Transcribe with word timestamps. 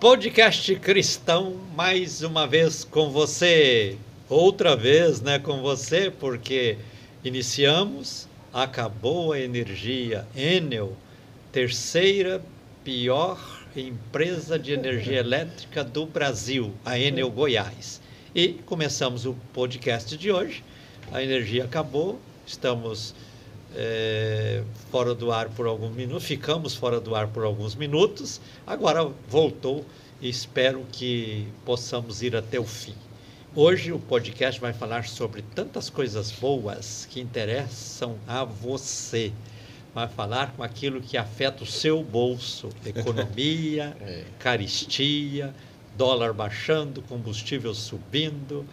Podcast 0.00 0.74
Cristão, 0.76 1.56
mais 1.74 2.22
uma 2.22 2.46
vez 2.46 2.84
com 2.84 3.10
você. 3.10 3.96
Outra 4.28 4.76
vez, 4.76 5.20
né, 5.20 5.38
com 5.38 5.60
você, 5.60 6.10
porque 6.10 6.76
iniciamos, 7.24 8.28
acabou 8.52 9.32
a 9.32 9.40
energia. 9.40 10.26
Enel, 10.36 10.96
terceira 11.50 12.42
pior 12.84 13.58
empresa 13.76 14.58
de 14.58 14.72
energia 14.72 15.20
elétrica 15.20 15.84
do 15.84 16.06
Brasil, 16.06 16.72
a 16.84 16.98
Enel 16.98 17.30
Goiás. 17.30 18.00
E 18.34 18.48
começamos 18.66 19.26
o 19.26 19.34
podcast 19.52 20.16
de 20.16 20.30
hoje. 20.30 20.64
A 21.12 21.22
energia 21.22 21.64
acabou, 21.64 22.20
estamos 22.46 23.14
é, 23.74 24.62
fora 24.90 25.14
do 25.14 25.30
ar 25.30 25.48
por 25.50 25.66
alguns 25.66 25.94
minutos, 25.94 26.24
ficamos 26.24 26.74
fora 26.74 27.00
do 27.00 27.14
ar 27.14 27.28
por 27.28 27.44
alguns 27.44 27.74
minutos, 27.74 28.40
agora 28.66 29.10
voltou 29.28 29.84
e 30.20 30.28
espero 30.28 30.84
que 30.90 31.46
possamos 31.64 32.22
ir 32.22 32.34
até 32.34 32.58
o 32.58 32.64
fim. 32.64 32.94
Hoje 33.54 33.92
o 33.92 33.98
podcast 33.98 34.60
vai 34.60 34.72
falar 34.72 35.06
sobre 35.06 35.42
tantas 35.42 35.88
coisas 35.88 36.30
boas 36.30 37.06
que 37.10 37.20
interessam 37.20 38.16
a 38.26 38.44
você. 38.44 39.32
Vai 39.94 40.06
falar 40.06 40.52
com 40.52 40.62
aquilo 40.62 41.00
que 41.00 41.16
afeta 41.16 41.64
o 41.64 41.66
seu 41.66 42.02
bolso: 42.02 42.68
economia, 42.84 43.96
é. 44.00 44.24
caristia, 44.38 45.54
dólar 45.96 46.32
baixando, 46.32 47.02
combustível 47.02 47.74
subindo 47.74 48.64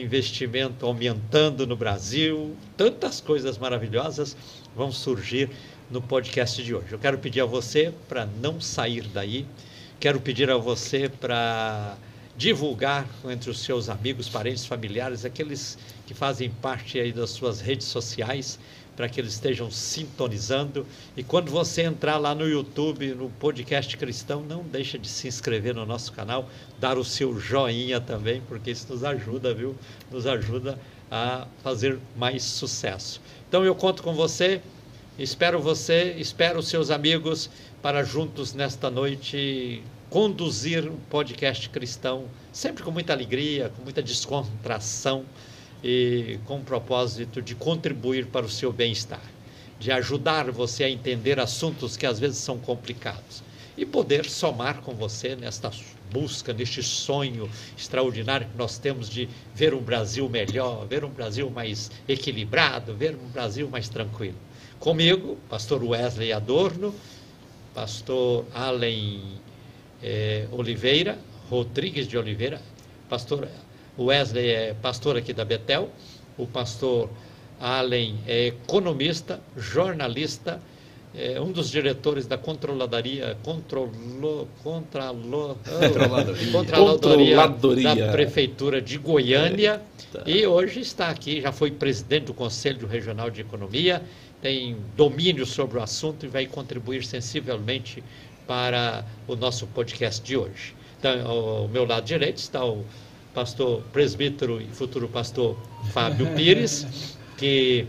investimento 0.00 0.84
aumentando 0.86 1.66
no 1.66 1.76
Brasil, 1.76 2.56
tantas 2.76 3.20
coisas 3.20 3.58
maravilhosas 3.58 4.36
vão 4.74 4.92
surgir 4.92 5.50
no 5.90 6.02
podcast 6.02 6.62
de 6.62 6.74
hoje. 6.74 6.92
Eu 6.92 6.98
quero 6.98 7.18
pedir 7.18 7.40
a 7.40 7.46
você 7.46 7.92
para 8.08 8.26
não 8.26 8.60
sair 8.60 9.02
daí, 9.12 9.46
quero 9.98 10.20
pedir 10.20 10.50
a 10.50 10.56
você 10.56 11.08
para 11.08 11.96
divulgar 12.36 13.08
entre 13.24 13.50
os 13.50 13.60
seus 13.60 13.88
amigos, 13.88 14.28
parentes, 14.28 14.66
familiares, 14.66 15.24
aqueles 15.24 15.78
que 16.06 16.12
fazem 16.12 16.50
parte 16.50 17.00
aí 17.00 17.12
das 17.12 17.30
suas 17.30 17.60
redes 17.60 17.86
sociais, 17.86 18.58
para 18.96 19.08
que 19.08 19.20
eles 19.20 19.34
estejam 19.34 19.70
sintonizando. 19.70 20.86
E 21.16 21.22
quando 21.22 21.50
você 21.50 21.82
entrar 21.82 22.16
lá 22.16 22.34
no 22.34 22.48
YouTube, 22.48 23.14
no 23.14 23.28
podcast 23.30 23.94
cristão, 23.96 24.42
não 24.42 24.62
deixa 24.62 24.98
de 24.98 25.08
se 25.08 25.28
inscrever 25.28 25.74
no 25.74 25.84
nosso 25.84 26.12
canal, 26.12 26.48
dar 26.80 26.96
o 26.96 27.04
seu 27.04 27.38
joinha 27.38 28.00
também, 28.00 28.40
porque 28.48 28.70
isso 28.70 28.86
nos 28.90 29.04
ajuda, 29.04 29.54
viu? 29.54 29.76
Nos 30.10 30.26
ajuda 30.26 30.78
a 31.10 31.46
fazer 31.62 31.98
mais 32.16 32.42
sucesso. 32.42 33.20
Então 33.48 33.64
eu 33.64 33.74
conto 33.74 34.02
com 34.02 34.14
você, 34.14 34.60
espero 35.18 35.60
você, 35.60 36.14
espero 36.18 36.58
os 36.58 36.68
seus 36.68 36.90
amigos 36.90 37.50
para 37.82 38.02
juntos 38.02 38.54
nesta 38.54 38.90
noite 38.90 39.82
conduzir 40.08 40.88
um 40.88 40.96
podcast 41.10 41.68
cristão, 41.68 42.24
sempre 42.52 42.82
com 42.82 42.90
muita 42.90 43.12
alegria, 43.12 43.70
com 43.76 43.82
muita 43.82 44.02
descontração 44.02 45.24
e 45.88 46.40
com 46.46 46.56
o 46.56 46.64
propósito 46.64 47.40
de 47.40 47.54
contribuir 47.54 48.26
para 48.26 48.44
o 48.44 48.50
seu 48.50 48.72
bem-estar, 48.72 49.22
de 49.78 49.92
ajudar 49.92 50.50
você 50.50 50.82
a 50.82 50.90
entender 50.90 51.38
assuntos 51.38 51.96
que 51.96 52.04
às 52.04 52.18
vezes 52.18 52.38
são 52.38 52.58
complicados 52.58 53.40
e 53.78 53.86
poder 53.86 54.24
somar 54.28 54.80
com 54.80 54.96
você 54.96 55.36
nesta 55.36 55.70
busca, 56.10 56.52
neste 56.52 56.82
sonho 56.82 57.48
extraordinário 57.78 58.48
que 58.48 58.58
nós 58.58 58.78
temos 58.78 59.08
de 59.08 59.28
ver 59.54 59.74
um 59.74 59.80
Brasil 59.80 60.28
melhor, 60.28 60.84
ver 60.88 61.04
um 61.04 61.08
Brasil 61.08 61.48
mais 61.50 61.88
equilibrado, 62.08 62.92
ver 62.92 63.14
um 63.14 63.28
Brasil 63.28 63.68
mais 63.68 63.88
tranquilo. 63.88 64.36
Comigo, 64.80 65.38
pastor 65.48 65.84
Wesley 65.84 66.32
Adorno, 66.32 66.92
pastor 67.72 68.44
Allen 68.52 69.20
eh, 70.02 70.48
Oliveira, 70.50 71.16
Rodrigues 71.48 72.08
de 72.08 72.18
Oliveira, 72.18 72.60
pastor 73.08 73.46
o 73.96 74.04
Wesley 74.04 74.48
é 74.48 74.74
pastor 74.74 75.16
aqui 75.16 75.32
da 75.32 75.44
Betel, 75.44 75.90
o 76.36 76.46
pastor 76.46 77.08
Allen 77.60 78.18
é 78.26 78.48
economista, 78.48 79.40
jornalista, 79.56 80.60
é 81.14 81.40
um 81.40 81.50
dos 81.50 81.70
diretores 81.70 82.26
da 82.26 82.36
controladoria, 82.36 83.38
controlo, 83.42 84.46
contralo, 84.62 85.58
controladoria, 85.64 86.52
controladoria, 86.52 87.36
controladoria 87.36 87.94
da 87.94 88.12
prefeitura 88.12 88.82
de 88.82 88.98
Goiânia 88.98 89.80
Eita. 90.14 90.30
e 90.30 90.46
hoje 90.46 90.80
está 90.80 91.08
aqui, 91.08 91.40
já 91.40 91.52
foi 91.52 91.70
presidente 91.70 92.26
do 92.26 92.34
Conselho 92.34 92.86
Regional 92.86 93.30
de 93.30 93.40
Economia, 93.40 94.02
tem 94.42 94.76
domínio 94.94 95.46
sobre 95.46 95.78
o 95.78 95.82
assunto 95.82 96.26
e 96.26 96.28
vai 96.28 96.44
contribuir 96.44 97.02
sensivelmente 97.02 98.04
para 98.46 99.02
o 99.26 99.34
nosso 99.34 99.66
podcast 99.68 100.22
de 100.22 100.36
hoje. 100.36 100.74
Então, 100.98 101.26
ao 101.26 101.68
meu 101.68 101.86
lado 101.86 102.04
direito 102.04 102.36
está 102.38 102.64
o 102.64 102.84
pastor 103.36 103.82
presbítero 103.92 104.62
e 104.62 104.64
futuro 104.68 105.06
pastor 105.06 105.58
Fábio 105.92 106.26
Pires, 106.34 106.86
que 107.36 107.86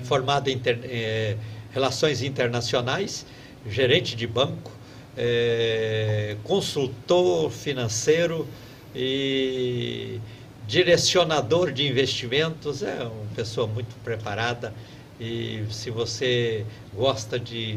é 0.00 0.04
formado 0.04 0.46
em 0.46 0.62
é, 0.64 1.36
Relações 1.72 2.22
Internacionais, 2.22 3.26
gerente 3.68 4.14
de 4.14 4.28
banco, 4.28 4.70
é, 5.16 6.36
consultor 6.44 7.50
financeiro 7.50 8.46
e 8.94 10.20
direcionador 10.68 11.72
de 11.72 11.88
investimentos, 11.88 12.84
é 12.84 13.02
uma 13.02 13.34
pessoa 13.34 13.66
muito 13.66 13.96
preparada 14.04 14.72
e 15.20 15.64
se 15.68 15.90
você 15.90 16.64
gosta 16.94 17.40
de 17.40 17.76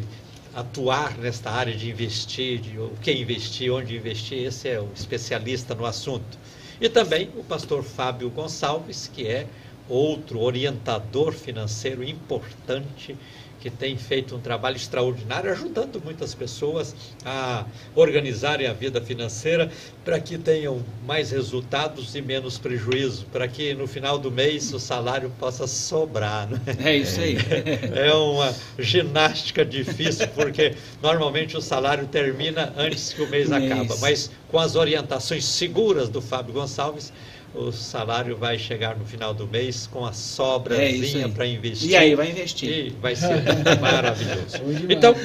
atuar 0.54 1.18
nesta 1.18 1.50
área 1.50 1.76
de 1.76 1.90
investir, 1.90 2.60
de 2.60 2.78
o 2.78 2.92
que 3.02 3.12
investir, 3.12 3.74
onde 3.74 3.98
investir, 3.98 4.46
esse 4.46 4.70
é 4.70 4.80
o 4.80 4.88
especialista 4.96 5.74
no 5.74 5.88
assunto. 5.88 6.43
E 6.80 6.90
também 6.90 7.30
o 7.38 7.44
pastor 7.44 7.84
Fábio 7.84 8.30
Gonçalves, 8.30 9.10
que 9.14 9.28
é 9.28 9.48
outro 9.88 10.40
orientador 10.40 11.34
financeiro 11.34 12.04
importante 12.04 13.16
que 13.64 13.70
tem 13.70 13.98
feito 13.98 14.36
um 14.36 14.42
trabalho 14.42 14.76
extraordinário, 14.76 15.50
ajudando 15.50 16.02
muitas 16.04 16.36
pessoas 16.36 16.94
a 17.24 17.66
organizarem 17.96 18.68
a 18.68 18.74
vida 18.74 19.00
financeira 19.00 19.72
para 20.04 20.20
que 20.20 20.38
tenham 20.38 20.84
mais 21.08 21.32
resultados 21.32 22.14
e 22.14 22.22
menos 22.22 22.58
prejuízo, 22.58 23.26
para 23.32 23.48
que 23.48 23.74
no 23.74 23.88
final 23.88 24.20
do 24.20 24.30
mês 24.30 24.74
o 24.74 24.80
salário 24.82 25.32
possa 25.40 25.66
sobrar. 25.66 26.50
Né? 26.50 26.60
É 26.84 26.98
isso 26.98 27.22
aí. 27.22 27.38
É 27.96 28.14
uma 28.14 28.54
ginástica 28.78 29.64
difícil, 29.64 30.28
porque 30.30 30.76
normalmente 31.02 31.56
o 31.56 31.62
salário 31.62 32.06
termina 32.08 32.74
antes 32.76 33.14
que 33.14 33.22
o 33.22 33.30
mês 33.30 33.50
acaba, 33.50 33.96
mas 34.02 34.30
com 34.50 34.60
as 34.60 34.76
orientações 34.76 35.46
seguras 35.46 36.10
do 36.10 36.22
Fábio 36.22 36.54
Gonçalves, 36.54 37.14
o 37.56 37.72
salário 37.72 38.36
vai 38.36 38.58
chegar 38.58 38.98
no 38.98 39.06
final 39.06 39.34
do 39.34 39.48
mês 39.48 39.88
com 39.88 40.06
a 40.06 40.12
sobrazinha 40.12 41.26
é 41.26 41.30
para 41.30 41.46
investir. 41.46 41.92
E 41.92 41.96
aí 41.96 42.16
vai 42.16 42.32
investir. 42.32 42.88
E 42.88 42.90
vai 42.90 43.16
ser 43.16 43.44
maravilhoso. 43.80 44.58
Então, 44.90 45.16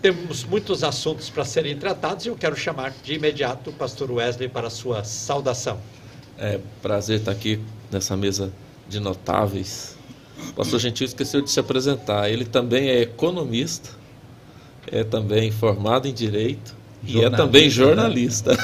temos 0.00 0.44
muitos 0.44 0.82
assuntos 0.82 1.28
para 1.28 1.44
serem 1.44 1.76
tratados 1.76 2.24
e 2.24 2.28
eu 2.28 2.36
quero 2.36 2.56
chamar 2.56 2.94
de 3.02 3.14
imediato 3.14 3.70
o 3.70 3.72
pastor 3.72 4.10
Wesley 4.10 4.48
para 4.48 4.68
a 4.68 4.70
sua 4.70 5.04
saudação. 5.04 5.78
É 6.38 6.58
prazer 6.80 7.20
estar 7.20 7.32
aqui 7.32 7.60
nessa 7.90 8.16
mesa 8.16 8.52
de 8.88 8.98
notáveis. 8.98 9.96
O 10.50 10.52
pastor 10.54 10.80
Gentil 10.80 11.06
esqueceu 11.06 11.42
de 11.42 11.50
se 11.50 11.60
apresentar. 11.60 12.30
Ele 12.30 12.44
também 12.44 12.88
é 12.88 13.02
economista, 13.02 13.90
é 14.90 15.04
também 15.04 15.50
formado 15.50 16.08
em 16.08 16.12
direito 16.12 16.74
e 17.04 17.22
é 17.22 17.30
também 17.30 17.70
jornalista. 17.70 18.52
Né? 18.52 18.58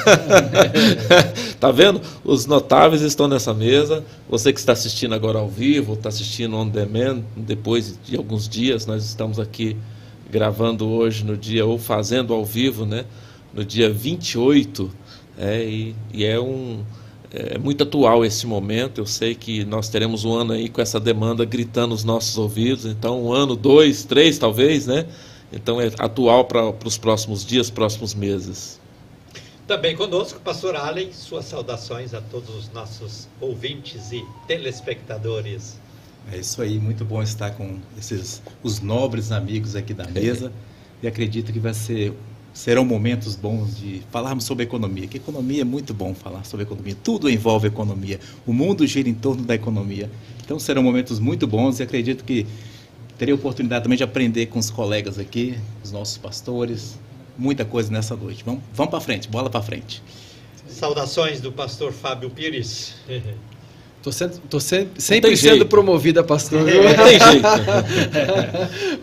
tá 1.59 1.71
vendo? 1.71 2.01
Os 2.23 2.45
notáveis 2.45 3.01
estão 3.01 3.27
nessa 3.27 3.53
mesa. 3.53 4.03
Você 4.29 4.51
que 4.51 4.59
está 4.59 4.73
assistindo 4.73 5.13
agora 5.15 5.39
ao 5.39 5.47
vivo, 5.47 5.93
está 5.93 6.09
assistindo 6.09 6.55
on 6.55 6.67
demand, 6.67 7.21
depois 7.35 7.97
de 8.03 8.17
alguns 8.17 8.49
dias, 8.49 8.85
nós 8.85 9.05
estamos 9.05 9.39
aqui 9.39 9.77
gravando 10.29 10.87
hoje 10.87 11.23
no 11.23 11.37
dia, 11.37 11.65
ou 11.65 11.77
fazendo 11.77 12.33
ao 12.33 12.43
vivo, 12.43 12.85
né? 12.85 13.05
No 13.53 13.63
dia 13.63 13.89
28. 13.89 14.91
É, 15.37 15.63
e, 15.63 15.95
e 16.13 16.25
é 16.25 16.39
um. 16.39 16.81
É 17.31 17.57
muito 17.57 17.81
atual 17.83 18.23
esse 18.23 18.45
momento. 18.45 19.01
Eu 19.01 19.07
sei 19.07 19.33
que 19.33 19.65
nós 19.65 19.89
teremos 19.89 20.23
um 20.23 20.33
ano 20.33 20.53
aí 20.53 20.69
com 20.69 20.81
essa 20.81 20.99
demanda 20.99 21.43
gritando 21.45 21.89
nos 21.89 22.03
nossos 22.03 22.37
ouvidos. 22.37 22.85
Então, 22.85 23.25
um 23.25 23.33
ano, 23.33 23.55
dois, 23.55 24.03
três, 24.03 24.37
talvez, 24.37 24.85
né? 24.85 25.05
Então 25.53 25.79
é 25.79 25.91
atual 25.99 26.45
para 26.45 26.73
os 26.85 26.97
próximos 26.97 27.45
dias, 27.45 27.69
próximos 27.69 28.13
meses. 28.13 28.79
Também 29.67 29.95
conosco, 29.95 30.39
pastor 30.41 30.75
Allen, 30.75 31.13
suas 31.13 31.45
saudações 31.45 32.13
a 32.13 32.19
todos 32.19 32.53
os 32.53 32.71
nossos 32.73 33.29
ouvintes 33.39 34.11
e 34.11 34.25
telespectadores. 34.47 35.79
É 36.31 36.37
isso 36.37 36.61
aí, 36.61 36.79
muito 36.79 37.05
bom 37.05 37.21
estar 37.21 37.51
com 37.51 37.77
esses 37.97 38.41
os 38.61 38.81
nobres 38.81 39.31
amigos 39.31 39.75
aqui 39.75 39.93
da 39.93 40.05
mesa. 40.07 40.51
e 41.01 41.07
acredito 41.07 41.51
que 41.53 41.59
vai 41.59 41.73
ser 41.73 42.13
serão 42.53 42.85
momentos 42.85 43.35
bons 43.35 43.77
de 43.77 44.01
falarmos 44.11 44.43
sobre 44.43 44.63
economia. 44.63 45.07
Que 45.07 45.17
economia 45.17 45.61
é 45.61 45.65
muito 45.65 45.93
bom 45.93 46.13
falar 46.13 46.45
sobre 46.45 46.65
economia. 46.65 46.95
Tudo 47.03 47.29
envolve 47.29 47.67
economia. 47.67 48.19
O 48.45 48.53
mundo 48.53 48.85
gira 48.85 49.09
em 49.09 49.13
torno 49.13 49.43
da 49.43 49.55
economia. 49.55 50.09
Então 50.45 50.59
serão 50.59 50.83
momentos 50.83 51.19
muito 51.19 51.47
bons 51.47 51.79
e 51.79 51.83
acredito 51.83 52.23
que 52.23 52.45
terei 53.17 53.31
a 53.33 53.35
oportunidade 53.35 53.83
também 53.83 53.97
de 53.97 54.03
aprender 54.03 54.47
com 54.47 54.59
os 54.59 54.69
colegas 54.69 55.19
aqui, 55.19 55.57
os 55.83 55.91
nossos 55.91 56.17
pastores, 56.17 56.97
muita 57.37 57.65
coisa 57.65 57.91
nessa 57.91 58.15
noite. 58.15 58.43
Vamos, 58.45 58.61
vamos 58.73 58.91
para 58.91 59.01
frente, 59.01 59.27
bola 59.27 59.49
para 59.49 59.61
frente. 59.61 60.01
Saudações 60.67 61.39
do 61.39 61.51
pastor 61.51 61.91
Fábio 61.91 62.29
Pires. 62.29 62.95
Tô, 64.03 64.11
sendo, 64.11 64.37
tô 64.49 64.59
se, 64.59 64.85
sempre 64.97 65.37
sendo 65.37 65.55
jeito. 65.55 65.65
promovido 65.65 66.19
a 66.19 66.23
pastor. 66.25 66.59
Não 66.59 66.65
tem 66.65 67.17
jeito. 67.31 67.47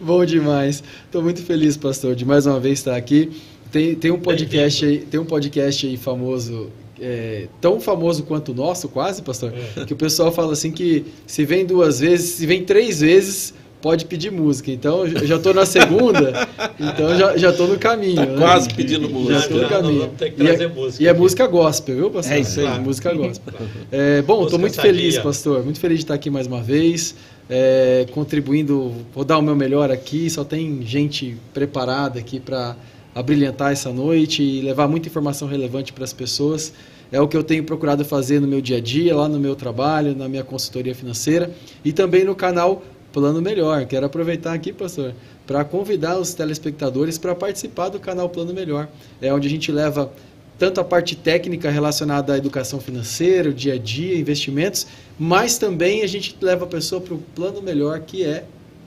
Bom 0.02 0.22
demais. 0.26 0.84
Estou 1.06 1.22
muito 1.22 1.42
feliz, 1.42 1.74
pastor, 1.74 2.14
de 2.14 2.26
mais 2.26 2.44
uma 2.44 2.60
vez 2.60 2.80
estar 2.80 2.94
aqui. 2.94 3.32
Tem, 3.72 3.94
tem 3.94 4.10
um 4.10 4.20
podcast 4.20 4.84
aí, 4.84 4.98
tem 4.98 5.18
um 5.18 5.24
podcast 5.24 5.86
aí 5.86 5.96
famoso 5.96 6.70
é, 7.00 7.48
tão 7.60 7.80
famoso 7.80 8.24
quanto 8.24 8.52
o 8.52 8.54
nosso, 8.54 8.88
quase, 8.88 9.22
pastor, 9.22 9.54
é. 9.76 9.84
que 9.86 9.94
o 9.94 9.96
pessoal 9.96 10.30
fala 10.30 10.52
assim 10.52 10.70
que 10.70 11.06
se 11.26 11.44
vem 11.46 11.64
duas 11.64 12.00
vezes, 12.00 12.34
se 12.34 12.46
vem 12.46 12.62
três 12.62 13.00
vezes, 13.00 13.54
pode 13.80 14.04
pedir 14.04 14.30
música. 14.30 14.70
Então, 14.70 15.06
eu 15.06 15.26
já 15.26 15.36
estou 15.36 15.54
na 15.54 15.66
segunda, 15.66 16.48
então 16.78 17.16
já, 17.16 17.36
já 17.36 17.52
tô 17.52 17.66
no 17.66 17.78
caminho. 17.78 18.16
Tá 18.16 18.26
né? 18.26 18.38
quase 18.38 18.72
pedindo 18.74 19.08
música. 19.08 19.34
Já 19.34 19.40
estou 19.40 19.62
no 19.62 19.68
caminho. 19.68 20.10
e, 20.20 20.46
é, 20.46 20.68
música, 20.68 21.02
e 21.02 21.06
é 21.06 21.12
música 21.12 21.46
gospel, 21.46 21.96
viu, 21.96 22.10
pastor? 22.10 22.36
É 22.36 22.40
isso 22.40 22.60
aí. 22.60 22.66
Claro. 22.66 22.82
Música 22.82 23.14
gospel. 23.14 23.54
É, 23.90 24.22
bom, 24.22 24.44
estou 24.44 24.58
muito 24.58 24.80
feliz, 24.80 25.18
pastor. 25.18 25.64
Muito 25.64 25.80
feliz 25.80 25.98
de 25.98 26.04
estar 26.04 26.14
aqui 26.14 26.30
mais 26.30 26.46
uma 26.46 26.62
vez. 26.62 27.14
É, 27.48 28.06
contribuindo, 28.12 28.92
vou 29.12 29.24
dar 29.24 29.38
o 29.38 29.42
meu 29.42 29.56
melhor 29.56 29.90
aqui. 29.90 30.28
Só 30.30 30.44
tem 30.44 30.82
gente 30.82 31.36
preparada 31.52 32.18
aqui 32.18 32.38
para 32.38 32.76
abrilhantar 33.14 33.72
essa 33.72 33.92
noite 33.92 34.42
e 34.42 34.60
levar 34.60 34.86
muita 34.86 35.08
informação 35.08 35.48
relevante 35.48 35.92
para 35.92 36.04
as 36.04 36.12
pessoas. 36.12 36.72
É 37.12 37.20
o 37.20 37.26
que 37.26 37.36
eu 37.36 37.42
tenho 37.42 37.64
procurado 37.64 38.04
fazer 38.04 38.40
no 38.40 38.46
meu 38.46 38.60
dia 38.60 38.76
a 38.76 38.80
dia, 38.80 39.16
lá 39.16 39.28
no 39.28 39.40
meu 39.40 39.56
trabalho, 39.56 40.14
na 40.14 40.28
minha 40.28 40.44
consultoria 40.44 40.94
financeira 40.94 41.50
e 41.84 41.92
também 41.92 42.24
no 42.24 42.36
canal 42.36 42.84
Plano 43.12 43.40
Melhor. 43.40 43.86
Quero 43.86 44.06
aproveitar 44.06 44.52
aqui, 44.52 44.72
pastor, 44.72 45.14
para 45.46 45.64
convidar 45.64 46.18
os 46.18 46.34
telespectadores 46.34 47.18
para 47.18 47.34
participar 47.34 47.88
do 47.88 47.98
canal 47.98 48.28
Plano 48.28 48.52
Melhor. 48.54 48.88
É 49.20 49.32
onde 49.32 49.46
a 49.46 49.50
gente 49.50 49.70
leva 49.72 50.12
tanto 50.60 50.78
a 50.78 50.84
parte 50.84 51.16
técnica 51.16 51.70
relacionada 51.70 52.34
à 52.34 52.36
educação 52.36 52.78
financeira, 52.78 53.48
o 53.48 53.54
dia 53.54 53.74
a 53.74 53.78
dia, 53.78 54.18
investimentos, 54.18 54.86
mas 55.18 55.56
também 55.56 56.02
a 56.02 56.06
gente 56.06 56.36
leva 56.38 56.66
a 56.66 56.68
pessoa 56.68 57.00
para 57.00 57.14
o 57.14 57.18
plano 57.18 57.62
melhor 57.62 58.00
que 58.00 58.22
é 58.22 58.44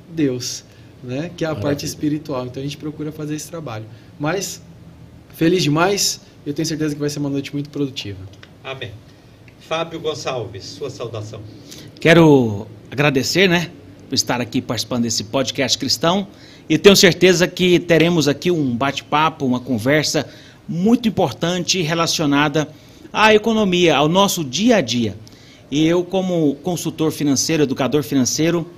Deus, 0.07 0.63
né? 1.03 1.31
que 1.35 1.43
é 1.43 1.47
a 1.47 1.49
Maravilha. 1.49 1.69
parte 1.71 1.83
espiritual. 1.83 2.45
Então 2.45 2.61
a 2.61 2.63
gente 2.63 2.77
procura 2.77 3.11
fazer 3.11 3.33
esse 3.33 3.49
trabalho. 3.49 3.85
Mas, 4.19 4.61
feliz 5.33 5.63
demais, 5.63 6.21
eu 6.45 6.53
tenho 6.53 6.65
certeza 6.67 6.93
que 6.93 7.01
vai 7.01 7.09
ser 7.09 7.17
uma 7.17 7.29
noite 7.29 7.51
muito 7.51 7.71
produtiva. 7.71 8.19
Amém. 8.63 8.91
Fábio 9.59 9.99
Gonçalves, 9.99 10.65
sua 10.65 10.91
saudação. 10.91 11.41
Quero 11.99 12.67
agradecer, 12.91 13.49
né, 13.49 13.71
por 14.13 14.15
estar 14.15 14.39
aqui 14.39 14.61
participando 14.61 15.01
desse 15.01 15.23
podcast 15.23 15.75
cristão 15.75 16.27
e 16.69 16.77
tenho 16.77 16.95
certeza 16.95 17.47
que 17.47 17.79
teremos 17.79 18.27
aqui 18.27 18.51
um 18.51 18.75
bate-papo, 18.75 19.43
uma 19.43 19.59
conversa 19.59 20.27
muito 20.69 21.09
importante 21.09 21.81
relacionada 21.81 22.69
à 23.11 23.33
economia, 23.33 23.97
ao 23.97 24.07
nosso 24.07 24.43
dia 24.43 24.75
a 24.75 24.81
dia. 24.81 25.17
E 25.71 25.83
eu, 25.87 26.03
como 26.03 26.53
consultor 26.61 27.11
financeiro, 27.11 27.63
educador 27.63 28.03
financeiro, 28.03 28.69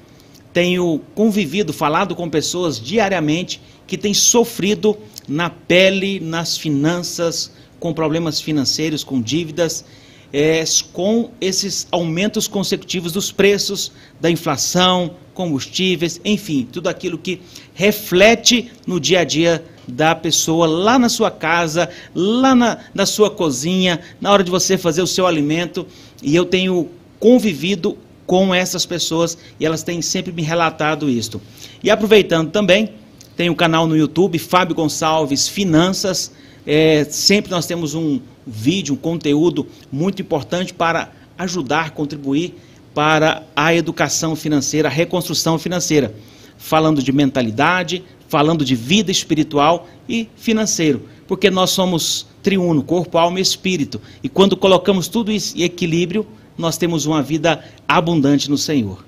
tenho 0.54 1.02
convivido, 1.14 1.74
falado 1.74 2.16
com 2.16 2.30
pessoas 2.30 2.80
diariamente 2.80 3.60
que 3.86 3.98
têm 3.98 4.14
sofrido 4.14 4.98
na 5.28 5.50
pele, 5.50 6.22
nas 6.22 6.58
finanças, 6.58 7.52
com 7.78 7.94
problemas 7.94 8.40
financeiros, 8.40 9.04
com 9.04 9.22
dívidas, 9.22 9.84
é, 10.32 10.64
com 10.94 11.32
esses 11.42 11.88
aumentos 11.92 12.48
consecutivos 12.48 13.12
dos 13.12 13.34
preços, 13.34 13.92
da 14.20 14.32
inflação, 14.32 15.16
combustíveis, 15.36 16.20
enfim, 16.26 16.68
tudo 16.72 16.88
aquilo 16.88 17.18
que 17.18 17.42
reflete 17.76 18.72
no 18.88 19.00
dia 19.00 19.20
a 19.20 19.24
dia 19.24 19.64
da 19.88 20.16
pessoa 20.16 20.66
lá 20.66 20.98
na 20.98 21.10
sua 21.10 21.30
casa, 21.30 21.90
lá 22.16 22.56
na, 22.56 22.80
na 22.94 23.06
sua 23.06 23.30
cozinha, 23.30 24.00
na 24.20 24.32
hora 24.32 24.44
de 24.44 24.50
você 24.50 24.78
fazer 24.78 25.04
o 25.04 25.08
seu 25.08 25.28
alimento. 25.28 25.86
E 26.24 26.36
eu 26.36 26.46
tenho 26.46 26.90
convivido 27.20 27.98
com 28.26 28.56
essas 28.56 28.86
pessoas 28.86 29.38
e 29.60 29.66
elas 29.66 29.84
têm 29.84 30.02
sempre 30.02 30.32
me 30.32 30.42
relatado 30.42 31.08
isto. 31.10 31.40
E 31.84 31.92
aproveitando 31.92 32.50
também, 32.50 32.94
tem 33.36 33.50
o 33.50 33.52
um 33.52 33.56
canal 33.56 33.86
no 33.86 33.96
YouTube, 33.96 34.40
Fábio 34.40 34.76
Gonçalves 34.76 35.48
Finanças. 35.48 36.32
É, 36.66 37.04
sempre 37.04 37.52
nós 37.52 37.68
temos 37.68 37.94
um 37.94 38.20
vídeo, 38.48 38.96
um 38.96 38.98
conteúdo 38.98 39.68
muito 39.92 40.22
importante 40.22 40.74
para 40.74 41.12
ajudar, 41.38 41.92
contribuir 41.92 42.56
para 42.96 43.44
a 43.54 43.76
educação 43.76 44.38
financeira, 44.38 44.88
a 44.88 44.92
reconstrução 44.92 45.60
financeira. 45.60 46.16
Falando 46.58 47.04
de 47.04 47.12
mentalidade, 47.12 48.02
falando 48.30 48.64
de 48.64 48.74
vida 48.74 49.12
espiritual 49.12 49.88
e 50.08 50.30
financeiro. 50.38 51.04
Porque 51.28 51.52
nós 51.52 51.72
somos 51.72 52.26
triuno, 52.42 52.82
corpo, 52.82 53.18
alma 53.18 53.40
e 53.40 53.42
espírito. 53.42 54.02
E 54.24 54.30
quando 54.30 54.56
colocamos 54.56 55.10
tudo 55.10 55.32
isso 55.32 55.58
em 55.58 55.64
equilíbrio, 55.64 56.26
nós 56.58 56.78
temos 56.78 57.06
uma 57.06 57.22
vida 57.22 57.64
abundante 57.86 58.50
no 58.50 58.58
Senhor. 58.58 59.04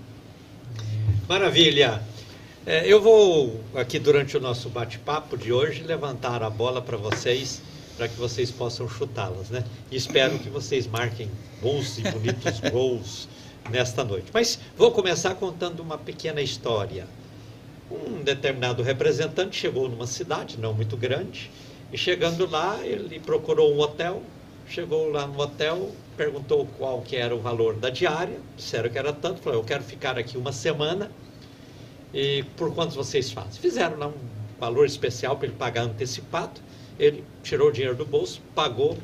Maravilha! 1.30 2.02
É, 2.66 2.86
eu 2.86 3.02
vou, 3.02 3.62
aqui 3.74 3.98
durante 3.98 4.36
o 4.36 4.42
nosso 4.42 4.68
bate-papo 4.68 5.38
de 5.38 5.54
hoje, 5.54 5.84
levantar 5.84 6.44
a 6.44 6.50
bola 6.50 6.82
para 6.82 6.98
vocês, 6.98 7.62
para 7.96 8.10
que 8.10 8.20
vocês 8.20 8.52
possam 8.52 8.90
chutá-las, 8.90 9.50
né? 9.50 9.64
E 9.90 9.96
espero 9.96 10.38
que 10.38 10.50
vocês 10.50 10.86
marquem 10.86 11.30
bons 11.62 11.98
e 11.98 12.02
bonitos 12.02 12.60
gols 12.70 13.30
nesta 13.70 14.04
noite. 14.04 14.28
Mas 14.34 14.60
vou 14.78 14.92
começar 14.92 15.36
contando 15.36 15.80
uma 15.82 15.98
pequena 15.98 16.42
história. 16.42 17.08
Um 17.90 18.22
determinado 18.24 18.84
representante 18.84 19.56
chegou 19.56 19.88
numa 19.88 20.08
cidade 20.08 20.58
não 20.60 20.74
muito 20.74 20.98
grande, 20.98 21.50
e 21.92 21.98
chegando 21.98 22.50
lá, 22.50 22.80
ele 22.86 23.18
procurou 23.20 23.74
um 23.74 23.80
hotel, 23.80 24.22
chegou 24.68 25.10
lá 25.10 25.26
no 25.26 25.40
hotel, 25.40 25.92
perguntou 26.18 26.68
qual 26.78 27.02
que 27.02 27.16
era 27.16 27.34
o 27.34 27.40
valor 27.40 27.76
da 27.76 27.90
diária, 27.90 28.40
disseram 28.58 28.90
que 28.90 28.98
era 28.98 29.14
tanto, 29.14 29.42
falou, 29.42 29.60
eu 29.60 29.66
quero 29.66 29.84
ficar 29.84 30.18
aqui 30.18 30.38
uma 30.38 30.52
semana 30.52 31.10
e 32.14 32.44
por 32.56 32.74
quantos 32.74 32.96
vocês 32.96 33.32
fazem? 33.32 33.54
Fizeram 33.54 33.98
lá 33.98 34.08
um 34.08 34.14
valor 34.60 34.86
especial 34.86 35.38
para 35.38 35.48
ele 35.48 35.56
pagar 35.58 35.84
antecipado. 35.84 36.60
Ele 37.00 37.24
tirou 37.44 37.70
o 37.70 37.72
dinheiro 37.72 37.96
do 37.96 38.06
bolso, 38.06 38.42
pagou 38.56 38.98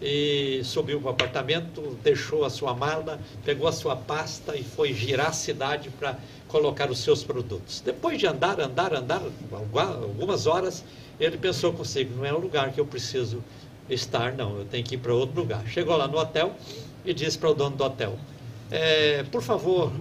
e 0.00 0.60
subiu 0.62 1.00
para 1.00 1.08
o 1.08 1.10
apartamento, 1.10 1.96
deixou 2.02 2.44
a 2.44 2.50
sua 2.50 2.74
mala, 2.74 3.18
pegou 3.44 3.66
a 3.66 3.72
sua 3.72 3.96
pasta 3.96 4.56
e 4.56 4.62
foi 4.62 4.92
girar 4.92 5.28
a 5.28 5.32
cidade 5.32 5.90
para 5.90 6.18
colocar 6.48 6.90
os 6.90 6.98
seus 6.98 7.24
produtos. 7.24 7.80
Depois 7.80 8.18
de 8.18 8.26
andar, 8.26 8.60
andar, 8.60 8.94
andar, 8.94 9.22
algumas 9.52 10.46
horas, 10.46 10.84
ele 11.18 11.38
pensou 11.38 11.72
consigo: 11.72 12.14
não 12.16 12.24
é 12.24 12.32
o 12.32 12.38
lugar 12.38 12.72
que 12.72 12.80
eu 12.80 12.86
preciso 12.86 13.42
estar, 13.88 14.32
não, 14.34 14.58
eu 14.58 14.64
tenho 14.66 14.84
que 14.84 14.96
ir 14.96 14.98
para 14.98 15.14
outro 15.14 15.40
lugar. 15.40 15.66
Chegou 15.66 15.96
lá 15.96 16.06
no 16.06 16.18
hotel 16.18 16.54
e 17.04 17.14
disse 17.14 17.38
para 17.38 17.50
o 17.50 17.54
dono 17.54 17.76
do 17.76 17.84
hotel: 17.84 18.18
é, 18.70 19.22
por 19.24 19.42
favor, 19.42 19.92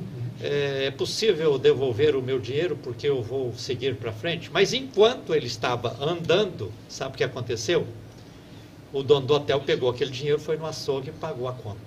é, 0.42 0.88
é 0.88 0.92
possível 0.92 1.58
devolver 1.58 2.16
o 2.16 2.22
meu 2.22 2.40
dinheiro 2.40 2.78
porque 2.84 3.08
eu 3.08 3.22
vou 3.24 3.54
seguir 3.54 3.96
para 3.96 4.12
frente. 4.12 4.50
Mas 4.52 4.74
enquanto 4.74 5.34
ele 5.34 5.48
estava 5.48 5.96
andando, 6.04 6.72
sabe 6.90 7.16
o 7.16 7.18
que 7.18 7.24
aconteceu? 7.24 7.88
O 8.96 9.04
dono 9.04 9.28
do 9.28 9.34
hotel 9.34 9.60
pegou 9.60 9.90
aquele 9.90 10.10
dinheiro, 10.10 10.40
foi 10.40 10.56
no 10.56 10.66
açougue 10.66 11.10
e 11.10 11.12
pagou 11.12 11.50
a 11.50 11.52
conta. 11.52 11.78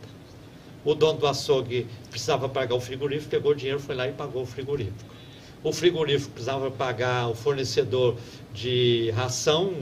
O 0.85 0.95
dono 0.95 1.19
do 1.19 1.27
açougue 1.27 1.87
precisava 2.11 2.51
pagar 2.51 2.75
o 2.75 2.81
frigorífico, 2.81 3.31
pegou 3.31 3.53
o 3.53 3.55
dinheiro, 3.55 3.81
foi 3.81 3.95
lá 3.95 4.07
e 4.07 4.13
pagou 4.13 4.43
o 4.43 4.47
frigorífico. 4.47 5.11
O 5.65 5.73
frigorífico 5.73 6.33
precisava 6.33 6.71
pagar 6.71 7.31
o 7.31 7.35
fornecedor 7.35 8.15
de 8.53 9.11
ração 9.17 9.73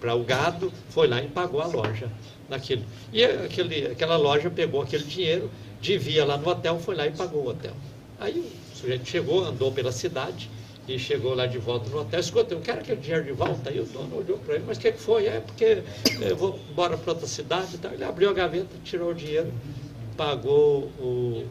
para 0.00 0.14
o 0.14 0.24
gado, 0.24 0.72
foi 0.88 1.08
lá 1.08 1.22
e 1.22 1.28
pagou 1.28 1.60
a 1.60 1.66
loja 1.66 2.10
naquilo. 2.48 2.86
E 3.12 3.22
aquele, 3.22 3.88
aquela 3.88 4.16
loja 4.16 4.48
pegou 4.48 4.80
aquele 4.80 5.04
dinheiro, 5.04 5.50
devia 5.78 6.24
lá 6.24 6.38
no 6.38 6.48
hotel, 6.48 6.80
foi 6.80 6.94
lá 6.94 7.06
e 7.06 7.10
pagou 7.10 7.44
o 7.44 7.48
hotel. 7.50 7.74
Aí 8.18 8.38
o 8.40 8.76
sujeito 8.78 9.06
chegou, 9.06 9.44
andou 9.44 9.72
pela 9.72 9.92
cidade 9.92 10.48
e 10.88 10.98
chegou 10.98 11.34
lá 11.34 11.46
de 11.46 11.58
volta 11.58 11.88
no 11.90 12.00
hotel. 12.00 12.20
Escuta, 12.20 12.54
eu 12.54 12.60
quero 12.60 12.80
aquele 12.80 13.00
dinheiro 13.00 13.24
de 13.24 13.32
volta. 13.32 13.70
Aí 13.70 13.78
o 13.80 13.84
dono 13.84 14.16
olhou 14.16 14.38
para 14.38 14.56
ele, 14.56 14.64
mas 14.66 14.78
o 14.78 14.80
que, 14.80 14.92
que 14.92 14.98
foi? 15.00 15.26
É 15.26 15.40
porque 15.40 15.82
eu 16.20 16.36
vou 16.36 16.58
embora 16.70 16.96
para 16.96 17.12
outra 17.12 17.26
cidade. 17.26 17.74
Então, 17.74 17.92
ele 17.92 18.04
abriu 18.04 18.30
a 18.30 18.32
gaveta, 18.32 18.68
tirou 18.84 19.10
o 19.10 19.14
dinheiro, 19.14 19.52
pagou 20.16 20.84
o. 20.98 21.44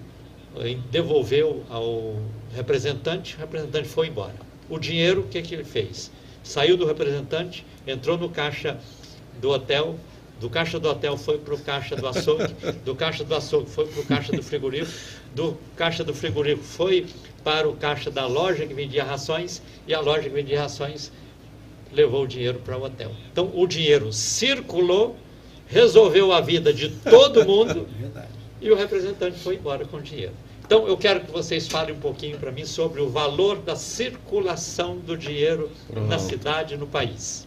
devolveu 0.89 1.63
ao 1.69 2.15
representante, 2.53 3.35
o 3.35 3.39
representante 3.39 3.87
foi 3.87 4.07
embora. 4.07 4.35
O 4.69 4.77
dinheiro, 4.77 5.21
o 5.21 5.27
que, 5.27 5.41
que 5.41 5.55
ele 5.55 5.63
fez? 5.63 6.11
Saiu 6.43 6.75
do 6.75 6.85
representante, 6.85 7.65
entrou 7.87 8.17
no 8.17 8.29
caixa 8.29 8.79
do 9.39 9.49
hotel, 9.49 9.95
do 10.39 10.49
caixa 10.49 10.79
do 10.79 10.89
hotel 10.89 11.15
foi 11.15 11.37
para 11.37 11.53
o 11.53 11.59
caixa 11.59 11.95
do 11.95 12.07
açougue, 12.07 12.53
do 12.83 12.95
caixa 12.95 13.23
do 13.23 13.35
açougue 13.35 13.69
foi 13.69 13.85
para 13.85 14.01
o 14.01 14.05
caixa 14.05 14.31
do 14.31 14.41
frigorífico, 14.41 14.99
do 15.35 15.57
caixa 15.75 16.03
do 16.03 16.13
frigorífico 16.13 16.63
foi 16.65 17.05
para 17.43 17.67
o 17.67 17.75
caixa 17.75 18.09
da 18.09 18.25
loja 18.25 18.65
que 18.65 18.73
vendia 18.73 19.03
rações 19.03 19.61
e 19.87 19.93
a 19.93 19.99
loja 19.99 20.23
que 20.23 20.29
vendia 20.29 20.61
rações 20.61 21.11
levou 21.91 22.23
o 22.23 22.27
dinheiro 22.27 22.59
para 22.59 22.77
o 22.77 22.83
hotel. 22.83 23.11
Então 23.31 23.51
o 23.53 23.67
dinheiro 23.67 24.11
circulou, 24.13 25.15
resolveu 25.67 26.31
a 26.31 26.41
vida 26.41 26.73
de 26.73 26.89
todo 26.89 27.43
mundo 27.45 27.87
e 28.61 28.71
o 28.71 28.75
representante 28.75 29.39
foi 29.39 29.55
embora 29.55 29.85
com 29.85 29.97
o 29.97 30.01
dinheiro. 30.01 30.33
Então 30.65 30.87
eu 30.87 30.95
quero 30.95 31.21
que 31.21 31.31
vocês 31.31 31.67
falem 31.67 31.93
um 31.93 31.99
pouquinho 31.99 32.37
para 32.37 32.51
mim 32.51 32.65
sobre 32.65 33.01
o 33.01 33.09
valor 33.09 33.57
da 33.57 33.75
circulação 33.75 34.97
do 34.97 35.17
dinheiro 35.17 35.69
Pronto. 35.87 36.07
na 36.07 36.17
cidade 36.17 36.75
e 36.75 36.77
no 36.77 36.87
país. 36.87 37.45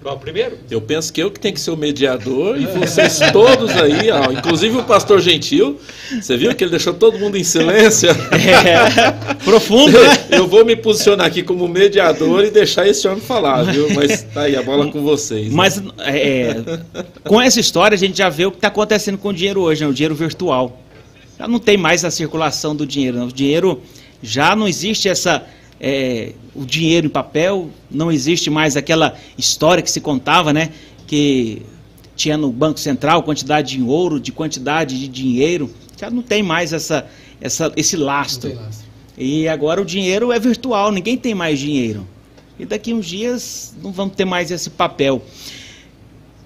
Qual 0.00 0.14
o 0.14 0.18
primeiro? 0.18 0.56
Eu 0.70 0.80
penso 0.80 1.12
que 1.12 1.20
eu 1.20 1.28
que 1.28 1.40
tenho 1.40 1.54
que 1.54 1.60
ser 1.60 1.72
o 1.72 1.76
mediador 1.76 2.56
e 2.56 2.66
vocês 2.66 3.18
todos 3.32 3.70
aí, 3.72 4.10
ó, 4.12 4.30
inclusive 4.30 4.78
o 4.78 4.84
pastor 4.84 5.20
Gentil. 5.20 5.76
Você 6.20 6.36
viu 6.36 6.54
que 6.54 6.62
ele 6.62 6.70
deixou 6.70 6.94
todo 6.94 7.18
mundo 7.18 7.36
em 7.36 7.42
silêncio? 7.42 8.08
É, 8.10 9.34
profundo, 9.44 10.00
né? 10.00 10.26
Eu 10.30 10.46
vou 10.46 10.64
me 10.64 10.76
posicionar 10.76 11.26
aqui 11.26 11.42
como 11.42 11.66
mediador 11.66 12.44
e 12.44 12.50
deixar 12.50 12.86
esse 12.86 13.06
homem 13.08 13.20
falar, 13.20 13.64
viu? 13.64 13.92
Mas 13.92 14.22
tá 14.22 14.42
aí, 14.42 14.54
a 14.54 14.62
bola 14.62 14.90
com 14.90 15.02
vocês. 15.02 15.48
Né? 15.48 15.52
Mas 15.52 15.82
é, 15.98 16.54
com 17.24 17.40
essa 17.40 17.58
história 17.58 17.96
a 17.96 17.98
gente 17.98 18.16
já 18.16 18.28
vê 18.28 18.46
o 18.46 18.52
que 18.52 18.58
está 18.58 18.68
acontecendo 18.68 19.18
com 19.18 19.30
o 19.30 19.34
dinheiro 19.34 19.62
hoje, 19.62 19.82
né? 19.82 19.88
o 19.88 19.92
dinheiro 19.92 20.14
virtual. 20.14 20.80
Já 21.36 21.48
não 21.48 21.58
tem 21.58 21.76
mais 21.76 22.04
a 22.04 22.10
circulação 22.10 22.74
do 22.74 22.86
dinheiro. 22.86 23.18
Né? 23.18 23.24
O 23.24 23.32
dinheiro 23.32 23.82
já 24.22 24.54
não 24.54 24.68
existe 24.68 25.08
essa 25.08 25.44
é, 25.80 26.32
o 26.54 26.64
dinheiro 26.64 27.06
em 27.06 27.10
papel, 27.10 27.70
não 27.90 28.10
existe 28.10 28.50
mais 28.50 28.76
aquela 28.76 29.16
história 29.36 29.82
que 29.82 29.90
se 29.90 30.00
contava, 30.00 30.52
né? 30.52 30.70
Que 31.06 31.62
tinha 32.16 32.36
no 32.36 32.50
Banco 32.50 32.80
Central 32.80 33.22
quantidade 33.22 33.76
de 33.76 33.82
ouro, 33.82 34.18
de 34.18 34.32
quantidade 34.32 34.98
de 34.98 35.08
dinheiro. 35.08 35.70
Já 35.96 36.10
não 36.10 36.22
tem 36.22 36.42
mais 36.42 36.72
essa, 36.72 37.08
essa, 37.40 37.72
esse 37.76 37.96
lastro. 37.96 38.54
lastro. 38.54 38.88
E 39.16 39.48
agora 39.48 39.80
o 39.80 39.84
dinheiro 39.84 40.32
é 40.32 40.38
virtual, 40.38 40.92
ninguém 40.92 41.16
tem 41.16 41.34
mais 41.34 41.58
dinheiro. 41.58 42.06
E 42.58 42.64
daqui 42.64 42.92
uns 42.92 43.06
dias 43.06 43.74
não 43.82 43.92
vamos 43.92 44.16
ter 44.16 44.24
mais 44.24 44.50
esse 44.50 44.70
papel. 44.70 45.22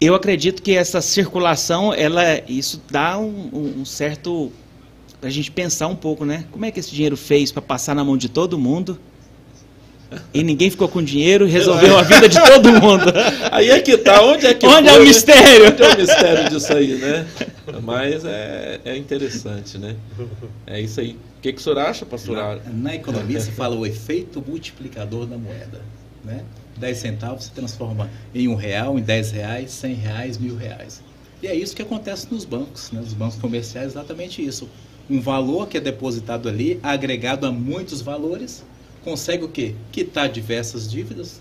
Eu 0.00 0.14
acredito 0.14 0.62
que 0.62 0.74
essa 0.74 1.00
circulação, 1.00 1.94
ela, 1.94 2.22
isso 2.48 2.82
dá 2.90 3.18
um, 3.18 3.78
um 3.78 3.84
certo 3.84 4.52
para 5.20 5.28
a 5.28 5.32
gente 5.32 5.50
pensar 5.52 5.86
um 5.86 5.94
pouco, 5.94 6.24
né? 6.24 6.44
Como 6.50 6.64
é 6.64 6.70
que 6.70 6.80
esse 6.80 6.90
dinheiro 6.90 7.16
fez 7.16 7.52
para 7.52 7.62
passar 7.62 7.94
na 7.94 8.02
mão 8.02 8.16
de 8.16 8.28
todo 8.28 8.58
mundo? 8.58 8.98
E 10.32 10.42
ninguém 10.42 10.70
ficou 10.70 10.88
com 10.88 11.02
dinheiro 11.02 11.46
e 11.46 11.50
resolveu 11.50 11.98
a 11.98 12.02
vida 12.02 12.28
de 12.28 12.40
todo 12.40 12.72
mundo. 12.72 13.04
Aí 13.50 13.70
é 13.70 13.80
que 13.80 13.96
tá, 13.98 14.22
onde 14.22 14.46
é 14.46 14.54
que 14.54 14.66
Onde 14.66 14.88
foi, 14.88 14.98
é 14.98 15.00
o 15.00 15.04
mistério? 15.04 15.68
Onde 15.68 15.82
é 15.82 15.88
o 15.88 15.96
mistério 15.96 16.50
disso 16.50 16.72
aí, 16.72 16.94
né? 16.94 17.26
Mas 17.82 18.24
é, 18.24 18.80
é 18.84 18.96
interessante, 18.96 19.78
né? 19.78 19.96
É 20.66 20.80
isso 20.80 21.00
aí. 21.00 21.12
O 21.38 21.40
que, 21.42 21.52
que 21.52 21.60
o 21.60 21.62
senhor 21.62 21.78
acha, 21.78 22.06
pastor? 22.06 22.36
Na, 22.36 22.58
na 22.72 22.94
economia 22.94 23.40
se 23.40 23.50
fala 23.50 23.74
o 23.74 23.84
efeito 23.84 24.42
multiplicador 24.46 25.26
da 25.26 25.36
moeda, 25.36 25.80
né? 26.24 26.42
10 26.76 26.98
centavos 26.98 27.44
se 27.44 27.50
transforma 27.50 28.10
em 28.34 28.48
um 28.48 28.54
real, 28.54 28.98
em 28.98 29.02
10 29.02 29.30
reais, 29.32 29.70
100 29.70 29.94
reais, 29.94 30.38
mil 30.38 30.56
reais. 30.56 31.02
E 31.42 31.46
é 31.46 31.54
isso 31.54 31.74
que 31.74 31.82
acontece 31.82 32.28
nos 32.30 32.44
bancos, 32.44 32.90
né? 32.92 33.00
Nos 33.00 33.12
bancos 33.12 33.36
comerciais, 33.36 33.88
exatamente 33.88 34.44
isso. 34.44 34.68
Um 35.10 35.20
valor 35.20 35.66
que 35.66 35.76
é 35.76 35.80
depositado 35.80 36.48
ali, 36.48 36.78
agregado 36.82 37.46
a 37.46 37.52
muitos 37.52 38.00
valores, 38.00 38.64
consegue 39.04 39.44
o 39.44 39.48
quê? 39.48 39.74
Quitar 39.90 40.28
diversas 40.28 40.90
dívidas, 40.90 41.40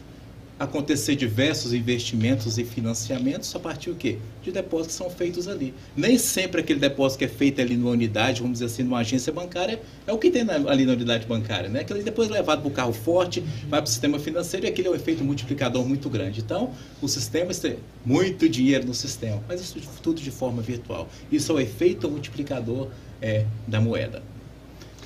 acontecer 0.63 1.15
diversos 1.15 1.73
investimentos 1.73 2.59
e 2.59 2.63
financiamentos 2.63 3.55
a 3.55 3.59
partir 3.59 3.89
o 3.89 3.95
quê? 3.95 4.19
De 4.43 4.51
depósitos 4.51 4.95
que 4.95 5.03
são 5.03 5.09
feitos 5.09 5.47
ali. 5.47 5.73
Nem 5.95 6.19
sempre 6.19 6.61
aquele 6.61 6.79
depósito 6.79 7.19
que 7.19 7.25
é 7.25 7.27
feito 7.27 7.59
ali 7.59 7.75
numa 7.75 7.91
unidade, 7.91 8.41
vamos 8.41 8.59
dizer 8.59 8.65
assim, 8.65 8.83
numa 8.83 8.99
agência 8.99 9.33
bancária, 9.33 9.81
é 10.05 10.13
o 10.13 10.19
que 10.19 10.29
tem 10.29 10.45
ali 10.67 10.85
na 10.85 10.93
unidade 10.93 11.25
bancária, 11.25 11.67
né? 11.67 11.79
Aquele 11.79 12.03
depois 12.03 12.29
é 12.29 12.33
levado 12.33 12.61
para 12.61 12.67
o 12.67 12.71
carro 12.71 12.93
forte, 12.93 13.41
vai 13.67 13.81
para 13.81 13.87
o 13.87 13.87
sistema 13.87 14.19
financeiro 14.19 14.67
e 14.67 14.69
aquele 14.69 14.87
é 14.87 14.91
um 14.91 14.95
efeito 14.95 15.23
multiplicador 15.23 15.83
muito 15.83 16.07
grande. 16.09 16.41
Então, 16.41 16.71
o 17.01 17.07
sistema 17.07 17.51
tem 17.53 17.77
muito 18.05 18.47
dinheiro 18.47 18.85
no 18.85 18.93
sistema, 18.93 19.43
mas 19.47 19.61
isso 19.61 19.79
tudo 20.03 20.21
de 20.21 20.31
forma 20.31 20.61
virtual. 20.61 21.09
Isso 21.31 21.51
é 21.51 21.55
o 21.55 21.59
efeito 21.59 22.07
multiplicador 22.07 22.89
é, 23.19 23.45
da 23.67 23.81
moeda. 23.81 24.21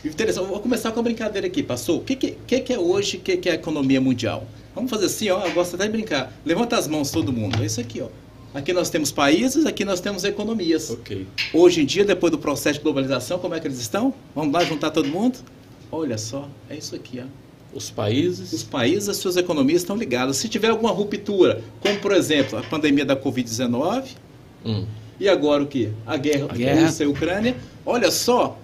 Interessante. 0.06 0.48
Vou 0.48 0.60
começar 0.60 0.92
com 0.92 1.00
a 1.00 1.04
brincadeira 1.04 1.48
aqui, 1.48 1.64
passou. 1.64 1.98
O 1.98 2.02
que, 2.02 2.16
que, 2.16 2.60
que 2.60 2.74
é 2.74 2.80
hoje 2.80 3.18
que, 3.18 3.38
que 3.38 3.50
é 3.50 3.54
a 3.54 3.56
economia 3.56 4.00
mundial? 4.00 4.46
Vamos 4.74 4.90
fazer 4.90 5.06
assim, 5.08 5.30
ó. 5.30 5.46
Eu 5.46 5.54
gosto 5.54 5.76
até 5.76 5.86
de 5.86 5.92
brincar. 5.92 6.32
Levanta 6.46 6.78
as 6.78 6.88
mãos 6.88 7.12
todo 7.12 7.34
mundo. 7.34 7.62
É 7.62 7.66
isso 7.66 7.82
aqui, 7.82 8.02
ó. 8.02 8.08
Aqui 8.54 8.72
nós 8.72 8.90
temos 8.90 9.12
países, 9.12 9.66
aqui 9.66 9.84
nós 9.84 10.00
temos 10.00 10.24
economias. 10.24 10.90
Okay. 10.90 11.28
Hoje 11.54 11.82
em 11.82 11.86
dia, 11.86 12.06
depois 12.06 12.32
do 12.32 12.38
processo 12.38 12.80
de 12.80 12.84
globalização, 12.84 13.38
como 13.38 13.54
é 13.54 13.60
que 13.60 13.68
eles 13.68 13.80
estão? 13.80 14.14
Vamos 14.34 14.54
lá 14.54 14.64
juntar 14.64 14.92
todo 14.92 15.10
mundo? 15.10 15.40
Olha 15.92 16.18
só, 16.18 16.48
é 16.70 16.78
isso 16.78 16.96
aqui, 16.96 17.20
ó. 17.20 17.26
Os 17.76 17.90
países? 17.90 18.54
Os 18.54 18.64
países, 18.64 19.10
as 19.10 19.18
suas 19.18 19.36
economias 19.36 19.82
estão 19.82 19.98
ligadas. 19.98 20.38
Se 20.38 20.48
tiver 20.48 20.70
alguma 20.70 20.92
ruptura, 20.92 21.62
como 21.82 22.00
por 22.00 22.14
exemplo 22.14 22.58
a 22.58 22.64
pandemia 22.64 23.04
da 23.04 23.18
Covid-19, 23.18 24.06
hum. 24.66 24.86
e 25.20 25.28
agora 25.28 25.62
o 25.62 25.68
que? 25.68 25.90
A 26.06 26.16
guerra, 26.16 26.48
a 26.50 26.54
guerra. 26.56 26.86
Rússia 26.86 27.04
e 27.04 27.08
Ucrânia, 27.08 27.58
olha 27.86 28.10
só, 28.10 28.58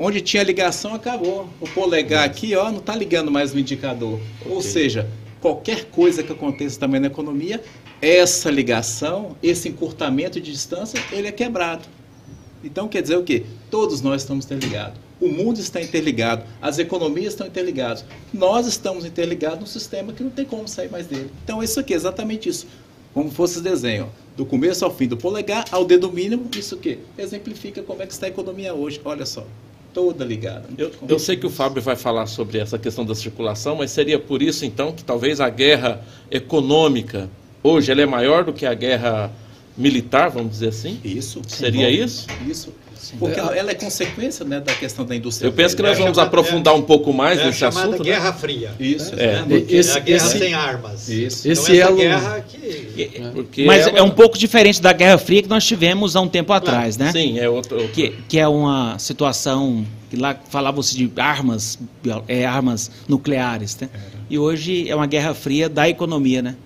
Onde 0.00 0.20
tinha 0.20 0.44
ligação, 0.44 0.94
acabou. 0.94 1.48
O 1.60 1.68
polegar 1.68 2.24
aqui, 2.24 2.54
ó, 2.54 2.70
não 2.70 2.78
está 2.78 2.94
ligando 2.94 3.32
mais 3.32 3.52
no 3.52 3.58
indicador. 3.58 4.20
Okay. 4.40 4.52
Ou 4.52 4.62
seja, 4.62 5.10
qualquer 5.40 5.86
coisa 5.86 6.22
que 6.22 6.30
aconteça 6.30 6.78
também 6.78 7.00
na 7.00 7.08
economia, 7.08 7.60
essa 8.00 8.48
ligação, 8.48 9.36
esse 9.42 9.68
encurtamento 9.68 10.40
de 10.40 10.52
distância, 10.52 11.02
ele 11.10 11.26
é 11.26 11.32
quebrado. 11.32 11.82
Então 12.62 12.86
quer 12.86 13.02
dizer 13.02 13.16
o 13.16 13.24
quê? 13.24 13.44
Todos 13.72 14.00
nós 14.00 14.22
estamos 14.22 14.44
interligados. 14.44 15.00
O 15.20 15.26
mundo 15.26 15.58
está 15.58 15.82
interligado, 15.82 16.44
as 16.62 16.78
economias 16.78 17.32
estão 17.32 17.48
interligadas. 17.48 18.04
Nós 18.32 18.68
estamos 18.68 19.04
interligados 19.04 19.58
num 19.58 19.66
sistema 19.66 20.12
que 20.12 20.22
não 20.22 20.30
tem 20.30 20.44
como 20.44 20.68
sair 20.68 20.88
mais 20.88 21.08
dele. 21.08 21.28
Então 21.42 21.60
isso 21.60 21.80
aqui 21.80 21.92
é 21.92 21.96
exatamente 21.96 22.48
isso. 22.48 22.68
Como 23.12 23.32
fosse 23.32 23.60
desenho, 23.60 24.12
do 24.36 24.46
começo 24.46 24.84
ao 24.84 24.94
fim, 24.94 25.08
do 25.08 25.16
polegar 25.16 25.64
ao 25.72 25.84
dedo 25.84 26.12
mínimo, 26.12 26.48
isso 26.56 26.76
que 26.76 27.00
exemplifica 27.16 27.82
como 27.82 28.00
é 28.00 28.06
que 28.06 28.12
está 28.12 28.26
a 28.26 28.28
economia 28.28 28.72
hoje. 28.74 29.00
Olha 29.04 29.26
só 29.26 29.44
toda 29.98 30.24
ligada. 30.24 30.62
Eu, 30.78 30.92
eu, 31.08 31.18
sei 31.18 31.36
que 31.36 31.44
o 31.44 31.50
Fábio 31.50 31.82
vai 31.82 31.96
falar 31.96 32.26
sobre 32.26 32.58
essa 32.58 32.78
questão 32.78 33.04
da 33.04 33.16
circulação, 33.16 33.74
mas 33.74 33.90
seria 33.90 34.16
por 34.16 34.40
isso 34.40 34.64
então 34.64 34.92
que 34.92 35.02
talvez 35.02 35.40
a 35.40 35.50
guerra 35.50 36.00
econômica 36.30 37.28
hoje 37.64 37.90
ela 37.90 38.00
é 38.00 38.06
maior 38.06 38.44
do 38.44 38.52
que 38.52 38.64
a 38.64 38.74
guerra 38.74 39.32
militar, 39.76 40.30
vamos 40.30 40.52
dizer 40.52 40.68
assim? 40.68 41.00
Isso. 41.04 41.42
Seria 41.48 41.90
isso? 41.90 42.28
Isso. 42.48 42.72
Porque 43.18 43.38
ela, 43.38 43.56
ela, 43.56 43.70
é 43.70 43.74
consequência 43.74 44.44
né, 44.44 44.60
da 44.60 44.74
questão 44.74 45.04
da 45.04 45.14
indústria. 45.14 45.48
Eu 45.48 45.52
penso 45.52 45.76
que 45.76 45.82
nós 45.82 45.98
é 45.98 46.02
vamos 46.02 46.18
aprofundar 46.18 46.74
um 46.74 46.82
pouco 46.82 47.12
mais 47.12 47.38
é 47.38 47.46
nesse 47.46 47.64
assunto. 47.64 48.02
É 48.02 48.04
Guerra 48.04 48.30
né? 48.30 48.36
Fria. 48.38 48.70
Isso. 48.78 49.14
É, 49.16 49.44
é, 49.48 49.64
esse, 49.68 49.90
é 49.90 49.96
a 49.96 49.98
guerra 50.00 50.26
esse, 50.26 50.38
sem 50.38 50.54
armas. 50.54 51.08
Isso. 51.08 51.48
Então, 51.48 51.52
esse 51.52 51.80
essa 51.80 51.92
guerra 51.92 52.44
que... 52.48 53.20
Porque 53.32 53.64
Mas 53.64 53.86
ela... 53.86 53.98
é 53.98 54.02
um 54.02 54.10
pouco 54.10 54.36
diferente 54.36 54.82
da 54.82 54.92
Guerra 54.92 55.18
Fria 55.18 55.42
que 55.42 55.48
nós 55.48 55.64
tivemos 55.64 56.16
há 56.16 56.20
um 56.20 56.28
tempo 56.28 56.52
atrás, 56.52 56.96
né? 56.96 57.12
Sim, 57.12 57.38
é 57.38 57.48
outro, 57.48 57.76
outro... 57.76 57.92
Que, 57.92 58.14
que 58.28 58.38
é 58.38 58.48
uma 58.48 58.98
situação 58.98 59.86
que 60.10 60.16
lá 60.16 60.36
falava-se 60.48 60.96
de 60.96 61.10
armas, 61.16 61.78
é, 62.26 62.44
armas 62.44 62.90
nucleares, 63.06 63.76
né? 63.80 63.88
E 64.30 64.38
hoje 64.38 64.88
é 64.88 64.94
uma 64.94 65.06
Guerra 65.06 65.34
Fria 65.34 65.68
da 65.68 65.88
economia, 65.88 66.42
né? 66.42 66.56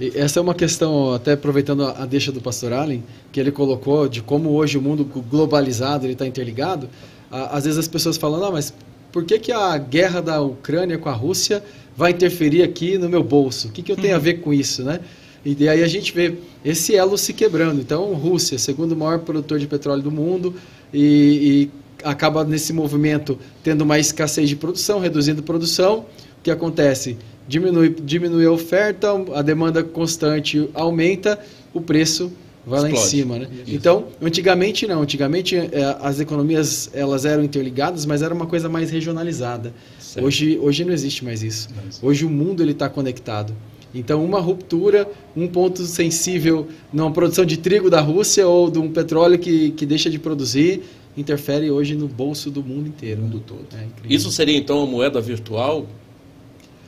E 0.00 0.12
essa 0.14 0.38
é 0.38 0.42
uma 0.42 0.54
questão, 0.54 1.12
até 1.12 1.32
aproveitando 1.32 1.84
a 1.84 2.06
deixa 2.06 2.30
do 2.30 2.40
pastor 2.40 2.72
Allen, 2.72 3.02
que 3.32 3.40
ele 3.40 3.50
colocou 3.50 4.08
de 4.08 4.22
como 4.22 4.50
hoje 4.50 4.78
o 4.78 4.82
mundo 4.82 5.04
globalizado 5.04 6.06
está 6.06 6.26
interligado. 6.26 6.88
Às 7.30 7.64
vezes 7.64 7.78
as 7.78 7.88
pessoas 7.88 8.16
falam, 8.16 8.52
mas 8.52 8.72
por 9.12 9.24
que, 9.24 9.38
que 9.38 9.52
a 9.52 9.76
guerra 9.76 10.20
da 10.20 10.40
Ucrânia 10.40 10.98
com 10.98 11.08
a 11.08 11.12
Rússia 11.12 11.62
vai 11.96 12.12
interferir 12.12 12.62
aqui 12.62 12.96
no 12.96 13.08
meu 13.08 13.22
bolso? 13.22 13.68
O 13.68 13.70
que, 13.72 13.82
que 13.82 13.90
eu 13.90 13.96
tenho 13.96 14.14
a 14.14 14.18
ver 14.18 14.34
com 14.34 14.54
isso, 14.54 14.84
né? 14.84 15.00
E 15.44 15.68
aí 15.68 15.82
a 15.82 15.86
gente 15.88 16.12
vê 16.12 16.34
esse 16.64 16.94
elo 16.94 17.16
se 17.16 17.32
quebrando. 17.32 17.80
Então, 17.80 18.12
Rússia, 18.14 18.58
segundo 18.58 18.96
maior 18.96 19.20
produtor 19.20 19.58
de 19.58 19.66
petróleo 19.66 20.02
do 20.02 20.10
mundo, 20.10 20.54
e, 20.92 21.70
e 21.72 22.04
acaba 22.04 22.44
nesse 22.44 22.72
movimento 22.72 23.38
tendo 23.62 23.84
mais 23.84 24.06
escassez 24.06 24.48
de 24.48 24.56
produção, 24.56 25.00
reduzindo 25.00 25.42
produção. 25.42 26.06
O 26.38 26.42
que 26.42 26.50
acontece? 26.50 27.16
diminui, 27.48 27.88
diminui 27.88 28.44
a 28.44 28.52
oferta, 28.52 29.08
a 29.34 29.42
demanda 29.42 29.82
constante 29.82 30.68
aumenta, 30.74 31.40
o 31.72 31.80
preço 31.80 32.30
vai 32.66 32.80
Explode. 32.80 32.94
lá 32.94 33.00
em 33.00 33.08
cima, 33.08 33.38
né? 33.38 33.48
Isso. 33.66 33.74
Então, 33.74 34.04
antigamente 34.20 34.86
não, 34.86 35.00
antigamente 35.00 35.56
é, 35.56 35.96
as 36.02 36.20
economias 36.20 36.90
elas 36.92 37.24
eram 37.24 37.42
interligadas, 37.42 38.04
mas 38.04 38.20
era 38.20 38.34
uma 38.34 38.46
coisa 38.46 38.68
mais 38.68 38.90
regionalizada. 38.90 39.72
Hoje, 40.20 40.58
hoje 40.60 40.84
não 40.84 40.92
existe 40.92 41.24
mais 41.24 41.42
isso. 41.42 41.68
Hoje 42.02 42.26
o 42.26 42.30
mundo 42.30 42.62
ele 42.62 42.72
está 42.72 42.88
conectado. 42.88 43.54
Então, 43.94 44.22
uma 44.22 44.38
ruptura, 44.38 45.10
um 45.34 45.48
ponto 45.48 45.82
sensível 45.84 46.68
numa 46.92 47.10
produção 47.10 47.46
de 47.46 47.56
trigo 47.56 47.88
da 47.88 48.02
Rússia 48.02 48.46
ou 48.46 48.70
de 48.70 48.78
um 48.78 48.90
petróleo 48.92 49.38
que, 49.38 49.70
que 49.70 49.86
deixa 49.86 50.10
de 50.10 50.18
produzir, 50.18 50.82
interfere 51.16 51.70
hoje 51.70 51.94
no 51.94 52.06
bolso 52.06 52.50
do 52.50 52.62
mundo 52.62 52.86
inteiro. 52.86 53.22
mundo 53.22 53.42
todo. 53.46 53.66
É 53.72 53.86
isso 54.12 54.30
seria 54.30 54.58
então 54.58 54.78
uma 54.78 54.86
moeda 54.86 55.22
virtual 55.22 55.86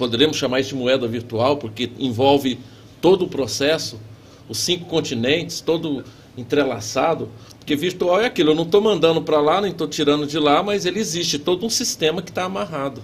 poderemos 0.01 0.39
chamar 0.39 0.61
isso 0.61 0.71
de 0.71 0.77
moeda 0.77 1.07
virtual, 1.07 1.59
porque 1.59 1.91
envolve 1.99 2.59
todo 3.03 3.27
o 3.27 3.29
processo, 3.29 4.01
os 4.49 4.57
cinco 4.57 4.87
continentes, 4.87 5.61
todo 5.61 6.03
entrelaçado. 6.39 7.29
Porque 7.59 7.77
virtual 7.77 8.19
é 8.19 8.25
aquilo, 8.25 8.53
eu 8.53 8.55
não 8.55 8.63
estou 8.63 8.81
mandando 8.81 9.21
para 9.21 9.39
lá, 9.43 9.61
nem 9.61 9.71
estou 9.71 9.87
tirando 9.87 10.27
de 10.27 10.39
lá, 10.39 10.63
mas 10.63 10.87
ele 10.87 10.99
existe 10.99 11.39
todo 11.39 11.67
um 11.67 11.69
sistema 11.69 12.23
que 12.23 12.31
está 12.31 12.45
amarrado. 12.45 13.03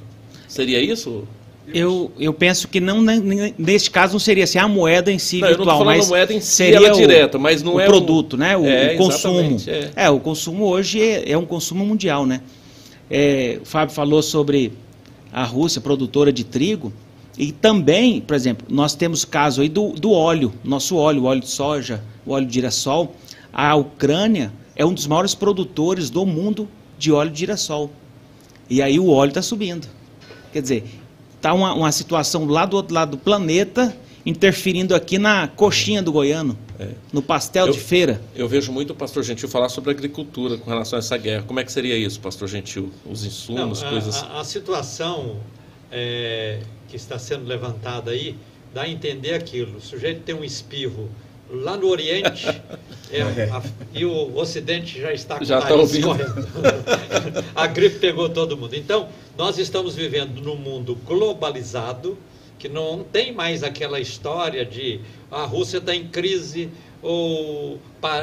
Seria 0.49 0.81
isso? 0.81 1.29
Eu, 1.69 2.11
eu 2.19 2.33
penso 2.33 2.67
que 2.67 2.81
não 2.81 3.03
neste 3.03 3.91
caso 3.91 4.15
não 4.15 4.21
seria 4.21 4.45
assim 4.45 4.59
a 4.59 4.67
moeda 4.67 5.13
em 5.13 5.19
si 5.19 5.41
não, 5.41 5.49
virtual, 5.49 5.85
mas 5.85 6.09
moeda 6.09 6.33
em 6.33 6.41
si 6.41 6.47
seria 6.47 6.93
o, 6.93 6.97
direta, 6.97 7.39
mas 7.39 7.63
não 7.63 7.75
o 7.75 7.81
é 7.81 7.85
produto, 7.85 8.35
o... 8.35 8.37
né? 8.39 8.57
O, 8.57 8.65
é, 8.65 8.95
o 8.95 8.97
consumo. 8.97 9.57
É. 9.67 10.05
é. 10.05 10.11
o 10.11 10.19
consumo 10.19 10.65
hoje 10.65 11.03
é, 11.03 11.33
é 11.33 11.37
um 11.37 11.45
consumo 11.45 11.85
mundial, 11.85 12.25
né? 12.25 12.41
É, 13.11 13.59
o 13.61 13.67
Fábio 13.67 13.95
falou 13.95 14.23
sobre 14.23 14.73
a 15.37 15.45
Rússia, 15.45 15.83
produtora 15.83 16.33
de 16.33 16.45
trigo, 16.45 16.91
E 17.39 17.53
também, 17.53 18.23
por 18.23 18.35
exemplo, 18.35 18.67
nós 18.71 18.95
temos 18.95 19.23
caso 19.23 19.61
aí 19.61 19.69
do, 19.69 19.93
do 19.93 20.11
óleo, 20.11 20.55
nosso 20.65 20.97
óleo, 20.97 21.25
óleo 21.25 21.43
de 21.43 21.51
soja, 21.51 22.03
o 22.25 22.33
óleo 22.33 22.47
de 22.47 22.55
girassol. 22.55 23.15
A 23.53 23.75
Ucrânia 23.75 24.51
é 24.75 24.87
um 24.87 24.95
dos 24.95 25.07
maiores 25.07 25.35
produtores 25.35 26.09
do 26.09 26.25
mundo 26.25 26.67
de 26.99 27.13
óleo 27.13 27.31
de 27.31 27.41
girassol. 27.41 27.91
E 28.71 28.81
aí 28.81 28.99
o 28.99 29.11
óleo 29.11 29.29
está 29.29 29.43
subindo. 29.43 29.87
Quer 30.51 30.63
dizer, 30.63 30.85
está 31.35 31.53
uma, 31.53 31.75
uma 31.75 31.93
situação 31.93 32.47
lá 32.47 32.65
do 32.65 32.75
outro 32.75 32.95
lado 32.95 33.11
do 33.11 33.19
planeta 33.19 33.95
interferindo 34.27 34.93
aqui 34.93 35.19
na 35.19 35.47
coxinha 35.47 36.03
do 36.03 36.11
goiano, 36.11 36.59
é. 36.81 36.89
no 37.13 37.23
pastel 37.23 37.69
eu, 37.69 37.73
de 37.73 37.79
feira. 37.79 38.21
Eu 38.35 38.49
vejo 38.49 38.73
muito 38.73 38.91
o 38.91 38.95
pastor 38.95 39.23
Gentil 39.23 39.49
falar 39.49 39.69
sobre 39.69 39.93
agricultura 39.93 40.59
com 40.59 40.69
relação 40.69 40.97
a 40.97 41.01
essa 41.01 41.17
guerra. 41.17 41.45
Como 41.47 41.61
é 41.61 41.65
que 41.65 41.71
seria 41.71 41.97
isso, 41.97 42.19
pastor 42.19 42.49
Gentil? 42.49 42.91
Os 43.09 43.25
insumos, 43.25 43.83
Não, 43.83 43.91
coisas... 43.91 44.17
A, 44.25 44.41
a 44.41 44.45
situação 44.45 45.37
é, 45.93 46.59
que 46.89 46.97
está 46.97 47.21
sendo 47.21 47.47
levantada 47.47 48.11
aí 48.11 48.37
dá 48.75 48.83
a 48.83 48.89
entender 48.89 49.33
aquilo. 49.33 49.79
O 49.79 49.81
sujeito 49.81 50.23
tem 50.23 50.35
um 50.35 50.43
espirro 50.43 51.09
lá 51.49 51.77
no 51.77 51.87
Oriente 51.89 52.47
é, 53.13 53.23
a, 53.23 53.63
e 53.95 54.05
o 54.05 54.37
Ocidente 54.37 55.01
já 55.01 55.13
está 55.13 55.39
com 55.39 55.45
já 55.45 55.61
tá 55.61 55.73
ouvindo. 55.73 56.09
a 57.55 57.67
gripe 57.69 58.01
pegou 58.01 58.29
todo 58.29 58.57
mundo. 58.57 58.75
Então, 58.75 59.09
nós 59.39 59.57
estamos 59.57 59.95
vivendo 59.95 60.43
num 60.43 60.57
mundo 60.57 60.99
globalizado, 61.07 62.19
que 62.59 62.69
não 62.69 63.05
tem 63.05 63.33
mais 63.33 63.63
aquela 63.63 64.01
história 64.01 64.65
de 64.65 65.01
a 65.31 65.45
Rússia 65.45 65.79
está 65.79 65.95
em 65.95 66.09
crise 66.09 66.71
ou 67.03 67.79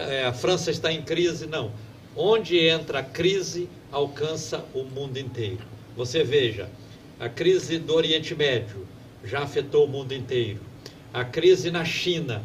é, 0.09 0.25
a 0.25 0.33
França 0.33 0.71
está 0.71 0.91
em 0.91 1.01
crise, 1.01 1.45
não. 1.45 1.71
Onde 2.15 2.59
entra 2.59 2.99
a 2.99 3.03
crise, 3.03 3.69
alcança 3.91 4.65
o 4.73 4.83
mundo 4.83 5.17
inteiro. 5.17 5.61
Você 5.95 6.23
veja, 6.23 6.69
a 7.19 7.29
crise 7.29 7.77
do 7.77 7.93
Oriente 7.93 8.35
Médio 8.35 8.87
já 9.23 9.43
afetou 9.43 9.85
o 9.85 9.87
mundo 9.87 10.13
inteiro. 10.13 10.59
A 11.13 11.23
crise 11.23 11.71
na 11.71 11.85
China. 11.85 12.41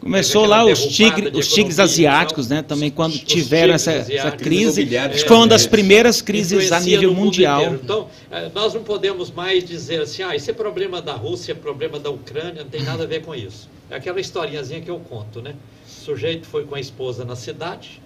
Começou 0.00 0.46
lá 0.46 0.64
os, 0.64 0.86
tigre, 0.86 1.30
os 1.36 1.52
tigres 1.52 1.78
asiáticos, 1.78 2.48
né? 2.48 2.62
Também 2.62 2.90
quando 2.90 3.18
tiveram 3.18 3.74
essa, 3.74 3.92
essa, 3.92 4.30
crise, 4.30 4.96
é, 4.96 5.10
foi 5.10 5.36
uma 5.36 5.46
das 5.46 5.66
primeiras 5.66 6.22
crises 6.22 6.72
a 6.72 6.80
nível 6.80 7.12
mundial. 7.12 7.74
Então, 7.74 8.08
é, 8.30 8.48
nós 8.54 8.72
não 8.72 8.82
podemos 8.82 9.30
mais 9.30 9.62
dizer 9.62 10.00
assim, 10.00 10.22
ah, 10.22 10.34
esse 10.34 10.50
é 10.50 10.54
problema 10.54 11.02
da 11.02 11.12
Rússia, 11.12 11.52
é 11.52 11.54
problema 11.54 12.00
da 12.00 12.08
Ucrânia, 12.08 12.62
não 12.62 12.70
tem 12.70 12.82
nada 12.82 13.02
a 13.02 13.06
ver 13.06 13.22
com 13.22 13.34
isso. 13.34 13.68
É 13.90 13.96
aquela 13.96 14.18
historinhazinha 14.18 14.80
que 14.80 14.90
eu 14.90 14.98
conto, 15.00 15.42
né? 15.42 15.54
O 15.86 15.90
sujeito 15.90 16.46
foi 16.46 16.64
com 16.64 16.74
a 16.74 16.80
esposa 16.80 17.22
na 17.22 17.36
cidade 17.36 18.00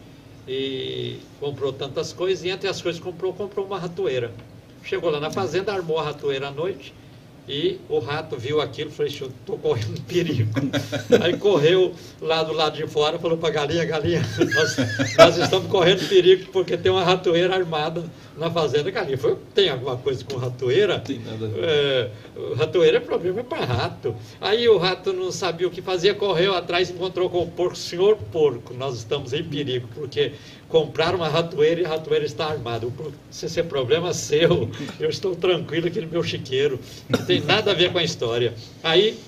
e 0.49 1.19
comprou 1.39 1.73
tantas 1.73 2.13
coisas, 2.13 2.45
e 2.45 2.49
entre 2.49 2.69
as 2.69 2.83
coisas 2.83 3.01
que 3.01 3.07
comprou, 3.07 3.33
comprou 3.33 3.67
uma 3.67 3.79
ratoeira. 3.79 4.33
Chegou 4.83 5.11
lá 5.11 5.21
na 5.21 5.31
fazenda, 5.31 5.73
armou 5.73 6.01
a 6.01 6.03
ratoeira 6.03 6.49
à 6.49 6.51
noite 6.51 6.93
e 7.49 7.79
o 7.89 7.99
rato 7.99 8.37
viu 8.37 8.61
aquilo 8.61 8.91
e 8.91 8.93
falou, 8.93 9.11
estou 9.11 9.59
correndo 9.59 10.01
perigo. 10.03 10.51
Aí 11.23 11.37
correu 11.37 11.95
lá 12.21 12.43
do 12.43 12.53
lado 12.53 12.77
de 12.77 12.87
fora, 12.87 13.19
falou 13.19 13.37
para 13.37 13.51
a 13.51 13.53
galinha, 13.53 13.85
galinha, 13.85 14.23
nós, 14.55 14.77
nós, 15.17 15.37
estamos 15.37 15.71
correndo 15.71 16.09
perigo 16.09 16.47
porque 16.53 16.77
tem 16.77 16.91
uma 16.91 17.05
ratoeira 17.05 17.55
armada 17.55 18.05
na 18.37 18.51
fazenda. 18.51 18.91
Galinha 18.91 19.19
foi, 19.19 19.37
tem 19.55 19.69
alguma 19.69 19.97
coisa 19.97 20.25
com 20.25 20.37
ratoeira? 20.37 20.99
Tem 21.01 21.19
nada. 21.19 21.51
É, 21.59 22.11
ratoeira 22.57 22.97
é 22.97 23.01
problema 23.01 23.45
para 23.45 23.65
rato. 23.65 24.17
Aí 24.41 24.67
o 24.69 24.79
rato 24.79 25.13
não 25.13 25.31
sabia 25.31 25.69
o 25.69 25.71
que 25.71 25.83
fazia, 25.83 26.15
correu 26.15 26.55
atrás, 26.55 26.91
encontrou 26.91 27.29
com 27.29 27.43
o 27.43 27.51
porco, 27.51 27.77
senhor 27.77 28.17
porco, 28.33 28.73
nós 28.73 28.97
estamos 28.97 29.33
em 29.33 29.45
perigo, 29.45 29.89
porque 29.95 30.33
compraram 30.69 31.19
uma 31.19 31.29
ratoeira 31.29 31.81
e 31.81 31.85
a 31.85 31.89
ratoeira 31.89 32.25
está 32.25 32.47
armada. 32.47 32.87
Se 33.31 33.47
esse 33.47 33.61
é 33.61 33.63
problema 33.63 34.13
seu, 34.13 34.71
eu 34.99 35.09
estou 35.09 35.35
tranquilo 35.35 35.87
aqui 35.87 36.01
no 36.01 36.09
meu 36.09 36.23
chiqueiro. 36.23 36.79
Não 37.09 37.25
tem 37.25 37.41
nada 37.41 37.71
a 37.71 37.75
ver 37.75 37.93
com 37.93 37.99
a 37.99 38.05
história. 38.05 38.55
Aí 38.83 39.19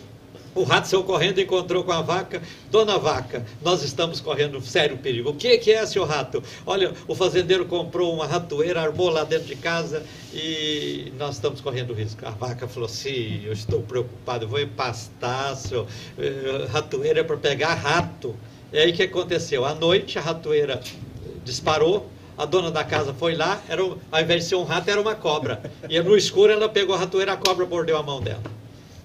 o 0.57 0.63
rato 0.63 0.89
saiu 0.89 1.05
correndo 1.05 1.39
encontrou 1.39 1.85
com 1.85 1.93
a 1.93 2.01
vaca. 2.01 2.41
Dona 2.71 2.99
Vaca, 2.99 3.45
nós 3.63 3.83
estamos 3.83 4.21
correndo 4.21 4.59
sério 4.63 4.97
perigo. 4.97 5.29
O 5.29 5.35
que, 5.35 5.59
que 5.59 5.71
é, 5.71 5.85
seu 5.85 6.05
rato? 6.07 6.43
Olha, 6.65 6.95
o 7.07 7.15
fazendeiro 7.15 7.67
comprou 7.67 8.15
uma 8.15 8.27
ratoeira, 8.27 8.81
armou 8.81 9.11
lá 9.11 9.23
dentro 9.23 9.47
de 9.47 9.55
casa 9.55 10.03
e 10.33 11.13
nós 11.19 11.35
estamos 11.35 11.61
correndo 11.61 11.93
risco. 11.93 12.25
A 12.27 12.31
vaca 12.31 12.67
falou: 12.67 12.89
sim, 12.89 13.43
eu 13.45 13.53
estou 13.53 13.83
preocupado, 13.83 14.47
eu 14.47 14.49
vou 14.49 14.59
empastar, 14.59 15.55
seu. 15.57 15.87
Eh, 16.19 16.67
ratoeira 16.71 17.21
é 17.21 17.23
para 17.23 17.37
pegar 17.37 17.75
rato. 17.75 18.35
E 18.73 18.79
aí 18.79 18.91
o 18.91 18.95
que 18.95 19.03
aconteceu? 19.03 19.65
À 19.65 19.75
noite, 19.75 20.19
a 20.19 20.23
ratoeira 20.23 20.81
disparou, 21.47 22.11
a 22.37 22.45
dona 22.45 22.71
da 22.71 22.85
casa 22.85 23.15
foi 23.15 23.35
lá, 23.35 23.63
era, 23.69 23.81
ao 23.81 24.21
invés 24.21 24.43
de 24.43 24.49
ser 24.51 24.57
um 24.57 24.65
rato, 24.65 24.91
era 24.91 25.01
uma 25.01 25.15
cobra. 25.15 25.63
E 25.89 25.99
no 26.03 26.17
escuro 26.17 26.53
ela 26.53 26.69
pegou 26.69 26.95
a 26.95 26.99
ratoeira, 26.99 27.33
a 27.33 27.37
cobra 27.37 27.65
mordeu 27.65 27.97
a 27.97 28.03
mão 28.03 28.21
dela. 28.21 28.43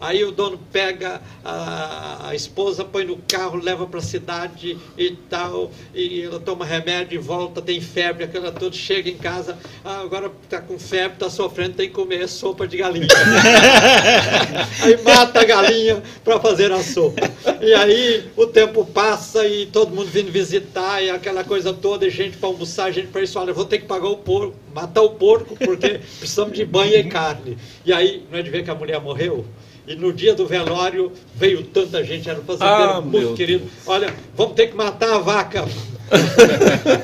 Aí 0.01 0.23
o 0.23 0.31
dono 0.31 0.59
pega 0.71 1.21
a, 1.45 2.29
a 2.29 2.35
esposa, 2.35 2.83
põe 2.83 3.05
no 3.05 3.17
carro, 3.17 3.61
leva 3.61 3.85
para 3.85 3.99
a 3.99 4.03
cidade 4.03 4.75
e 4.97 5.11
tal, 5.29 5.71
e 5.93 6.23
ela 6.23 6.39
toma 6.39 6.65
remédio 6.65 7.19
e 7.19 7.23
volta, 7.23 7.61
tem 7.61 7.79
febre, 7.79 8.23
aquela 8.23 8.51
toda, 8.51 8.75
chega 8.75 9.11
em 9.11 9.17
casa, 9.17 9.59
ah, 9.85 10.01
agora 10.01 10.31
está 10.43 10.59
com 10.59 10.79
febre, 10.79 11.13
está 11.13 11.29
sofrendo, 11.29 11.75
tem 11.75 11.87
que 11.87 11.93
comer 11.93 12.27
sopa 12.27 12.67
de 12.67 12.77
galinha. 12.77 13.05
aí 14.81 15.03
mata 15.03 15.41
a 15.41 15.45
galinha 15.45 16.01
para 16.23 16.39
fazer 16.39 16.71
a 16.71 16.81
sopa. 16.81 17.21
E 17.61 17.71
aí 17.71 18.25
o 18.35 18.47
tempo 18.47 18.83
passa 18.83 19.45
e 19.45 19.67
todo 19.67 19.93
mundo 19.93 20.09
vindo 20.09 20.31
visitar, 20.31 21.03
e 21.03 21.11
aquela 21.11 21.43
coisa 21.43 21.71
toda, 21.71 22.07
e 22.07 22.09
gente 22.09 22.37
para 22.37 22.49
almoçar, 22.49 22.91
gente 22.91 23.09
para 23.09 23.21
isso, 23.21 23.37
olha, 23.37 23.53
vou 23.53 23.65
ter 23.65 23.77
que 23.77 23.85
pagar 23.85 24.09
o 24.09 24.17
porco, 24.17 24.55
matar 24.73 25.03
o 25.03 25.11
porco, 25.11 25.55
porque 25.55 25.99
precisamos 26.17 26.57
de 26.57 26.65
banha 26.65 26.97
e 26.97 27.03
carne. 27.03 27.55
E 27.85 27.93
aí, 27.93 28.25
não 28.31 28.39
é 28.39 28.41
de 28.41 28.49
ver 28.49 28.63
que 28.63 28.71
a 28.71 28.75
mulher 28.75 28.99
morreu? 28.99 29.45
E 29.87 29.95
no 29.95 30.13
dia 30.13 30.35
do 30.35 30.45
velório 30.45 31.11
veio 31.35 31.63
tanta 31.63 32.03
gente, 32.03 32.29
era 32.29 32.39
um 32.39 32.43
fazendeiro 32.43 32.91
ah, 32.91 33.01
muito 33.01 33.33
querido. 33.33 33.65
Deus. 33.65 33.87
Olha, 33.87 34.13
vamos 34.35 34.53
ter 34.53 34.67
que 34.67 34.75
matar 34.75 35.15
a 35.15 35.19
vaca 35.19 35.65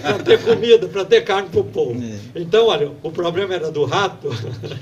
para 0.02 0.24
ter 0.24 0.42
comida, 0.44 0.88
para 0.88 1.06
ter 1.06 1.22
carne 1.22 1.50
para 1.50 1.62
o 1.62 1.64
povo. 1.64 2.02
É. 2.04 2.42
Então, 2.42 2.68
olha, 2.68 2.92
o 3.02 3.12
problema 3.12 3.54
era 3.54 3.72
do 3.72 3.86
rato, 3.86 4.30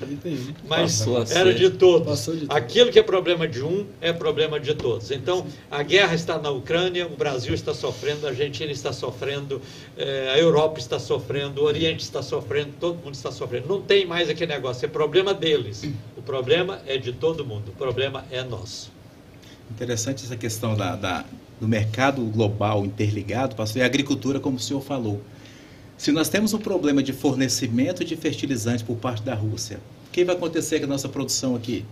mas 0.67 1.05
era 1.31 1.53
de 1.53 1.69
todos. 1.69 2.25
de 2.25 2.45
Aquilo 2.49 2.91
que 2.91 2.97
é 2.97 3.03
problema 3.03 3.47
de 3.47 3.63
um 3.63 3.85
é 4.01 4.11
problema 4.11 4.59
de 4.59 4.73
todos. 4.73 5.11
Então, 5.11 5.45
a 5.69 5.83
guerra 5.83 6.15
está 6.15 6.39
na 6.39 6.49
Ucrânia, 6.49 7.05
o 7.05 7.15
Brasil 7.15 7.53
está 7.53 7.73
sofrendo, 7.73 8.25
a 8.25 8.29
Argentina 8.29 8.71
está 8.71 8.91
sofrendo, 8.91 9.61
eh, 9.97 10.31
a 10.33 10.39
Europa 10.39 10.79
está 10.79 10.97
sofrendo, 10.97 11.61
o 11.61 11.65
Oriente 11.65 12.03
está 12.03 12.21
sofrendo, 12.21 12.71
todo 12.79 12.97
mundo 13.03 13.13
está 13.13 13.31
sofrendo. 13.31 13.67
Não 13.67 13.81
tem 13.81 14.05
mais 14.05 14.29
aquele 14.29 14.53
negócio, 14.53 14.85
é 14.85 14.89
problema 14.89 15.33
deles. 15.33 15.87
O 16.17 16.21
problema 16.21 16.81
é 16.87 16.97
de 16.97 17.13
todo 17.13 17.45
mundo, 17.45 17.69
o 17.69 17.75
problema 17.77 18.25
é 18.31 18.43
nosso. 18.43 18.91
Interessante 19.69 20.23
essa 20.23 20.37
questão 20.37 20.75
da, 20.75 20.95
da 20.95 21.25
do 21.59 21.67
mercado 21.67 22.21
global 22.25 22.85
interligado, 22.85 23.55
pastor, 23.55 23.79
e 23.79 23.83
a 23.83 23.85
agricultura, 23.85 24.39
como 24.39 24.57
o 24.57 24.59
senhor 24.59 24.81
falou. 24.81 25.21
Se 25.97 26.11
nós 26.11 26.27
temos 26.27 26.53
um 26.53 26.59
problema 26.59 27.01
de 27.01 27.13
fornecimento 27.13 28.03
de 28.03 28.15
fertilizante 28.15 28.83
por 28.83 28.97
parte 28.97 29.23
da 29.23 29.33
Rússia, 29.33 29.79
o 30.07 30.11
que 30.11 30.25
vai 30.25 30.35
acontecer 30.35 30.79
com 30.79 30.85
a 30.85 30.89
nossa 30.89 31.07
produção 31.07 31.55
aqui? 31.55 31.85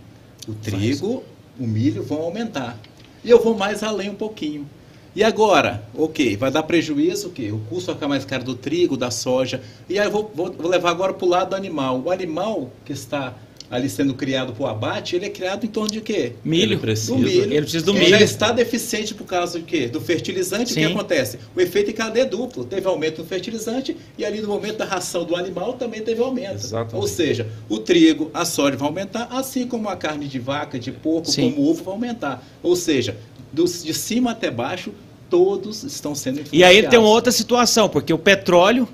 O 0.46 0.52
trigo, 0.52 1.22
o 1.58 1.66
milho 1.66 2.02
vão 2.02 2.20
aumentar. 2.20 2.78
E 3.24 3.30
eu 3.30 3.42
vou 3.42 3.56
mais 3.56 3.82
além 3.82 4.10
um 4.10 4.14
pouquinho. 4.14 4.68
E 5.16 5.22
agora, 5.22 5.82
ok, 5.94 6.36
vai 6.36 6.50
dar 6.50 6.64
prejuízo, 6.64 7.28
o 7.28 7.30
quê? 7.30 7.52
O 7.52 7.60
custo 7.60 7.86
vai 7.86 7.94
ficar 7.94 8.08
mais 8.08 8.24
caro 8.24 8.44
do 8.44 8.54
trigo, 8.54 8.96
da 8.96 9.10
soja. 9.10 9.62
E 9.88 9.98
aí 9.98 10.06
eu 10.06 10.10
vou, 10.10 10.30
vou, 10.34 10.52
vou 10.52 10.68
levar 10.68 10.90
agora 10.90 11.14
para 11.14 11.24
o 11.24 11.28
lado 11.28 11.50
do 11.50 11.56
animal. 11.56 12.02
O 12.04 12.10
animal 12.10 12.70
que 12.84 12.92
está 12.92 13.32
ali 13.70 13.88
sendo 13.88 14.14
criado 14.14 14.52
para 14.52 14.62
o 14.62 14.66
abate, 14.66 15.16
ele 15.16 15.26
é 15.26 15.30
criado 15.30 15.64
em 15.64 15.68
torno 15.68 15.90
de 15.90 16.00
quê? 16.00 16.32
Milho. 16.44 16.62
Ele 16.62 16.76
precisa. 16.76 17.14
Do 17.14 17.18
milho. 17.18 17.42
Ele 17.42 17.60
precisa 17.62 17.84
do 17.84 17.92
ele 17.92 18.00
milho. 18.00 18.10
já 18.10 18.20
está 18.20 18.52
deficiente 18.52 19.14
por 19.14 19.24
causa 19.24 19.58
de 19.58 19.64
quê? 19.64 19.88
Do 19.88 20.00
fertilizante, 20.00 20.72
Sim. 20.72 20.84
o 20.84 20.86
que 20.86 20.92
acontece? 20.92 21.38
O 21.56 21.60
efeito 21.60 21.90
em 21.90 21.94
cadeia 21.94 22.24
é 22.24 22.26
duplo. 22.26 22.64
Teve 22.64 22.86
aumento 22.86 23.22
do 23.22 23.28
fertilizante 23.28 23.96
e 24.18 24.24
ali 24.24 24.40
no 24.40 24.48
momento 24.48 24.78
da 24.78 24.84
ração 24.84 25.24
do 25.24 25.34
animal 25.34 25.74
também 25.74 26.02
teve 26.02 26.20
aumento. 26.20 26.64
Exatamente. 26.64 26.96
Ou 26.96 27.08
seja, 27.08 27.48
o 27.68 27.78
trigo, 27.78 28.30
a 28.34 28.44
soja 28.44 28.76
vai 28.76 28.88
aumentar, 28.88 29.28
assim 29.30 29.66
como 29.66 29.88
a 29.88 29.96
carne 29.96 30.28
de 30.28 30.38
vaca, 30.38 30.78
de 30.78 30.92
porco, 30.92 31.30
Sim. 31.30 31.50
como 31.50 31.62
o 31.62 31.70
ovo 31.70 31.82
vai 31.82 31.94
aumentar. 31.94 32.46
Ou 32.62 32.76
seja, 32.76 33.16
dos, 33.52 33.82
de 33.82 33.94
cima 33.94 34.32
até 34.32 34.50
baixo, 34.50 34.92
todos 35.30 35.82
estão 35.82 36.14
sendo 36.14 36.40
influenciados. 36.40 36.76
E 36.76 36.82
aí 36.82 36.88
tem 36.88 36.98
uma 36.98 37.08
outra 37.08 37.32
situação, 37.32 37.88
porque 37.88 38.12
o 38.12 38.18
petróleo, 38.18 38.86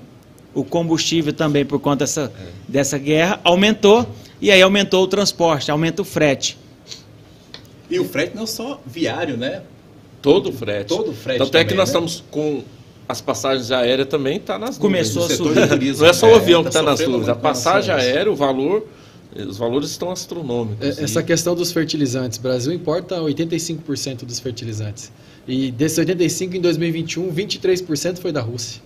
o 0.53 0.63
combustível 0.63 1.33
também 1.33 1.65
por 1.65 1.79
conta 1.79 1.97
dessa, 1.97 2.31
é. 2.35 2.47
dessa 2.67 2.97
guerra, 2.97 3.39
aumentou 3.43 4.07
e 4.41 4.49
aí 4.49 4.61
aumentou 4.61 5.03
o 5.03 5.07
transporte, 5.07 5.69
aumenta 5.69 6.01
o 6.01 6.05
frete. 6.05 6.57
E 7.89 7.99
o 7.99 8.05
frete 8.05 8.35
não 8.35 8.43
é 8.43 8.47
só 8.47 8.81
viário, 8.85 9.37
né? 9.37 9.61
Todo 10.21 10.49
o 10.49 10.53
frete. 10.53 10.87
Todo 10.87 11.11
o 11.11 11.13
frete. 11.13 11.39
Tanto 11.39 11.51
também, 11.51 11.65
é 11.65 11.69
que 11.69 11.75
nós 11.75 11.89
né? 11.89 11.93
estamos 11.93 12.23
com 12.31 12.63
as 13.07 13.19
passagens 13.19 13.71
aéreas 13.71 14.07
também 14.07 14.37
está 14.37 14.57
nas 14.57 14.77
Começou 14.77 15.23
nuvens. 15.23 15.57
a 15.57 15.67
subir. 15.67 15.97
Não 15.97 16.05
é 16.05 16.13
só 16.13 16.31
o 16.31 16.35
avião 16.35 16.61
é, 16.61 16.63
que 16.63 16.69
está 16.69 16.79
tá 16.79 16.91
nas 16.91 16.99
nuvens. 17.01 17.29
A 17.29 17.35
passagem 17.35 17.93
aérea, 17.93 18.31
o 18.31 18.35
valor, 18.35 18.87
os 19.35 19.57
valores 19.57 19.89
estão 19.89 20.09
astronômicos. 20.11 20.97
É, 20.97 21.03
essa 21.03 21.21
questão 21.21 21.53
dos 21.53 21.71
fertilizantes. 21.71 22.37
O 22.37 22.41
Brasil 22.41 22.71
importa 22.71 23.17
85% 23.17 24.23
dos 24.23 24.39
fertilizantes. 24.39 25.11
E 25.47 25.71
desses 25.71 25.97
85% 25.99 26.55
em 26.55 26.61
2021, 26.61 27.33
23% 27.33 28.19
foi 28.19 28.31
da 28.31 28.41
Rússia. 28.41 28.81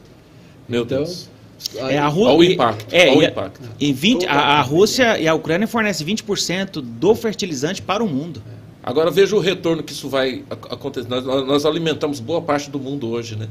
Meu 0.67 0.83
então, 0.83 0.99
Deus. 0.99 1.29
É, 1.75 1.97
a 1.97 2.07
Rú... 2.07 2.25
o 2.37 2.43
impacto. 2.43 2.85
É, 2.93 3.11
o 3.11 3.21
e, 3.21 3.25
impacto. 3.25 3.61
E 3.79 3.93
20, 3.93 4.25
a, 4.27 4.33
a 4.33 4.61
Rússia 4.61 5.17
e 5.19 5.27
a 5.27 5.33
Ucrânia 5.33 5.67
fornecem 5.67 6.05
20% 6.05 6.81
do 6.81 7.15
fertilizante 7.15 7.81
para 7.81 8.03
o 8.03 8.07
mundo. 8.07 8.41
Agora 8.83 9.09
veja 9.09 9.35
o 9.35 9.39
retorno 9.39 9.81
que 9.81 9.93
isso 9.93 10.07
vai 10.09 10.43
acontecer. 10.69 11.07
Nós, 11.09 11.25
nós 11.25 11.65
alimentamos 11.65 12.19
boa 12.19 12.41
parte 12.41 12.69
do 12.69 12.79
mundo 12.79 13.09
hoje, 13.09 13.35
né? 13.35 13.47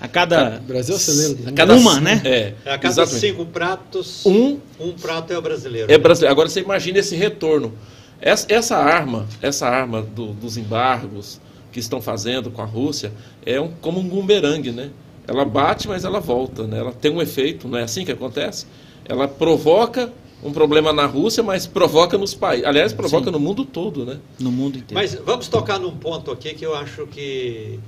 A 0.00 0.06
cada. 0.06 0.60
Brasil 0.60 0.94
é 0.94 0.98
celeiro 0.98 1.32
A 1.32 1.46
mundo. 1.46 1.54
cada 1.54 1.74
uma, 1.74 1.98
né? 2.00 2.20
É, 2.24 2.52
A 2.70 2.78
cada 2.78 2.88
exatamente. 2.88 3.20
cinco 3.20 3.46
pratos, 3.46 4.24
Um 4.26 4.58
um 4.78 4.92
prato 4.92 5.32
é 5.32 5.38
o 5.38 5.42
brasileiro. 5.42 5.90
é 5.90 5.98
brasileiro. 5.98 6.30
Agora 6.32 6.48
você 6.48 6.60
imagina 6.60 6.98
esse 6.98 7.16
retorno. 7.16 7.72
Essa, 8.20 8.46
essa 8.48 8.76
arma, 8.76 9.26
essa 9.42 9.66
arma 9.66 10.02
do- 10.02 10.32
dos 10.34 10.56
embargos 10.56 11.40
que 11.72 11.80
estão 11.80 12.00
fazendo 12.00 12.50
com 12.50 12.62
a 12.62 12.64
Rússia 12.64 13.10
é 13.44 13.60
um, 13.60 13.70
como 13.80 13.98
um 14.00 14.04
bumerangue, 14.08 14.70
né? 14.70 14.90
Ela 15.26 15.44
bate, 15.44 15.88
mas 15.88 16.04
ela 16.04 16.20
volta, 16.20 16.66
né? 16.66 16.78
Ela 16.78 16.92
tem 16.92 17.10
um 17.10 17.20
efeito, 17.20 17.66
não 17.68 17.78
é 17.78 17.82
assim 17.82 18.04
que 18.04 18.12
acontece? 18.12 18.66
Ela 19.04 19.26
provoca 19.26 20.12
um 20.42 20.52
problema 20.52 20.92
na 20.92 21.06
Rússia, 21.06 21.42
mas 21.42 21.66
provoca 21.66 22.16
nos 22.16 22.34
países. 22.34 22.66
Aliás, 22.66 22.92
provoca 22.92 23.26
Sim. 23.26 23.30
no 23.32 23.40
mundo 23.40 23.64
todo, 23.64 24.04
né? 24.04 24.18
No 24.38 24.52
mundo 24.52 24.78
inteiro. 24.78 24.94
Mas 24.94 25.14
vamos 25.14 25.48
tocar 25.48 25.78
num 25.78 25.96
ponto 25.96 26.30
aqui 26.30 26.54
que 26.54 26.64
eu 26.64 26.74
acho 26.74 27.06
que 27.06 27.78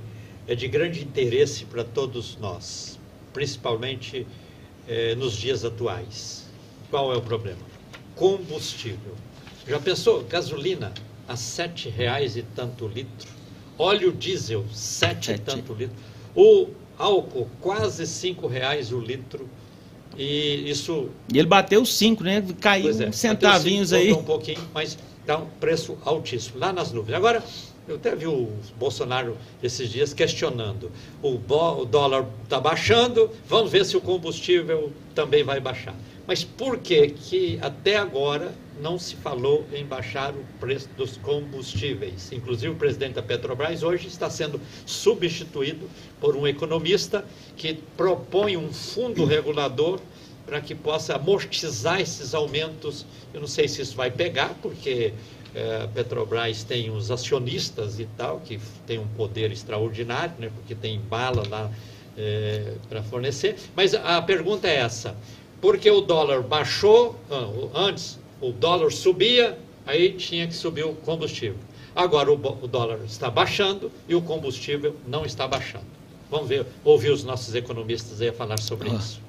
é 0.47 0.55
de 0.55 0.67
grande 0.67 1.01
interesse 1.01 1.65
para 1.65 1.83
todos 1.83 2.37
nós, 2.41 2.99
principalmente 3.33 4.25
eh, 4.87 5.15
nos 5.15 5.33
dias 5.33 5.63
atuais. 5.63 6.45
Qual 6.89 7.13
é 7.13 7.17
o 7.17 7.21
problema? 7.21 7.59
Combustível. 8.15 9.13
Já 9.67 9.79
pensou? 9.79 10.23
Gasolina 10.27 10.91
a 11.27 11.35
sete 11.35 11.89
reais 11.89 12.35
e 12.35 12.41
tanto 12.41 12.87
litro, 12.87 13.29
óleo 13.77 14.11
diesel 14.11 14.65
sete 14.73 15.25
e 15.31 15.37
Sete. 15.37 15.41
tanto 15.41 15.73
litro, 15.73 15.95
o 16.35 16.69
álcool 16.99 17.47
quase 17.61 18.05
cinco 18.05 18.45
reais 18.45 18.91
o 18.91 18.99
litro 18.99 19.49
e 20.17 20.69
isso 20.69 21.09
E 21.33 21.39
ele 21.39 21.47
bateu 21.47 21.85
5, 21.85 22.23
né? 22.23 22.43
Caiu 22.59 22.89
é, 22.89 23.11
centavinhos 23.11 23.93
aí. 23.93 24.07
cinco, 24.09 24.15
voltou 24.15 24.35
um 24.35 24.37
pouquinho, 24.37 24.67
mas 24.73 24.97
dá 25.25 25.37
um 25.37 25.45
preço 25.45 25.97
altíssimo, 26.03 26.59
lá 26.59 26.73
nas 26.73 26.91
nuvens. 26.91 27.15
Agora, 27.15 27.41
eu 27.87 27.95
até 27.95 28.15
vi 28.15 28.27
o 28.27 28.49
Bolsonaro 28.77 29.37
esses 29.63 29.89
dias 29.89 30.13
questionando. 30.13 30.91
O, 31.23 31.35
o 31.37 31.85
dólar 31.85 32.27
está 32.43 32.59
baixando, 32.59 33.31
vamos 33.47 33.71
ver 33.71 33.85
se 33.85 33.95
o 33.95 34.01
combustível 34.01 34.91
também 35.15 35.43
vai 35.43 35.59
baixar. 35.59 35.95
Mas 36.29 36.43
por 36.43 36.77
que 36.77 37.07
que 37.07 37.57
até 37.59 37.97
agora 37.97 38.53
não 38.79 38.99
se 38.99 39.15
falou 39.15 39.65
em 39.73 39.83
baixar 39.83 40.31
o 40.31 40.45
preço 40.59 40.87
dos 40.95 41.17
combustíveis? 41.17 42.31
Inclusive 42.31 42.71
o 42.71 42.75
presidente 42.75 43.15
da 43.15 43.23
Petrobras 43.23 43.81
hoje 43.81 44.07
está 44.07 44.29
sendo 44.29 44.61
substituído 44.85 45.89
por 46.21 46.35
um 46.35 46.47
economista 46.47 47.25
que 47.57 47.79
propõe 47.97 48.55
um 48.55 48.71
fundo 48.71 49.25
regulador 49.25 49.99
para 50.45 50.61
que 50.61 50.75
possa 50.75 51.15
amortizar 51.15 51.99
esses 51.99 52.35
aumentos. 52.35 53.07
Eu 53.33 53.41
não 53.41 53.47
sei 53.47 53.67
se 53.67 53.81
isso 53.81 53.95
vai 53.95 54.11
pegar, 54.11 54.53
porque 54.61 55.15
eh, 55.55 55.81
a 55.83 55.87
Petrobras 55.87 56.63
tem 56.63 56.91
os 56.91 57.09
acionistas 57.09 57.99
e 57.99 58.05
tal, 58.05 58.39
que 58.41 58.59
tem 58.85 58.99
um 58.99 59.07
poder 59.07 59.51
extraordinário, 59.51 60.35
né, 60.37 60.51
porque 60.55 60.75
tem 60.75 60.99
bala 60.99 61.41
lá 61.49 61.71
para 62.89 63.01
fornecer. 63.03 63.55
Mas 63.75 63.93
a 63.93 64.21
pergunta 64.21 64.67
é 64.67 64.75
essa: 64.75 65.15
porque 65.61 65.89
o 65.89 66.01
dólar 66.01 66.41
baixou, 66.41 67.15
ah, 67.29 67.49
antes 67.73 68.19
o 68.41 68.51
dólar 68.51 68.91
subia, 68.91 69.57
aí 69.85 70.13
tinha 70.13 70.47
que 70.47 70.53
subir 70.55 70.85
o 70.85 70.93
combustível. 70.93 71.57
Agora 71.95 72.31
o, 72.31 72.37
dólar 72.67 72.99
está 73.05 73.29
baixando 73.29 73.91
e 74.07 74.15
o 74.15 74.21
combustível 74.21 74.95
não 75.07 75.25
está 75.25 75.47
baixando. 75.47 75.85
Vamos 76.31 76.47
ver, 76.47 76.65
ouvir 76.83 77.09
os 77.11 77.23
nossos 77.23 77.53
economistas 77.55 78.21
aí 78.21 78.31
falar 78.31 78.59
sobre 78.59 78.89
Ah. 78.89 78.95
isso. 78.95 79.19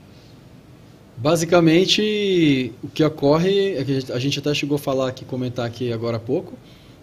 Basicamente, 1.16 2.72
o 2.82 2.88
que 2.88 3.04
ocorre, 3.04 3.74
é 3.76 3.84
que 3.84 3.90
a 3.92 4.00
gente- 4.00 4.12
a 4.12 4.18
gente 4.18 4.38
até 4.38 4.54
chegou 4.54 4.76
a 4.76 4.78
falar 4.78 5.08
aqui, 5.08 5.24
comentar 5.24 5.66
aqui 5.66 5.92
agora 5.92 6.16
há 6.16 6.20
pouco, 6.20 6.54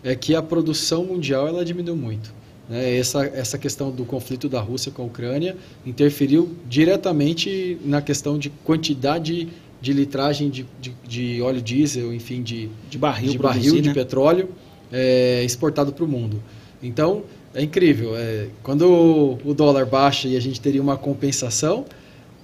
é 0.03 0.15
que 0.15 0.33
a 0.35 0.41
produção 0.41 1.03
mundial 1.03 1.47
ela 1.47 1.63
diminuiu 1.63 1.95
muito. 1.95 2.33
Né? 2.69 2.97
Essa, 2.97 3.25
essa 3.25 3.57
questão 3.57 3.91
do 3.91 4.05
conflito 4.05 4.49
da 4.49 4.59
Rússia 4.59 4.91
com 4.91 5.03
a 5.03 5.05
Ucrânia 5.05 5.55
interferiu 5.85 6.55
diretamente 6.67 7.77
na 7.85 8.01
questão 8.01 8.37
de 8.37 8.49
quantidade 8.49 9.47
de 9.79 9.93
litragem 9.93 10.49
de, 10.49 10.65
de, 10.81 10.93
de 11.07 11.41
óleo 11.41 11.61
diesel, 11.61 12.13
enfim, 12.13 12.41
de, 12.41 12.69
De 12.89 12.97
barril, 12.97 13.31
de 13.31 13.37
produzir, 13.37 13.69
barril 13.69 13.81
de 13.81 13.87
né? 13.89 13.93
petróleo 13.93 14.49
é, 14.91 15.43
exportado 15.43 15.93
para 15.93 16.03
o 16.03 16.07
mundo. 16.07 16.41
Então, 16.81 17.23
é 17.53 17.61
incrível. 17.61 18.15
é, 18.15 18.47
quando 18.63 18.81
o, 18.87 19.39
o 19.49 19.53
dólar 19.53 19.85
baixa 19.85 20.27
e 20.27 20.35
a 20.35 20.39
gente 20.39 20.59
teria 20.59 20.81
uma 20.81 20.97
compensação, 20.97 21.85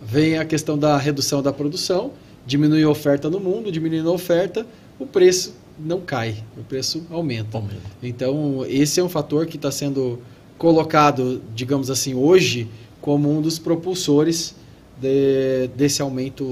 vem 0.02 0.38
a 0.38 0.46
questão 0.46 0.78
da 0.78 0.98
redução 0.98 1.42
da 1.42 1.52
produção, 1.52 2.12
diminui 2.46 2.84
a 2.84 2.90
oferta 2.90 3.30
no 3.30 3.40
mundo, 3.40 3.72
diminuindo 3.72 4.10
a 4.10 4.14
oferta, 4.14 4.66
o 5.00 5.06
preço 5.06 5.56
não 5.80 6.02
cai, 6.02 6.44
o 6.58 6.64
preço 6.64 7.04
aumenta. 7.10 7.58
Aumenta. 7.58 7.82
Então, 8.02 8.66
esse 8.68 9.00
é 9.00 9.04
um 9.04 9.10
fator 9.10 9.46
que 9.46 9.56
está 9.58 9.72
sendo 9.72 10.20
colocado, 10.58 11.42
digamos 11.56 11.90
assim, 11.90 12.14
hoje, 12.14 12.68
como 13.02 13.30
um 13.30 13.42
dos 13.42 13.60
propulsores 13.60 14.56
de- 15.02 15.68
desse 15.76 16.02
aumento 16.02 16.52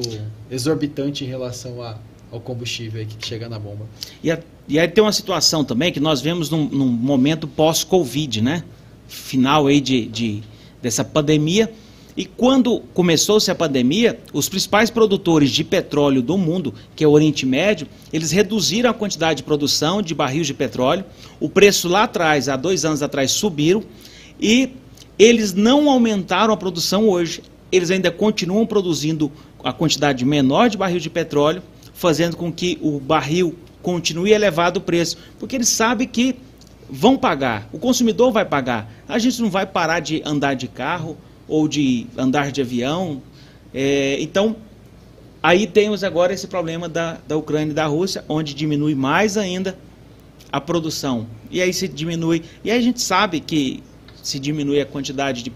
exorbitante 0.50 1.24
em 1.24 1.28
relação 1.28 1.82
a- 1.82 1.98
ao 2.32 2.40
combustível 2.40 3.06
que 3.06 3.26
chega 3.26 3.48
na 3.48 3.60
bomba. 3.60 3.86
E, 4.24 4.32
a- 4.32 4.40
e 4.68 4.80
aí 4.80 4.88
tem 4.88 5.04
uma 5.04 5.14
situação 5.14 5.64
também 5.64 5.92
que 5.92 6.00
nós 6.00 6.22
vemos 6.22 6.50
num, 6.50 6.68
num 6.68 6.88
momento 6.88 7.48
pós-Covid, 7.48 8.42
né? 8.42 8.64
Final 9.08 9.68
aí 9.68 9.80
de, 9.80 10.06
de- 10.08 10.44
dessa 10.82 11.04
pandemia. 11.04 11.72
E 12.16 12.26
quando 12.26 12.80
começou-se 12.94 13.50
a 13.50 13.56
pandemia, 13.56 14.20
os 14.34 14.50
principais 14.50 14.90
produtores 14.90 15.50
de 15.50 15.64
petróleo 15.64 16.22
do 16.22 16.38
mundo, 16.38 16.74
que 16.96 17.04
é 17.04 17.08
o 17.08 17.12
Oriente 17.12 17.46
Médio, 17.46 17.88
eles 18.12 18.32
reduziram 18.32 18.90
a 18.90 18.94
quantidade 18.94 19.38
de 19.38 19.44
produção 19.44 20.02
de 20.02 20.14
barril 20.14 20.44
de 20.44 20.54
petróleo. 20.54 21.06
O 21.40 21.50
preço 21.50 21.88
lá 21.88 22.04
atrás, 22.04 22.50
há 22.50 22.56
dois 22.58 22.84
anos 22.84 23.02
atrás, 23.02 23.32
subiram. 23.32 23.84
E 24.40 24.72
eles 25.18 25.54
não 25.54 25.90
aumentaram 25.90 26.54
a 26.54 26.58
produção 26.58 27.08
hoje. 27.08 27.44
Eles 27.72 27.90
ainda 27.90 28.12
continuam 28.12 28.66
produzindo 28.66 29.32
a 29.64 29.72
quantidade 29.72 30.26
menor 30.26 30.70
de 30.70 30.78
barril 30.78 31.00
de 31.00 31.10
petróleo, 31.10 31.62
fazendo 31.94 32.36
com 32.36 32.52
que 32.52 32.78
o 32.82 33.00
barril 33.00 33.56
continue 33.82 34.32
elevado 34.32 34.78
o 34.78 34.82
preço, 34.82 35.18
porque 35.40 35.56
eles 35.56 35.70
sabem 35.70 36.08
que 36.08 36.36
vão 36.90 37.18
pagar, 37.18 37.70
o 37.72 37.80
consumidor 37.80 38.32
vai 38.32 38.44
pagar. 38.44 38.92
A 39.08 39.18
gente 39.18 39.42
não 39.42 39.50
vai 39.50 39.66
parar 39.66 40.02
de 40.02 40.22
andar 40.26 40.56
de 40.56 40.68
carro 40.68 41.18
ou 41.52 41.68
de 41.68 42.08
andar 42.18 42.50
de 42.50 42.62
avião. 42.62 43.22
É, 43.74 44.16
então, 44.22 44.56
aí 45.44 45.68
temos 45.68 46.02
agora 46.02 46.34
esse 46.34 46.48
problema 46.48 46.88
da, 46.88 47.20
da 47.28 47.36
Ucrânia 47.36 47.72
e 47.72 47.76
da 47.76 47.86
Rússia, 47.86 48.24
onde 48.30 48.54
diminui 48.54 48.96
mais 48.96 49.36
ainda 49.36 49.78
a 50.50 50.62
produção. 50.62 51.28
E 51.50 51.62
aí 51.62 51.74
se 51.74 51.90
diminui. 51.90 52.44
E 52.64 52.72
aí 52.72 52.80
a 52.80 52.82
gente 52.82 53.02
sabe 53.02 53.42
que 53.42 53.84
se 54.24 54.40
diminui 54.40 54.80
a 54.80 54.86
quantidade 54.86 55.44
de 55.44 55.52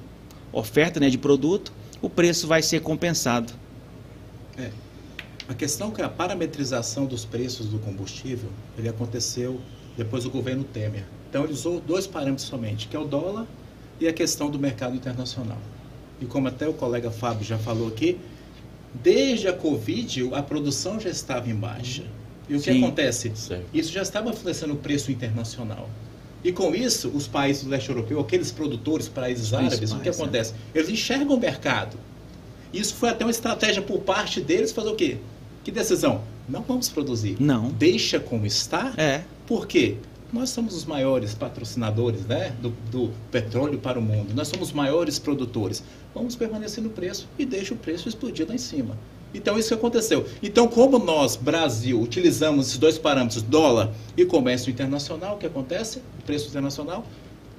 oferta 0.52 1.00
né, 1.00 1.10
de 1.10 1.18
produto, 1.18 1.72
o 2.02 2.10
preço 2.10 2.46
vai 2.46 2.62
ser 2.62 2.82
compensado. 2.82 3.54
A 5.48 5.54
questão 5.54 5.90
é 5.90 5.92
que 5.92 6.02
a 6.02 6.10
parametrização 6.10 7.06
dos 7.06 7.24
preços 7.24 7.68
do 7.68 7.80
combustível, 7.80 8.50
ele 8.78 8.90
aconteceu 8.90 9.62
depois 9.96 10.24
do 10.24 10.30
governo 10.30 10.64
Temer. 10.64 11.06
Então 11.30 11.44
ele 11.44 11.54
usou 11.54 11.80
dois 11.80 12.08
parâmetros 12.08 12.48
somente, 12.48 12.88
que 12.88 12.96
é 12.96 13.00
o 13.00 13.06
dólar 13.06 13.46
e 14.00 14.08
a 14.08 14.14
questão 14.14 14.50
do 14.50 14.58
mercado 14.58 14.96
internacional. 14.96 15.60
E 16.22 16.26
como 16.26 16.48
até 16.48 16.68
o 16.68 16.74
colega 16.74 17.12
Fábio 17.12 17.46
já 17.46 17.58
falou 17.58 17.88
aqui, 17.88 18.18
desde 18.94 19.48
a 19.48 19.54
Covid 19.54 20.30
a 20.34 20.42
produção 20.42 21.00
já 21.00 21.10
estava 21.10 21.50
em 21.50 21.56
baixa. 21.56 22.04
E 22.48 22.56
o 22.56 22.62
que 22.62 22.72
Sim. 22.72 22.84
acontece? 22.84 23.32
Certo. 23.36 23.66
Isso 23.74 23.92
já 23.92 24.02
estava 24.02 24.30
influenciando 24.30 24.74
o 24.74 24.78
preço 24.78 25.12
internacional. 25.12 25.90
E 26.44 26.52
com 26.52 26.76
isso, 26.76 27.10
os 27.10 27.28
países 27.28 27.64
do 27.64 27.70
leste 27.72 27.90
europeu, 27.90 28.20
aqueles 28.20 28.52
produtores, 28.52 29.08
países 29.08 29.52
árabes, 29.52 29.92
o 29.92 29.96
que 29.96 30.04
principais, 30.04 30.20
acontece? 30.20 30.54
Eles 30.76 30.90
enxergam 30.90 31.36
o 31.36 31.40
mercado. 31.40 31.98
Isso 32.72 32.94
foi 32.94 33.10
até 33.10 33.26
uma 33.26 33.32
estratégia 33.32 33.82
por 33.82 34.02
parte 34.02 34.40
deles 34.42 34.72
fazer 34.72 34.90
o 34.90 34.96
quê? 34.96 35.18
Que 35.64 35.72
decisão? 35.72 36.22
Não 36.48 36.62
vamos 36.62 36.88
produzir. 36.88 37.38
Não. 37.40 37.70
Deixa 37.70 38.20
como 38.20 38.46
está. 38.46 38.94
É. 38.96 39.24
Por 39.48 39.66
quê? 39.66 39.98
Nós 40.36 40.50
somos 40.50 40.76
os 40.76 40.84
maiores 40.84 41.34
patrocinadores 41.34 42.26
né, 42.26 42.54
do, 42.62 42.72
do 42.92 43.10
petróleo 43.32 43.80
para 43.80 43.98
o 43.98 44.02
mundo. 44.02 44.34
Nós 44.36 44.50
somos 44.50 44.68
os 44.68 44.74
maiores 44.74 45.18
produtores. 45.18 45.82
Vamos 46.14 46.36
permanecer 46.36 46.84
no 46.84 46.90
preço 46.90 47.26
e 47.40 47.46
deixa 47.46 47.74
o 47.74 47.78
preço 47.78 48.10
explodir 48.10 48.46
lá 48.46 48.54
em 48.54 48.58
cima. 48.58 48.98
Então, 49.34 49.58
isso 49.58 49.70
que 49.70 49.74
aconteceu. 49.76 50.26
Então, 50.44 50.68
como 50.68 51.00
nós, 51.00 51.38
Brasil, 51.38 52.02
utilizamos 52.02 52.68
esses 52.68 52.78
dois 52.78 52.98
parâmetros, 52.98 53.42
dólar 53.44 53.94
e 54.18 54.26
comércio 54.26 54.70
internacional, 54.70 55.36
o 55.36 55.38
que 55.38 55.46
acontece? 55.46 56.00
O 56.20 56.24
preço 56.26 56.50
internacional, 56.50 57.06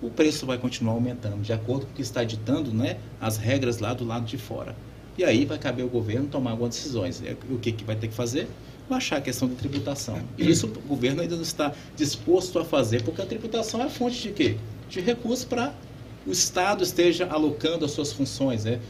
o 0.02 0.10
preço 0.10 0.44
vai 0.44 0.58
continuar 0.58 0.92
aumentando, 0.92 1.40
de 1.40 1.54
acordo 1.54 1.86
com 1.86 1.92
o 1.92 1.94
que 1.94 2.02
está 2.02 2.24
ditando 2.24 2.74
né, 2.74 2.98
as 3.18 3.38
regras 3.38 3.78
lá 3.78 3.94
do 3.94 4.04
lado 4.04 4.26
de 4.26 4.36
fora. 4.36 4.76
E 5.16 5.24
aí 5.24 5.46
vai 5.46 5.58
caber 5.58 5.82
ao 5.82 5.88
governo 5.88 6.28
tomar 6.28 6.50
algumas 6.50 6.74
decisões. 6.74 7.22
É, 7.24 7.34
O 7.50 7.58
que, 7.58 7.72
que 7.72 7.84
vai 7.84 7.96
ter 7.96 8.08
que 8.08 8.14
fazer? 8.14 8.46
Baixar 8.88 9.16
a 9.16 9.20
questão 9.20 9.48
da 9.48 9.54
tributação. 9.54 10.20
E 10.38 10.48
isso 10.48 10.66
o 10.66 10.88
governo 10.88 11.22
ainda 11.22 11.34
não 11.34 11.42
está 11.42 11.72
disposto 11.96 12.58
a 12.58 12.64
fazer, 12.64 13.02
porque 13.02 13.20
a 13.20 13.26
tributação 13.26 13.80
é 13.80 13.84
a 13.84 13.90
fonte 13.90 14.20
de 14.22 14.30
quê? 14.30 14.56
De 14.88 15.00
recursos 15.00 15.44
para 15.44 15.74
o 16.26 16.30
Estado 16.30 16.82
esteja 16.82 17.26
alocando 17.26 17.84
as 17.84 17.92
suas 17.92 18.12
funções, 18.12 18.64
né? 18.64 18.80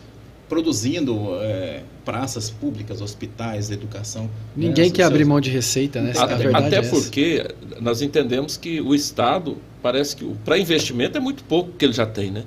produzindo 0.49 1.37
é, 1.41 1.83
praças 2.05 2.51
públicas, 2.51 3.01
hospitais, 3.01 3.71
educação. 3.71 4.31
Ninguém 4.55 4.87
né, 4.87 4.91
quer 4.95 5.03
abrir 5.03 5.25
mão 5.25 5.41
de 5.41 5.51
receita, 5.51 6.01
né? 6.01 6.13
Até, 6.17 6.55
até 6.55 6.83
porque 6.83 7.47
nós 7.81 8.01
entendemos 8.01 8.57
que 8.57 8.81
o 8.81 8.95
Estado 8.95 9.57
parece 9.83 10.15
que 10.17 10.25
para 10.45 10.59
investimento 10.59 11.19
é 11.19 11.21
muito 11.21 11.43
pouco 11.45 11.73
que 11.73 11.85
ele 11.85 11.93
já 11.93 12.07
tem, 12.07 12.31
né? 12.31 12.45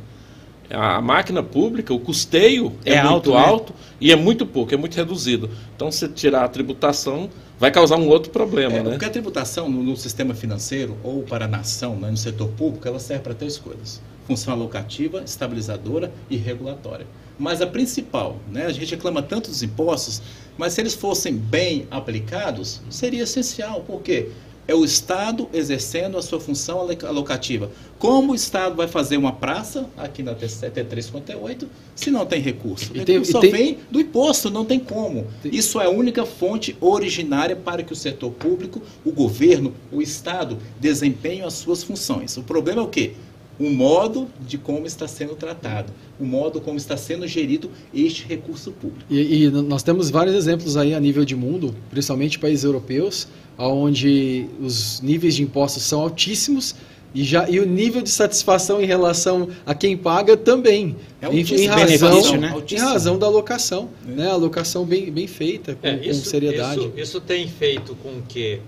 A 0.69 1.01
máquina 1.01 1.41
pública, 1.41 1.93
o 1.93 1.99
custeio 1.99 2.73
é, 2.85 2.93
é 2.93 3.03
muito 3.03 3.13
alto, 3.13 3.31
né? 3.31 3.37
alto 3.37 3.73
e 3.99 4.11
é 4.11 4.15
muito 4.15 4.45
pouco, 4.45 4.73
é 4.73 4.77
muito 4.77 4.95
reduzido. 4.95 5.49
Então, 5.75 5.91
se 5.91 6.07
tirar 6.09 6.45
a 6.45 6.47
tributação, 6.47 7.29
vai 7.59 7.71
causar 7.71 7.97
um 7.97 8.07
outro 8.07 8.31
problema, 8.31 8.75
é, 8.75 8.83
né? 8.83 8.89
Porque 8.91 9.05
a 9.05 9.09
tributação 9.09 9.69
no, 9.69 9.83
no, 9.83 9.97
sistema 9.97 10.33
financeiro 10.33 10.95
ou 11.03 11.23
para 11.23 11.45
a 11.45 11.47
nação, 11.47 11.95
né, 11.95 12.09
no 12.09 12.17
setor 12.17 12.47
público, 12.49 12.87
ela 12.87 12.99
serve 12.99 13.23
para 13.23 13.33
três 13.33 13.57
coisas: 13.57 14.01
função 14.25 14.53
alocativa, 14.53 15.21
estabilizadora 15.23 16.11
e 16.29 16.37
regulatória. 16.37 17.05
Mas 17.37 17.61
a 17.61 17.67
principal, 17.67 18.37
né, 18.51 18.65
a 18.65 18.71
gente 18.71 18.91
reclama 18.91 19.21
tanto 19.21 19.49
dos 19.49 19.63
impostos, 19.63 20.21
mas 20.57 20.73
se 20.73 20.81
eles 20.81 20.93
fossem 20.93 21.35
bem 21.35 21.87
aplicados, 21.89 22.81
seria 22.89 23.23
essencial. 23.23 23.81
Por 23.81 24.01
quê? 24.01 24.29
É 24.69 24.75
o 24.75 24.85
Estado 24.85 25.49
exercendo 25.51 26.15
a 26.15 26.21
sua 26.21 26.39
função 26.39 26.87
alocativa. 27.07 27.71
Como 27.97 28.33
o 28.33 28.35
Estado 28.35 28.75
vai 28.75 28.87
fazer 28.87 29.17
uma 29.17 29.31
praça 29.31 29.89
aqui 29.97 30.21
na 30.21 30.35
T358 30.35 31.65
se 31.95 32.11
não 32.11 32.23
tem 32.23 32.39
recurso? 32.39 32.93
O 32.93 32.95
recurso 32.95 33.31
só 33.31 33.39
tem... 33.39 33.51
vem 33.51 33.77
do 33.89 33.99
imposto, 33.99 34.51
não 34.51 34.63
tem 34.63 34.79
como. 34.79 35.25
Tem... 35.41 35.55
Isso 35.55 35.81
é 35.81 35.85
a 35.85 35.89
única 35.89 36.23
fonte 36.23 36.77
originária 36.79 37.55
para 37.55 37.81
que 37.81 37.91
o 37.91 37.95
setor 37.95 38.29
público, 38.29 38.79
o 39.03 39.11
governo, 39.11 39.73
o 39.91 40.03
Estado 40.03 40.59
desempenhem 40.79 41.41
as 41.41 41.55
suas 41.55 41.81
funções. 41.81 42.37
O 42.37 42.43
problema 42.43 42.81
é 42.81 42.83
o 42.83 42.87
quê? 42.87 43.13
O 43.59 43.69
modo 43.69 44.27
de 44.39 44.57
como 44.57 44.87
está 44.87 45.07
sendo 45.07 45.35
tratado, 45.35 45.91
o 46.19 46.23
modo 46.23 46.61
como 46.61 46.77
está 46.77 46.95
sendo 46.95 47.27
gerido 47.27 47.69
este 47.93 48.25
recurso 48.25 48.71
público. 48.71 49.03
E, 49.09 49.43
e, 49.43 49.49
nós 49.49 49.83
temos 49.83 50.09
vários 50.09 50.35
exemplos 50.35 50.77
aí 50.77 50.93
a 50.93 50.99
nível 50.99 51.25
de 51.25 51.35
mundo, 51.35 51.75
principalmente 51.89 52.39
países 52.39 52.63
europeus, 52.63 53.27
onde 53.57 54.47
os 54.61 55.01
níveis 55.01 55.35
de 55.35 55.43
impostos 55.43 55.83
são 55.83 56.01
altíssimos 56.01 56.73
e, 57.13 57.23
já, 57.23 57.49
e 57.49 57.59
o 57.59 57.65
nível 57.65 58.01
de 58.01 58.09
satisfação 58.09 58.81
em 58.81 58.85
relação 58.85 59.49
a 59.65 59.73
quem 59.73 59.97
paga 59.97 60.37
também, 60.37 60.95
é 61.21 61.27
em, 61.27 61.39
em, 61.41 61.65
razão, 61.65 62.37
né? 62.37 62.53
em 62.71 62.77
razão 62.77 63.17
da 63.17 63.25
alocação, 63.25 63.89
é. 64.07 64.11
né? 64.11 64.27
a 64.29 64.33
alocação 64.33 64.85
bem, 64.85 65.11
bem 65.11 65.27
feita, 65.27 65.75
com, 65.75 65.87
é, 65.87 65.95
isso, 66.05 66.23
com 66.23 66.29
seriedade. 66.29 66.79
Isso, 66.79 66.93
isso, 66.95 67.21
tem 67.21 67.47
feito 67.47 67.95
com 67.95 68.21
que, 68.21 68.61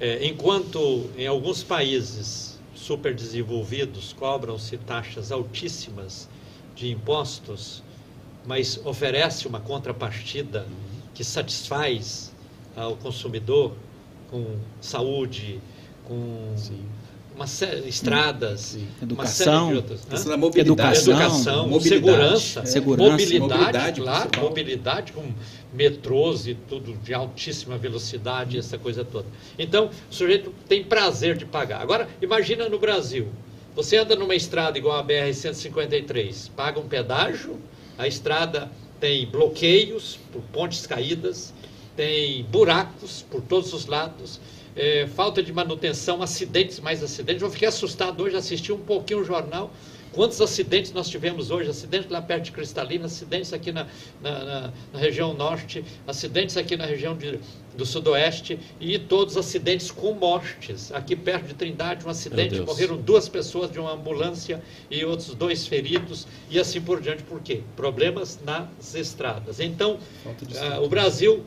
é, 0.00 0.26
enquanto 0.26 1.06
em 1.18 1.26
alguns 1.26 1.62
países 1.62 2.55
super 2.86 3.12
desenvolvidos 3.12 4.12
cobram-se 4.12 4.76
taxas 4.78 5.32
altíssimas 5.32 6.28
de 6.76 6.90
impostos, 6.92 7.82
mas 8.46 8.80
oferece 8.84 9.48
uma 9.48 9.58
contrapartida 9.58 10.66
que 11.12 11.24
satisfaz 11.24 12.32
ao 12.76 12.94
consumidor 12.96 13.72
com 14.30 14.56
saúde, 14.80 15.60
com 16.04 16.52
Sim. 16.56 16.84
uma 17.34 17.48
série, 17.48 17.88
estradas, 17.88 18.60
Sim. 18.60 18.86
educação, 19.02 19.74
outras, 19.74 20.06
né? 20.26 20.36
mobilidade, 20.36 20.68
educação, 20.68 21.14
educação 21.14 21.68
mobilidade, 21.68 21.88
segurança, 21.88 22.60
é. 22.60 22.66
segurança, 22.66 23.10
mobilidade, 23.10 23.40
mobilidade, 23.40 24.00
claro, 24.00 24.30
mobilidade 24.40 25.12
com 25.12 25.32
metrôs 25.76 26.46
e 26.46 26.54
tudo 26.54 26.94
de 26.94 27.12
altíssima 27.12 27.76
velocidade, 27.76 28.58
essa 28.58 28.78
coisa 28.78 29.04
toda. 29.04 29.26
Então, 29.58 29.90
o 30.10 30.14
sujeito 30.14 30.52
tem 30.66 30.82
prazer 30.82 31.36
de 31.36 31.44
pagar. 31.44 31.82
Agora, 31.82 32.08
imagina 32.20 32.68
no 32.68 32.78
Brasil, 32.78 33.28
você 33.74 33.98
anda 33.98 34.16
numa 34.16 34.34
estrada 34.34 34.78
igual 34.78 34.98
a 34.98 35.04
BR-153, 35.04 36.50
paga 36.56 36.80
um 36.80 36.88
pedágio, 36.88 37.60
a 37.98 38.08
estrada 38.08 38.70
tem 38.98 39.26
bloqueios 39.26 40.18
por 40.32 40.40
pontes 40.44 40.86
caídas, 40.86 41.52
tem 41.94 42.42
buracos 42.44 43.24
por 43.30 43.42
todos 43.42 43.72
os 43.74 43.84
lados, 43.86 44.40
é, 44.74 45.06
falta 45.06 45.42
de 45.42 45.52
manutenção, 45.52 46.22
acidentes, 46.22 46.80
mais 46.80 47.02
acidentes. 47.02 47.42
Eu 47.42 47.50
fiquei 47.50 47.68
assustado 47.68 48.22
hoje, 48.22 48.36
assisti 48.36 48.72
um 48.72 48.78
pouquinho 48.78 49.20
o 49.20 49.24
jornal. 49.24 49.70
Quantos 50.16 50.40
acidentes 50.40 50.92
nós 50.94 51.10
tivemos 51.10 51.50
hoje? 51.50 51.68
Acidentes 51.68 52.10
lá 52.10 52.22
perto 52.22 52.44
de 52.44 52.52
Cristalina, 52.52 53.04
acidentes 53.04 53.52
aqui 53.52 53.70
na, 53.70 53.86
na, 54.22 54.44
na, 54.44 54.72
na 54.94 54.98
região 54.98 55.34
norte, 55.34 55.84
acidentes 56.06 56.56
aqui 56.56 56.74
na 56.74 56.86
região 56.86 57.14
de, 57.14 57.38
do 57.76 57.84
sudoeste 57.84 58.58
e 58.80 58.98
todos 58.98 59.36
acidentes 59.36 59.90
com 59.90 60.14
mortes. 60.14 60.90
Aqui 60.90 61.14
perto 61.14 61.48
de 61.48 61.54
Trindade, 61.54 62.06
um 62.06 62.08
acidente, 62.08 62.58
morreram 62.62 62.96
duas 62.96 63.28
pessoas 63.28 63.70
de 63.70 63.78
uma 63.78 63.92
ambulância 63.92 64.62
e 64.90 65.04
outros 65.04 65.34
dois 65.34 65.66
feridos 65.66 66.26
e 66.48 66.58
assim 66.58 66.80
por 66.80 66.98
diante. 66.98 67.22
Por 67.22 67.42
quê? 67.42 67.60
Problemas 67.76 68.40
nas 68.42 68.94
estradas. 68.94 69.60
Então, 69.60 69.98
uh, 70.24 70.82
o 70.82 70.88
Brasil 70.88 71.44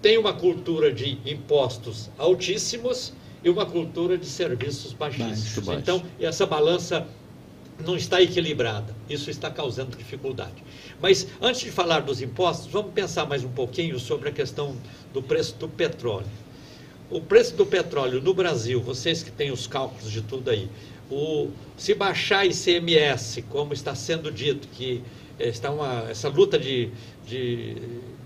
tem 0.00 0.16
uma 0.16 0.32
cultura 0.32 0.90
de 0.90 1.18
impostos 1.26 2.08
altíssimos 2.16 3.12
e 3.44 3.50
uma 3.50 3.66
cultura 3.66 4.16
de 4.16 4.24
serviços 4.24 4.94
baixíssimos. 4.94 5.66
Baixo. 5.66 5.80
Então, 5.80 6.02
essa 6.18 6.46
balança 6.46 7.06
não 7.82 7.96
está 7.96 8.22
equilibrada. 8.22 8.94
Isso 9.08 9.30
está 9.30 9.50
causando 9.50 9.96
dificuldade. 9.96 10.62
Mas 11.00 11.26
antes 11.40 11.60
de 11.62 11.70
falar 11.70 12.00
dos 12.00 12.22
impostos, 12.22 12.70
vamos 12.70 12.92
pensar 12.92 13.26
mais 13.26 13.44
um 13.44 13.50
pouquinho 13.50 13.98
sobre 13.98 14.28
a 14.28 14.32
questão 14.32 14.76
do 15.12 15.22
preço 15.22 15.54
do 15.56 15.68
petróleo. 15.68 16.26
O 17.10 17.20
preço 17.20 17.54
do 17.56 17.66
petróleo 17.66 18.22
no 18.22 18.32
Brasil, 18.32 18.80
vocês 18.80 19.22
que 19.22 19.30
têm 19.30 19.50
os 19.50 19.66
cálculos 19.66 20.10
de 20.10 20.22
tudo 20.22 20.48
aí, 20.50 20.68
o, 21.10 21.50
se 21.76 21.94
baixar 21.94 22.46
ICMS, 22.46 23.42
como 23.42 23.74
está 23.74 23.94
sendo 23.94 24.30
dito, 24.30 24.66
que 24.68 25.02
está 25.38 25.70
uma, 25.70 26.06
essa 26.10 26.28
luta 26.28 26.58
de, 26.58 26.88
de 27.26 27.76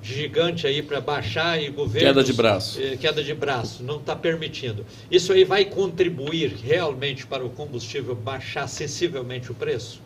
gigante 0.03 0.67
aí 0.67 0.83
para 0.83 1.01
baixar 1.01 1.61
e 1.61 1.69
governo 1.69 2.09
queda 2.09 2.25
de 2.25 2.33
braço. 2.33 2.81
eh, 2.81 2.97
queda 2.97 3.23
de 3.23 3.35
braço 3.35 3.83
não 3.83 3.97
está 3.97 4.15
permitindo. 4.15 4.87
Isso 5.11 5.33
aí 5.33 5.45
vai 5.45 5.65
contribuir 5.65 6.55
realmente 6.55 7.27
para 7.27 7.45
o 7.45 7.51
combustível 7.51 8.15
baixar 8.15 8.69
sensivelmente 8.69 9.51
o 9.51 9.55
preço? 9.55 10.01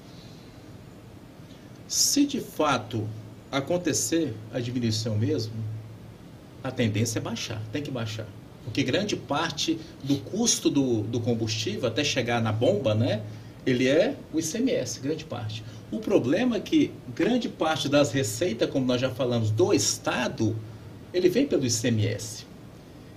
Se 1.87 2.25
de 2.25 2.41
fato 2.41 3.07
acontecer 3.51 4.33
a 4.55 4.61
diminuição 4.61 5.17
mesmo 5.17 5.53
a 6.63 6.71
tendência 6.71 7.19
é 7.19 7.23
baixar 7.23 7.61
tem 7.73 7.83
que 7.83 7.91
baixar. 7.91 8.27
Porque 8.65 8.83
grande 8.83 9.17
parte 9.17 9.79
do 10.05 10.17
custo 10.19 10.71
do, 10.71 11.03
do 11.03 11.19
combustível 11.19 11.89
até 11.89 12.05
chegar 12.05 12.41
na 12.41 12.53
bomba 12.53 12.95
né 12.95 13.23
ele 13.67 13.89
é 13.89 14.15
o 14.33 14.39
ICMS 14.39 15.01
grande 15.01 15.25
parte 15.25 15.65
o 15.91 15.99
problema 15.99 16.57
é 16.57 16.61
que 16.61 16.93
grande 17.15 17.49
parte 17.49 17.89
das 17.89 18.13
receitas, 18.13 18.71
como 18.71 18.87
nós 18.87 19.01
já 19.01 19.11
falamos, 19.11 19.51
do 19.51 19.73
Estado, 19.73 20.57
ele 21.13 21.29
vem 21.29 21.47
pelo 21.47 21.67
ICMS. 21.67 22.47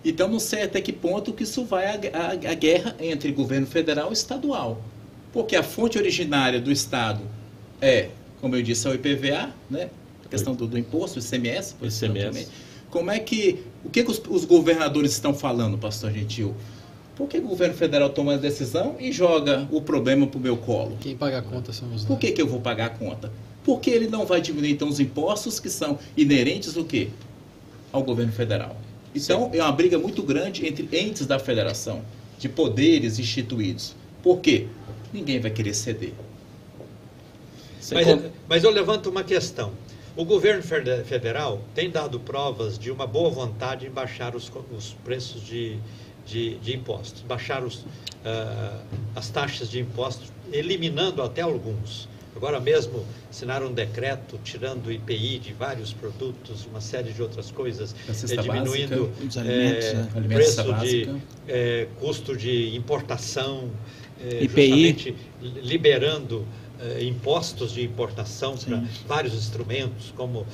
Então, 0.04 0.28
não 0.28 0.40
sei 0.40 0.64
até 0.64 0.82
que 0.82 0.92
ponto 0.92 1.32
que 1.32 1.44
isso 1.44 1.64
vai 1.64 1.86
à, 1.86 2.54
guerra 2.54 2.96
entre 3.00 3.32
governo 3.32 3.68
federal 3.68 4.10
e 4.10 4.14
estadual. 4.14 4.82
Porque 5.32 5.56
a 5.56 5.64
fonte 5.64 5.98
originária 5.98 6.60
do 6.60 6.72
Estado 6.72 7.22
é, 7.84 8.10
como 8.40 8.56
eu 8.56 8.62
disse, 8.62 8.88
é 8.88 8.92
o 8.92 8.94
IPVA, 8.94 9.54
né? 9.70 9.90
a 10.26 10.30
questão 10.30 10.56
do, 10.56 10.66
do 10.66 10.78
imposto, 10.78 11.20
o 11.20 11.22
ICMS, 11.22 11.74
por 11.74 11.90
ICMS. 11.90 12.48
Como 12.90 13.12
é 13.12 13.20
que, 13.20 13.62
o 13.84 13.90
que, 13.90 14.04
que 14.04 14.10
os, 14.10 14.22
os 14.30 14.46
governadores 14.46 15.12
estão 15.12 15.34
falando, 15.34 15.78
pastor 15.78 16.12
Gentil? 16.14 16.56
Por 17.16 17.28
que 17.28 17.38
o 17.38 17.42
governo 17.42 17.76
federal 17.76 18.10
toma 18.10 18.34
a 18.34 18.38
decisão 18.38 18.96
e 19.00 19.12
joga 19.12 19.68
o 19.72 19.82
problema 19.82 20.26
para 20.26 20.38
o 20.38 20.42
meu 20.42 20.58
colo? 20.58 20.98
Quem 21.00 21.16
paga 21.16 21.40
a 21.40 21.42
conta 21.42 21.72
somos 21.72 22.02
nós. 22.02 22.06
Por 22.06 22.18
que, 22.18 22.32
que 22.32 22.42
eu 22.42 22.48
vou 22.48 22.60
pagar 22.60 22.88
a 22.88 22.90
conta? 22.90 23.32
Porque 23.64 23.90
ele 23.90 24.08
não 24.08 24.26
vai 24.26 24.42
diminuir 24.42 24.72
então 24.72 24.90
os 24.90 25.00
impostos 25.00 25.60
que 25.60 25.70
são 25.70 26.00
inerentes 26.18 26.76
ao 26.76 26.84
quê? 26.84 27.10
Ao 27.92 28.02
governo 28.02 28.32
federal. 28.32 28.76
Então 29.14 29.52
Sim. 29.52 29.60
é 29.60 29.64
uma 29.64 29.72
briga 29.72 30.00
muito 30.00 30.24
grande 30.24 30.66
entre 30.68 30.90
entes 30.92 31.28
da 31.28 31.38
federação, 31.38 32.02
de 32.40 32.50
poderes 32.50 33.20
instituídos. 33.20 33.96
Por 34.24 34.40
quê? 34.40 34.68
Ninguém 35.14 35.40
vai 35.40 35.52
querer 35.52 35.76
ceder. 35.76 36.14
Mas, 37.92 38.08
mas 38.50 38.64
eu 38.64 38.72
levanto 38.72 39.10
uma 39.10 39.24
questão. 39.24 39.72
O 40.16 40.26
governo 40.26 40.64
federal 40.64 41.62
tem 41.74 41.90
dado 41.90 42.20
provas 42.20 42.78
de 42.78 42.92
uma 42.92 43.06
boa 43.06 43.30
vontade 43.30 43.88
em 43.88 43.90
baixar 43.90 44.36
os, 44.36 44.52
os 44.76 44.94
preços 45.04 45.44
de, 45.44 45.78
de, 46.26 46.56
de 46.58 46.76
impostos, 46.76 47.22
baixar 47.22 47.64
os, 47.64 47.80
uh, 47.80 47.86
as 49.16 49.30
taxas 49.30 49.70
de 49.70 49.80
impostos, 49.80 50.32
eliminando 50.52 51.22
até 51.22 51.42
alguns. 51.42 52.08
Agora 52.36 52.60
mesmo 52.60 53.06
assinaram 53.30 53.68
um 53.68 53.74
decreto 53.74 54.40
tirando 54.44 54.88
o 54.88 54.92
IPI 54.92 55.40
de 55.40 55.54
vários 55.54 55.94
produtos, 55.94 56.66
uma 56.66 56.82
série 56.82 57.14
de 57.14 57.22
outras 57.22 57.52
coisas, 57.52 57.96
é, 58.08 58.36
diminuindo 58.42 59.08
básica, 59.08 59.40
alimentos, 59.42 59.86
é, 59.86 59.94
né? 59.94 60.28
preço 60.28 60.74
de 60.74 61.16
é, 61.48 61.88
custo 62.00 62.36
de 62.36 62.76
importação, 62.76 63.70
IPI. 64.42 65.16
liberando 65.42 66.46
impostos 67.02 67.72
de 67.72 67.84
importação 67.84 68.58
para 68.58 68.84
vários 69.08 69.34
instrumentos, 69.34 70.14
como 70.16 70.46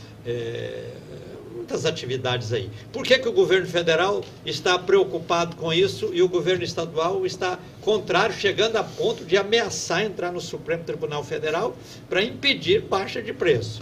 muitas 1.69 1.85
atividades 1.85 2.51
aí. 2.51 2.69
Por 2.91 3.03
que, 3.03 3.19
que 3.19 3.27
o 3.27 3.31
governo 3.31 3.67
federal 3.67 4.23
está 4.43 4.77
preocupado 4.79 5.55
com 5.55 5.71
isso 5.71 6.09
e 6.11 6.21
o 6.21 6.27
governo 6.27 6.63
estadual 6.63 7.25
está 7.25 7.59
contrário, 7.81 8.35
chegando 8.35 8.77
a 8.77 8.83
ponto 8.83 9.23
de 9.23 9.37
ameaçar 9.37 10.03
entrar 10.03 10.31
no 10.31 10.41
Supremo 10.41 10.83
Tribunal 10.83 11.23
Federal 11.23 11.75
para 12.09 12.23
impedir 12.23 12.81
baixa 12.81 13.21
de 13.21 13.31
preço? 13.31 13.81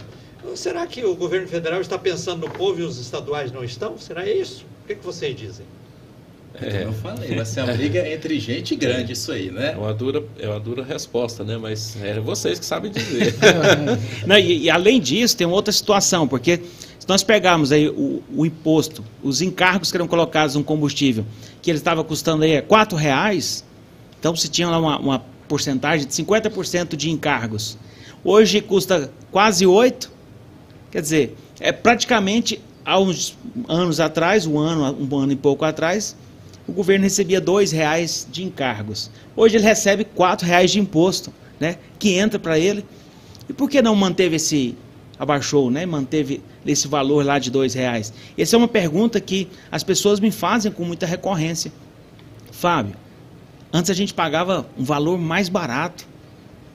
Será 0.54 0.86
que 0.86 1.04
o 1.04 1.14
governo 1.16 1.48
federal 1.48 1.80
está 1.80 1.98
pensando 1.98 2.46
no 2.46 2.52
povo 2.52 2.80
e 2.80 2.82
os 2.82 2.98
estaduais 2.98 3.50
não 3.50 3.64
estão? 3.64 3.98
Será 3.98 4.28
isso? 4.28 4.66
O 4.84 4.86
que, 4.86 4.94
que 4.94 5.04
vocês 5.04 5.34
dizem? 5.34 5.66
É. 6.60 6.84
Eu 6.84 6.92
falei, 6.92 7.34
vai 7.34 7.44
ser 7.44 7.62
uma 7.62 7.72
briga 7.72 8.08
entre 8.08 8.40
gente 8.40 8.74
grande 8.74 9.12
isso 9.12 9.30
aí, 9.30 9.50
né? 9.50 9.72
É 9.72 9.76
uma 9.76 9.94
dura, 9.94 10.24
é 10.38 10.48
uma 10.48 10.58
dura 10.58 10.82
resposta, 10.82 11.44
né? 11.44 11.56
Mas 11.56 11.96
é 12.02 12.18
vocês 12.18 12.58
que 12.58 12.64
sabem 12.64 12.90
dizer. 12.90 13.34
Não, 14.26 14.36
e, 14.38 14.64
e, 14.64 14.70
além 14.70 15.00
disso, 15.00 15.36
tem 15.36 15.46
outra 15.46 15.72
situação, 15.72 16.26
porque 16.26 16.60
nós 17.08 17.22
pegarmos 17.24 17.72
aí 17.72 17.88
o, 17.88 18.22
o, 18.36 18.44
imposto, 18.44 19.02
os 19.22 19.40
encargos 19.40 19.90
que 19.90 19.96
eram 19.96 20.06
colocados 20.06 20.54
no 20.54 20.62
combustível, 20.62 21.24
que 21.62 21.70
ele 21.70 21.78
estava 21.78 22.04
custando 22.04 22.44
aí 22.44 22.60
quatro 22.60 22.98
reais, 22.98 23.64
então 24.20 24.36
se 24.36 24.46
tinha 24.46 24.68
lá 24.68 24.78
uma, 24.78 24.98
uma 24.98 25.18
porcentagem 25.48 26.06
de 26.06 26.12
50% 26.12 26.94
de 26.94 27.10
encargos. 27.10 27.78
Hoje 28.22 28.60
custa 28.60 29.10
quase 29.32 29.66
oito, 29.66 30.12
quer 30.90 31.00
dizer, 31.00 31.34
é 31.58 31.72
praticamente 31.72 32.60
há 32.84 32.98
uns 32.98 33.34
anos 33.66 34.00
atrás, 34.00 34.44
um 34.44 34.58
ano, 34.58 35.08
um 35.10 35.18
ano 35.18 35.32
e 35.32 35.36
pouco 35.36 35.64
atrás, 35.64 36.14
o 36.66 36.72
governo 36.72 37.04
recebia 37.04 37.40
dois 37.40 37.72
reais 37.72 38.28
de 38.30 38.44
encargos. 38.44 39.10
Hoje 39.34 39.56
ele 39.56 39.64
recebe 39.64 40.04
quatro 40.04 40.46
reais 40.46 40.70
de 40.70 40.78
imposto, 40.78 41.32
né? 41.58 41.78
Que 41.98 42.18
entra 42.18 42.38
para 42.38 42.58
ele. 42.58 42.84
E 43.48 43.54
por 43.54 43.70
que 43.70 43.80
não 43.80 43.96
manteve 43.96 44.36
esse 44.36 44.76
abaixou, 45.18 45.70
né? 45.70 45.84
Manteve 45.84 46.40
esse 46.64 46.86
valor 46.86 47.24
lá 47.24 47.38
de 47.38 47.50
dois 47.50 47.74
reais? 47.74 48.12
Essa 48.36 48.56
é 48.56 48.58
uma 48.58 48.68
pergunta 48.68 49.20
que 49.20 49.48
as 49.70 49.82
pessoas 49.82 50.20
me 50.20 50.30
fazem 50.30 50.70
com 50.70 50.84
muita 50.84 51.06
recorrência. 51.06 51.72
Fábio, 52.52 52.94
antes 53.72 53.90
a 53.90 53.94
gente 53.94 54.14
pagava 54.14 54.66
um 54.78 54.84
valor 54.84 55.18
mais 55.18 55.48
barato, 55.48 56.06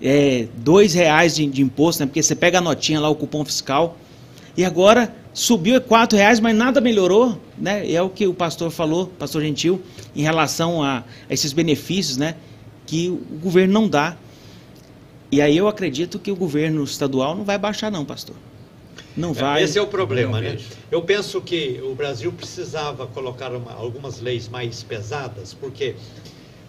é, 0.02 0.48
dois 0.58 0.94
reais 0.94 1.36
de, 1.36 1.46
de 1.46 1.62
imposto, 1.62 2.02
né? 2.02 2.08
Porque 2.08 2.22
você 2.22 2.36
pega 2.36 2.58
a 2.58 2.62
notinha 2.62 3.00
lá, 3.00 3.10
o 3.10 3.16
cupom 3.16 3.46
fiscal, 3.46 3.98
e 4.58 4.66
agora 4.66 5.14
subiu 5.34 5.82
quatro 5.82 6.18
reais, 6.18 6.40
mas 6.40 6.56
nada 6.56 6.80
melhorou, 6.80 7.40
né? 7.58 7.90
É 7.92 8.02
o 8.02 8.10
que 8.10 8.28
o 8.28 8.34
pastor 8.34 8.70
falou, 8.70 9.08
pastor 9.08 9.42
Gentil, 9.42 9.82
em 10.16 10.22
relação 10.22 10.84
a, 10.84 11.00
a 11.30 11.34
esses 11.34 11.54
benefícios, 11.54 12.18
né? 12.18 12.36
Que 12.86 13.10
o 13.10 13.40
governo 13.42 13.74
não 13.74 13.88
dá. 13.88 14.16
E 15.34 15.42
aí 15.42 15.58
eu 15.58 15.68
acredito 15.68 16.20
que 16.20 16.30
o 16.32 16.36
governo 16.36 16.84
estadual 16.84 17.36
não 17.36 17.44
vai 17.44 17.58
baixar 17.58 17.90
não, 17.90 18.06
pastor. 18.06 18.36
Não 19.18 19.32
é, 19.32 19.34
vai. 19.34 19.64
Esse 19.64 19.80
é 19.80 19.82
o 19.82 19.88
problema, 19.88 20.40
né? 20.40 20.60
Eu 20.92 21.02
penso 21.02 21.42
que 21.42 21.82
o 21.84 21.96
Brasil 21.96 22.32
precisava 22.32 23.08
colocar 23.08 23.52
uma, 23.52 23.74
algumas 23.74 24.22
leis 24.22 24.48
mais 24.48 24.84
pesadas, 24.84 25.52
porque 25.52 25.96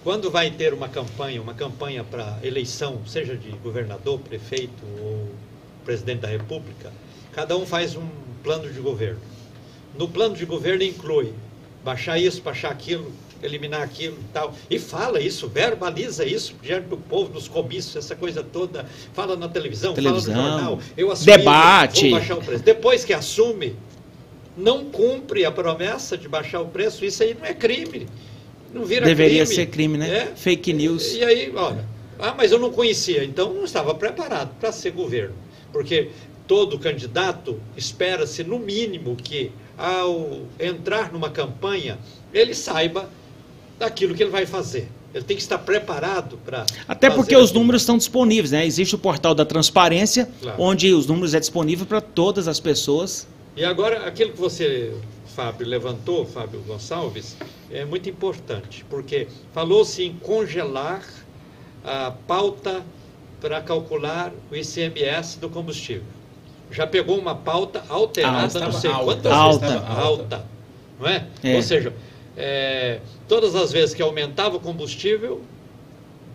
quando 0.03 0.31
vai 0.31 0.51
ter 0.51 0.73
uma 0.73 0.89
campanha, 0.89 1.43
uma 1.43 1.53
campanha 1.53 2.03
para 2.03 2.39
eleição, 2.43 3.03
seja 3.07 3.37
de 3.37 3.51
governador, 3.51 4.19
prefeito 4.21 4.83
ou 4.99 5.29
presidente 5.85 6.21
da 6.21 6.29
República, 6.29 6.91
cada 7.35 7.55
um 7.59 7.67
faz 7.67 7.95
um 7.95 8.09
plano 8.43 8.73
de 8.73 8.81
governo. 8.81 9.21
No 9.95 10.09
plano 10.09 10.35
de 10.35 10.47
governo 10.47 10.83
inclui 10.83 11.35
baixar 11.85 12.19
isso, 12.19 12.41
baixar 12.41 12.73
aquilo, 12.73 13.13
eliminar 13.43 13.83
aquilo 13.83 14.17
e 14.19 14.33
tal. 14.33 14.55
E 14.71 14.79
fala 14.79 15.21
isso, 15.21 15.49
verbaliza 15.49 16.25
isso 16.25 16.55
diante 16.63 16.89
do 16.89 16.97
povo, 16.97 17.33
nos 17.33 17.49
comícios, 17.49 17.97
essa 17.97 18.17
coisa 18.17 18.43
toda. 18.43 18.87
Fala 19.13 19.37
na 19.37 19.49
televisão, 19.49 19.95
televisão 19.95 20.35
fala 20.35 20.45
no 20.45 20.59
jornal. 20.59 20.79
Eu 20.97 21.11
assumi, 21.11 21.37
debate. 21.37 22.11
Vou 22.11 22.19
baixar 22.19 22.35
o 22.37 22.43
preço. 22.43 22.65
Depois 22.65 23.05
que 23.05 23.13
assume, 23.13 23.77
não 24.57 24.85
cumpre 24.87 25.45
a 25.45 25.51
promessa 25.51 26.17
de 26.17 26.29
baixar 26.29 26.61
o 26.61 26.67
preço, 26.67 27.05
isso 27.05 27.23
aí 27.23 27.35
não 27.35 27.47
é 27.47 27.55
crime. 27.55 28.07
Não 28.73 28.85
vira 28.85 29.07
Deveria 29.07 29.45
crime. 29.45 29.55
ser 29.55 29.67
crime, 29.67 29.99
né? 29.99 30.17
É? 30.17 30.27
Fake 30.35 30.73
news. 30.73 31.15
E, 31.15 31.19
e 31.19 31.25
aí, 31.25 31.53
olha, 31.55 31.85
ah, 32.19 32.35
mas 32.37 32.53
eu 32.53 32.59
não 32.59 32.73
conhecia, 32.73 33.25
então 33.25 33.53
não 33.53 33.65
estava 33.65 33.95
preparado 33.95 34.51
para 34.59 34.73
ser 34.73 34.93
governo. 34.93 35.35
Porque 35.73 36.11
todo 36.47 36.79
candidato 36.79 37.61
espera-se, 37.77 38.45
no 38.45 38.59
mínimo, 38.59 39.17
que 39.17 39.51
ao 39.77 40.43
entrar 40.59 41.13
numa 41.13 41.31
campanha, 41.31 41.99
ele 42.33 42.55
saiba 42.55 43.09
daquilo 43.79 44.15
que 44.15 44.23
ele 44.23 44.31
vai 44.31 44.47
fazer. 44.47 44.89
Ele 45.13 45.25
tem 45.25 45.37
que 45.37 45.43
estar 45.43 45.59
preparado 45.59 46.37
para. 46.45 46.67
Até 46.89 47.09
porque 47.09 47.37
os 47.37 47.53
números 47.53 47.83
estão 47.83 47.97
disponíveis, 47.97 48.51
né? 48.51 48.67
Existe 48.67 48.97
o 48.97 48.99
portal 48.99 49.35
da 49.35 49.45
transparência, 49.45 50.29
claro. 50.41 50.61
onde 50.61 50.93
os 50.93 51.07
números 51.07 51.35
é 51.35 51.41
disponível 51.41 51.87
para 51.87 52.01
todas 52.01 52.49
as 52.49 52.59
pessoas. 52.59 53.27
E 53.57 53.65
agora, 53.65 54.07
aquilo 54.09 54.33
que 54.33 54.41
você, 54.41 54.93
Fábio, 55.37 55.69
levantou, 55.69 56.27
Fábio 56.27 56.61
Gonçalves, 56.67 57.37
é 57.71 57.85
muito 57.85 58.09
importante, 58.09 58.85
porque 58.91 59.29
falou-se 59.53 60.03
em 60.03 60.15
congelar 60.15 61.05
a 61.85 62.11
pauta 62.27 62.83
para 63.41 63.61
calcular 63.61 64.33
o 64.51 64.57
ICMS 64.57 65.39
do 65.39 65.49
combustível 65.49 66.03
já 66.75 66.87
pegou 66.87 67.19
uma 67.19 67.35
pauta 67.35 67.85
alterada, 67.89 68.61
não 68.61 68.73
sei 68.73 68.91
alta, 68.91 69.05
quantas 69.05 69.33
alta, 69.33 69.67
vezes 69.67 69.83
alta. 69.83 70.01
alta, 70.01 70.45
não 70.99 71.09
é? 71.09 71.27
é. 71.43 71.57
Ou 71.57 71.63
seja, 71.63 71.93
é, 72.37 73.01
todas 73.29 73.55
as 73.55 73.73
vezes 73.73 73.95
que 73.95 74.03
aumentava 74.03 74.57
o 74.57 74.61
combustível, 74.61 75.43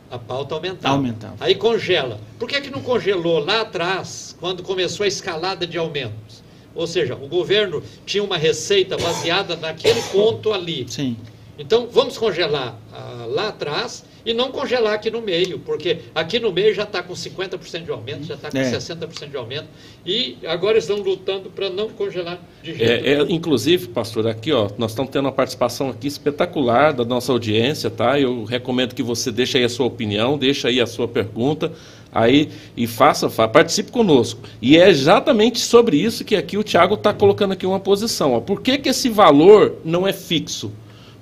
a 0.09 0.17
pauta 0.17 0.55
aumentava. 0.55 0.95
aumentava. 0.95 1.35
Aí 1.39 1.55
congela. 1.55 2.19
Por 2.39 2.49
que, 2.49 2.59
que 2.61 2.69
não 2.69 2.81
congelou 2.81 3.39
lá 3.39 3.61
atrás, 3.61 4.35
quando 4.39 4.63
começou 4.63 5.03
a 5.03 5.07
escalada 5.07 5.67
de 5.67 5.77
aumentos? 5.77 6.43
Ou 6.73 6.87
seja, 6.87 7.15
o 7.15 7.27
governo 7.27 7.83
tinha 8.05 8.23
uma 8.23 8.37
receita 8.37 8.97
baseada 8.97 9.55
naquele 9.55 10.01
ponto 10.03 10.53
ali. 10.53 10.85
Sim. 10.89 11.17
Então, 11.57 11.87
vamos 11.91 12.17
congelar 12.17 12.79
ah, 12.93 13.25
lá 13.27 13.49
atrás 13.49 14.05
e 14.25 14.33
não 14.33 14.51
congelar 14.51 14.93
aqui 14.93 15.09
no 15.09 15.21
meio, 15.21 15.59
porque 15.59 15.99
aqui 16.13 16.39
no 16.39 16.51
meio 16.51 16.73
já 16.73 16.83
está 16.83 17.01
com 17.01 17.13
50% 17.13 17.83
de 17.83 17.91
aumento, 17.91 18.23
já 18.25 18.35
está 18.35 18.51
com 18.51 18.57
é. 18.57 18.71
60% 18.71 19.29
de 19.29 19.37
aumento, 19.37 19.67
e 20.05 20.37
agora 20.45 20.77
estão 20.77 20.97
lutando 20.97 21.49
para 21.49 21.69
não 21.69 21.89
congelar 21.89 22.39
de 22.63 22.75
jeito 22.75 23.05
é, 23.05 23.13
é, 23.13 23.21
Inclusive, 23.29 23.87
pastor, 23.89 24.27
aqui 24.27 24.51
ó, 24.51 24.69
nós 24.77 24.91
estamos 24.91 25.11
tendo 25.11 25.25
uma 25.25 25.31
participação 25.31 25.89
aqui 25.89 26.07
espetacular 26.07 26.93
da 26.93 27.05
nossa 27.05 27.31
audiência, 27.31 27.89
tá? 27.89 28.19
Eu 28.19 28.43
recomendo 28.43 28.93
que 28.93 29.03
você 29.03 29.31
deixe 29.31 29.57
aí 29.57 29.63
a 29.63 29.69
sua 29.69 29.85
opinião, 29.85 30.37
deixe 30.37 30.67
aí 30.67 30.81
a 30.81 30.87
sua 30.87 31.07
pergunta, 31.07 31.71
aí 32.11 32.49
e 32.75 32.87
faça, 32.87 33.29
faça, 33.29 33.49
participe 33.49 33.91
conosco. 33.91 34.41
E 34.61 34.77
é 34.77 34.89
exatamente 34.89 35.59
sobre 35.59 35.97
isso 35.97 36.25
que 36.25 36.35
aqui 36.35 36.57
o 36.57 36.63
Tiago 36.63 36.95
está 36.95 37.13
colocando 37.13 37.53
aqui 37.53 37.65
uma 37.65 37.79
posição. 37.79 38.33
Ó. 38.33 38.39
Por 38.39 38.61
que, 38.61 38.77
que 38.77 38.89
esse 38.89 39.09
valor 39.09 39.77
não 39.83 40.07
é 40.07 40.13
fixo? 40.13 40.71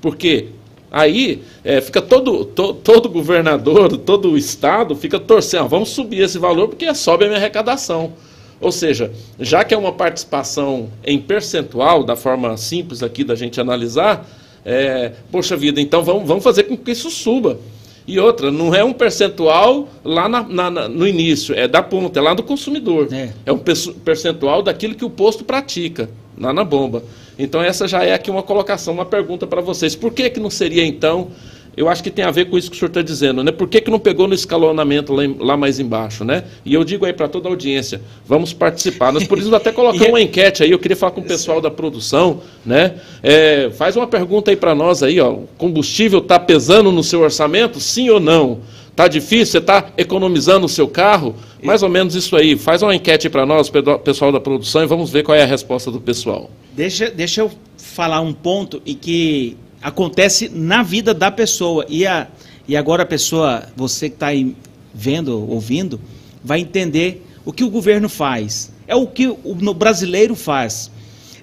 Porque 0.01 0.49
Aí 0.91 1.43
é, 1.63 1.81
fica 1.81 2.01
todo, 2.01 2.45
to, 2.45 2.73
todo 2.73 3.09
governador, 3.09 3.97
todo 3.97 4.31
o 4.31 4.37
estado 4.37 4.95
fica 4.95 5.19
torcendo, 5.19 5.67
vamos 5.67 5.89
subir 5.89 6.21
esse 6.21 6.39
valor 6.39 6.69
porque 6.69 6.93
sobe 6.95 7.25
a 7.25 7.27
minha 7.27 7.39
arrecadação. 7.39 8.13
Ou 8.59 8.71
seja, 8.71 9.11
já 9.39 9.63
que 9.63 9.73
é 9.73 9.77
uma 9.77 9.91
participação 9.91 10.89
em 11.03 11.19
percentual, 11.19 12.03
da 12.03 12.15
forma 12.15 12.55
simples 12.57 13.03
aqui 13.03 13.23
da 13.23 13.35
gente 13.35 13.61
analisar, 13.61 14.27
é, 14.65 15.11
poxa 15.31 15.55
vida, 15.55 15.79
então 15.79 16.03
vamos, 16.03 16.27
vamos 16.27 16.43
fazer 16.43 16.63
com 16.63 16.75
que 16.75 16.91
isso 16.91 17.09
suba. 17.09 17.59
E 18.07 18.19
outra, 18.19 18.49
não 18.49 18.73
é 18.73 18.83
um 18.83 18.93
percentual 18.93 19.89
lá 20.03 20.29
na, 20.29 20.41
na, 20.41 20.87
no 20.87 21.05
início, 21.05 21.53
é 21.53 21.67
da 21.67 21.83
ponta, 21.83 22.19
é 22.19 22.21
lá 22.21 22.33
do 22.33 22.41
consumidor. 22.41 23.09
É, 23.11 23.33
é 23.45 23.51
um 23.51 23.59
percentual 23.59 24.63
daquilo 24.63 24.95
que 24.95 25.03
o 25.03 25.09
posto 25.09 25.43
pratica, 25.43 26.09
lá 26.37 26.53
na 26.53 26.63
bomba. 26.63 27.03
Então 27.37 27.61
essa 27.61 27.87
já 27.87 28.03
é 28.03 28.13
aqui 28.13 28.31
uma 28.31 28.43
colocação, 28.43 28.93
uma 28.93 29.05
pergunta 29.05 29.45
para 29.45 29.61
vocês. 29.61 29.95
Por 29.95 30.11
que, 30.13 30.29
que 30.29 30.39
não 30.39 30.49
seria 30.49 30.85
então? 30.85 31.29
Eu 31.77 31.87
acho 31.87 32.01
que 32.01 32.09
tem 32.09 32.25
a 32.25 32.31
ver 32.31 32.49
com 32.49 32.57
isso 32.57 32.71
que 32.71 32.75
o 32.75 32.79
senhor 32.79 32.89
está 32.89 33.03
dizendo, 33.03 33.43
né? 33.43 33.51
Por 33.51 33.67
que, 33.67 33.79
que 33.79 33.91
não 33.91 33.99
pegou 33.99 34.27
no 34.27 34.33
escalonamento 34.33 35.13
lá, 35.13 35.21
lá 35.37 35.55
mais 35.55 35.79
embaixo, 35.79 36.25
né? 36.25 36.43
E 36.65 36.73
eu 36.73 36.83
digo 36.83 37.05
aí 37.05 37.13
para 37.13 37.27
toda 37.27 37.47
a 37.47 37.51
audiência, 37.51 38.01
vamos 38.25 38.51
participar. 38.51 39.13
Nós 39.13 39.27
por 39.27 39.37
isso 39.37 39.55
até 39.55 39.71
colocamos 39.71 40.07
uma 40.09 40.19
enquete 40.19 40.63
aí, 40.63 40.71
eu 40.71 40.79
queria 40.79 40.97
falar 40.97 41.11
com 41.11 41.21
o 41.21 41.23
pessoal 41.23 41.61
da 41.61 41.69
produção, 41.69 42.41
né? 42.65 42.95
É, 43.21 43.69
faz 43.77 43.95
uma 43.95 44.07
pergunta 44.07 44.49
aí 44.49 44.57
para 44.57 44.73
nós 44.73 45.03
aí, 45.03 45.19
ó. 45.19 45.33
O 45.33 45.47
combustível 45.55 46.17
está 46.17 46.39
pesando 46.39 46.91
no 46.91 47.03
seu 47.03 47.21
orçamento? 47.21 47.79
Sim 47.79 48.09
ou 48.09 48.19
não? 48.19 48.61
Está 48.97 49.07
difícil? 49.07 49.45
Você 49.45 49.57
está 49.59 49.91
economizando 49.95 50.65
o 50.65 50.69
seu 50.69 50.87
carro? 50.87 51.35
Mais 51.61 51.83
ou 51.83 51.89
menos 51.89 52.15
isso 52.15 52.35
aí. 52.35 52.57
Faz 52.57 52.81
uma 52.81 52.95
enquete 52.95 53.29
para 53.29 53.45
nós, 53.45 53.69
pessoal 54.03 54.31
da 54.31 54.39
produção, 54.39 54.81
e 54.81 54.87
vamos 54.87 55.11
ver 55.11 55.21
qual 55.21 55.37
é 55.37 55.43
a 55.43 55.45
resposta 55.45 55.91
do 55.91 56.01
pessoal. 56.01 56.49
Deixa, 56.73 57.11
deixa 57.11 57.41
eu 57.41 57.51
falar 57.77 58.21
um 58.21 58.33
ponto 58.33 58.81
e 58.83 58.95
que 58.95 59.55
acontece 59.83 60.49
na 60.49 60.81
vida 60.81 61.13
da 61.13 61.29
pessoa. 61.29 61.85
E, 61.87 62.07
a, 62.07 62.27
e 62.67 62.75
agora 62.75 63.03
a 63.03 63.05
pessoa, 63.05 63.65
você 63.75 64.09
que 64.09 64.15
está 64.15 64.27
aí 64.27 64.55
vendo, 64.91 65.47
ouvindo, 65.47 66.01
vai 66.43 66.61
entender 66.61 67.23
o 67.45 67.53
que 67.53 67.63
o 67.63 67.69
governo 67.69 68.09
faz. 68.09 68.73
É 68.87 68.95
o 68.95 69.05
que 69.05 69.27
o 69.27 69.73
brasileiro 69.75 70.33
faz. 70.33 70.89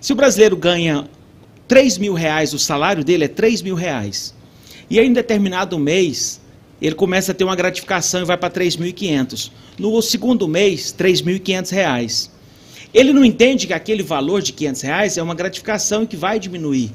Se 0.00 0.12
o 0.12 0.16
brasileiro 0.16 0.56
ganha 0.56 1.08
3 1.68 1.98
mil 1.98 2.14
reais, 2.14 2.52
o 2.52 2.58
salário 2.58 3.04
dele 3.04 3.26
é 3.26 3.28
3 3.28 3.62
mil 3.62 3.76
reais. 3.76 4.34
E 4.90 4.98
em 4.98 5.12
determinado 5.12 5.78
mês, 5.78 6.42
ele 6.80 6.94
começa 6.94 7.32
a 7.32 7.34
ter 7.34 7.44
uma 7.44 7.56
gratificação 7.56 8.22
e 8.22 8.24
vai 8.24 8.36
para 8.36 8.50
3.500. 8.50 9.50
No 9.78 10.00
segundo 10.02 10.46
mês, 10.46 10.94
3.500 10.96 11.70
reais. 11.70 12.30
Ele 12.92 13.12
não 13.12 13.24
entende 13.24 13.66
que 13.66 13.72
aquele 13.72 14.02
valor 14.02 14.40
de 14.40 14.52
500 14.52 14.82
reais 14.82 15.18
é 15.18 15.22
uma 15.22 15.34
gratificação 15.34 16.06
que 16.06 16.16
vai 16.16 16.38
diminuir. 16.38 16.92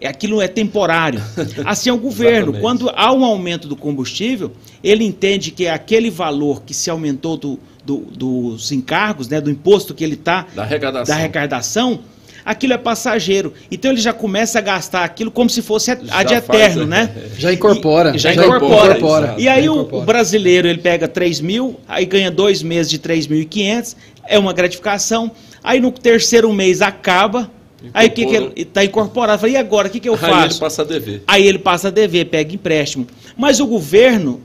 É, 0.00 0.08
aquilo 0.08 0.42
é 0.42 0.48
temporário. 0.48 1.22
Assim 1.64 1.88
é 1.88 1.92
o 1.92 1.98
governo. 1.98 2.54
Quando 2.54 2.90
há 2.90 3.12
um 3.12 3.24
aumento 3.24 3.68
do 3.68 3.76
combustível, 3.76 4.50
ele 4.82 5.04
entende 5.04 5.52
que 5.52 5.68
aquele 5.68 6.10
valor 6.10 6.62
que 6.64 6.74
se 6.74 6.90
aumentou 6.90 7.36
do, 7.36 7.60
do, 7.84 7.98
dos 7.98 8.72
encargos, 8.72 9.28
né, 9.28 9.40
do 9.40 9.48
imposto 9.48 9.94
que 9.94 10.02
ele 10.02 10.14
está, 10.14 10.46
da 10.54 10.62
arrecadação. 10.62 11.14
da 11.14 11.20
arrecadação, 11.20 12.00
aquilo 12.44 12.72
é 12.72 12.78
passageiro. 12.78 13.52
Então 13.70 13.90
ele 13.90 14.00
já 14.00 14.12
começa 14.12 14.58
a 14.58 14.62
gastar 14.62 15.04
aquilo 15.04 15.30
como 15.30 15.48
se 15.48 15.62
fosse 15.62 15.90
a 15.90 16.22
de 16.22 16.34
eterno, 16.34 16.86
né? 16.86 17.10
Já 17.38 17.52
incorpora. 17.52 18.14
E, 18.14 18.18
já, 18.18 18.32
já, 18.32 18.44
incorpora. 18.44 18.98
incorpora. 18.98 19.34
E 19.38 19.48
aí 19.48 19.68
o, 19.68 19.80
o, 19.80 20.02
brasileiro 20.02 20.68
ele 20.68 20.78
pega 20.78 21.08
3 21.08 21.40
mil, 21.40 21.80
aí 21.88 22.04
ganha 22.04 22.30
dois 22.30 22.62
meses 22.62 22.90
de 22.90 22.98
3.500, 22.98 23.96
é 24.26 24.38
uma 24.38 24.52
gratificação. 24.52 25.30
Aí 25.62 25.80
no 25.80 25.92
terceiro 25.92 26.52
mês 26.52 26.82
acaba, 26.82 27.50
Aí 27.92 28.06
o 28.06 28.10
que, 28.12 28.26
que 28.26 28.36
ele 28.36 28.52
está 28.56 28.84
incorporado? 28.84 29.40
Falei, 29.40 29.56
e 29.56 29.58
agora, 29.58 29.88
o 29.88 29.90
que, 29.90 29.98
que 29.98 30.08
eu 30.08 30.16
faço? 30.16 30.34
Aí 30.34 30.44
ele 30.44 30.54
passa 30.54 30.82
a 30.82 30.84
dever. 30.84 31.22
Aí 31.26 31.46
ele 31.48 31.58
passa 31.58 31.88
a 31.88 31.90
dever, 31.90 32.26
pega 32.26 32.54
empréstimo. 32.54 33.08
Mas 33.36 33.58
o 33.58 33.66
governo 33.66 34.40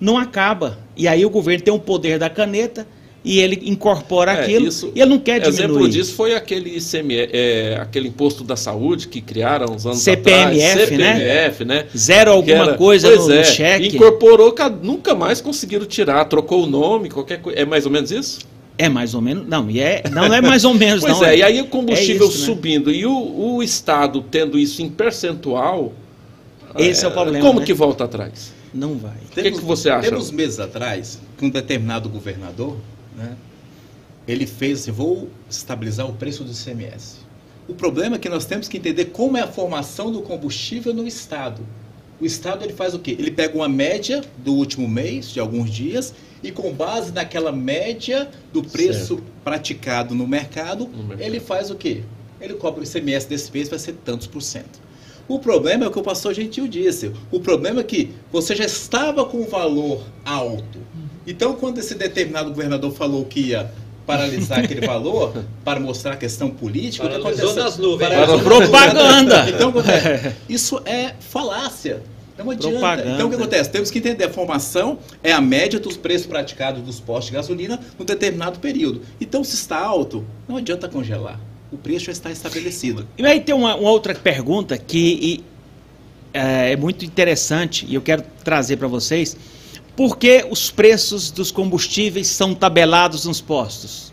não 0.00 0.18
acaba. 0.18 0.78
E 0.96 1.06
aí 1.06 1.24
o 1.24 1.30
governo 1.30 1.62
tem 1.62 1.72
o 1.72 1.78
poder 1.78 2.18
da 2.18 2.28
caneta 2.28 2.86
e 3.22 3.38
ele 3.38 3.60
incorpora 3.70 4.32
é, 4.32 4.40
aquilo 4.42 4.68
isso, 4.68 4.90
e 4.94 5.00
ele 5.00 5.10
não 5.10 5.18
quer 5.18 5.40
diminuir. 5.40 5.64
Exemplo 5.64 5.88
disso 5.88 6.14
foi 6.14 6.34
aquele 6.34 6.76
ICM, 6.76 7.28
é, 7.32 7.78
aquele 7.80 8.08
imposto 8.08 8.42
da 8.42 8.56
saúde 8.56 9.08
que 9.08 9.20
criaram 9.20 9.74
uns 9.74 9.84
anos 9.84 9.98
CPMF, 9.98 10.70
atrás. 10.70 10.88
CPMF, 10.88 11.64
né? 11.64 11.74
né? 11.74 11.86
Zero 11.94 12.30
alguma 12.32 12.64
era, 12.64 12.74
coisa 12.78 13.14
no, 13.14 13.32
é, 13.32 13.38
no 13.38 13.44
cheque. 13.44 13.88
Incorporou, 13.88 14.54
nunca 14.82 15.14
mais 15.14 15.40
conseguiram 15.40 15.84
tirar, 15.84 16.24
trocou 16.24 16.64
o 16.64 16.66
nome, 16.66 17.10
qualquer 17.10 17.40
coisa. 17.40 17.58
É 17.58 17.64
mais 17.66 17.84
ou 17.84 17.92
menos 17.92 18.10
isso? 18.10 18.38
É 18.78 18.88
mais 18.88 19.14
ou 19.14 19.20
menos. 19.20 19.46
Não, 19.46 19.70
e 19.70 19.78
é, 19.78 20.02
não 20.10 20.32
é 20.32 20.40
mais 20.40 20.64
ou 20.64 20.72
menos, 20.72 21.02
pois 21.04 21.18
não. 21.18 21.26
É, 21.26 21.36
e 21.36 21.42
aí 21.42 21.60
o 21.60 21.66
combustível 21.66 22.26
é 22.26 22.30
isso, 22.30 22.40
né? 22.40 22.46
subindo 22.46 22.90
né? 22.90 22.96
e 22.96 23.04
o, 23.04 23.56
o 23.56 23.62
Estado 23.62 24.24
tendo 24.30 24.58
isso 24.58 24.80
em 24.80 24.88
percentual. 24.88 25.92
Esse 26.78 27.04
é, 27.04 27.08
é 27.08 27.10
o 27.10 27.12
problema. 27.12 27.46
Como 27.46 27.60
né? 27.60 27.66
que 27.66 27.74
volta 27.74 28.04
atrás? 28.04 28.54
Não 28.72 28.96
vai. 28.96 29.16
O 29.30 29.34
que, 29.34 29.50
que, 29.50 29.60
você 29.60 29.90
acha? 29.90 30.08
Temos 30.08 30.30
meses 30.30 30.58
atrás, 30.60 31.20
que 31.36 31.44
um 31.44 31.50
determinado 31.50 32.08
governador, 32.08 32.76
né, 33.20 33.36
ele 34.26 34.46
fez 34.46 34.80
assim, 34.80 34.90
vou 34.90 35.28
estabilizar 35.48 36.08
o 36.08 36.14
preço 36.14 36.44
do 36.44 36.52
ICMS. 36.52 37.18
O 37.68 37.74
problema 37.74 38.16
é 38.16 38.18
que 38.18 38.28
nós 38.28 38.46
temos 38.46 38.68
que 38.68 38.78
entender 38.78 39.06
como 39.06 39.36
é 39.36 39.42
a 39.42 39.46
formação 39.46 40.10
do 40.10 40.22
combustível 40.22 40.92
no 40.92 41.06
Estado. 41.06 41.64
O 42.20 42.26
Estado 42.26 42.64
ele 42.64 42.72
faz 42.72 42.94
o 42.94 42.98
quê? 42.98 43.16
Ele 43.18 43.30
pega 43.30 43.56
uma 43.56 43.68
média 43.68 44.22
do 44.38 44.52
último 44.54 44.88
mês, 44.88 45.30
de 45.30 45.40
alguns 45.40 45.70
dias, 45.70 46.12
e 46.42 46.50
com 46.50 46.72
base 46.72 47.12
naquela 47.12 47.52
média 47.52 48.28
do 48.52 48.62
preço 48.62 49.16
certo. 49.16 49.24
praticado 49.44 50.14
no 50.14 50.26
mercado, 50.26 50.86
no 50.86 51.04
mercado, 51.04 51.22
ele 51.22 51.40
faz 51.40 51.70
o 51.70 51.74
quê? 51.74 52.02
Ele 52.40 52.54
cobra 52.54 52.80
o 52.80 52.84
ICMS 52.84 53.28
desse 53.28 53.52
mês, 53.52 53.68
vai 53.68 53.78
ser 53.78 53.92
tantos 54.04 54.26
por 54.26 54.40
cento. 54.40 54.80
O 55.28 55.38
problema 55.38 55.84
é 55.84 55.88
o 55.88 55.92
que 55.92 55.98
o 55.98 56.02
pastor 56.02 56.34
Gentil 56.34 56.66
disse. 56.66 57.12
O 57.30 57.38
problema 57.38 57.80
é 57.80 57.84
que 57.84 58.10
você 58.32 58.56
já 58.56 58.64
estava 58.64 59.24
com 59.24 59.42
um 59.42 59.46
valor 59.46 60.04
alto. 60.24 60.80
Então, 61.26 61.54
quando 61.54 61.78
esse 61.78 61.94
determinado 61.94 62.50
governador 62.50 62.92
falou 62.92 63.24
que 63.24 63.40
ia 63.40 63.70
paralisar 64.06 64.60
aquele 64.60 64.86
valor 64.86 65.44
para 65.64 65.78
mostrar 65.78 66.12
a 66.12 66.16
questão 66.16 66.50
política, 66.50 67.08
Paralisou 67.08 67.54
nas 67.54 67.76
nuvens. 67.76 68.10
Propaganda. 68.42 69.50
Então, 69.50 69.72
isso 70.48 70.80
é 70.84 71.14
falácia. 71.20 72.02
Não 72.44 72.50
adianta. 72.50 72.78
Propaganda. 72.78 73.10
Então 73.10 73.26
o 73.26 73.30
que 73.30 73.36
acontece? 73.36 73.70
Temos 73.70 73.90
que 73.90 73.98
entender, 73.98 74.24
a 74.24 74.30
formação 74.30 74.98
é 75.22 75.32
a 75.32 75.40
média 75.40 75.78
dos 75.78 75.96
preços 75.96 76.26
praticados 76.26 76.82
dos 76.82 76.98
postos 76.98 77.26
de 77.26 77.32
gasolina 77.32 77.78
num 77.98 78.04
determinado 78.04 78.58
período. 78.58 79.02
Então, 79.20 79.44
se 79.44 79.54
está 79.54 79.78
alto, 79.78 80.24
não 80.48 80.56
adianta 80.56 80.88
congelar. 80.88 81.38
O 81.70 81.76
preço 81.76 82.06
já 82.06 82.12
está 82.12 82.30
estabelecido. 82.30 83.06
E 83.16 83.24
aí 83.24 83.40
tem 83.40 83.54
uma, 83.54 83.76
uma 83.76 83.90
outra 83.90 84.14
pergunta 84.14 84.76
que 84.76 84.98
e, 84.98 85.44
é, 86.32 86.72
é 86.72 86.76
muito 86.76 87.04
interessante 87.04 87.86
e 87.88 87.94
eu 87.94 88.02
quero 88.02 88.24
trazer 88.42 88.76
para 88.76 88.88
vocês. 88.88 89.36
Por 90.00 90.16
que 90.16 90.46
os 90.48 90.70
preços 90.70 91.30
dos 91.30 91.50
combustíveis 91.50 92.26
são 92.28 92.54
tabelados 92.54 93.26
nos 93.26 93.38
postos? 93.38 94.10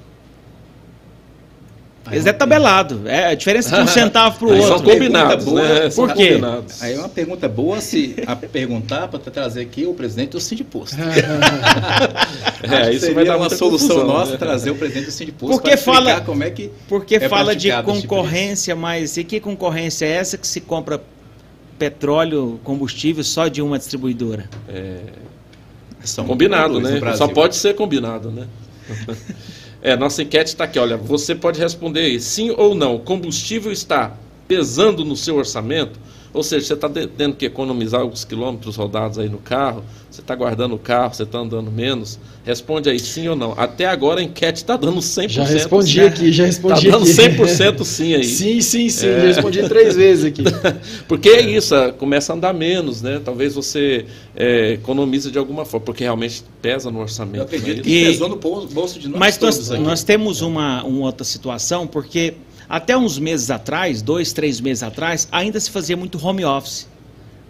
Eles 2.12 2.26
é 2.26 2.34
tabelado. 2.34 3.04
É 3.08 3.28
a 3.28 3.34
diferença 3.34 3.74
de 3.74 3.82
um 3.84 3.88
centavo 3.88 4.38
para 4.38 4.48
o 4.50 4.52
outro. 4.52 4.68
São 4.68 4.82
combinados, 4.82 5.46
boa, 5.46 5.62
né? 5.62 5.90
Por 5.90 6.14
quê? 6.14 6.28
Combinados. 6.34 6.84
Aí 6.84 6.94
é 6.94 7.00
uma 7.00 7.08
pergunta 7.08 7.48
boa 7.48 7.80
se 7.80 8.18
a 8.28 8.36
perguntar 8.36 9.08
para 9.08 9.18
trazer 9.18 9.62
aqui 9.62 9.86
o 9.86 9.94
presidente 9.94 10.32
do 10.32 10.42
Sindiposto. 10.42 10.98
é, 12.70 12.94
isso 12.94 13.14
vai 13.14 13.24
dar 13.24 13.38
uma 13.38 13.50
solução 13.50 13.88
confusão, 13.88 14.08
nossa 14.08 14.32
né? 14.32 14.38
trazer 14.38 14.72
o 14.72 14.76
presidente 14.76 15.06
do 15.06 15.12
Sindiposto 15.12 15.56
porque 15.56 15.78
fala 15.78 16.20
como 16.20 16.44
é 16.44 16.50
que 16.50 16.70
Porque 16.90 17.16
é 17.16 17.30
fala 17.30 17.56
de 17.56 17.72
concorrência, 17.84 18.76
mas 18.76 19.16
e 19.16 19.24
que 19.24 19.40
concorrência 19.40 20.06
é 20.06 20.12
essa 20.12 20.38
que 20.38 20.48
se 20.48 20.60
compra 20.60 21.02
petróleo, 21.80 22.60
combustível 22.62 23.24
só 23.24 23.48
de 23.48 23.62
uma 23.62 23.78
distribuidora? 23.78 24.50
É, 24.68 24.98
São 26.08 26.26
combinado, 26.26 26.80
né? 26.80 27.00
Só 27.16 27.28
pode 27.28 27.56
ser 27.56 27.76
combinado, 27.76 28.32
né? 28.32 28.48
É, 29.80 29.96
nossa 29.96 30.24
enquete 30.24 30.50
está 30.50 30.64
aqui. 30.64 30.80
Olha, 30.80 30.98
você 30.98 31.36
pode 31.36 31.60
responder 31.60 32.20
sim 32.20 32.50
ou 32.50 32.74
não. 32.74 32.98
Combustível 32.98 33.72
está 33.72 34.12
pesando 34.48 35.06
no 35.06 35.16
seu 35.16 35.36
orçamento? 35.38 36.00
Ou 36.38 36.44
seja, 36.44 36.68
você 36.68 36.74
está 36.76 36.88
tendo 36.88 37.36
que 37.36 37.48
economizar 37.48 38.02
alguns 38.02 38.24
quilômetros 38.24 38.76
rodados 38.76 39.18
aí 39.18 39.28
no 39.28 39.40
carro, 39.40 39.84
você 40.08 40.22
está 40.22 40.36
guardando 40.36 40.76
o 40.76 40.78
carro, 40.78 41.12
você 41.12 41.24
está 41.24 41.40
andando 41.40 41.72
menos. 41.72 42.20
Responde 42.46 42.88
aí 42.92 43.00
sim 43.00 43.28
ou 43.28 43.36
não. 43.36 43.56
Até 43.58 43.88
agora 43.88 44.20
a 44.20 44.24
enquete 44.24 44.58
está 44.60 44.78
dando 44.78 45.00
100%. 45.00 45.30
Já 45.30 45.44
respondi 45.44 45.94
sim. 45.94 46.02
aqui, 46.02 46.32
já 46.32 46.46
respondi 46.46 46.88
Está 46.88 47.00
dando 47.00 47.08
100% 47.08 47.84
sim 47.84 48.14
aí. 48.14 48.24
sim, 48.24 48.62
sim, 48.62 48.88
sim. 48.88 49.08
É. 49.08 49.20
Já 49.20 49.28
respondi 49.30 49.68
três 49.68 49.96
vezes 49.96 50.26
aqui. 50.26 50.44
porque 51.10 51.30
é 51.30 51.42
isso, 51.42 51.74
começa 51.98 52.34
a 52.34 52.36
andar 52.36 52.54
menos, 52.54 53.02
né? 53.02 53.20
Talvez 53.26 53.56
você 53.56 54.06
é, 54.36 54.74
economize 54.74 55.32
de 55.32 55.40
alguma 55.40 55.66
forma, 55.66 55.88
porque 55.88 56.04
realmente 56.04 56.44
pesa 56.62 56.92
no 56.92 57.00
orçamento. 57.00 57.38
Eu 57.38 57.44
acredito 57.46 57.82
que 57.82 58.06
pesou 58.06 58.30
no 58.30 58.36
bolso 58.36 59.00
de 59.00 59.08
nós 59.08 59.20
Mas 59.20 59.40
nós, 59.40 59.70
nós 59.70 60.04
temos 60.04 60.42
uma, 60.42 60.84
uma 60.84 61.08
outra 61.08 61.26
situação, 61.26 61.88
porque 61.88 62.36
até 62.70 62.98
uns 62.98 63.18
meses 63.18 63.50
atrás, 63.50 64.02
dois, 64.02 64.34
três 64.34 64.60
meses 64.60 64.84
atrás, 64.84 65.28
ainda 65.32 65.60
se 65.60 65.72
fazia 65.72 65.96
muito 65.96 66.24
home 66.24 66.44
office 66.44 66.88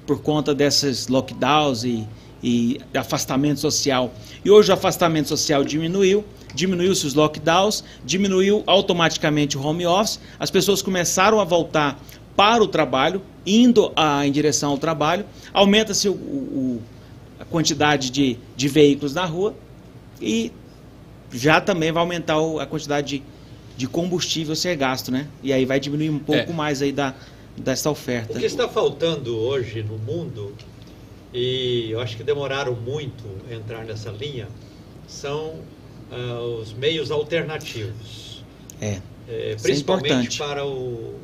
por 0.06 0.22
conta 0.22 0.54
desses 0.54 1.08
lockdowns 1.08 1.84
e, 1.84 2.08
e 2.42 2.80
afastamento 2.94 3.60
social. 3.60 4.14
E 4.46 4.50
hoje 4.50 4.70
o 4.72 4.74
afastamento 4.74 5.28
social 5.28 5.64
diminuiu, 5.64 6.24
diminuiu-se 6.54 7.06
os 7.06 7.14
lockdowns, 7.14 7.84
diminuiu 8.06 8.64
automaticamente 8.68 9.58
o 9.58 9.62
home 9.62 9.86
office, 9.86 10.20
as 10.40 10.52
pessoas 10.52 10.82
começaram 10.82 11.40
a 11.40 11.44
voltar 11.44 12.00
para 12.36 12.64
o 12.64 12.68
trabalho, 12.68 13.22
indo 13.46 13.92
a, 13.96 14.26
em 14.26 14.32
direção 14.32 14.72
ao 14.72 14.78
trabalho, 14.78 15.26
aumenta-se 15.52 16.08
a 17.40 17.46
quantidade 17.46 18.12
de, 18.12 18.38
de 18.56 18.68
veículos 18.68 19.16
na 19.16 19.26
rua 19.26 19.56
e 20.22 20.52
já 21.32 21.60
também 21.60 21.92
vai 21.92 22.02
aumentar 22.02 22.38
a 22.60 22.66
quantidade 22.66 23.18
de 23.18 23.24
de 23.78 23.88
combustível 23.88 24.56
ser 24.56 24.76
gasto, 24.76 25.12
né? 25.12 25.28
E 25.44 25.54
aí 25.54 25.64
vai 25.64 25.80
diminuir 25.80 26.10
um 26.10 26.20
pouco 26.20 26.52
é. 26.52 26.54
mais 26.54 26.82
aí 26.82 26.92
da, 26.92 27.14
dessa 27.56 27.90
oferta. 27.90 28.34
O 28.34 28.40
que 28.40 28.46
está 28.46 28.68
faltando 28.68 29.38
hoje 29.38 29.84
no 29.84 29.98
mundo, 30.00 30.54
e 31.32 31.92
eu 31.92 32.02
acho 32.02 32.18
que 32.18 32.24
demoraram 32.24 32.74
muito 32.74 33.24
a 33.50 33.54
entrar 33.54 33.86
nessa 33.86 34.10
linha, 34.10 34.48
são 35.08 35.60
uh, 36.12 36.60
os 36.60 36.74
meios 36.74 37.12
alternativos. 37.12 38.44
É. 38.82 39.00
é, 39.30 39.52
é 39.52 39.56
principalmente 39.56 40.42
é 40.42 40.46
para 40.46 40.66
o, 40.66 41.16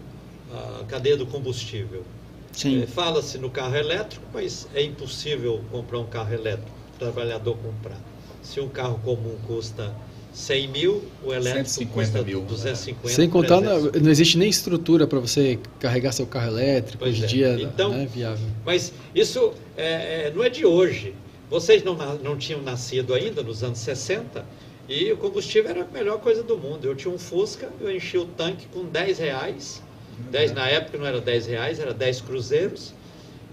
a 0.52 0.84
cadeia 0.86 1.18
do 1.18 1.26
combustível. 1.26 2.04
Sim. 2.52 2.84
É, 2.84 2.86
Fala-se 2.86 3.40
no 3.40 3.50
carro 3.50 3.76
elétrico, 3.76 4.24
mas 4.32 4.68
é 4.76 4.84
impossível 4.84 5.60
comprar 5.72 5.98
um 5.98 6.06
carro 6.06 6.34
elétrico, 6.34 6.72
o 6.96 7.00
trabalhador 7.00 7.58
comprar. 7.58 7.98
Se 8.44 8.60
um 8.60 8.70
carro 8.70 9.00
comum 9.04 9.36
custa 9.48 9.92
100 10.34 10.68
mil, 10.70 11.04
o 11.24 11.32
elétrico 11.32 11.94
custa 11.94 12.24
mil, 12.24 12.42
250 12.42 13.08
Sem 13.16 13.30
contar, 13.30 13.62
não, 13.62 13.84
não, 13.84 14.10
existe 14.10 14.38
nem 14.38 14.50
estrutura 14.50 15.06
para 15.06 15.20
você 15.20 15.60
carregar 15.80 16.12
seu 16.12 16.26
carro 16.26 16.48
elétrico 16.48 16.98
pois 17.04 17.22
hoje 17.22 17.24
em 17.24 17.44
é. 17.44 17.56
dia, 17.56 17.66
então, 17.66 17.90
não 17.90 18.00
é 18.00 18.06
viável. 18.08 18.48
Mas 18.66 18.92
isso 19.14 19.54
é, 19.78 20.28
é, 20.28 20.34
não 20.36 20.44
é 20.44 20.50
de 20.50 20.66
hoje. 20.66 21.14
Vocês 21.52 21.84
não, 21.84 21.96
não 22.18 22.36
tinham 22.36 22.64
nascido 22.64 23.14
ainda 23.14 23.44
nos 23.44 23.64
anos 23.64 23.78
60 23.78 24.44
e 24.90 25.12
o 25.12 25.18
combustível 25.18 25.70
era 25.70 25.84
a 25.84 25.88
melhor 25.88 26.20
coisa 26.20 26.42
do 26.42 26.58
mundo. 26.58 26.86
Eu 26.86 26.96
tinha 26.96 27.14
um 27.14 27.20
Fusca, 27.20 27.70
eu 27.80 27.96
enchi 27.96 28.18
o 28.18 28.26
tanque 28.26 28.66
com 28.74 28.86
10 28.86 29.20
reais. 29.20 29.84
10, 30.32 30.54
na 30.54 30.68
época 30.68 30.98
não 30.98 31.06
era 31.06 31.22
10 31.22 31.46
reais, 31.46 31.80
era 31.80 31.94
10 31.94 32.22
cruzeiros. 32.22 32.94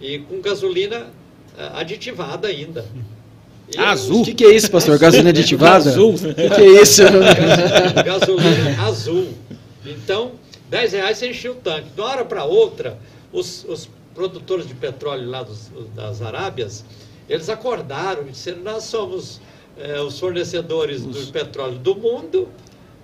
E 0.01 0.19
com 0.21 0.41
gasolina 0.41 1.11
eh, 1.59 1.71
aditivada 1.75 2.49
ainda. 2.49 2.87
Azul? 3.79 4.23
O 4.23 4.25
que, 4.25 4.35
que, 4.35 4.45
é 4.45 4.55
isso, 4.55 4.71
pastor? 4.71 4.99
Gasolina 4.99 5.31
aditivada? 5.31 5.91
azul. 5.91 6.15
O 6.15 6.19
que, 6.19 6.51
que, 6.51 6.61
é 6.61 6.83
isso? 6.83 7.03
Gasolina 8.05 8.83
azul. 8.83 9.29
Então, 9.85 10.33
10 10.69 10.93
reais 10.93 11.19
você 11.19 11.31
enchia 11.31 11.53
o 11.53 11.55
tanque. 11.55 11.91
De 11.95 12.01
uma 12.01 12.11
hora 12.11 12.25
para 12.25 12.45
outra, 12.45 12.99
os, 13.33 13.65
os, 13.65 13.89
produtores 14.15 14.67
de 14.67 14.75
petróleo 14.75 15.31
lá 15.31 15.43
dos, 15.43 15.71
das 15.95 16.21
Arábias, 16.21 16.85
eles 17.29 17.49
acordaram 17.49 18.23
e 18.27 18.33
disseram, 18.33 18.61
nós 18.61 18.85
somos 18.85 19.41
é, 19.79 20.01
os 20.01 20.19
fornecedores 20.19 21.03
os... 21.03 21.27
do 21.27 21.33
petróleo 21.33 21.79
do 21.79 21.95
mundo 21.95 22.49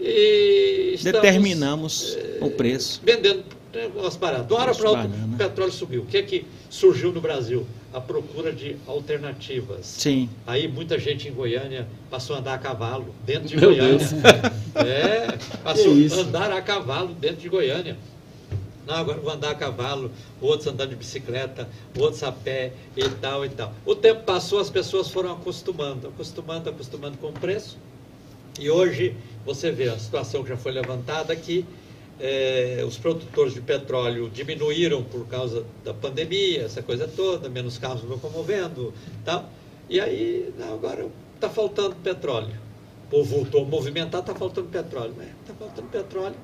e 0.00 0.92
estamos, 0.94 1.22
determinamos 1.22 2.18
é, 2.18 2.44
o 2.44 2.50
preço. 2.50 3.00
Vendendo 3.04 3.44
negócio 3.72 4.18
barato. 4.18 4.44
De 4.44 4.52
uma 4.52 4.62
hora 4.62 4.74
para 4.74 4.90
outra, 4.90 5.06
o 5.06 5.36
petróleo 5.36 5.72
subiu. 5.72 6.02
O 6.02 6.06
que 6.06 6.16
é 6.16 6.22
que 6.22 6.46
surgiu 6.68 7.12
no 7.12 7.20
Brasil? 7.20 7.66
A 7.96 8.00
procura 8.02 8.52
de 8.52 8.76
alternativas. 8.86 9.86
Sim. 9.86 10.28
Aí 10.46 10.68
muita 10.68 10.98
gente 10.98 11.28
em 11.28 11.32
Goiânia 11.32 11.88
passou 12.10 12.36
a 12.36 12.40
andar 12.40 12.52
a 12.52 12.58
cavalo 12.58 13.14
dentro 13.24 13.48
de 13.48 13.56
Meu 13.56 13.70
Goiânia. 13.70 13.96
Deus. 13.96 14.12
É, 14.76 15.38
passou 15.64 15.94
a 15.94 16.20
andar 16.20 16.52
a 16.52 16.60
cavalo 16.60 17.14
dentro 17.14 17.38
de 17.38 17.48
Goiânia. 17.48 17.96
Não, 18.86 18.96
agora 18.96 19.18
vou 19.18 19.32
andar 19.32 19.52
a 19.52 19.54
cavalo, 19.54 20.10
outros 20.42 20.66
andando 20.66 20.90
de 20.90 20.96
bicicleta, 20.96 21.66
outros 21.98 22.22
a 22.22 22.30
pé 22.30 22.74
e 22.94 23.08
tal 23.08 23.46
e 23.46 23.48
tal. 23.48 23.72
O 23.86 23.94
tempo 23.94 24.24
passou, 24.24 24.58
as 24.58 24.68
pessoas 24.68 25.08
foram 25.08 25.32
acostumando, 25.32 26.08
acostumando, 26.08 26.68
acostumando 26.68 27.16
com 27.16 27.28
o 27.28 27.32
preço. 27.32 27.78
E 28.60 28.68
hoje 28.68 29.16
você 29.46 29.70
vê 29.70 29.88
a 29.88 29.98
situação 29.98 30.42
que 30.42 30.50
já 30.50 30.56
foi 30.58 30.72
levantada 30.72 31.32
aqui, 31.32 31.64
é, 32.20 32.84
os 32.86 32.96
produtores 32.96 33.54
de 33.54 33.60
petróleo 33.60 34.30
diminuíram 34.30 35.02
por 35.02 35.26
causa 35.26 35.64
da 35.84 35.92
pandemia, 35.92 36.62
essa 36.62 36.82
coisa 36.82 37.06
toda, 37.06 37.48
menos 37.48 37.78
carros 37.78 38.02
locomovendo 38.04 38.92
tal. 39.24 39.48
E 39.88 40.00
aí, 40.00 40.52
não, 40.58 40.74
agora 40.74 41.06
está 41.34 41.48
faltando 41.48 41.94
petróleo. 41.96 42.54
O 43.06 43.08
povo 43.08 43.36
voltou 43.36 43.62
a 43.62 43.64
movimentar, 43.64 44.20
está 44.20 44.34
faltando 44.34 44.68
petróleo. 44.68 45.14
Está 45.42 45.54
faltando 45.54 45.88
petróleo 45.88 46.34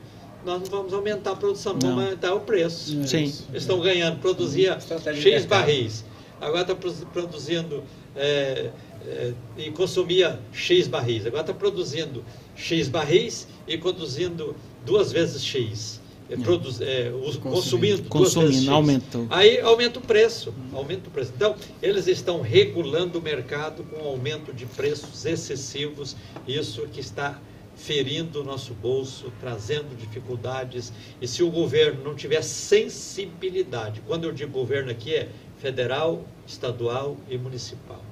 nós 0.44 0.60
não 0.62 0.78
vamos 0.78 0.92
aumentar 0.92 1.32
a 1.32 1.36
produção, 1.36 1.74
não. 1.74 1.80
vamos 1.80 2.04
aumentar 2.04 2.34
o 2.34 2.40
preço. 2.40 3.06
Sim. 3.06 3.18
Eles 3.18 3.46
estão 3.52 3.80
ganhando, 3.80 4.20
produzia 4.20 4.78
X 5.14 5.44
barris, 5.46 6.04
agora 6.40 6.62
está 6.62 6.74
produzindo 6.74 7.82
é, 8.16 8.70
é, 9.06 9.32
e 9.56 9.70
consumia 9.70 10.38
X 10.52 10.88
barris, 10.88 11.26
agora 11.26 11.42
está 11.42 11.54
produzindo 11.54 12.24
X 12.56 12.88
barris 12.88 13.46
e 13.66 13.78
produzindo 13.78 14.54
duas 14.84 15.12
vezes 15.12 15.44
X. 15.44 16.00
É, 16.30 16.36
produz, 16.36 16.80
é, 16.80 17.10
consumindo, 17.42 18.04
consumindo, 18.04 18.08
consumindo 18.08 18.70
aumentou. 18.70 19.26
Aí 19.28 19.60
aumenta 19.60 19.98
o 19.98 20.02
preço, 20.02 20.54
aumenta 20.72 21.08
o 21.08 21.10
preço. 21.10 21.30
Então, 21.36 21.54
eles 21.82 22.06
estão 22.06 22.40
regulando 22.40 23.18
o 23.18 23.22
mercado 23.22 23.82
com 23.84 24.02
aumento 24.02 24.50
de 24.50 24.64
preços 24.64 25.26
excessivos, 25.26 26.16
isso 26.46 26.86
que 26.86 27.00
está 27.00 27.38
ferindo 27.76 28.40
o 28.40 28.44
nosso 28.44 28.72
bolso, 28.72 29.32
trazendo 29.40 29.96
dificuldades. 29.96 30.92
E 31.20 31.26
se 31.26 31.42
o 31.42 31.50
governo 31.50 32.02
não 32.02 32.14
tiver 32.14 32.42
sensibilidade, 32.42 34.00
quando 34.06 34.24
eu 34.24 34.32
digo 34.32 34.52
governo 34.52 34.90
aqui 34.90 35.14
é 35.14 35.28
federal, 35.58 36.24
estadual 36.46 37.16
e 37.28 37.36
municipal, 37.36 38.02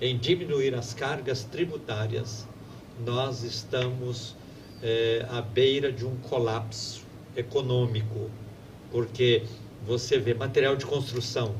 em 0.00 0.18
diminuir 0.18 0.74
as 0.74 0.92
cargas 0.92 1.44
tributárias, 1.44 2.46
nós 3.04 3.42
estamos 3.42 4.34
é, 4.82 5.26
à 5.30 5.40
beira 5.40 5.92
de 5.92 6.04
um 6.04 6.16
colapso 6.16 7.02
econômico, 7.36 8.30
porque 8.90 9.42
você 9.86 10.18
vê 10.18 10.34
material 10.34 10.76
de 10.76 10.84
construção, 10.84 11.54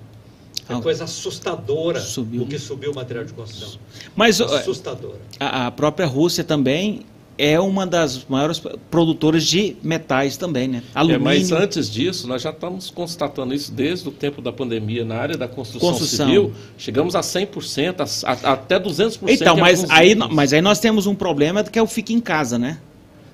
é 0.69 0.81
coisa 0.81 1.05
assustadora 1.05 2.01
subiu. 2.01 2.43
o 2.43 2.47
que 2.47 2.59
subiu 2.59 2.93
o 2.93 2.95
material 2.95 3.25
de 3.25 3.33
construção. 3.33 3.81
Mas 4.15 4.41
assustadora. 4.41 5.21
A, 5.41 5.67
a 5.67 5.71
própria 5.71 6.07
Rússia 6.07 6.45
também 6.45 7.05
é 7.37 7.59
uma 7.59 7.87
das 7.87 8.25
maiores 8.29 8.63
produtoras 8.91 9.45
de 9.45 9.77
metais 9.83 10.37
também, 10.37 10.69
né? 10.69 10.83
Alumínio. 10.95 11.21
É, 11.21 11.25
mas 11.25 11.51
antes 11.51 11.91
disso, 11.91 12.29
nós 12.29 12.43
já 12.43 12.51
estamos 12.51 12.91
constatando 12.91 13.55
isso 13.55 13.73
desde 13.73 14.09
o 14.09 14.13
tempo 14.13 14.41
da 14.41 14.53
pandemia 14.53 15.05
na 15.05 15.17
área 15.17 15.37
da 15.37 15.49
construção, 15.49 15.91
construção. 15.91 16.27
civil. 16.27 16.53
Chegamos 16.79 17.17
a 17.17 17.21
100%, 17.21 18.23
a, 18.25 18.31
a, 18.31 18.53
até 18.53 18.79
200%. 18.79 19.19
Então, 19.29 19.57
mas 19.57 19.89
aí, 19.91 20.15
mas 20.15 20.53
aí 20.53 20.61
nós 20.61 20.79
temos 20.79 21.07
um 21.07 21.15
problema 21.15 21.65
que 21.65 21.79
é 21.79 21.83
o 21.83 21.87
fique 21.87 22.13
em 22.13 22.21
casa, 22.21 22.59
né? 22.59 22.79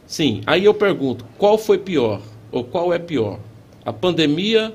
Sim. 0.08 0.40
Aí 0.46 0.64
eu 0.64 0.72
pergunto, 0.72 1.24
qual 1.36 1.58
foi 1.58 1.76
pior? 1.76 2.22
Ou 2.50 2.64
qual 2.64 2.92
é 2.94 2.98
pior? 2.98 3.38
A 3.84 3.92
pandemia 3.92 4.72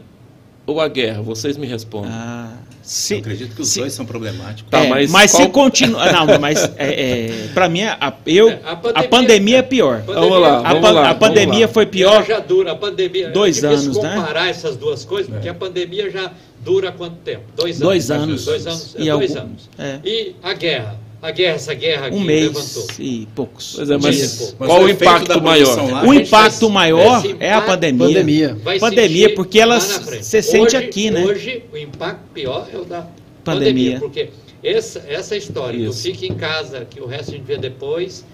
ou 0.66 0.80
a 0.80 0.88
guerra? 0.88 1.24
Vocês 1.24 1.58
me 1.58 1.66
respondem. 1.66 2.12
Ah. 2.14 2.54
Se, 2.84 3.14
eu 3.14 3.20
acredito 3.20 3.56
que 3.56 3.62
os 3.62 3.70
se, 3.70 3.80
dois 3.80 3.94
são 3.94 4.06
problemáticos. 4.06 4.70
Tá, 4.70 4.84
é, 4.84 4.90
mas, 4.90 5.10
mas 5.10 5.32
qual... 5.32 5.44
se 5.44 5.50
continua. 5.50 6.12
Não, 6.12 6.38
mas 6.38 6.64
é, 6.76 7.48
é, 7.48 7.48
para 7.54 7.70
mim, 7.70 7.84
a, 7.84 8.14
eu, 8.26 8.50
é, 8.50 8.60
a, 8.66 8.76
pandemia, 8.76 8.94
a 8.94 9.08
pandemia 9.08 9.58
é 9.58 9.62
pior. 9.62 10.02
Pandemia, 10.02 10.22
vamos 10.22 10.42
lá. 10.42 10.62
Vamos 10.62 10.86
a, 10.86 10.92
lá, 10.92 11.10
a 11.10 11.16
pandemia 11.16 11.68
foi 11.70 11.86
pior. 11.86 12.16
Ela 12.16 12.26
já 12.26 12.40
dura, 12.40 12.74
a 12.74 12.76
pandemia. 12.76 13.30
Dois 13.30 13.64
anos, 13.64 13.88
comparar 13.88 14.10
né? 14.10 14.22
comparar 14.22 14.50
essas 14.50 14.76
duas 14.76 15.06
coisas, 15.06 15.32
porque 15.32 15.48
a 15.48 15.54
pandemia 15.54 16.12
já 16.12 16.34
dura 16.60 16.92
quanto 16.92 17.16
tempo? 17.18 17.44
Dois 17.56 17.82
anos. 17.82 17.88
Dois 17.88 18.12
anos. 18.12 18.46
Dois 18.46 18.68
anos. 18.68 18.96
E, 18.98 19.10
dois 19.10 19.38
algum, 19.38 19.50
anos. 19.50 19.70
E 20.04 20.36
a 20.44 20.54
guerra? 20.54 21.00
A 21.24 21.32
guerra, 21.32 21.56
essa 21.56 21.74
guerra 21.74 22.08
aqui 22.08 22.18
um 22.18 22.20
mês 22.20 22.48
levantou. 22.48 22.88
e 23.00 23.26
poucos. 23.34 23.76
Pois 23.78 23.90
é, 23.90 23.98
mas, 23.98 24.56
mas 24.60 24.68
qual 24.68 24.84
o 24.84 24.90
impacto 24.90 25.42
maior? 25.42 25.90
Lá, 25.90 26.04
o 26.04 26.14
impacto 26.14 26.70
maior 26.70 27.24
é 27.40 27.54
a 27.54 27.62
pandemia. 27.62 28.08
Pandemia, 28.08 28.58
pandemia 28.78 29.34
porque 29.34 29.58
ela 29.58 29.80
se 29.80 30.42
sente 30.42 30.76
hoje, 30.76 30.76
aqui, 30.76 31.10
né? 31.10 31.24
Hoje 31.24 31.64
o 31.72 31.78
impacto 31.78 32.26
pior 32.34 32.68
é 32.74 32.78
o 32.78 32.84
da 32.84 33.08
pandemia. 33.42 34.00
pandemia 34.00 34.00
porque 34.02 34.32
essa, 34.62 35.02
essa 35.08 35.38
história 35.38 35.78
Isso. 35.78 35.98
do 35.98 36.12
fique 36.12 36.28
em 36.28 36.36
casa, 36.36 36.84
que 36.84 37.00
o 37.00 37.06
resto 37.06 37.32
a 37.32 37.38
gente 37.38 37.46
vê 37.46 37.56
depois. 37.58 38.26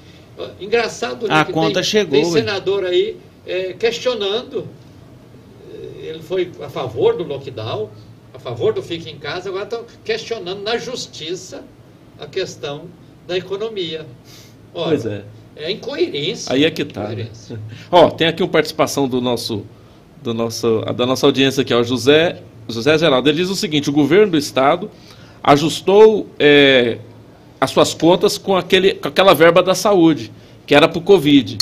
Engraçado 0.59 1.27
né, 1.27 1.35
a 1.35 1.45
conta 1.45 1.81
tem, 1.81 1.83
chegou. 1.83 2.19
Tem 2.19 2.25
senador 2.25 2.85
aí 2.85 3.17
é, 3.45 3.73
questionando. 3.73 4.67
Ele 6.01 6.23
foi 6.23 6.51
a 6.59 6.69
favor 6.69 7.15
do 7.15 7.23
lockdown, 7.23 7.91
a 8.33 8.39
favor 8.39 8.73
do 8.73 8.81
fique 8.81 9.11
em 9.11 9.19
casa, 9.19 9.49
agora 9.49 9.65
estão 9.65 9.85
questionando 10.03 10.63
na 10.63 10.75
justiça 10.75 11.63
a 12.19 12.27
questão 12.27 12.85
da 13.27 13.37
economia. 13.37 14.05
Olha, 14.73 14.89
pois 14.89 15.05
é. 15.05 15.23
É 15.55 15.71
incoerência. 15.71 16.53
Aí 16.53 16.63
é 16.63 16.71
que 16.71 16.83
está. 16.83 17.09
Né? 17.09 17.27
Ó, 17.91 18.09
tem 18.09 18.27
aqui 18.27 18.41
uma 18.41 18.49
participação 18.49 19.07
do 19.07 19.19
nosso, 19.19 19.65
do 20.21 20.33
nosso, 20.33 20.81
da 20.95 21.05
nossa 21.05 21.25
audiência 21.25 21.61
aqui, 21.61 21.73
ó, 21.73 21.83
José 21.83 22.41
José 22.69 22.97
Geraldo, 22.97 23.27
ele 23.27 23.39
diz 23.39 23.49
o 23.49 23.55
seguinte: 23.55 23.89
o 23.89 23.93
governo 23.93 24.31
do 24.31 24.37
estado 24.37 24.89
ajustou 25.43 26.27
é, 26.37 26.99
as 27.59 27.71
suas 27.71 27.93
contas 27.93 28.37
com, 28.37 28.55
aquele, 28.55 28.93
com 28.93 29.07
aquela 29.07 29.33
verba 29.33 29.63
da 29.63 29.73
saúde, 29.73 30.31
que 30.69 30.75
era 30.75 30.87
para 30.87 30.99
o 30.99 31.01
Covid. 31.01 31.57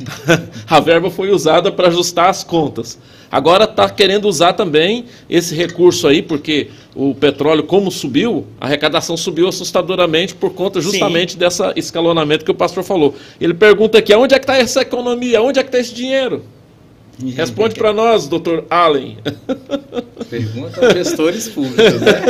a 0.66 0.80
verba 0.80 1.10
foi 1.10 1.30
usada 1.30 1.70
para 1.70 1.88
ajustar 1.88 2.30
as 2.30 2.42
contas. 2.42 2.98
Agora 3.30 3.64
está 3.64 3.86
querendo 3.90 4.26
usar 4.26 4.54
também 4.54 5.04
esse 5.28 5.54
recurso 5.54 6.08
aí, 6.08 6.22
porque 6.22 6.70
o 6.94 7.14
petróleo, 7.14 7.64
como 7.64 7.90
subiu, 7.90 8.46
a 8.58 8.64
arrecadação 8.64 9.14
subiu 9.14 9.46
assustadoramente 9.46 10.34
por 10.34 10.54
conta 10.54 10.80
justamente 10.80 11.32
Sim. 11.32 11.38
desse 11.38 11.62
escalonamento 11.76 12.46
que 12.46 12.50
o 12.50 12.54
pastor 12.54 12.82
falou. 12.82 13.14
Ele 13.38 13.52
pergunta 13.52 13.98
aqui: 13.98 14.14
onde 14.14 14.34
é 14.34 14.38
que 14.38 14.44
está 14.44 14.56
essa 14.56 14.80
economia? 14.80 15.42
Onde 15.42 15.58
é 15.60 15.62
que 15.62 15.68
está 15.68 15.78
esse 15.78 15.92
dinheiro? 15.92 16.42
Responde 17.34 17.74
para 17.74 17.92
nós, 17.92 18.28
doutor 18.28 18.64
Allen. 18.68 19.16
Pergunta 20.28 20.84
aos 20.84 20.92
gestores 20.92 21.48
públicos, 21.48 22.00
né? 22.00 22.22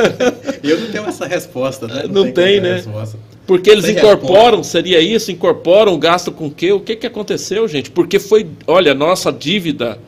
Eu 0.62 0.80
não 0.80 0.91
tenho 0.93 1.05
essa 1.07 1.26
resposta, 1.26 1.89
né? 1.89 2.05
Não, 2.05 2.24
não 2.24 2.32
tem, 2.32 2.61
né? 2.61 2.74
Resposta. 2.74 3.18
Porque 3.47 3.68
eles 3.68 3.89
incorporam, 3.89 4.62
seria 4.62 5.01
isso? 5.01 5.32
Incorporam, 5.32 5.99
gastam 5.99 6.32
com 6.32 6.47
o 6.47 6.51
quê? 6.51 6.72
O 6.72 6.80
que, 6.80 6.95
que 6.95 7.07
aconteceu, 7.07 7.66
gente? 7.66 7.91
Porque 7.91 8.18
foi, 8.18 8.47
olha, 8.66 8.95
nossa 8.95 9.32
dívida, 9.32 9.99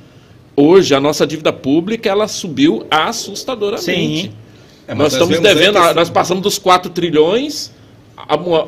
hoje, 0.54 0.94
a 0.94 1.00
nossa 1.00 1.26
dívida 1.26 1.52
pública, 1.52 2.08
ela 2.08 2.28
subiu 2.28 2.86
assustadoramente. 2.90 4.22
Sim. 4.22 4.32
É, 4.86 4.94
nós, 4.94 5.12
nós 5.12 5.12
estamos 5.14 5.40
devendo, 5.40 5.94
nós 5.94 6.08
passamos 6.08 6.42
dos 6.42 6.58
4 6.58 6.90
trilhões 6.92 7.72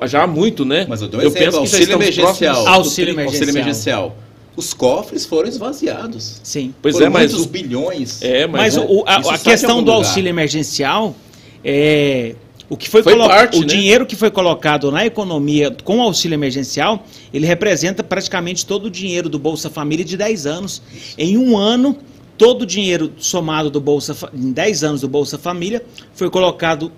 já 0.07 0.23
há 0.23 0.27
muito, 0.27 0.65
né? 0.65 0.87
Mas 0.89 1.03
eu 1.03 1.09
dou 1.09 1.21
um 1.21 1.23
eu 1.23 1.29
exemplo, 1.29 1.45
penso 1.45 1.57
que 1.59 1.77
auxílio 1.77 1.95
emergencial. 1.95 2.69
Auxílio 2.69 3.13
emergencial. 3.13 3.27
Auxílio 3.27 3.51
emergencial 3.51 4.17
os 4.61 4.75
cofres 4.75 5.25
foram 5.25 5.49
esvaziados. 5.49 6.41
Sim. 6.43 6.75
Pois 6.83 6.95
foram 6.95 7.07
é, 7.07 7.11
mas 7.11 7.33
muitos 7.33 7.47
o, 7.47 7.49
bilhões. 7.49 8.23
É, 8.23 8.47
mas, 8.47 8.77
mas 8.77 8.85
o, 8.89 9.03
a, 9.07 9.35
a 9.35 9.39
questão 9.39 9.83
do 9.83 9.91
auxílio 9.91 10.29
emergencial 10.29 11.17
é 11.65 12.35
o 12.69 12.77
que 12.77 12.89
foi, 12.89 13.03
foi 13.03 13.17
parte, 13.17 13.57
o 13.59 13.63
né? 13.63 13.67
dinheiro 13.67 14.07
que 14.07 14.15
foi 14.15 14.31
colocado 14.31 14.93
na 14.93 15.05
economia 15.05 15.75
com 15.83 15.99
o 15.99 16.03
auxílio 16.03 16.37
emergencial, 16.37 17.05
ele 17.35 17.45
representa 17.45 18.05
praticamente 18.05 18.65
todo 18.65 18.87
o 18.87 18.91
dinheiro 18.91 19.29
do 19.29 19.41
Bolsa 19.41 19.69
Família 19.69 20.05
de 20.05 20.17
10 20.17 20.47
anos. 20.47 20.81
Em 21.19 21.37
um 21.37 21.59
ano, 21.59 21.99
todo 22.39 22.63
o 22.63 22.67
dinheiro 22.67 23.13
somado 23.19 23.71
do 23.71 23.81
Bolsa 23.81 24.17
em 24.33 24.53
10 24.53 24.85
anos 24.85 25.01
do 25.01 25.09
Bolsa 25.09 25.37
Família 25.37 25.85
foi 26.15 26.31
colocado 26.31 26.93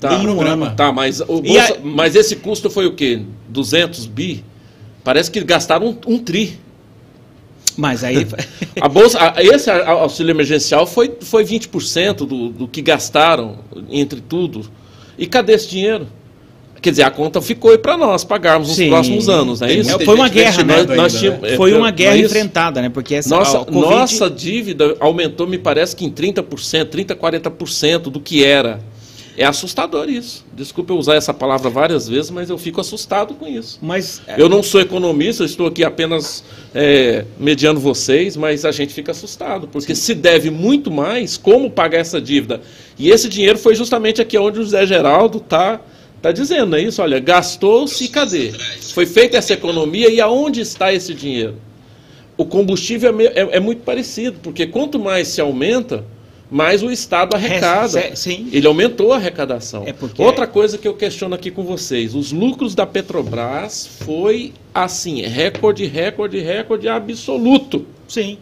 tá, 0.00 0.12
em 0.14 0.26
um 0.26 0.34
programa. 0.34 0.66
ano. 0.66 0.76
Tá, 0.76 0.90
mas, 0.90 1.20
o 1.20 1.40
Bolsa, 1.40 1.74
a, 1.74 1.78
mas 1.84 2.16
esse 2.16 2.34
custo 2.36 2.68
foi 2.68 2.86
o 2.86 2.94
quê? 2.94 3.22
200 3.48 4.06
bi? 4.06 4.44
Parece 5.04 5.30
que 5.30 5.42
gastaram 5.44 5.86
um, 5.86 6.14
um 6.14 6.18
tri. 6.18 6.58
Mas 7.76 8.04
aí. 8.04 8.26
a 8.80 8.88
bolsa, 8.88 9.34
esse 9.38 9.70
auxílio 9.70 10.30
emergencial 10.30 10.86
foi, 10.86 11.12
foi 11.20 11.44
20% 11.44 12.26
do, 12.26 12.48
do 12.50 12.68
que 12.68 12.82
gastaram 12.82 13.58
entre 13.90 14.20
tudo. 14.20 14.64
E 15.18 15.26
cadê 15.26 15.54
esse 15.54 15.68
dinheiro? 15.68 16.06
Quer 16.82 16.90
dizer, 16.90 17.04
a 17.04 17.10
conta 17.12 17.40
ficou 17.40 17.70
aí 17.70 17.78
para 17.78 17.96
nós 17.96 18.24
pagarmos 18.24 18.66
nos 18.66 18.76
Sim. 18.76 18.88
próximos 18.88 19.28
anos, 19.28 19.60
não 19.60 19.68
é 19.68 19.72
isso? 19.72 20.00
Foi 20.00 20.16
uma 20.16 20.28
guerra, 20.28 20.64
né? 20.64 20.76
Ainda, 20.78 20.96
nós 20.96 21.22
né? 21.22 21.56
Foi 21.56 21.72
uma 21.74 21.92
guerra 21.92 22.18
enfrentada, 22.18 22.82
né? 22.82 22.88
Porque 22.88 23.14
essa, 23.14 23.36
nossa, 23.36 23.58
COVID... 23.58 23.80
nossa 23.80 24.28
dívida 24.28 24.96
aumentou, 24.98 25.46
me 25.46 25.58
parece 25.58 25.94
que 25.94 26.04
em 26.04 26.10
30%, 26.10 26.44
30%, 26.86 27.14
40% 27.14 27.98
do 28.10 28.18
que 28.18 28.44
era. 28.44 28.80
É 29.36 29.44
assustador 29.44 30.10
isso. 30.10 30.44
Desculpa 30.52 30.92
eu 30.92 30.98
usar 30.98 31.14
essa 31.14 31.32
palavra 31.32 31.70
várias 31.70 32.08
vezes, 32.08 32.30
mas 32.30 32.50
eu 32.50 32.58
fico 32.58 32.80
assustado 32.80 33.34
com 33.34 33.48
isso. 33.48 33.78
Mas 33.80 34.20
eu 34.36 34.48
não 34.48 34.62
sou 34.62 34.80
economista, 34.80 35.44
estou 35.44 35.66
aqui 35.66 35.82
apenas 35.82 36.44
é, 36.74 37.24
mediando 37.38 37.80
vocês, 37.80 38.36
mas 38.36 38.64
a 38.64 38.72
gente 38.72 38.92
fica 38.92 39.12
assustado, 39.12 39.66
porque 39.68 39.94
Sim. 39.94 40.02
se 40.02 40.14
deve 40.14 40.50
muito 40.50 40.90
mais, 40.90 41.36
como 41.36 41.70
pagar 41.70 41.98
essa 41.98 42.20
dívida? 42.20 42.60
E 42.98 43.10
esse 43.10 43.28
dinheiro 43.28 43.58
foi 43.58 43.74
justamente 43.74 44.20
aqui 44.20 44.36
onde 44.36 44.60
o 44.60 44.62
José 44.62 44.86
Geraldo 44.86 45.38
está 45.38 45.80
tá 46.20 46.30
dizendo, 46.30 46.76
é 46.76 46.82
isso? 46.82 47.00
Olha, 47.00 47.18
gastou-se 47.18 48.04
e 48.04 48.08
cadê? 48.08 48.52
Foi 48.92 49.06
feita 49.06 49.38
essa 49.38 49.54
economia 49.54 50.10
e 50.10 50.20
aonde 50.20 50.60
está 50.60 50.92
esse 50.92 51.14
dinheiro? 51.14 51.56
O 52.36 52.44
combustível 52.44 53.18
é, 53.20 53.24
é, 53.24 53.56
é 53.56 53.60
muito 53.60 53.82
parecido, 53.82 54.38
porque 54.42 54.66
quanto 54.66 54.98
mais 54.98 55.28
se 55.28 55.40
aumenta, 55.40 56.04
mais 56.52 56.82
o 56.82 56.90
Estado 56.90 57.34
arrecada. 57.34 57.98
É, 57.98 58.14
sim. 58.14 58.48
Ele 58.52 58.66
aumentou 58.66 59.14
a 59.14 59.16
arrecadação. 59.16 59.84
É 59.86 59.92
porque... 59.92 60.22
Outra 60.22 60.46
coisa 60.46 60.76
que 60.76 60.86
eu 60.86 60.92
questiono 60.92 61.34
aqui 61.34 61.50
com 61.50 61.64
vocês: 61.64 62.14
os 62.14 62.30
lucros 62.30 62.74
da 62.74 62.84
Petrobras 62.84 63.86
foi 64.04 64.52
assim, 64.74 65.22
recorde, 65.22 65.86
recorde, 65.86 66.38
recorde 66.40 66.88
absoluto. 66.88 67.86
Sim. 68.06 68.36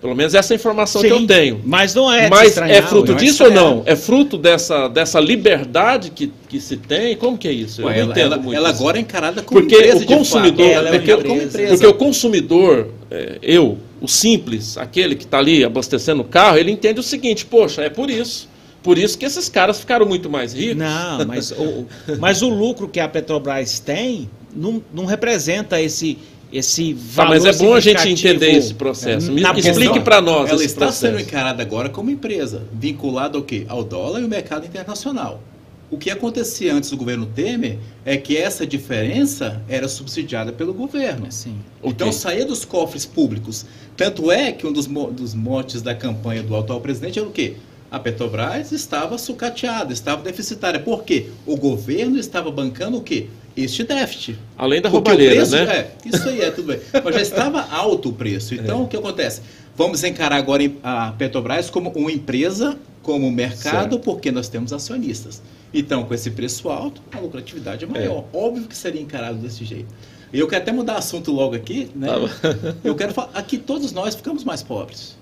Pelo 0.00 0.14
menos 0.14 0.32
essa 0.36 0.52
é 0.52 0.54
a 0.54 0.56
informação 0.56 1.00
Sim, 1.00 1.08
que 1.08 1.12
eu 1.14 1.26
tenho. 1.26 1.60
Mas 1.64 1.92
não 1.92 2.12
é. 2.12 2.30
Mas 2.30 2.56
é 2.56 2.80
fruto 2.80 3.10
não 3.10 3.18
é 3.18 3.20
disso 3.20 3.42
ou 3.42 3.50
não? 3.50 3.82
É 3.84 3.96
fruto 3.96 4.38
dessa, 4.38 4.86
dessa 4.86 5.18
liberdade 5.18 6.12
que, 6.12 6.32
que 6.48 6.60
se 6.60 6.76
tem? 6.76 7.16
Como 7.16 7.36
que 7.36 7.48
é 7.48 7.52
isso? 7.52 7.82
Eu 7.82 7.86
Ué, 7.86 7.94
não 7.94 8.02
ela, 8.02 8.10
entendo 8.12 8.34
ela, 8.34 8.42
muito. 8.42 8.56
Ela 8.56 8.68
agora 8.68 8.98
é 8.98 9.00
encarada 9.00 9.42
como 9.42 9.60
porque 9.60 9.74
empresa. 9.74 10.04
O 10.04 10.06
consumidor, 10.06 10.66
ela 10.66 10.88
é 10.90 10.98
porque, 11.00 11.12
empresa. 11.12 11.68
porque 11.68 11.86
o 11.88 11.94
consumidor, 11.94 12.88
é, 13.10 13.38
eu, 13.42 13.76
o 14.00 14.08
simples, 14.08 14.76
aquele 14.76 15.14
que 15.14 15.24
está 15.24 15.38
ali 15.38 15.64
abastecendo 15.64 16.22
o 16.22 16.24
carro, 16.24 16.58
ele 16.58 16.70
entende 16.70 17.00
o 17.00 17.02
seguinte: 17.02 17.44
poxa, 17.44 17.82
é 17.82 17.90
por 17.90 18.10
isso. 18.10 18.48
Por 18.82 18.96
isso 18.96 19.18
que 19.18 19.26
esses 19.26 19.48
caras 19.48 19.80
ficaram 19.80 20.06
muito 20.06 20.30
mais 20.30 20.54
ricos. 20.54 20.76
Não, 20.76 21.26
mas 21.26 21.50
o, 21.50 21.86
mas 22.18 22.42
o 22.42 22.48
lucro 22.48 22.88
que 22.88 23.00
a 23.00 23.08
Petrobras 23.08 23.78
tem 23.80 24.30
não, 24.54 24.82
não 24.94 25.04
representa 25.04 25.80
esse 25.80 26.18
esse 26.50 26.94
valor 26.94 27.38
tá, 27.38 27.44
mas 27.44 27.44
é 27.44 27.62
bom 27.62 27.74
a 27.74 27.80
gente 27.80 28.08
entender 28.08 28.52
esse 28.52 28.72
processo. 28.72 29.30
Me, 29.30 29.42
explique 29.42 30.00
para 30.00 30.20
nós 30.20 30.48
Ela 30.48 30.64
está 30.64 30.86
processo. 30.86 31.00
sendo 31.00 31.20
encarada 31.20 31.62
agora 31.62 31.90
como 31.90 32.10
empresa, 32.10 32.62
vinculada 32.72 33.36
ao 33.36 33.44
quê? 33.44 33.66
Ao 33.68 33.84
dólar 33.84 34.20
e 34.20 34.22
ao 34.22 34.28
mercado 34.30 34.64
internacional. 34.66 35.42
O 35.90 35.96
que 35.96 36.10
acontecia 36.10 36.74
antes 36.74 36.90
do 36.90 36.96
governo 36.96 37.26
Temer 37.26 37.78
é 38.04 38.16
que 38.16 38.36
essa 38.36 38.66
diferença 38.66 39.62
era 39.68 39.88
subsidiada 39.88 40.52
pelo 40.52 40.74
governo. 40.74 41.26
Sim. 41.30 41.56
Então 41.82 42.08
okay. 42.08 42.20
saía 42.20 42.44
dos 42.44 42.64
cofres 42.64 43.06
públicos. 43.06 43.64
Tanto 43.96 44.30
é 44.30 44.52
que 44.52 44.66
um 44.66 44.72
dos, 44.72 44.86
dos 44.86 45.34
motes 45.34 45.80
da 45.80 45.94
campanha 45.94 46.42
do 46.42 46.54
atual 46.54 46.80
presidente 46.80 47.18
era 47.18 47.26
o 47.26 47.32
quê? 47.32 47.54
A 47.90 47.98
Petrobras 47.98 48.70
estava 48.70 49.16
sucateada, 49.16 49.92
estava 49.92 50.22
deficitária. 50.22 50.78
Por 50.78 51.04
quê? 51.04 51.28
O 51.46 51.56
governo 51.56 52.18
estava 52.18 52.50
bancando 52.50 52.98
o 52.98 53.02
quê? 53.02 53.28
este 53.64 53.82
déficit. 53.82 54.38
Além 54.56 54.80
da 54.80 54.88
roubalheira, 54.88 55.44
né? 55.46 55.62
É, 55.64 55.90
isso 56.04 56.28
aí 56.28 56.40
é 56.40 56.50
tudo 56.50 56.68
bem. 56.68 56.80
Mas 57.04 57.14
já 57.14 57.22
estava 57.22 57.60
alto 57.62 58.10
o 58.10 58.12
preço. 58.12 58.54
Então, 58.58 58.80
é. 58.80 58.84
o 58.84 58.86
que 58.86 58.96
acontece? 58.96 59.40
Vamos 59.76 60.02
encarar 60.04 60.36
agora 60.36 60.62
a 60.82 61.12
Petrobras 61.12 61.70
como 61.70 61.90
uma 61.90 62.10
empresa, 62.10 62.76
como 63.02 63.30
mercado, 63.30 63.92
certo. 63.92 63.98
porque 64.00 64.30
nós 64.30 64.48
temos 64.48 64.72
acionistas. 64.72 65.40
Então, 65.72 66.04
com 66.04 66.14
esse 66.14 66.30
preço 66.30 66.68
alto, 66.68 67.02
a 67.12 67.20
lucratividade 67.20 67.84
é 67.84 67.88
maior. 67.88 68.24
É. 68.32 68.36
Óbvio 68.36 68.66
que 68.66 68.76
seria 68.76 69.00
encarado 69.00 69.38
desse 69.38 69.64
jeito. 69.64 69.92
Eu 70.32 70.46
quero 70.46 70.62
até 70.62 70.72
mudar 70.72 70.96
assunto 70.96 71.32
logo 71.32 71.54
aqui, 71.54 71.90
né? 71.94 72.08
Tá 72.08 72.76
Eu 72.84 72.94
quero 72.94 73.14
falar, 73.14 73.30
aqui 73.34 73.58
todos 73.58 73.92
nós 73.92 74.14
ficamos 74.14 74.44
mais 74.44 74.62
pobres. 74.62 75.16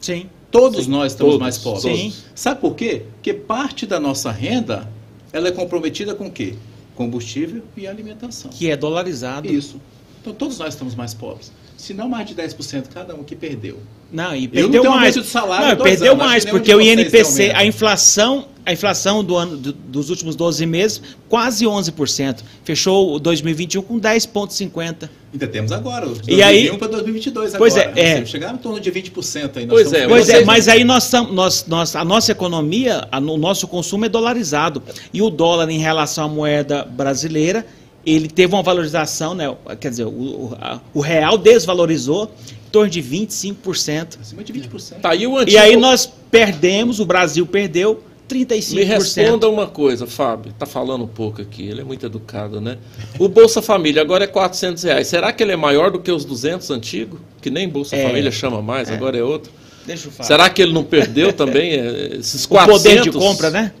Sim. 0.00 0.28
Todos 0.50 0.84
Sim. 0.84 0.90
nós 0.90 1.12
estamos 1.12 1.34
todos, 1.34 1.42
mais 1.42 1.58
pobres. 1.58 1.82
Sim. 1.82 2.14
Sabe 2.34 2.60
por 2.60 2.74
quê? 2.74 3.04
Porque 3.14 3.34
parte 3.34 3.86
da 3.86 4.00
nossa 4.00 4.30
renda, 4.30 4.88
ela 5.32 5.48
é 5.48 5.52
comprometida 5.52 6.14
com 6.14 6.26
o 6.26 6.30
quê? 6.30 6.54
combustível 6.98 7.62
e 7.76 7.86
alimentação. 7.86 8.50
Que 8.50 8.68
é 8.72 8.76
dolarizado. 8.76 9.46
Isso. 9.46 9.80
Então 10.20 10.34
todos 10.34 10.58
nós 10.58 10.74
estamos 10.74 10.96
mais 10.96 11.14
pobres. 11.14 11.52
Se 11.78 11.94
não 11.94 12.08
mais 12.08 12.26
de 12.26 12.34
10% 12.34 12.88
cada 12.92 13.14
um 13.14 13.22
que 13.22 13.36
perdeu. 13.36 13.78
Não, 14.10 14.34
e 14.34 14.48
perdeu 14.48 14.82
mais. 14.84 15.14
De 15.14 15.24
salário 15.24 15.78
não, 15.78 15.84
perdeu 15.84 16.12
anos, 16.12 16.24
mais, 16.24 16.44
porque 16.44 16.74
o 16.74 16.80
INPC, 16.80 17.52
a 17.54 17.64
inflação, 17.64 18.46
a 18.66 18.72
inflação 18.72 19.22
do 19.22 19.36
ano, 19.36 19.56
do, 19.56 19.72
dos 19.72 20.10
últimos 20.10 20.34
12 20.34 20.66
meses, 20.66 21.00
quase 21.28 21.64
11%. 21.64 22.40
Fechou 22.64 23.14
o 23.14 23.20
2021 23.20 23.82
com 23.82 24.00
10,50%. 24.00 25.08
Ainda 25.32 25.46
temos 25.46 25.70
agora, 25.70 26.06
2021 26.06 26.36
e 26.36 26.42
aí, 26.42 26.76
para 26.76 26.88
2022 26.88 27.54
pois 27.56 27.76
agora. 27.76 27.92
Pois 27.94 28.04
é, 28.04 28.18
é. 28.18 28.26
Chegar 28.26 28.54
em 28.54 28.56
torno 28.56 28.80
de 28.80 28.90
20% 28.90 29.58
aí. 29.58 29.66
Pois 29.66 29.92
é, 29.92 30.08
pois 30.08 30.28
é, 30.28 30.44
mas 30.44 30.66
aí 30.66 30.82
nós, 30.82 31.12
nós, 31.30 31.64
nós, 31.68 31.94
a 31.94 32.04
nossa 32.04 32.32
economia, 32.32 33.06
a, 33.12 33.18
o 33.18 33.36
nosso 33.36 33.68
consumo 33.68 34.04
é 34.04 34.08
dolarizado. 34.08 34.82
E 35.12 35.22
o 35.22 35.30
dólar 35.30 35.70
em 35.70 35.78
relação 35.78 36.24
à 36.24 36.28
moeda 36.28 36.82
brasileira 36.82 37.64
ele 38.04 38.28
teve 38.28 38.54
uma 38.54 38.62
valorização, 38.62 39.34
né? 39.34 39.54
quer 39.80 39.90
dizer, 39.90 40.04
o, 40.04 40.56
a, 40.60 40.80
o 40.94 41.00
real 41.00 41.36
desvalorizou 41.36 42.30
em 42.66 42.70
torno 42.70 42.90
de 42.90 43.02
25%. 43.02 44.18
Acima 44.20 44.44
de 44.44 44.52
20%. 44.52 45.00
Tá, 45.00 45.14
e, 45.14 45.24
antigo... 45.24 45.50
e 45.50 45.58
aí 45.58 45.76
nós 45.76 46.10
perdemos, 46.30 47.00
o 47.00 47.04
Brasil 47.04 47.46
perdeu 47.46 48.02
35%. 48.28 48.74
Me 48.74 48.84
responda 48.84 49.48
uma 49.48 49.66
coisa, 49.66 50.06
Fábio, 50.06 50.50
está 50.50 50.66
falando 50.66 51.04
um 51.04 51.08
pouco 51.08 51.40
aqui, 51.40 51.66
ele 51.66 51.80
é 51.80 51.84
muito 51.84 52.04
educado, 52.04 52.60
né? 52.60 52.78
O 53.18 53.26
Bolsa 53.28 53.62
Família 53.62 54.02
agora 54.02 54.24
é 54.24 54.26
400 54.26 54.82
reais, 54.82 55.06
será 55.06 55.32
que 55.32 55.42
ele 55.42 55.52
é 55.52 55.56
maior 55.56 55.90
do 55.90 55.98
que 55.98 56.12
os 56.12 56.24
200 56.24 56.70
antigos? 56.70 57.18
Que 57.40 57.50
nem 57.50 57.68
Bolsa 57.68 57.96
é, 57.96 58.06
Família 58.06 58.30
chama 58.30 58.60
mais, 58.60 58.90
é. 58.90 58.94
agora 58.94 59.16
é 59.18 59.22
outro. 59.22 59.50
Deixa 59.86 60.08
eu 60.08 60.12
falar. 60.12 60.26
Será 60.26 60.50
que 60.50 60.60
ele 60.60 60.72
não 60.72 60.84
perdeu 60.84 61.32
também 61.32 61.72
é, 61.72 62.16
esses 62.16 62.44
400? 62.44 62.68
O 62.68 62.82
poder 62.82 63.02
de 63.02 63.10
compra, 63.10 63.50
né? 63.50 63.72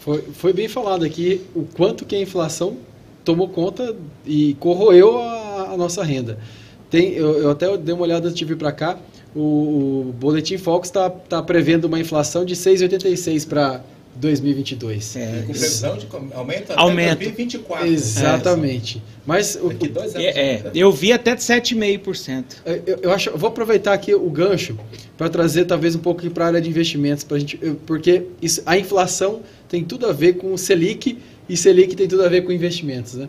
Foi, 0.00 0.22
foi 0.34 0.52
bem 0.52 0.68
falado 0.68 1.04
aqui 1.04 1.40
o 1.54 1.64
quanto 1.64 2.04
que 2.04 2.14
a 2.14 2.20
inflação 2.20 2.76
tomou 3.24 3.48
conta 3.48 3.94
e 4.26 4.54
corroeu 4.60 5.18
a, 5.18 5.70
a 5.72 5.76
nossa 5.76 6.04
renda. 6.04 6.38
Tem, 6.90 7.12
eu, 7.14 7.38
eu, 7.38 7.50
até 7.50 7.76
dei 7.76 7.94
uma 7.94 8.04
olhada 8.04 8.28
antes 8.28 8.38
de 8.38 8.44
vir 8.44 8.56
para 8.56 8.70
cá, 8.70 8.98
o, 9.34 9.40
o 9.40 10.14
Boletim 10.18 10.58
Fox 10.58 10.88
está 10.88 11.10
tá 11.10 11.42
prevendo 11.42 11.86
uma 11.86 11.98
inflação 11.98 12.44
de 12.44 12.54
6,86 12.54 13.48
para 13.48 13.82
2022. 14.16 15.16
É, 15.16 15.26
com 15.26 15.52
previsão 15.52 15.96
de 15.96 16.06
aumento 16.34 16.72
até 16.72 16.80
aumento. 16.80 17.18
2024. 17.18 17.86
Exatamente. 17.86 18.98
É. 18.98 19.00
Mas 19.26 19.58
o, 19.60 19.68
Daqui 19.68 19.88
dois 19.88 20.14
anos 20.14 20.26
é, 20.26 20.38
é, 20.38 20.70
eu 20.74 20.92
vi 20.92 21.12
até 21.12 21.34
7,5%. 21.34 22.44
É, 22.64 22.80
eu, 22.86 22.98
eu 23.02 23.10
acho, 23.10 23.30
eu 23.30 23.38
vou 23.38 23.48
aproveitar 23.48 23.92
aqui 23.92 24.14
o 24.14 24.30
gancho 24.30 24.78
para 25.16 25.28
trazer 25.28 25.64
talvez 25.64 25.96
um 25.96 26.00
pouco 26.00 26.28
para 26.30 26.44
a 26.44 26.46
área 26.48 26.60
de 26.60 26.68
investimentos 26.68 27.24
para 27.24 27.38
gente, 27.38 27.56
porque 27.86 28.26
isso, 28.40 28.62
a 28.66 28.78
inflação 28.78 29.40
tem 29.68 29.82
tudo 29.82 30.06
a 30.06 30.12
ver 30.12 30.34
com 30.34 30.52
o 30.52 30.58
Selic 30.58 31.18
e 31.48 31.56
Selic 31.56 31.94
tem 31.94 32.08
tudo 32.08 32.24
a 32.24 32.28
ver 32.28 32.42
com 32.42 32.52
investimentos. 32.52 33.14
Né? 33.14 33.28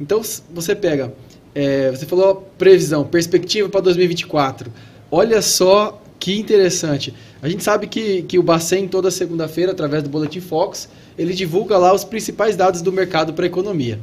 Então, 0.00 0.20
você 0.52 0.74
pega, 0.74 1.12
é, 1.54 1.90
você 1.90 2.06
falou 2.06 2.48
previsão, 2.58 3.04
perspectiva 3.04 3.68
para 3.68 3.80
2024. 3.82 4.72
Olha 5.10 5.42
só 5.42 6.00
que 6.18 6.38
interessante. 6.38 7.12
A 7.42 7.48
gente 7.48 7.64
sabe 7.64 7.86
que, 7.86 8.22
que 8.22 8.38
o 8.38 8.42
Bacen, 8.42 8.86
toda 8.86 9.10
segunda-feira, 9.10 9.72
através 9.72 10.02
do 10.02 10.08
Boletim 10.08 10.40
Fox, 10.40 10.88
ele 11.18 11.34
divulga 11.34 11.76
lá 11.76 11.92
os 11.92 12.04
principais 12.04 12.56
dados 12.56 12.80
do 12.80 12.92
mercado 12.92 13.32
para 13.32 13.44
a 13.44 13.48
economia. 13.48 13.98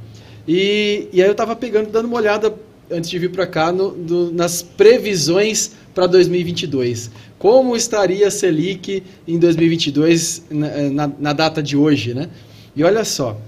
E, 0.48 1.08
e 1.14 1.22
aí 1.22 1.28
eu 1.28 1.32
estava 1.32 1.56
pegando, 1.56 1.90
dando 1.90 2.06
uma 2.06 2.18
olhada 2.18 2.54
antes 2.92 3.10
de 3.10 3.20
vir 3.20 3.32
para 3.32 3.46
cá 3.46 3.72
no, 3.72 4.32
nas 4.32 4.62
previsões 4.62 5.72
para 5.94 6.08
2022. 6.08 7.12
Como 7.38 7.76
estaria 7.76 8.28
a 8.28 8.32
Selic 8.32 9.04
em 9.28 9.38
2022 9.38 10.44
na, 10.50 10.68
na, 10.90 11.12
na 11.20 11.34
data 11.34 11.64
de 11.64 11.78
hoje, 11.78 12.14
né? 12.14 12.30
E 12.76 12.84
olha 12.84 13.04
só, 13.04 13.40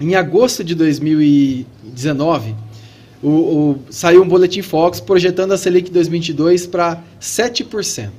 em 0.00 0.14
agosto 0.14 0.62
de 0.62 0.74
2019, 0.74 2.54
o, 3.22 3.28
o, 3.28 3.78
saiu 3.90 4.22
um 4.22 4.28
boletim 4.28 4.62
Fox 4.62 5.00
projetando 5.00 5.52
a 5.52 5.58
Selic 5.58 5.90
2022 5.90 6.66
para 6.66 7.02
7%. 7.20 8.10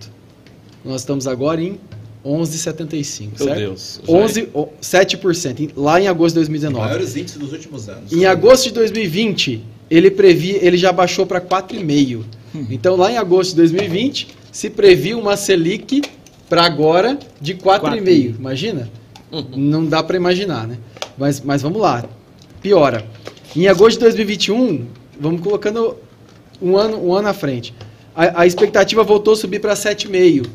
Nós 0.83 1.01
estamos 1.01 1.27
agora 1.27 1.61
em 1.61 1.77
11,75, 2.25 3.29
Meu 3.37 3.47
certo? 3.47 3.59
Deus. 3.59 4.01
11, 4.07 4.49
7%, 4.81 5.71
lá 5.75 6.01
em 6.01 6.07
agosto 6.07 6.33
de 6.33 6.39
2019. 6.39 6.83
Os 6.83 6.91
maiores 6.91 7.15
índices 7.15 7.37
dos 7.37 7.53
últimos 7.53 7.87
anos. 7.87 8.11
Em 8.11 8.25
agosto 8.25 8.65
de 8.65 8.73
2020, 8.73 9.63
ele 9.89 10.11
previ, 10.11 10.57
ele 10.61 10.77
já 10.77 10.91
baixou 10.91 11.25
para 11.25 11.39
4,5. 11.39 12.23
Hum. 12.55 12.65
Então, 12.69 12.95
lá 12.95 13.11
em 13.11 13.17
agosto 13.17 13.51
de 13.51 13.57
2020, 13.57 14.27
se 14.51 14.69
previu 14.69 15.19
uma 15.19 15.37
Selic 15.37 16.01
para 16.49 16.63
agora 16.63 17.17
de 17.39 17.55
4,5. 17.55 18.35
Imagina? 18.37 18.89
Uhum. 19.31 19.45
Não 19.55 19.85
dá 19.85 20.01
para 20.01 20.15
imaginar, 20.15 20.67
né? 20.67 20.77
Mas, 21.17 21.41
mas 21.41 21.61
vamos 21.61 21.81
lá. 21.81 22.05
Piora. 22.61 23.05
Em 23.55 23.67
agosto 23.67 23.97
de 23.97 24.05
2021, 24.05 24.85
vamos 25.19 25.41
colocando 25.41 25.95
um 26.61 26.77
ano, 26.77 26.97
um 26.97 27.13
ano 27.13 27.27
à 27.27 27.33
frente. 27.33 27.73
A, 28.15 28.41
a 28.41 28.45
expectativa 28.45 29.03
voltou 29.03 29.33
a 29.33 29.37
subir 29.37 29.59
para 29.59 29.73
7,5. 29.73 30.47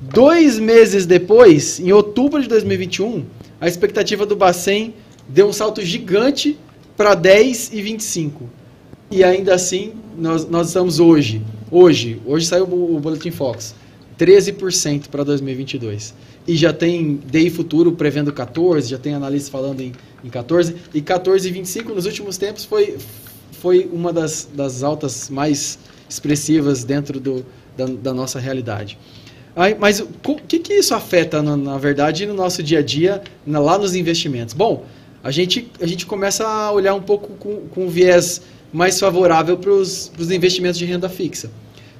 Dois 0.00 0.58
meses 0.58 1.06
depois, 1.06 1.78
em 1.78 1.92
outubro 1.92 2.42
de 2.42 2.48
2021, 2.48 3.24
a 3.60 3.68
expectativa 3.68 4.26
do 4.26 4.34
Bacen 4.34 4.94
deu 5.28 5.46
um 5.46 5.52
salto 5.52 5.80
gigante 5.82 6.58
para 6.96 7.16
10,25. 7.16 8.30
E 9.10 9.22
ainda 9.22 9.54
assim, 9.54 9.92
nós, 10.16 10.48
nós 10.48 10.68
estamos 10.68 10.98
hoje, 10.98 11.42
hoje, 11.70 12.20
hoje 12.26 12.46
saiu 12.46 12.64
o, 12.64 12.96
o 12.96 13.00
Boletim 13.00 13.30
Fox, 13.30 13.74
13% 14.22 15.08
para 15.08 15.24
2022. 15.24 16.14
E 16.46 16.54
já 16.54 16.72
tem 16.72 17.20
DI 17.26 17.50
Futuro 17.50 17.90
prevendo 17.92 18.32
14, 18.32 18.88
já 18.88 18.98
tem 18.98 19.14
analistas 19.14 19.50
falando 19.50 19.80
em, 19.80 19.92
em 20.22 20.30
14. 20.30 20.76
E 20.94 21.02
14,25 21.02 21.92
nos 21.92 22.06
últimos 22.06 22.38
tempos 22.38 22.64
foi, 22.64 22.98
foi 23.50 23.90
uma 23.92 24.12
das, 24.12 24.48
das 24.54 24.84
altas 24.84 25.28
mais 25.28 25.76
expressivas 26.08 26.84
dentro 26.84 27.18
do, 27.18 27.44
da, 27.76 27.86
da 27.86 28.14
nossa 28.14 28.38
realidade. 28.38 28.96
Aí, 29.56 29.76
mas 29.78 29.98
o 30.00 30.06
que, 30.46 30.60
que 30.60 30.74
isso 30.74 30.94
afeta, 30.94 31.42
na, 31.42 31.56
na, 31.56 31.76
verdade, 31.76 32.24
no 32.24 32.32
nosso 32.32 32.62
dia 32.62 32.78
a 32.78 32.82
dia, 32.82 33.22
na, 33.44 33.58
lá 33.58 33.76
nos 33.76 33.94
investimentos? 33.96 34.54
Bom, 34.54 34.86
a 35.22 35.32
gente, 35.32 35.68
a 35.80 35.86
gente 35.86 36.06
começa 36.06 36.46
a 36.46 36.70
olhar 36.70 36.94
um 36.94 37.02
pouco 37.02 37.34
com, 37.34 37.66
com 37.68 37.86
um 37.86 37.88
viés 37.88 38.40
mais 38.72 38.98
favorável 39.00 39.58
para 39.58 39.70
os 39.70 40.10
investimentos 40.30 40.78
de 40.78 40.84
renda 40.84 41.08
fixa, 41.08 41.50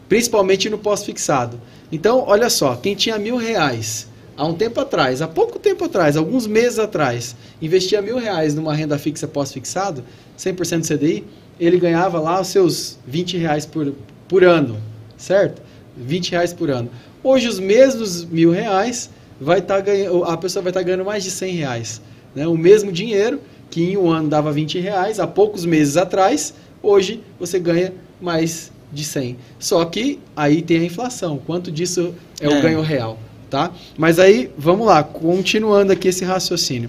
principalmente 0.08 0.70
no 0.70 0.78
pós-fixado. 0.78 1.60
Então, 1.92 2.24
olha 2.26 2.48
só, 2.48 2.74
quem 2.74 2.94
tinha 2.94 3.18
mil 3.18 3.36
reais 3.36 4.08
há 4.34 4.46
um 4.46 4.54
tempo 4.54 4.80
atrás, 4.80 5.20
há 5.20 5.28
pouco 5.28 5.58
tempo 5.58 5.84
atrás, 5.84 6.16
alguns 6.16 6.46
meses 6.46 6.78
atrás, 6.78 7.36
investia 7.60 8.00
mil 8.00 8.16
reais 8.16 8.54
numa 8.54 8.74
renda 8.74 8.98
fixa 8.98 9.28
pós-fixado, 9.28 10.02
100% 10.38 10.88
CDI, 10.88 11.24
ele 11.60 11.78
ganhava 11.78 12.18
lá 12.18 12.40
os 12.40 12.48
seus 12.48 12.98
20 13.06 13.36
reais 13.36 13.66
por, 13.66 13.92
por 14.26 14.42
ano, 14.42 14.80
certo? 15.18 15.60
20 15.94 16.30
reais 16.30 16.54
por 16.54 16.70
ano. 16.70 16.88
Hoje, 17.22 17.46
os 17.46 17.60
mesmos 17.60 18.24
mil 18.24 18.50
reais, 18.50 19.10
vai 19.38 19.60
tá 19.60 19.78
ganhando, 19.78 20.24
a 20.24 20.36
pessoa 20.38 20.62
vai 20.62 20.70
estar 20.70 20.80
tá 20.80 20.86
ganhando 20.86 21.04
mais 21.04 21.22
de 21.22 21.30
100 21.30 21.54
reais. 21.56 22.00
Né? 22.34 22.46
O 22.46 22.56
mesmo 22.56 22.90
dinheiro, 22.90 23.38
que 23.70 23.82
em 23.82 23.96
um 23.98 24.10
ano 24.10 24.30
dava 24.30 24.50
20 24.50 24.78
reais, 24.78 25.20
há 25.20 25.26
poucos 25.26 25.66
meses 25.66 25.98
atrás, 25.98 26.54
hoje 26.82 27.22
você 27.38 27.58
ganha 27.58 27.92
mais 28.18 28.72
de 28.92 29.04
100. 29.04 29.36
Só 29.58 29.84
que 29.84 30.18
aí 30.36 30.62
tem 30.62 30.78
a 30.78 30.84
inflação. 30.84 31.40
Quanto 31.44 31.70
disso 31.70 32.14
é, 32.40 32.46
é. 32.46 32.48
o 32.48 32.62
ganho 32.62 32.80
real? 32.80 33.18
Tá? 33.48 33.72
Mas 33.98 34.18
aí, 34.18 34.50
vamos 34.56 34.86
lá, 34.86 35.02
continuando 35.02 35.92
aqui 35.92 36.08
esse 36.08 36.24
raciocínio. 36.24 36.88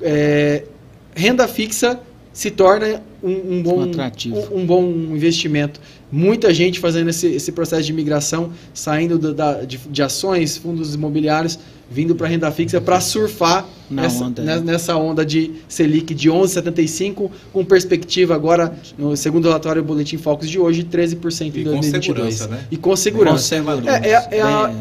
É, 0.00 0.64
renda 1.14 1.48
fixa 1.48 2.00
se 2.32 2.52
torna 2.52 3.02
um, 3.20 3.56
um 3.56 3.62
bom, 3.64 3.80
um, 3.84 4.60
um, 4.60 4.64
bom 4.64 4.84
investimento. 4.84 5.80
Muita 6.10 6.54
gente 6.54 6.78
fazendo 6.78 7.10
esse, 7.10 7.26
esse 7.26 7.50
processo 7.50 7.82
de 7.82 7.92
migração, 7.92 8.52
saindo 8.72 9.18
do, 9.18 9.34
da, 9.34 9.64
de, 9.64 9.76
de, 9.76 10.02
ações, 10.04 10.56
fundos 10.56 10.94
imobiliários, 10.94 11.58
vindo 11.90 12.14
para 12.14 12.28
renda 12.28 12.50
fixa 12.50 12.80
para 12.80 13.00
surfar 13.00 13.66
nessa 13.90 14.24
onda, 14.24 14.42
né? 14.42 14.60
nessa 14.60 14.96
onda 14.96 15.24
de 15.24 15.52
Selic 15.68 16.14
de 16.14 16.30
11,75, 16.30 17.30
com 17.52 17.64
perspectiva 17.64 18.34
agora, 18.34 18.76
no 18.98 19.16
segundo 19.16 19.46
relatório 19.46 19.82
do 19.82 19.86
Boletim 19.86 20.18
Focus 20.18 20.48
de 20.48 20.58
hoje, 20.58 20.84
13% 20.84 21.56
em 21.56 21.62
2022. 21.64 22.46
Né? 22.46 22.60
E 22.70 22.76
com 22.76 22.94
segurança. 22.94 23.54
É, 23.56 24.10
é, 24.10 24.38
é 24.38 24.42
a, 24.42 24.72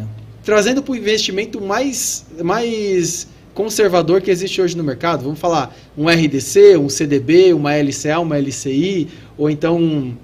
trazendo 0.44 0.82
para 0.82 0.92
o 0.92 0.96
investimento 0.96 1.62
mais, 1.62 2.26
mais 2.44 3.28
conservador 3.54 4.22
que 4.22 4.30
existe 4.30 4.62
hoje 4.62 4.78
no 4.78 4.84
mercado. 4.84 5.24
Vamos 5.24 5.40
falar 5.40 5.76
um 5.98 6.08
RDC, 6.08 6.78
um 6.78 6.90
CDB, 6.90 7.54
uma 7.54 7.76
LCA, 7.76 8.20
uma 8.20 8.38
LCI, 8.38 9.08
ou 9.38 9.50
então 9.50 9.78
um, 9.78 10.16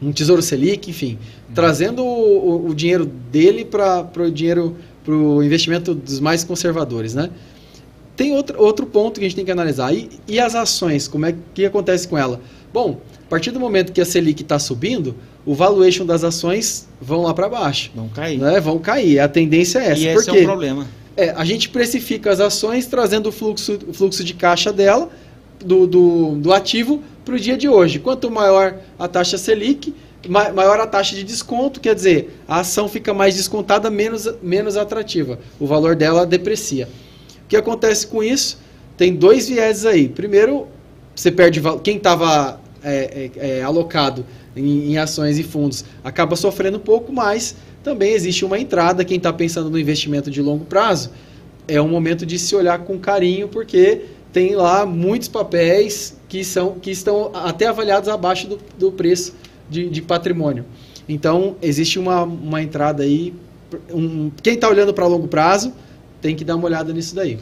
um 0.00 0.12
Tesouro 0.12 0.40
Selic, 0.40 0.88
enfim, 0.88 1.12
uhum. 1.12 1.54
trazendo 1.54 2.02
o, 2.02 2.68
o, 2.68 2.74
dinheiro 2.74 3.04
dele 3.04 3.64
para 3.64 4.08
o 4.16 4.30
dinheiro 4.30 4.76
para 5.04 5.14
o 5.14 5.42
investimento 5.42 5.94
dos 5.94 6.20
mais 6.20 6.44
conservadores, 6.44 7.14
né? 7.14 7.30
Tem 8.16 8.36
outro, 8.36 8.60
outro 8.60 8.86
ponto 8.86 9.18
que 9.18 9.24
a 9.24 9.28
gente 9.28 9.36
tem 9.36 9.44
que 9.44 9.50
analisar. 9.50 9.94
E, 9.94 10.10
e 10.28 10.38
as 10.38 10.54
ações, 10.54 11.08
como 11.08 11.24
é 11.24 11.34
que 11.54 11.64
acontece 11.64 12.06
com 12.06 12.18
ela? 12.18 12.40
Bom, 12.72 13.00
a 13.24 13.28
partir 13.30 13.50
do 13.50 13.58
momento 13.58 13.92
que 13.92 14.00
a 14.00 14.04
Selic 14.04 14.42
está 14.42 14.58
subindo, 14.58 15.14
o 15.46 15.54
valuation 15.54 16.04
das 16.04 16.22
ações 16.22 16.86
vão 17.00 17.22
lá 17.22 17.32
para 17.32 17.48
baixo. 17.48 17.90
Vão 17.94 18.08
cair. 18.08 18.38
Né? 18.38 18.60
Vão 18.60 18.78
cair. 18.78 19.20
A 19.20 19.28
tendência 19.28 19.78
é 19.78 19.92
essa. 19.92 20.00
E 20.00 20.06
esse 20.06 20.28
é 20.28 20.32
um 20.32 20.44
problema. 20.44 20.86
É, 21.16 21.30
a 21.30 21.44
gente 21.44 21.68
precifica 21.68 22.30
as 22.30 22.40
ações 22.40 22.86
trazendo 22.86 23.28
o 23.28 23.32
fluxo, 23.32 23.78
o 23.88 23.92
fluxo 23.92 24.22
de 24.22 24.34
caixa 24.34 24.72
dela, 24.72 25.08
do, 25.58 25.86
do, 25.86 26.36
do 26.36 26.52
ativo, 26.52 27.02
para 27.24 27.34
o 27.34 27.38
dia 27.38 27.56
de 27.56 27.68
hoje. 27.68 27.98
Quanto 27.98 28.30
maior 28.30 28.76
a 28.98 29.08
taxa 29.08 29.38
Selic, 29.38 29.94
maior 30.28 30.78
a 30.80 30.86
taxa 30.86 31.14
de 31.14 31.24
desconto, 31.24 31.80
quer 31.80 31.94
dizer, 31.94 32.40
a 32.46 32.60
ação 32.60 32.88
fica 32.88 33.14
mais 33.14 33.34
descontada, 33.34 33.90
menos, 33.90 34.28
menos 34.42 34.76
atrativa. 34.76 35.38
O 35.58 35.66
valor 35.66 35.96
dela 35.96 36.26
deprecia. 36.26 36.88
O 37.44 37.48
que 37.48 37.56
acontece 37.56 38.06
com 38.06 38.22
isso? 38.22 38.58
Tem 38.96 39.14
dois 39.14 39.48
vieses 39.48 39.86
aí. 39.86 40.08
Primeiro, 40.08 40.68
você 41.14 41.30
perde 41.30 41.60
quem 41.82 41.96
estava 41.96 42.60
é, 42.82 43.30
é, 43.36 43.58
é, 43.58 43.62
alocado 43.62 44.24
em, 44.54 44.92
em, 44.92 44.98
ações 44.98 45.38
e 45.38 45.42
fundos 45.42 45.84
acaba 46.02 46.34
sofrendo 46.34 46.78
um 46.78 46.80
pouco 46.80 47.12
mais 47.12 47.54
também 47.82 48.12
existe 48.12 48.44
uma 48.44 48.58
entrada. 48.58 49.04
Quem 49.04 49.16
está 49.16 49.32
pensando 49.32 49.70
no 49.70 49.78
investimento 49.78 50.30
de 50.30 50.42
longo 50.42 50.64
prazo, 50.64 51.10
é 51.66 51.80
um 51.80 51.88
momento 51.88 52.26
de 52.26 52.38
se 52.38 52.54
olhar 52.54 52.78
com 52.80 52.98
carinho, 52.98 53.48
porque 53.48 54.02
tem 54.32 54.54
lá 54.54 54.84
muitos 54.84 55.28
papéis 55.28 56.16
que, 56.28 56.44
são, 56.44 56.78
que 56.78 56.90
estão 56.90 57.30
até 57.34 57.66
avaliados 57.66 58.08
abaixo 58.08 58.46
do, 58.46 58.58
do 58.78 58.92
preço 58.92 59.34
de, 59.70 59.88
de 59.88 60.02
patrimônio. 60.02 60.64
Então, 61.08 61.56
existe 61.62 61.98
uma, 61.98 62.24
uma 62.24 62.62
entrada 62.62 63.02
aí. 63.02 63.32
Um, 63.92 64.30
quem 64.42 64.54
está 64.54 64.68
olhando 64.68 64.92
para 64.92 65.06
longo 65.06 65.28
prazo 65.28 65.72
tem 66.20 66.36
que 66.36 66.44
dar 66.44 66.56
uma 66.56 66.66
olhada 66.66 66.92
nisso 66.92 67.14
daí. 67.14 67.38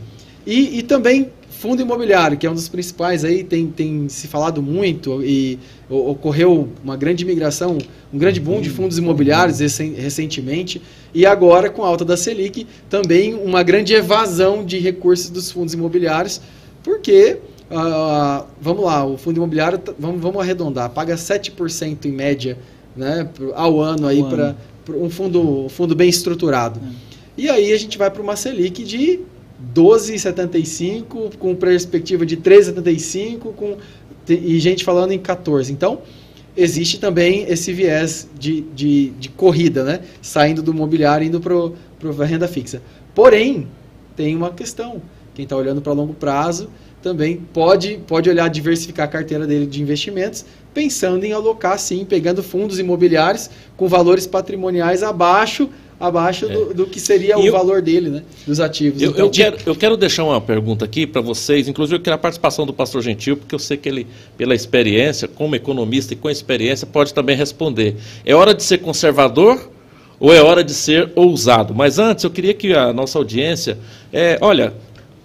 E, 0.47 0.79
e 0.79 0.83
também 0.83 1.31
Fundo 1.59 1.83
imobiliário, 1.83 2.39
que 2.39 2.47
é 2.47 2.51
um 2.51 2.55
dos 2.55 2.69
principais 2.69 3.25
aí, 3.25 3.43
tem, 3.43 3.67
tem 3.67 4.09
se 4.09 4.29
falado 4.29 4.63
muito 4.63 5.25
e 5.25 5.59
ocorreu 5.91 6.69
uma 6.85 6.97
grande 6.97 7.25
migração, 7.25 7.79
um 8.15 8.17
grande 8.17 8.39
boom 8.39 8.61
de 8.61 8.71
fundos 8.71 8.97
imobiliários 8.97 9.59
recentemente. 9.59 10.81
E 11.13 11.27
agora, 11.27 11.69
com 11.69 11.83
a 11.83 11.89
alta 11.89 12.05
da 12.05 12.17
Selic, 12.17 12.65
também 12.89 13.35
uma 13.35 13.65
grande 13.65 13.93
evasão 13.93 14.65
de 14.65 14.79
recursos 14.79 15.31
dos 15.31 15.51
fundos 15.51 15.75
imobiliários, 15.75 16.41
porque, 16.81 17.39
uh, 17.71 18.47
vamos 18.61 18.85
lá, 18.85 19.05
o 19.05 19.17
fundo 19.17 19.37
imobiliário, 19.37 19.81
vamos, 19.99 20.21
vamos 20.21 20.41
arredondar, 20.41 20.91
paga 20.91 21.15
7% 21.15 22.05
em 22.07 22.13
média 22.13 22.59
né, 22.97 23.29
ao 23.55 23.81
ano 23.81 24.07
aí 24.07 24.23
para 24.23 24.57
um 24.97 25.11
fundo, 25.11 25.65
um 25.65 25.69
fundo 25.69 25.95
bem 25.95 26.09
estruturado. 26.09 26.81
É. 26.81 27.09
E 27.37 27.49
aí 27.49 27.73
a 27.73 27.79
gente 27.79 27.97
vai 27.97 28.11
para 28.11 28.21
uma 28.21 28.35
Selic 28.35 28.83
de 28.83 29.21
12,75, 29.75 31.37
com 31.37 31.55
perspectiva 31.55 32.27
de 32.27 32.37
13,75, 32.37 33.39
com, 33.55 33.77
e 34.29 34.59
gente 34.59 34.85
falando 34.85 35.13
em 35.13 35.19
14. 35.19 35.73
Então, 35.73 36.01
existe 36.57 36.99
também 36.99 37.45
esse 37.49 37.73
viés 37.73 38.29
de, 38.39 38.63
de, 38.75 39.11
de 39.11 39.29
corrida, 39.29 39.85
né? 39.85 40.01
Saindo 40.21 40.63
do 40.63 40.75
mobiliário 40.75 41.25
e 41.25 41.29
indo 41.29 41.41
para 41.41 42.25
a 42.25 42.27
renda 42.27 42.49
fixa. 42.49 42.83
Porém, 43.15 43.69
tem 44.17 44.35
uma 44.35 44.51
questão. 44.51 45.01
Quem 45.35 45.45
está 45.45 45.57
olhando 45.57 45.81
para 45.81 45.93
longo 45.93 46.15
prazo 46.15 46.69
também 47.03 47.37
pode, 47.53 48.01
pode 48.07 48.29
olhar 48.29 48.49
diversificar 48.49 49.07
a 49.07 49.09
carteira 49.09 49.47
dele 49.47 49.67
de 49.67 49.81
investimentos, 49.81 50.45
pensando 50.75 51.25
em 51.25 51.33
alocar, 51.33 51.79
sim, 51.79 52.05
pegando 52.05 52.43
fundos 52.43 52.79
imobiliários 52.79 53.51
com 53.77 53.89
valores 53.89 54.27
patrimoniais 54.27 55.03
abaixo 55.03 55.69
abaixo 56.01 56.47
é. 56.47 56.49
do, 56.49 56.75
do, 56.75 56.87
que 56.87 57.01
seria 57.01 57.35
e 57.35 57.43
o 57.43 57.47
eu, 57.47 57.53
valor 57.53 57.83
dele, 57.83 58.09
né? 58.09 58.23
Dos 58.47 58.61
ativos. 58.61 59.03
Eu, 59.03 59.11
então, 59.11 59.25
eu, 59.25 59.31
quero, 59.31 59.57
eu 59.67 59.75
quero 59.75 59.97
deixar 59.97 60.25
uma 60.25 60.41
pergunta 60.41 60.85
aqui 60.85 61.07
para 61.07 61.21
vocês, 61.21 61.67
inclusive 61.67 61.97
eu 61.97 62.01
quero 62.01 62.15
a 62.15 62.19
participação 62.19 62.65
do 62.65 62.73
pastor 62.73 63.03
Gentil, 63.03 63.37
porque 63.37 63.55
eu 63.55 63.59
sei 63.59 63.77
que 63.77 63.89
ele, 63.89 64.07
pela 64.37 64.55
experiência, 64.55 65.27
como 65.27 65.57
economista 65.57 66.13
e 66.13 66.17
com 66.17 66.31
experiência, 66.31 66.87
pode 66.87 67.13
também 67.13 67.37
responder. 67.37 67.97
É 68.25 68.35
hora 68.35 68.55
de 68.55 68.63
ser 68.63 68.79
conservador 68.79 69.71
ou 70.21 70.33
é 70.33 70.41
hora 70.41 70.63
de 70.63 70.73
ser 70.73 71.11
ousado? 71.15 71.75
Mas 71.75 71.99
antes, 71.99 72.25
eu 72.25 72.31
queria 72.31 72.55
que 72.55 72.73
a 72.73 72.93
nossa 72.93 73.19
audiência. 73.19 73.79
É, 74.13 74.39
olha, 74.41 74.75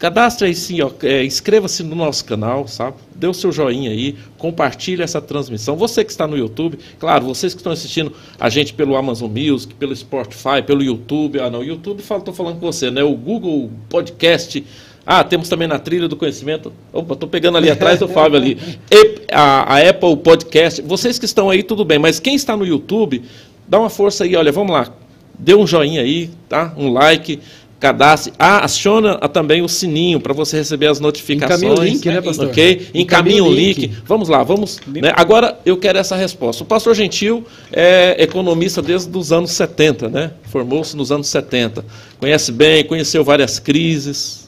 Cadastre 0.04 0.48
aí 0.48 0.54
sim, 0.54 0.80
é, 1.04 1.24
inscreva-se 1.24 1.82
no 1.82 1.96
nosso 1.96 2.26
canal, 2.26 2.68
sabe? 2.68 2.98
Dê 3.16 3.26
o 3.26 3.34
seu 3.34 3.54
joinha 3.54 3.90
aí, 3.90 4.18
compartilhe 4.38 5.02
essa 5.02 5.22
transmissão. 5.22 5.78
Você 5.78 6.04
que 6.04 6.12
está 6.12 6.28
no 6.28 6.38
YouTube, 6.38 6.78
claro, 7.00 7.24
vocês 7.24 7.54
que 7.54 7.62
estão 7.62 7.72
assistindo 7.72 8.12
a 8.38 8.50
gente 8.50 8.74
pelo 8.74 8.98
Amazon 8.98 9.32
Music, 9.32 9.74
pelo 9.76 9.96
Spotify, 9.96 10.62
pelo 10.68 10.84
YouTube. 10.84 11.40
Ah, 11.40 11.50
não, 11.50 11.64
YouTube 11.64 12.02
estou 12.02 12.34
falando 12.34 12.60
com 12.60 12.70
você, 12.70 12.92
né? 12.92 13.02
O 13.02 13.16
Google 13.16 13.72
Podcast. 13.88 14.62
Ah, 15.06 15.24
temos 15.24 15.48
também 15.48 15.70
na 15.70 15.80
trilha 15.80 16.10
do 16.10 16.18
conhecimento. 16.18 16.74
Opa, 16.92 17.14
estou 17.14 17.30
pegando 17.30 17.58
ali 17.58 17.72
atrás 17.72 18.00
do 18.00 18.08
Fábio 18.10 18.38
ali. 18.38 18.58
A, 19.32 19.76
a 19.76 19.90
Apple 19.90 20.18
Podcast. 20.18 20.82
Vocês 20.82 21.18
que 21.18 21.24
estão 21.24 21.50
aí, 21.50 21.64
tudo 21.64 21.86
bem, 21.86 21.98
mas 21.98 22.20
quem 22.20 22.36
está 22.36 22.58
no 22.58 22.66
YouTube, 22.66 23.24
dá 23.66 23.80
uma 23.80 23.90
força 23.90 24.26
aí, 24.26 24.36
olha, 24.36 24.52
vamos 24.52 24.74
lá. 24.74 24.92
Dê 25.40 25.56
um 25.56 25.66
joinha 25.66 26.02
aí, 26.02 26.30
tá? 26.48 26.74
Um 26.78 26.92
like 26.92 27.40
cadastre, 27.84 28.32
ah, 28.40 28.64
aciona 28.64 29.18
também 29.28 29.62
o 29.62 29.68
sininho 29.68 30.18
para 30.18 30.32
você 30.32 30.56
receber 30.56 30.88
as 30.88 31.02
notificações. 31.02 31.62
Encaminha 31.62 31.82
o 31.82 31.84
link, 31.84 32.06
né, 32.06 32.22
pastor? 32.22 32.48
Ok? 32.48 32.88
Encaminha 32.94 33.44
o 33.44 33.52
link. 33.52 33.82
link. 33.82 33.98
Vamos 34.06 34.30
lá, 34.30 34.42
vamos. 34.42 34.80
Né? 34.88 35.12
Agora 35.14 35.60
eu 35.66 35.76
quero 35.76 36.00
essa 36.00 36.16
resposta. 36.16 36.64
O 36.64 36.66
pastor 36.66 36.96
Gentil 36.96 37.46
é 37.74 38.16
economista 38.24 38.82
desde 38.82 39.16
os 39.18 39.34
anos 39.34 39.52
70, 39.52 40.08
né? 40.08 40.32
Formou-se 40.44 40.96
nos 40.96 41.12
anos 41.12 41.28
70. 41.28 41.84
Conhece 42.22 42.54
bem, 42.54 42.86
conheceu 42.86 43.22
várias 43.22 43.60
crises. 43.60 44.43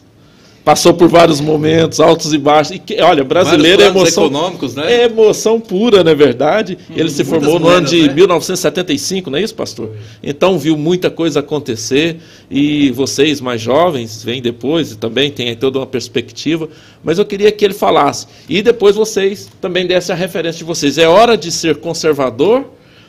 Passou 0.66 0.95
por 0.95 1.07
vários 1.07 1.39
momentos, 1.39 1.99
altos 1.99 2.34
e 2.34 2.39
baixos. 2.39 2.76
E 2.76 2.80
que, 2.80 2.99
olha, 2.99 3.24
brasileiro 3.24 3.84
é 3.84 3.86
emoção. 3.86 4.26
econômicos, 4.26 4.74
né? 4.74 4.91
É 4.91 5.05
emoção 5.05 5.61
pura, 5.61 6.03
não 6.03 6.11
é 6.11 6.16
verdade? 6.16 6.76
Hum, 6.89 6.93
Ele 6.97 7.09
se 7.11 7.24
formou 7.24 7.59
no 7.59 7.68
ano 7.68 7.86
de 7.86 8.07
né? 8.07 8.13
1975, 8.16 9.30
não 9.30 9.38
é 9.38 9.43
isso, 9.43 9.53
pastor? 9.53 9.91
Então 10.24 10.57
viu 10.57 10.76
muita 10.76 11.11
coisa 11.11 11.41
acontecer 11.41 12.18
e 12.49 12.89
vocês 12.91 13.39
mais 13.39 13.61
jovens 13.61 14.24
vêm 14.24 14.41
depois 14.41 14.91
e 14.91 14.97
também 14.97 15.30
tem 15.30 15.55
toda 15.55 15.78
uma 15.78 15.86
perspectiva. 15.86 16.68
Mas 17.03 17.20
eu 17.20 17.26
queria 17.26 17.51
que 17.51 17.63
ele 17.63 17.76
falasse 17.76 18.26
e 18.49 18.63
depois 18.63 18.95
vocês 18.95 19.47
também 19.61 19.86
dessem 19.86 20.16
a 20.16 20.18
referência 20.18 20.57
de 20.57 20.63
vocês. 20.63 20.97
É 20.97 21.07
hora 21.07 21.38
de 21.38 21.51
ser 21.51 21.78
conservador? 21.78 22.66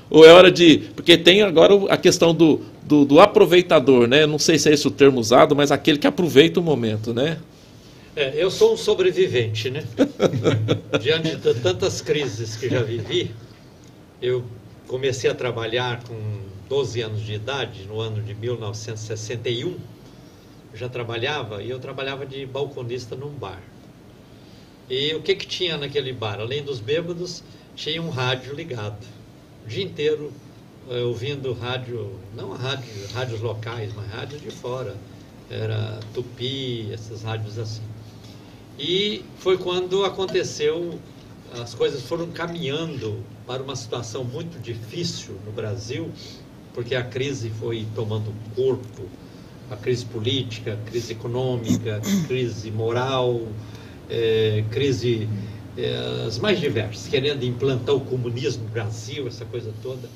Ou 0.09 0.25
é 0.25 0.33
hora 0.33 0.51
de. 0.51 0.79
Porque 0.95 1.19
tem 1.19 1.43
agora 1.43 1.75
a 1.93 1.97
questão 1.97 2.35
do, 2.35 2.61
do, 2.83 3.05
do, 3.05 3.21
aproveitador, 3.21 4.07
né? 4.07 4.27
Não 4.27 4.39
sei 4.39 4.59
se 4.59 4.69
é 4.69 4.73
esse 4.73 4.87
o 4.87 4.91
termo 4.91 5.19
usado, 5.19 5.57
mas 5.57 5.73
aquele 5.73 5.99
que 5.99 6.07
aproveita 6.07 6.61
o 6.61 6.63
momento, 6.63 7.13
né? 7.13 7.39
É, 8.15 8.33
eu 8.37 8.51
sou 8.51 8.75
um 8.75 8.77
sobrevivente, 8.77 9.69
né? 9.69 9.85
Diante 11.01 11.37
de 11.37 11.55
tantas 11.55 12.01
crises 12.01 12.57
que 12.57 12.69
já 12.69 12.83
vivi, 12.83 13.31
eu 14.23 14.45
comecei 14.87 15.29
a 15.29 15.35
trabalhar 15.35 16.03
com 16.05 16.17
12 16.69 17.03
anos 17.03 17.21
de 17.21 17.35
idade, 17.35 17.85
no 17.85 18.01
ano 18.01 18.23
de 18.23 18.35
1961. 18.35 19.69
Eu 19.69 19.77
já 20.79 20.89
trabalhava 20.89 21.63
e 21.63 21.69
eu 21.69 21.79
trabalhava 21.79 22.25
de 22.25 22.47
balconista 22.47 23.17
num 23.17 23.31
bar. 23.31 23.61
E 24.89 25.13
o 25.15 25.21
que, 25.21 25.35
que 25.35 25.47
tinha 25.47 25.77
naquele 25.77 26.13
bar? 26.13 26.39
Além 26.39 26.63
dos 26.63 26.79
bêbados, 26.79 27.43
tinha 27.75 28.01
um 28.01 28.09
rádio 28.09 28.55
ligado 28.55 29.16
o 29.67 29.69
dia 29.69 29.85
inteiro 29.85 30.33
eh, 30.89 31.03
ouvindo 31.03 31.53
rádio, 31.53 32.13
não 32.37 32.53
rádio, 32.53 32.89
rádios 33.13 33.41
locais, 33.41 33.93
mas 33.97 34.09
rádios 34.09 34.41
de 34.41 34.51
fora. 34.51 34.97
Era 35.51 35.99
Tupi, 36.15 36.89
essas 36.93 37.23
rádios 37.25 37.59
assim. 37.59 37.83
E 38.79 39.25
foi 39.39 39.59
quando 39.59 40.05
aconteceu, 40.05 40.99
as 41.61 41.75
coisas 41.75 42.03
foram 42.03 42.29
caminhando 42.29 43.19
para 43.47 43.63
uma 43.63 43.75
situação 43.75 44.23
muito 44.23 44.61
difícil 44.61 45.35
no 45.45 45.51
Brasil, 45.51 46.11
porque 46.73 46.95
a 46.95 47.03
crise 47.03 47.51
foi 47.51 47.87
tomando 47.95 48.33
corpo, 48.55 49.03
a 49.71 49.77
crise 49.77 50.05
política, 50.05 50.79
crise 50.87 51.13
econômica, 51.13 52.01
crise 52.29 52.71
moral, 52.71 53.49
é, 54.09 54.65
crise 54.71 55.29
é, 55.77 56.25
as 56.27 56.39
mais 56.39 56.59
diversas, 56.59 57.09
querendo 57.09 57.45
implantar 57.45 57.95
o 57.95 58.01
comunismo 58.01 58.65
no 58.65 58.71
Brasil, 58.71 59.27
essa 59.27 59.45
coisa 59.45 59.73
toda. 59.83 60.09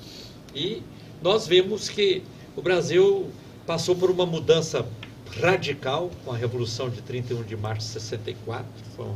E 0.55 0.83
nós 1.23 1.47
vimos 1.47 1.89
que 1.89 2.23
o 2.57 2.63
Brasil 2.63 3.31
passou 3.67 3.95
por 3.95 4.11
uma 4.11 4.27
mudança 4.27 4.87
radical 5.41 6.11
com 6.25 6.33
a 6.33 6.37
Revolução 6.37 6.91
de 6.91 7.01
31 7.03 7.43
de 7.45 7.57
março 7.57 7.87
de 7.87 7.93
64. 7.93 8.67
Foi 8.97 9.07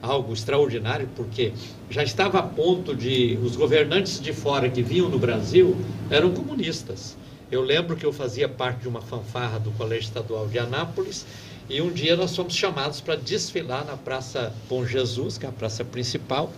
algo 0.00 0.32
extraordinário, 0.32 1.08
porque 1.16 1.52
já 1.90 2.02
estava 2.02 2.38
a 2.38 2.42
ponto 2.42 2.94
de 2.94 3.38
os 3.42 3.56
governantes 3.56 4.20
de 4.20 4.32
fora 4.32 4.68
que 4.68 4.82
vinham 4.82 5.08
no 5.08 5.18
Brasil 5.18 5.76
eram 6.10 6.32
comunistas. 6.32 7.16
Eu 7.50 7.62
lembro 7.62 7.96
que 7.96 8.04
eu 8.04 8.12
fazia 8.12 8.48
parte 8.48 8.82
de 8.82 8.88
uma 8.88 9.00
fanfarra 9.00 9.58
do 9.58 9.70
Colégio 9.72 10.04
Estadual 10.04 10.46
de 10.46 10.58
Anápolis 10.58 11.26
e 11.68 11.82
um 11.82 11.90
dia 11.92 12.16
nós 12.16 12.34
fomos 12.34 12.54
chamados 12.54 13.00
para 13.00 13.14
desfilar 13.14 13.84
na 13.84 13.96
Praça 13.96 14.52
Bom 14.70 14.86
Jesus, 14.86 15.36
que 15.36 15.44
é 15.44 15.48
a 15.48 15.52
praça 15.52 15.84
principal, 15.84 16.50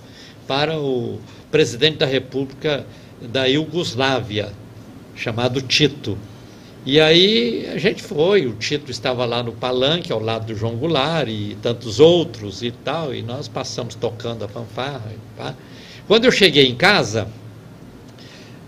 para 0.47 0.79
o 0.79 1.19
presidente 1.51 1.99
da 1.99 2.07
República 2.07 2.87
da 3.21 3.45
Iugoslávia, 3.47 4.53
chamado 5.17 5.61
Tito. 5.63 6.17
E 6.87 7.01
aí 7.01 7.69
a 7.73 7.77
gente 7.77 8.03
foi, 8.03 8.47
o 8.47 8.55
Tito 8.55 8.91
estava 8.91 9.25
lá 9.25 9.43
no 9.43 9.53
palanque, 9.53 10.13
ao 10.13 10.21
lado 10.21 10.47
do 10.47 10.55
João 10.55 10.77
Goulart 10.77 11.29
e 11.29 11.57
tantos 11.61 11.99
outros 11.99 12.63
e 12.63 12.71
tal, 12.71 13.13
e 13.13 13.21
nós 13.21 13.49
passamos 13.49 13.97
tocando 13.97 14.45
a 14.45 14.49
fanfarra. 14.49 15.13
Quando 16.07 16.25
eu 16.25 16.33
cheguei 16.33 16.69
em 16.69 16.77
casa, 16.77 17.29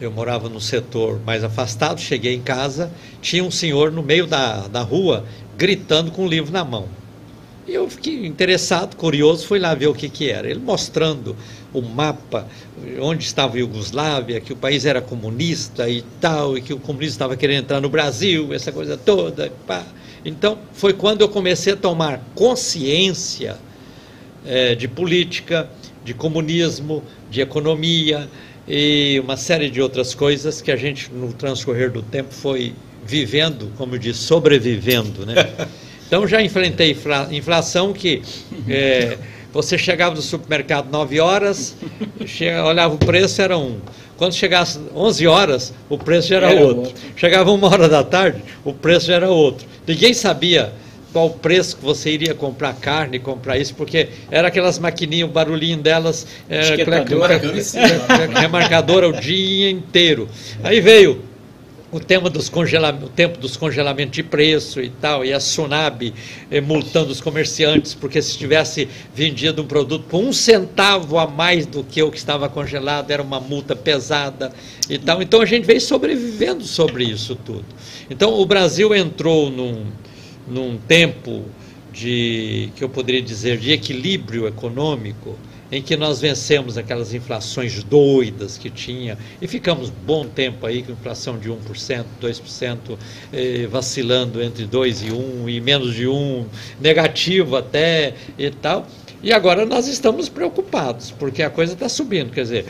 eu 0.01 0.11
morava 0.11 0.49
no 0.49 0.61
setor 0.61 1.21
mais 1.25 1.45
afastado, 1.45 2.01
cheguei 2.01 2.35
em 2.35 2.43
casa, 2.43 2.91
tinha 3.21 3.45
um 3.45 3.51
senhor 3.51 3.93
no 3.93 4.03
meio 4.03 4.27
da, 4.27 4.67
da 4.67 4.83
rua 4.83 5.25
gritando 5.57 6.11
com 6.11 6.25
o 6.25 6.29
livro 6.29 6.53
na 6.53 6.65
mão. 6.65 6.89
E 7.67 7.75
eu 7.75 7.89
fiquei 7.89 8.27
interessado, 8.27 8.97
curioso, 8.97 9.47
fui 9.47 9.59
lá 9.59 9.73
ver 9.75 9.87
o 9.87 9.95
que, 9.95 10.09
que 10.09 10.29
era. 10.29 10.51
Ele 10.51 10.59
mostrando 10.59 11.37
o 11.73 11.81
mapa, 11.81 12.47
onde 13.01 13.25
estava 13.25 13.57
a 13.57 13.61
Iugoslávia, 13.61 14.41
que 14.41 14.53
o 14.53 14.57
país 14.57 14.85
era 14.85 15.01
comunista 15.01 15.89
e 15.89 16.03
tal, 16.21 16.59
e 16.59 16.61
que 16.61 16.75
o 16.75 16.79
comunismo 16.79 17.13
estava 17.13 17.37
querendo 17.37 17.63
entrar 17.63 17.81
no 17.81 17.89
Brasil, 17.89 18.53
essa 18.53 18.73
coisa 18.73 18.97
toda. 18.97 19.53
Pá. 19.67 19.87
Então, 20.25 20.59
foi 20.73 20.93
quando 20.93 21.21
eu 21.21 21.29
comecei 21.29 21.73
a 21.73 21.77
tomar 21.77 22.21
consciência 22.35 23.57
é, 24.45 24.75
de 24.75 24.89
política, 24.89 25.69
de 26.05 26.15
comunismo, 26.15 27.03
de 27.31 27.41
economia 27.41 28.29
e 28.67 29.21
uma 29.23 29.37
série 29.37 29.71
de 29.71 29.81
outras 29.81 30.15
coisas 30.15 30.61
que 30.61 30.71
a 30.71 30.77
gente, 30.77 31.13
no 31.13 31.33
transcorrer 31.33 31.91
do 31.91 32.03
tempo, 32.03 32.35
foi 32.35 32.75
vivendo, 33.05 33.73
como 33.77 33.99
disse, 33.99 34.21
sobrevivendo, 34.21 35.27
né? 35.27 35.35
Então 36.13 36.29
já 36.29 36.43
enfrentei 36.43 36.95
inflação 37.31 37.91
que 37.95 38.21
é, 38.69 39.17
você 39.51 39.79
chegava 39.79 40.15
no 40.15 40.21
supermercado 40.21 40.91
9 40.91 41.19
horas, 41.21 41.75
chega, 42.27 42.63
olhava 42.67 42.95
o 42.95 42.99
preço, 42.99 43.41
era 43.41 43.57
um. 43.57 43.79
Quando 44.19 44.35
chegasse 44.35 44.79
11 44.95 45.27
horas, 45.27 45.73
o 45.89 45.97
preço 45.97 46.29
já 46.29 46.37
era, 46.37 46.51
era 46.51 46.61
outro. 46.61 46.83
outro. 46.83 46.95
Chegava 47.17 47.51
uma 47.51 47.67
hora 47.67 47.89
da 47.89 48.05
tarde, 48.05 48.43
o 48.63 48.75
preço 48.75 49.07
já 49.07 49.15
era 49.15 49.31
outro. 49.31 49.67
Ninguém 49.87 50.13
sabia 50.13 50.75
qual 51.15 51.29
o 51.29 51.31
preço 51.31 51.79
que 51.79 51.83
você 51.83 52.11
iria 52.11 52.35
comprar 52.35 52.75
carne, 52.75 53.19
comprar 53.19 53.57
isso, 53.57 53.75
porque 53.75 54.09
era 54.31 54.49
aquelas 54.49 54.79
maquininhas, 54.79 55.31
o 55.31 55.33
barulhinho 55.33 55.79
delas, 55.79 56.27
é, 56.49 56.61
remarcadora 58.39 59.09
o 59.09 59.13
dia 59.13 59.71
inteiro. 59.71 60.29
Aí 60.63 60.79
veio 60.79 61.32
o 61.93 62.01
tema 62.01 62.31
dos 62.31 62.49
o 62.49 63.09
tempo 63.11 63.39
dos 63.39 63.55
congelamentos 63.55 64.15
de 64.15 64.23
preço 64.23 64.81
e 64.81 64.89
tal, 64.89 65.23
e 65.23 65.33
a 65.33 65.39
Sunab 65.39 66.13
eh, 66.51 66.61
multando 66.63 67.11
os 67.11 67.21
comerciantes, 67.21 67.93
porque 67.93 68.23
se 68.23 68.39
tivesse 68.39 68.89
vendido 69.15 69.61
um 69.61 69.67
produto 69.67 70.07
por 70.09 70.25
um 70.25 70.33
centavo 70.33 71.19
a 71.19 71.27
mais 71.27 71.67
do 71.67 71.85
que 71.85 72.03
o 72.03 72.11
que 72.11 72.17
estava 72.17 72.49
congelado, 72.49 73.11
era 73.11 73.23
uma 73.23 73.39
multa 73.39 73.77
pesada 73.77 74.51
e 74.89 74.99
tal. 74.99 75.21
Então 75.21 75.43
a 75.43 75.45
gente 75.45 75.67
veio 75.67 75.83
sobrevivendo 75.83 76.65
sobre 76.65 77.05
isso 77.05 77.37
tudo. 77.37 77.67
Então 78.09 78.41
o 78.41 78.47
Brasil 78.47 78.95
entrou 78.95 79.51
num, 79.51 79.85
num 80.49 80.79
tempo 80.79 81.45
de, 81.93 82.71
que 82.75 82.83
eu 82.83 82.89
poderia 82.89 83.21
dizer, 83.21 83.59
de 83.59 83.71
equilíbrio 83.71 84.49
econômico, 84.49 85.37
em 85.73 85.81
que 85.81 85.97
nós 85.97 86.21
vencemos 86.21 86.77
aquelas 86.77 87.15
inflações 87.15 87.83
doidas 87.83 88.59
que 88.59 88.69
tinha 88.69 89.17
e 89.41 89.49
ficamos 89.49 89.89
bom 89.89 90.27
tempo 90.27 90.67
aí 90.67 90.83
com 90.83 90.93
inflação 90.93 91.39
de 91.39 91.49
1%, 91.49 92.05
2%, 92.21 92.99
eh, 93.33 93.67
vacilando 93.71 94.43
entre 94.43 94.67
2 94.67 95.03
e 95.03 95.11
1 95.11 95.49
e 95.49 95.61
menos 95.63 95.95
de 95.95 96.07
1, 96.07 96.45
negativo 96.79 97.57
até 97.57 98.15
e 98.39 98.51
tal. 98.51 98.87
E 99.23 99.33
agora 99.33 99.65
nós 99.65 99.87
estamos 99.87 100.29
preocupados, 100.29 101.13
porque 101.13 101.43
a 101.43 101.49
coisa 101.49 101.73
está 101.75 101.89
subindo, 101.89 102.33
quer 102.33 102.43
dizer, 102.43 102.67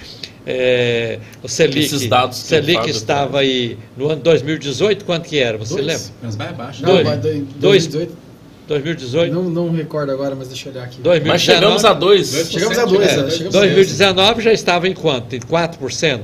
é, 0.47 1.19
o 1.43 1.49
Selic, 1.49 1.87
Esses 1.87 2.07
dados 2.07 2.37
Selic 2.37 2.89
estava 2.91 3.41
aí 3.41 3.79
no 3.97 4.11
ano 4.11 4.21
2018, 4.23 5.05
quanto 5.05 5.29
que 5.29 5.39
era? 5.39 5.57
Você 5.57 5.75
dois, 5.75 5.87
lembra? 5.87 6.05
Mas 6.23 6.37
vai 6.37 6.49
abaixo. 6.49 6.83
Não, 6.83 6.93
dois, 6.93 7.21
dois, 7.57 7.87
2018. 7.87 8.22
2018? 8.69 9.33
Não, 9.33 9.45
não 9.45 9.71
recordo 9.71 10.13
agora, 10.13 10.35
mas 10.35 10.49
deixa 10.49 10.69
eu 10.69 10.73
olhar 10.73 10.85
aqui. 10.85 11.01
2019, 11.01 11.29
mas 11.29 11.43
chegamos 11.43 11.85
a 11.85 11.93
2. 11.93 12.49
Chegamos 12.51 12.79
a 12.79 12.85
2. 12.85 13.01
É, 13.01 13.31
chegamos 13.31 13.53
2019 13.53 14.43
já 14.43 14.53
estava 14.53 14.89
em 14.89 14.95
quanto? 14.95 15.35
Em 15.35 15.41
4%? 15.41 16.21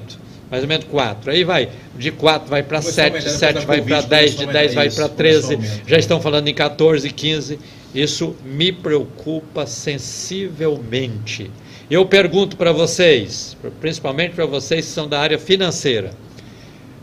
Mais 0.51 0.63
ou 0.63 0.69
menos 0.69 0.87
4. 0.87 1.31
Aí 1.31 1.45
vai, 1.45 1.69
de 1.97 2.11
4 2.11 2.49
vai 2.49 2.63
para 2.63 2.81
7, 2.81 3.19
de 3.23 3.31
7 3.31 3.67
vai 3.67 3.83
para 3.83 4.01
10, 4.01 4.37
de 4.37 4.47
10 4.47 4.75
vai 4.75 4.91
para 4.91 5.09
13, 5.09 5.59
já 5.87 5.99
estão 5.99 6.21
falando 6.21 6.49
em 6.49 6.55
14, 6.55 7.11
15. 7.11 7.59
Isso 7.95 8.35
me 8.45 8.73
preocupa 8.73 9.67
sensivelmente. 9.67 11.51
Eu 11.91 12.05
pergunto 12.07 12.57
para 12.57 12.73
vocês, 12.73 13.57
principalmente 13.81 14.35
para 14.35 14.47
vocês 14.47 14.87
que 14.87 14.93
são 14.93 15.09
da 15.09 15.19
área 15.19 15.39
financeira, 15.39 16.11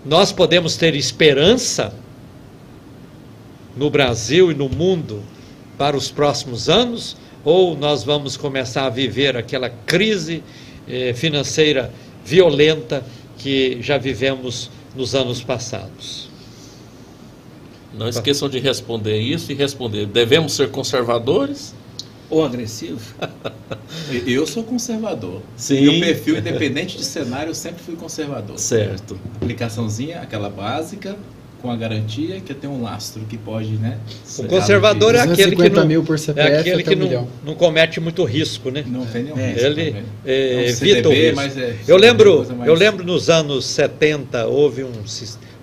nós 0.06 0.32
podemos 0.32 0.76
ter 0.78 0.96
esperança 0.96 1.94
no 3.76 3.90
Brasil 3.90 4.52
e 4.52 4.56
no 4.56 4.70
mundo 4.70 5.22
para 5.78 5.96
os 5.96 6.10
próximos 6.10 6.70
anos? 6.70 7.18
Ou 7.44 7.78
nós 7.78 8.04
vamos 8.04 8.36
começar 8.36 8.86
a 8.86 8.90
viver 8.90 9.38
aquela 9.38 9.70
crise 9.70 10.44
eh, 10.88 11.14
financeira 11.14 11.92
violenta 12.24 13.06
que 13.38 13.78
já 13.82 13.98
vivemos 13.98 14.72
nos 14.96 15.14
anos 15.14 15.44
passados? 15.44 16.30
Não 17.98 18.10
esqueçam 18.10 18.50
de 18.50 18.60
responder 18.60 19.20
isso 19.20 19.52
e 19.52 19.56
responder: 19.56 20.06
devemos 20.06 20.54
ser 20.54 20.70
conservadores? 20.70 21.74
Ou 22.30 22.44
agressivo? 22.44 23.00
eu 24.26 24.48
sou 24.48 24.64
conservador. 24.64 25.42
Sim. 25.56 25.82
Meu 25.82 26.00
perfil, 26.00 26.38
independente 26.40 26.98
de 26.98 27.06
cenário, 27.06 27.52
eu 27.52 27.56
sempre 27.56 27.84
fui 27.84 27.96
conservador. 27.96 28.58
Certo. 28.58 29.18
Aplicaçãozinha, 29.36 30.22
aquela 30.22 30.50
básica, 30.50 31.16
com 31.66 31.72
a 31.72 31.76
garantia 31.76 32.40
que 32.40 32.54
tem 32.54 32.70
um 32.70 32.84
lastro 32.84 33.24
que 33.28 33.38
pode, 33.38 33.72
né? 33.72 33.98
O 34.38 34.44
conservador 34.44 35.16
é 35.16 35.22
aquele 35.22 35.56
que 35.56 35.70
não, 35.70 35.88
mil 35.88 36.04
por 36.04 36.20
CPF 36.20 36.48
é 36.48 36.60
aquele 36.60 36.84
que 36.84 36.96
não, 36.96 37.28
não, 37.44 37.56
comete 37.56 38.00
muito 38.00 38.24
risco, 38.24 38.70
né? 38.70 38.84
Não 38.86 39.04
tem 39.04 39.24
nenhum 39.24 39.40
é. 39.40 39.48
risco. 39.48 39.66
Ele 39.66 39.96
é, 40.24 40.70
evita 40.70 41.10
o 41.10 41.12
risco. 41.12 41.60
É, 41.60 41.76
eu 41.88 41.98
lembro, 41.98 42.46
mais... 42.56 42.68
eu 42.68 42.76
lembro 42.76 43.04
nos 43.04 43.32
anos 43.32 43.66
70 43.66 44.46
houve 44.46 44.84
um, 44.84 44.92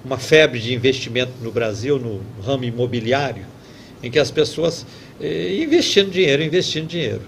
uma 0.05 0.19
febre 0.19 0.59
de 0.59 0.75
investimento 0.75 1.33
no 1.41 1.53
Brasil 1.53 2.01
no 2.01 2.21
ramo 2.45 2.65
imobiliário, 2.65 3.45
em 4.03 4.11
que 4.11 4.19
as 4.19 4.33
pessoas 4.33 4.85
eh, 5.21 5.63
investindo 5.63 6.11
dinheiro, 6.11 6.43
investindo 6.43 6.89
dinheiro. 6.89 7.23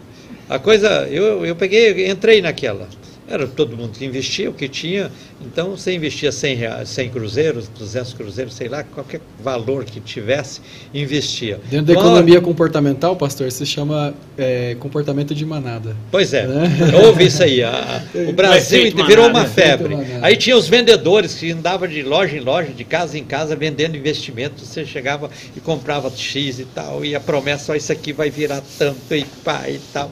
A 0.48 0.58
coisa, 0.58 1.06
eu, 1.08 1.46
eu 1.46 1.54
peguei, 1.54 2.10
entrei 2.10 2.42
naquela. 2.42 2.88
Era 3.26 3.46
todo 3.46 3.76
mundo 3.76 3.98
que 3.98 4.04
investia, 4.04 4.50
o 4.50 4.52
que 4.52 4.68
tinha. 4.68 5.10
Então, 5.40 5.70
você 5.70 5.94
investia 5.94 6.30
100, 6.30 6.56
reais, 6.56 6.88
100 6.90 7.08
cruzeiros, 7.08 7.68
200 7.68 8.12
cruzeiros, 8.12 8.54
sei 8.54 8.68
lá, 8.68 8.84
qualquer 8.84 9.20
valor 9.42 9.84
que 9.84 9.98
tivesse, 9.98 10.60
investia. 10.92 11.58
Dentro 11.70 11.86
da 11.86 11.92
economia 11.94 12.40
comportamental, 12.40 13.16
pastor, 13.16 13.50
se 13.50 13.64
chama 13.64 14.14
é, 14.36 14.76
comportamento 14.78 15.34
de 15.34 15.44
manada. 15.46 15.96
Pois 16.10 16.34
é, 16.34 16.46
né? 16.46 16.70
houve 17.02 17.24
isso 17.24 17.42
aí. 17.42 17.62
A, 17.62 18.02
o 18.28 18.32
Brasil 18.32 18.92
virou 19.06 19.28
uma 19.28 19.46
febre. 19.46 19.96
Aí 20.20 20.36
tinha 20.36 20.56
os 20.56 20.68
vendedores 20.68 21.34
que 21.34 21.50
andavam 21.50 21.88
de 21.88 22.02
loja 22.02 22.36
em 22.36 22.40
loja, 22.40 22.72
de 22.72 22.84
casa 22.84 23.18
em 23.18 23.24
casa, 23.24 23.56
vendendo 23.56 23.96
investimentos. 23.96 24.68
Você 24.68 24.84
chegava 24.84 25.30
e 25.56 25.60
comprava 25.60 26.10
X 26.10 26.58
e 26.58 26.64
tal, 26.66 27.04
e 27.04 27.14
a 27.14 27.20
promessa, 27.20 27.72
ó, 27.72 27.74
isso 27.74 27.90
aqui 27.90 28.12
vai 28.12 28.28
virar 28.28 28.62
tanto 28.78 29.14
e 29.14 29.24
pá 29.42 29.68
e 29.68 29.80
tal. 29.92 30.10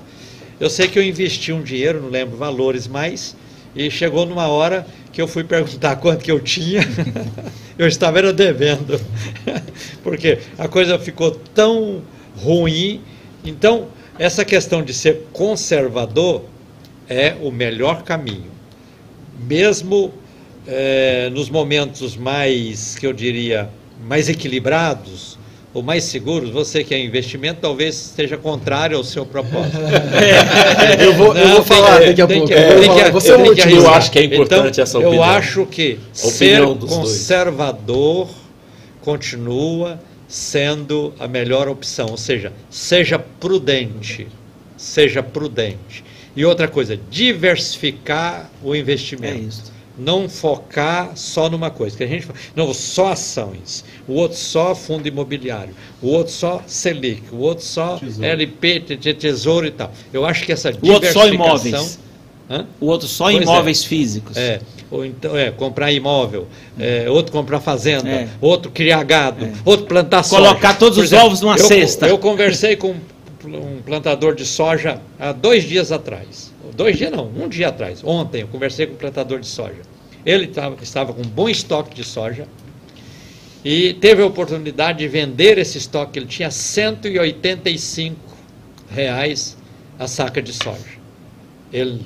Eu 0.62 0.70
sei 0.70 0.86
que 0.86 0.96
eu 0.96 1.02
investi 1.02 1.52
um 1.52 1.60
dinheiro, 1.60 2.00
não 2.00 2.08
lembro 2.08 2.36
valores 2.36 2.86
mais, 2.86 3.34
e 3.74 3.90
chegou 3.90 4.24
numa 4.24 4.46
hora 4.46 4.86
que 5.12 5.20
eu 5.20 5.26
fui 5.26 5.42
perguntar 5.42 5.96
quanto 5.98 6.22
que 6.22 6.30
eu 6.30 6.38
tinha, 6.38 6.82
eu 7.76 7.88
estava 7.88 8.18
era 8.18 8.32
devendo, 8.32 9.00
porque 10.04 10.38
a 10.56 10.68
coisa 10.68 11.00
ficou 11.00 11.32
tão 11.32 12.00
ruim. 12.36 13.00
Então, 13.44 13.88
essa 14.16 14.44
questão 14.44 14.84
de 14.84 14.94
ser 14.94 15.26
conservador 15.32 16.44
é 17.08 17.34
o 17.42 17.50
melhor 17.50 18.04
caminho. 18.04 18.52
Mesmo 19.40 20.14
é, 20.64 21.28
nos 21.30 21.50
momentos 21.50 22.16
mais, 22.16 22.94
que 22.94 23.04
eu 23.04 23.12
diria, 23.12 23.68
mais 24.06 24.28
equilibrados, 24.28 25.36
ou 25.74 25.82
mais 25.82 26.04
seguros, 26.04 26.50
você 26.50 26.84
que 26.84 26.94
é 26.94 27.02
investimento, 27.02 27.60
talvez 27.60 27.94
seja 27.94 28.36
contrário 28.36 28.96
ao 28.96 29.04
seu 29.04 29.24
propósito. 29.24 29.78
É, 30.22 31.04
eu 31.04 31.14
vou, 31.14 31.32
Não, 31.32 31.40
eu 31.40 31.48
vou 31.48 31.62
falar 31.62 32.00
que, 32.00 32.06
daqui 32.06 32.22
a 32.22 32.26
pouco. 32.26 32.46
Que, 32.46 32.54
é, 32.54 33.10
você 33.10 33.30
é 33.30 33.36
o 33.36 33.54
Eu 33.54 33.90
acho 33.90 34.10
que 34.10 34.18
é 34.18 34.24
importante 34.24 34.72
então, 34.72 34.82
essa 34.82 34.98
opinião. 34.98 35.14
Eu 35.14 35.22
acho 35.22 35.66
que 35.66 35.98
ser 36.12 36.60
conservador 36.64 38.26
dois. 38.26 38.36
continua 39.00 40.00
sendo 40.28 41.12
a 41.18 41.26
melhor 41.26 41.68
opção, 41.68 42.08
ou 42.10 42.16
seja, 42.16 42.52
seja 42.70 43.18
prudente, 43.18 44.26
seja 44.76 45.22
prudente. 45.22 46.04
E 46.34 46.44
outra 46.44 46.68
coisa, 46.68 46.98
diversificar 47.10 48.50
o 48.62 48.74
investimento. 48.74 49.34
É 49.34 49.48
isso 49.48 49.71
não 49.98 50.28
focar 50.28 51.12
só 51.14 51.48
numa 51.48 51.70
coisa. 51.70 51.96
Que 51.96 52.04
a 52.04 52.06
gente 52.06 52.28
não 52.54 52.72
só 52.72 53.12
ações, 53.12 53.84
o 54.06 54.14
outro 54.14 54.36
só 54.36 54.74
fundo 54.74 55.06
imobiliário, 55.06 55.74
o 56.00 56.08
outro 56.08 56.32
só 56.32 56.62
Selic, 56.66 57.22
o 57.32 57.38
outro 57.38 57.64
só 57.64 57.98
tesouro. 57.98 58.28
LP, 58.28 58.80
tesouro 59.14 59.66
e 59.66 59.70
tal. 59.70 59.92
Eu 60.12 60.24
acho 60.24 60.44
que 60.44 60.52
essa 60.52 60.70
o 60.70 60.72
diversificação. 60.72 61.22
O 61.22 61.24
outro 61.24 61.48
só 61.52 61.74
imóveis. 61.74 61.98
Hã? 62.50 62.66
O 62.80 62.86
outro 62.86 63.08
só 63.08 63.24
pois 63.24 63.36
é. 63.36 63.42
imóveis 63.42 63.84
é. 63.84 63.86
físicos. 63.86 64.36
É. 64.36 64.60
Ou 64.90 65.06
então, 65.06 65.36
é, 65.36 65.50
comprar 65.50 65.90
imóvel, 65.90 66.46
é, 66.78 67.08
outro 67.08 67.32
comprar 67.32 67.60
fazenda, 67.60 68.10
é. 68.10 68.28
outro 68.42 68.70
criar 68.70 69.02
gado, 69.04 69.46
é. 69.46 69.52
outro 69.64 69.86
plantar 69.86 70.22
soja. 70.22 70.42
Colocar 70.42 70.78
todos 70.78 70.98
os 70.98 71.04
exemplo, 71.04 71.26
ovos 71.26 71.40
numa 71.40 71.56
eu, 71.56 71.64
cesta. 71.64 72.06
Eu 72.06 72.18
conversei 72.18 72.76
com 72.76 72.94
um 73.44 73.80
plantador 73.84 74.34
de 74.34 74.44
soja 74.44 75.00
há 75.18 75.32
dois 75.32 75.64
dias 75.64 75.90
atrás 75.90 76.51
dois 76.74 76.96
dias 76.96 77.10
não, 77.10 77.28
um 77.28 77.48
dia 77.48 77.68
atrás, 77.68 78.02
ontem, 78.04 78.42
eu 78.42 78.48
conversei 78.48 78.86
com 78.86 78.94
o 78.94 78.96
plantador 78.96 79.40
de 79.40 79.46
soja. 79.46 79.82
Ele 80.24 80.46
tava, 80.46 80.76
estava 80.82 81.12
com 81.12 81.22
um 81.22 81.28
bom 81.28 81.48
estoque 81.48 81.94
de 81.94 82.04
soja 82.04 82.46
e 83.64 83.94
teve 83.94 84.22
a 84.22 84.26
oportunidade 84.26 84.98
de 84.98 85.08
vender 85.08 85.58
esse 85.58 85.78
estoque. 85.78 86.18
Ele 86.18 86.26
tinha 86.26 86.50
185 86.50 88.16
reais 88.90 89.56
a 89.98 90.06
saca 90.06 90.40
de 90.40 90.52
soja. 90.52 91.00
Ele, 91.72 92.00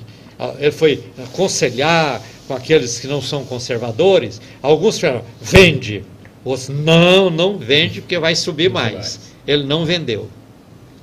ele 0.59 0.71
foi 0.71 1.03
aconselhar 1.23 2.21
com 2.47 2.53
aqueles 2.53 2.99
que 2.99 3.07
não 3.07 3.21
são 3.21 3.43
conservadores. 3.43 4.41
Alguns 4.61 4.99
falaram, 4.99 5.23
vende. 5.41 6.03
Outros, 6.45 6.69
não, 6.69 7.29
não 7.29 7.57
vende 7.57 8.01
porque 8.01 8.17
vai 8.17 8.35
subir 8.35 8.69
mais. 8.69 9.33
Ele 9.45 9.63
não 9.63 9.85
vendeu. 9.85 10.29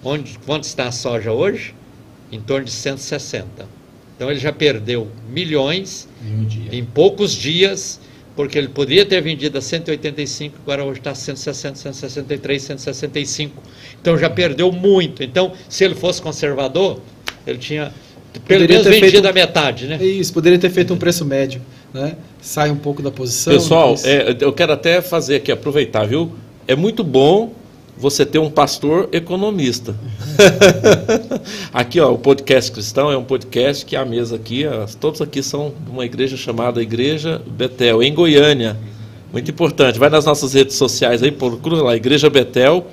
Onde, 0.02 0.38
quanto 0.46 0.64
está 0.64 0.88
a 0.88 0.92
soja 0.92 1.32
hoje? 1.32 1.74
Em 2.34 2.40
torno 2.40 2.64
de 2.64 2.72
160. 2.72 3.66
Então 4.16 4.30
ele 4.30 4.40
já 4.40 4.52
perdeu 4.52 5.08
milhões 5.28 6.08
em, 6.24 6.34
um 6.34 6.72
em 6.72 6.84
poucos 6.84 7.32
dias, 7.32 8.00
porque 8.36 8.58
ele 8.58 8.68
poderia 8.68 9.04
ter 9.04 9.20
vendido 9.20 9.58
a 9.58 9.60
185, 9.60 10.56
agora 10.62 10.84
hoje 10.84 11.00
está 11.00 11.12
a 11.12 11.14
160, 11.14 11.76
163, 11.76 12.62
165. 12.62 13.62
Então 14.00 14.18
já 14.18 14.28
perdeu 14.28 14.70
muito. 14.72 15.22
Então, 15.22 15.52
se 15.68 15.84
ele 15.84 15.94
fosse 15.94 16.20
conservador, 16.20 17.00
ele 17.46 17.58
tinha 17.58 17.92
pelo 18.32 18.60
poderia 18.62 18.78
menos 18.78 18.86
vendido 18.86 19.12
feito, 19.12 19.28
a 19.28 19.32
metade, 19.32 19.86
né? 19.86 19.98
É 20.00 20.04
isso, 20.04 20.32
poderia 20.32 20.58
ter 20.58 20.70
feito 20.70 20.92
um 20.92 20.96
preço 20.96 21.24
médio, 21.24 21.60
né? 21.92 22.16
Sai 22.40 22.70
um 22.70 22.76
pouco 22.76 23.00
da 23.00 23.10
posição. 23.10 23.52
Pessoal, 23.52 23.94
é, 24.02 24.36
eu 24.40 24.52
quero 24.52 24.72
até 24.72 25.00
fazer 25.00 25.36
aqui, 25.36 25.52
aproveitar, 25.52 26.04
viu? 26.04 26.32
É 26.66 26.74
muito 26.74 27.04
bom 27.04 27.52
você 27.96 28.26
ter 28.26 28.38
um 28.38 28.50
pastor 28.50 29.08
economista. 29.12 29.94
aqui, 31.72 32.00
ó, 32.00 32.12
o 32.12 32.18
podcast 32.18 32.70
cristão 32.72 33.10
é 33.10 33.16
um 33.16 33.24
podcast 33.24 33.86
que 33.86 33.96
a 33.96 34.04
mesa 34.04 34.36
aqui, 34.36 34.64
todos 35.00 35.20
aqui 35.20 35.42
são 35.42 35.72
de 35.84 35.90
uma 35.90 36.04
igreja 36.04 36.36
chamada 36.36 36.82
Igreja 36.82 37.40
Betel, 37.46 38.02
em 38.02 38.12
Goiânia. 38.12 38.76
Muito 39.32 39.50
importante. 39.50 39.98
Vai 39.98 40.10
nas 40.10 40.24
nossas 40.24 40.54
redes 40.54 40.76
sociais 40.76 41.22
aí, 41.22 41.32
procura 41.32 41.76
lá, 41.76 41.96
Igreja 41.96 42.28
Betel, 42.28 42.86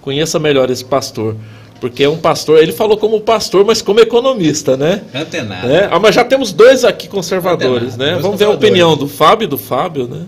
conheça 0.00 0.38
melhor 0.38 0.70
esse 0.70 0.84
pastor 0.84 1.36
porque 1.84 2.02
é 2.02 2.08
um 2.08 2.16
pastor, 2.16 2.62
ele 2.62 2.72
falou 2.72 2.96
como 2.96 3.20
pastor, 3.20 3.62
mas 3.62 3.82
como 3.82 4.00
economista, 4.00 4.74
né? 4.74 5.02
Antenado. 5.14 5.68
É, 5.70 5.86
ah, 5.92 5.98
mas 6.00 6.14
já 6.14 6.24
temos 6.24 6.50
dois 6.50 6.82
aqui 6.82 7.08
conservadores, 7.08 7.92
Antenado, 7.92 8.16
né? 8.16 8.22
Vamos 8.22 8.38
ver 8.38 8.46
a 8.46 8.50
opinião 8.50 8.96
do 8.96 9.06
Fábio 9.06 9.44
e 9.44 9.48
do 9.48 9.58
Fábio, 9.58 10.08
né? 10.08 10.24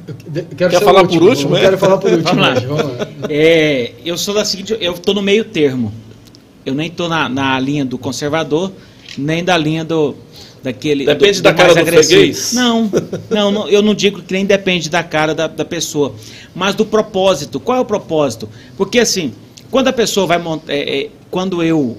Quer 0.54 0.70
falar 0.82 1.00
último, 1.00 1.20
por 1.20 1.28
último? 1.30 1.57
Eu 1.57 1.61
quero 1.62 1.78
falar 1.78 1.96
por 1.96 2.12
último. 2.12 2.28
Vamos 2.28 2.46
lá. 2.46 2.54
Vamos 2.61 2.98
lá. 2.98 3.09
É, 3.30 3.92
eu 4.04 4.18
sou 4.18 4.34
da 4.34 4.44
seguinte, 4.44 4.76
eu 4.78 4.92
estou 4.92 5.14
no 5.14 5.22
meio 5.22 5.46
termo. 5.46 5.94
Eu 6.66 6.74
nem 6.74 6.88
estou 6.88 7.09
na, 7.09 7.26
na 7.26 7.59
linha 7.59 7.86
do 7.86 7.96
conservador, 7.96 8.70
nem 9.16 9.42
da 9.42 9.57
linha 9.57 9.82
do, 9.82 10.14
daquele. 10.62 11.07
Depende 11.07 11.40
do, 11.40 11.42
da 11.42 11.54
cara 11.54 11.72
do 11.72 11.80
agressivo. 11.80 12.20
freguês? 12.20 12.52
Não, 12.52 12.90
não, 13.30 13.50
não, 13.50 13.66
eu 13.66 13.80
não 13.80 13.94
digo 13.94 14.20
que 14.20 14.34
nem 14.34 14.44
depende 14.44 14.90
da 14.90 15.02
cara 15.02 15.34
da, 15.34 15.46
da 15.46 15.64
pessoa, 15.64 16.14
mas 16.54 16.74
do 16.74 16.84
propósito. 16.84 17.59
Qual 17.59 17.78
é 17.78 17.80
o 17.80 17.84
propósito? 17.86 18.46
Porque 18.76 18.98
assim, 18.98 19.32
quando 19.70 19.88
a 19.88 19.92
pessoa 19.92 20.26
vai 20.26 20.38
montar, 20.38 20.72
é, 20.72 21.00
é, 21.00 21.10
quando 21.30 21.62
eu, 21.62 21.96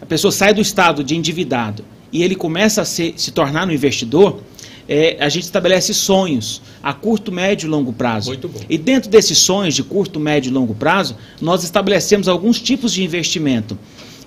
a 0.00 0.06
pessoa 0.06 0.30
sai 0.30 0.52
do 0.52 0.60
estado 0.60 1.02
de 1.02 1.16
endividado 1.16 1.84
e 2.12 2.22
ele 2.22 2.34
começa 2.34 2.82
a 2.82 2.84
se, 2.84 3.14
se 3.16 3.30
tornar 3.30 3.66
um 3.66 3.70
investidor, 3.70 4.40
é, 4.88 5.16
a 5.20 5.28
gente 5.28 5.44
estabelece 5.44 5.94
sonhos 5.94 6.60
a 6.82 6.92
curto, 6.92 7.32
médio 7.32 7.66
e 7.66 7.70
longo 7.70 7.92
prazo. 7.92 8.28
Muito 8.28 8.48
bom. 8.48 8.60
E 8.68 8.76
dentro 8.76 9.08
desses 9.08 9.38
sonhos 9.38 9.74
de 9.74 9.82
curto, 9.82 10.18
médio 10.18 10.50
e 10.50 10.52
longo 10.52 10.74
prazo, 10.74 11.16
nós 11.40 11.64
estabelecemos 11.64 12.28
alguns 12.28 12.60
tipos 12.60 12.92
de 12.92 13.02
investimento. 13.02 13.78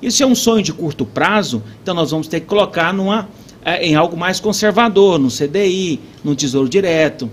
Isso 0.01 0.23
é 0.23 0.25
um 0.25 0.35
sonho 0.35 0.63
de 0.63 0.73
curto 0.73 1.05
prazo, 1.05 1.61
então 1.81 1.93
nós 1.93 2.11
vamos 2.11 2.27
ter 2.27 2.39
que 2.39 2.45
colocar 2.45 2.93
numa, 2.93 3.29
é, 3.63 3.85
em 3.85 3.95
algo 3.95 4.17
mais 4.17 4.39
conservador, 4.39 5.19
no 5.19 5.29
CDI, 5.29 5.99
no 6.23 6.35
Tesouro 6.35 6.69
Direto. 6.69 7.29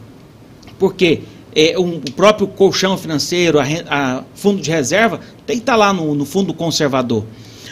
Porque 0.79 1.21
é, 1.55 1.79
um, 1.79 1.97
o 1.97 2.13
próprio 2.13 2.47
colchão 2.47 2.97
financeiro, 2.97 3.59
a, 3.59 3.65
a, 3.89 4.25
fundo 4.35 4.61
de 4.61 4.71
reserva, 4.71 5.21
tem 5.47 5.57
que 5.57 5.63
estar 5.63 5.73
tá 5.73 5.79
lá 5.79 5.93
no, 5.93 6.15
no, 6.15 6.25
fundo 6.25 6.55
conservador. 6.55 7.25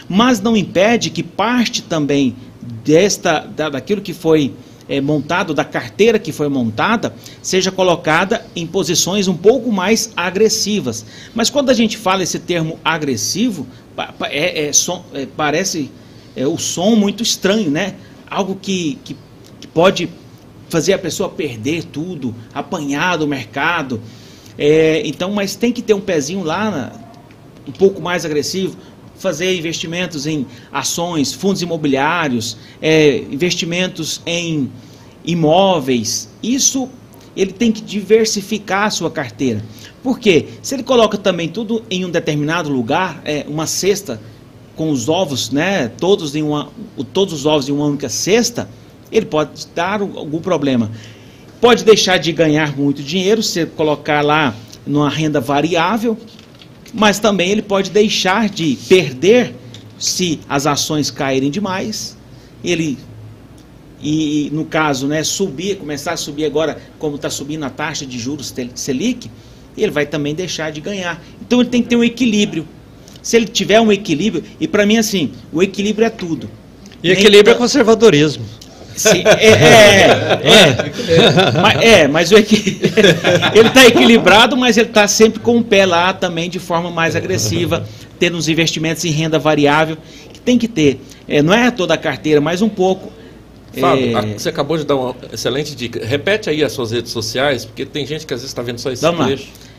Mas 0.08 0.40
não 0.40 0.56
impede 0.56 1.10
que 1.10 1.22
parte 1.22 1.82
também 1.82 2.36
desta, 2.84 3.40
da, 3.40 3.70
daquilo 3.70 4.00
que 4.00 4.12
foi 4.12 4.52
é, 4.88 5.00
montado, 5.00 5.54
da 5.54 5.64
carteira 5.64 6.18
que 6.18 6.32
foi 6.32 6.48
montada, 6.48 7.14
seja 7.40 7.70
colocada 7.70 8.44
em 8.56 8.66
posições 8.66 9.28
um 9.28 9.36
pouco 9.36 9.70
mais 9.70 10.12
agressivas. 10.16 11.06
Mas 11.34 11.48
quando 11.48 11.70
a 11.70 11.74
gente 11.74 11.96
fala 11.96 12.22
esse 12.22 12.40
termo 12.40 12.78
agressivo, 12.84 13.66
é, 14.24 14.66
é, 14.66 14.72
som, 14.72 15.04
é, 15.14 15.26
parece 15.36 15.90
é, 16.36 16.46
o 16.46 16.58
som 16.58 16.96
muito 16.96 17.22
estranho, 17.22 17.70
né? 17.70 17.94
Algo 18.28 18.56
que, 18.60 18.98
que, 19.04 19.16
que 19.60 19.66
pode 19.66 20.08
fazer 20.70 20.94
a 20.94 20.98
pessoa 20.98 21.28
perder 21.28 21.84
tudo, 21.84 22.34
apanhar 22.54 23.18
do 23.18 23.26
mercado. 23.26 24.00
É, 24.56 25.02
então, 25.04 25.32
mas 25.32 25.54
tem 25.54 25.72
que 25.72 25.82
ter 25.82 25.92
um 25.92 26.00
pezinho 26.00 26.42
lá, 26.42 26.70
na, 26.70 26.92
um 27.68 27.72
pouco 27.72 28.00
mais 28.00 28.24
agressivo, 28.24 28.76
fazer 29.16 29.54
investimentos 29.58 30.26
em 30.26 30.46
ações, 30.72 31.32
fundos 31.32 31.60
imobiliários, 31.60 32.56
é, 32.80 33.18
investimentos 33.30 34.22
em 34.24 34.70
imóveis. 35.24 36.30
Isso 36.42 36.88
ele 37.36 37.52
tem 37.52 37.70
que 37.70 37.80
diversificar 37.80 38.86
a 38.86 38.90
sua 38.90 39.10
carteira. 39.10 39.62
Por 40.02 40.18
quê? 40.18 40.46
Se 40.62 40.74
ele 40.74 40.82
coloca 40.82 41.18
também 41.18 41.48
tudo 41.48 41.82
em 41.90 42.04
um 42.04 42.10
determinado 42.10 42.70
lugar, 42.70 43.20
é, 43.24 43.44
uma 43.46 43.66
cesta 43.66 44.20
com 44.74 44.90
os 44.90 45.08
ovos, 45.08 45.50
né, 45.50 45.88
todos, 45.88 46.34
em 46.34 46.42
uma, 46.42 46.70
todos 47.12 47.34
os 47.34 47.44
ovos 47.44 47.68
em 47.68 47.72
uma 47.72 47.84
única 47.84 48.08
cesta, 48.08 48.68
ele 49.10 49.26
pode 49.26 49.66
dar 49.74 50.00
algum 50.00 50.40
problema. 50.40 50.90
Pode 51.60 51.84
deixar 51.84 52.18
de 52.18 52.32
ganhar 52.32 52.76
muito 52.76 53.02
dinheiro 53.02 53.42
se 53.42 53.66
colocar 53.66 54.22
lá 54.22 54.54
numa 54.86 55.10
renda 55.10 55.40
variável, 55.40 56.16
mas 56.92 57.18
também 57.18 57.50
ele 57.50 57.62
pode 57.62 57.90
deixar 57.90 58.48
de 58.48 58.78
perder 58.88 59.54
se 59.98 60.40
as 60.48 60.66
ações 60.66 61.10
caírem 61.10 61.50
demais. 61.50 62.16
Ele 62.64 62.98
e 64.02 64.48
no 64.52 64.64
caso, 64.64 65.06
né, 65.06 65.22
subir, 65.22 65.76
começar 65.76 66.12
a 66.12 66.16
subir 66.16 66.46
agora, 66.46 66.80
como 66.98 67.16
está 67.16 67.28
subindo 67.28 67.64
a 67.64 67.70
taxa 67.70 68.06
de 68.06 68.18
juros 68.18 68.54
Selic, 68.74 69.30
ele 69.76 69.90
vai 69.90 70.06
também 70.06 70.34
deixar 70.34 70.72
de 70.72 70.80
ganhar. 70.80 71.22
Então 71.40 71.60
ele 71.60 71.68
tem 71.68 71.82
que 71.82 71.88
ter 71.90 71.96
um 71.96 72.04
equilíbrio. 72.04 72.66
Se 73.22 73.36
ele 73.36 73.46
tiver 73.46 73.78
um 73.80 73.92
equilíbrio, 73.92 74.42
e 74.58 74.66
para 74.66 74.86
mim 74.86 74.96
assim, 74.96 75.32
o 75.52 75.62
equilíbrio 75.62 76.06
é 76.06 76.10
tudo. 76.10 76.48
E 77.02 77.10
equilíbrio 77.10 77.52
é 77.52 77.58
conservadorismo. 77.58 78.44
Sim, 79.00 79.22
é, 79.24 79.46
é, 79.46 80.10
é, 80.44 81.60
mas, 81.62 81.82
é, 81.82 82.08
mas 82.08 82.30
o 82.30 82.36
equi... 82.36 82.78
ele 83.56 83.68
está 83.68 83.86
equilibrado, 83.86 84.58
mas 84.58 84.76
ele 84.76 84.88
está 84.88 85.08
sempre 85.08 85.40
com 85.40 85.56
o 85.56 85.64
pé 85.64 85.86
lá 85.86 86.12
também 86.12 86.50
de 86.50 86.58
forma 86.58 86.90
mais 86.90 87.16
agressiva, 87.16 87.88
tendo 88.18 88.36
uns 88.36 88.46
investimentos 88.46 89.02
em 89.06 89.10
renda 89.10 89.38
variável, 89.38 89.96
que 90.30 90.38
tem 90.38 90.58
que 90.58 90.68
ter. 90.68 91.00
É, 91.26 91.40
não 91.40 91.54
é 91.54 91.70
toda 91.70 91.94
a 91.94 91.96
carteira, 91.96 92.42
mas 92.42 92.60
um 92.60 92.68
pouco. 92.68 93.10
Fábio, 93.72 94.18
é... 94.18 94.34
você 94.34 94.50
acabou 94.50 94.76
de 94.76 94.84
dar 94.84 94.96
uma 94.96 95.16
excelente 95.32 95.74
dica. 95.74 96.04
Repete 96.04 96.50
aí 96.50 96.62
as 96.62 96.72
suas 96.72 96.90
redes 96.90 97.10
sociais, 97.10 97.64
porque 97.64 97.86
tem 97.86 98.04
gente 98.04 98.26
que 98.26 98.34
às 98.34 98.40
vezes 98.40 98.50
está 98.50 98.60
vendo 98.60 98.80
só 98.80 98.92
esse 98.92 99.00
Vamos 99.00 99.24
trecho. 99.24 99.44
Lá. 99.44 99.70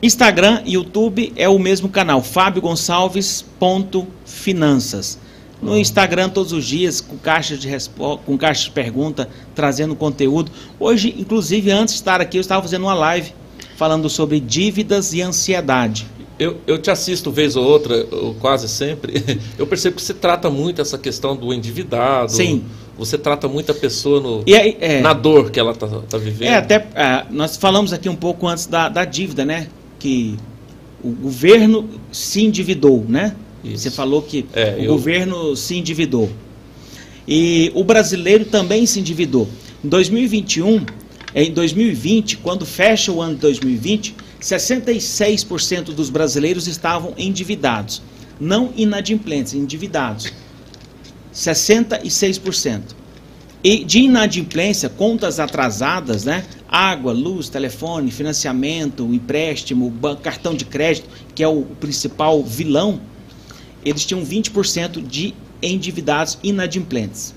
Instagram 0.00 0.62
e 0.64 0.72
YouTube 0.72 1.34
é 1.36 1.50
o 1.50 1.58
mesmo 1.58 1.90
canal, 1.90 2.22
Fábio 2.22 2.62
Gonçalves 2.62 3.44
Finanças 4.24 5.18
no 5.60 5.76
Instagram 5.76 6.28
todos 6.28 6.52
os 6.52 6.64
dias, 6.64 7.00
com 7.00 7.16
caixas 7.16 7.58
de, 7.58 7.68
com 8.24 8.38
caixas 8.38 8.64
de 8.64 8.70
pergunta, 8.70 9.28
trazendo 9.54 9.94
conteúdo. 9.96 10.50
Hoje, 10.78 11.14
inclusive, 11.18 11.70
antes 11.70 11.94
de 11.94 12.00
estar 12.00 12.20
aqui, 12.20 12.36
eu 12.36 12.40
estava 12.40 12.62
fazendo 12.62 12.82
uma 12.82 12.94
live 12.94 13.32
falando 13.76 14.08
sobre 14.08 14.40
dívidas 14.40 15.12
e 15.12 15.22
ansiedade. 15.22 16.06
Eu, 16.38 16.58
eu 16.66 16.78
te 16.78 16.90
assisto 16.90 17.32
vez 17.32 17.56
ou 17.56 17.64
outra, 17.64 18.06
ou 18.12 18.34
quase 18.34 18.68
sempre. 18.68 19.38
Eu 19.58 19.66
percebo 19.66 19.96
que 19.96 20.02
você 20.02 20.14
trata 20.14 20.48
muito 20.48 20.80
essa 20.80 20.96
questão 20.96 21.34
do 21.34 21.52
endividado. 21.52 22.30
Sim. 22.30 22.64
Você 22.96 23.18
trata 23.18 23.48
muito 23.48 23.72
a 23.72 23.74
pessoa 23.74 24.20
no, 24.20 24.44
aí, 24.46 24.76
é, 24.80 25.00
na 25.00 25.12
dor 25.12 25.50
que 25.50 25.58
ela 25.58 25.72
está 25.72 25.86
tá 25.86 26.16
vivendo. 26.16 26.48
É, 26.48 26.56
até 26.56 26.86
é, 26.94 27.26
nós 27.30 27.56
falamos 27.56 27.92
aqui 27.92 28.08
um 28.08 28.14
pouco 28.14 28.46
antes 28.46 28.66
da, 28.66 28.88
da 28.88 29.04
dívida, 29.04 29.44
né? 29.44 29.68
Que 29.98 30.36
o 31.02 31.10
governo 31.10 31.88
se 32.12 32.44
endividou, 32.44 33.04
né? 33.08 33.34
Isso. 33.62 33.84
Você 33.84 33.90
falou 33.90 34.22
que 34.22 34.46
é, 34.52 34.76
o 34.78 34.84
eu... 34.84 34.92
governo 34.92 35.56
se 35.56 35.76
endividou. 35.76 36.30
E 37.26 37.70
o 37.74 37.84
brasileiro 37.84 38.44
também 38.44 38.86
se 38.86 39.00
endividou. 39.00 39.48
Em 39.84 39.88
2021, 39.88 40.86
em 41.34 41.52
2020, 41.52 42.38
quando 42.38 42.64
fecha 42.64 43.12
o 43.12 43.20
ano 43.20 43.34
de 43.34 43.40
2020, 43.42 44.14
66% 44.40 45.84
dos 45.86 46.10
brasileiros 46.10 46.66
estavam 46.66 47.12
endividados. 47.18 48.02
Não 48.40 48.72
inadimplentes, 48.76 49.52
endividados. 49.52 50.32
66%. 51.34 52.80
E 53.62 53.84
de 53.84 53.98
inadimplência, 54.00 54.88
contas 54.88 55.40
atrasadas, 55.40 56.24
né? 56.24 56.44
Água, 56.68 57.12
luz, 57.12 57.48
telefone, 57.48 58.10
financiamento, 58.10 59.04
empréstimo, 59.12 59.92
cartão 60.22 60.54
de 60.54 60.64
crédito, 60.64 61.08
que 61.34 61.42
é 61.42 61.48
o 61.48 61.62
principal 61.62 62.42
vilão 62.42 63.00
eles 63.84 64.04
tinham 64.04 64.24
20% 64.24 65.06
de 65.06 65.34
endividados 65.62 66.38
inadimplentes. 66.42 67.34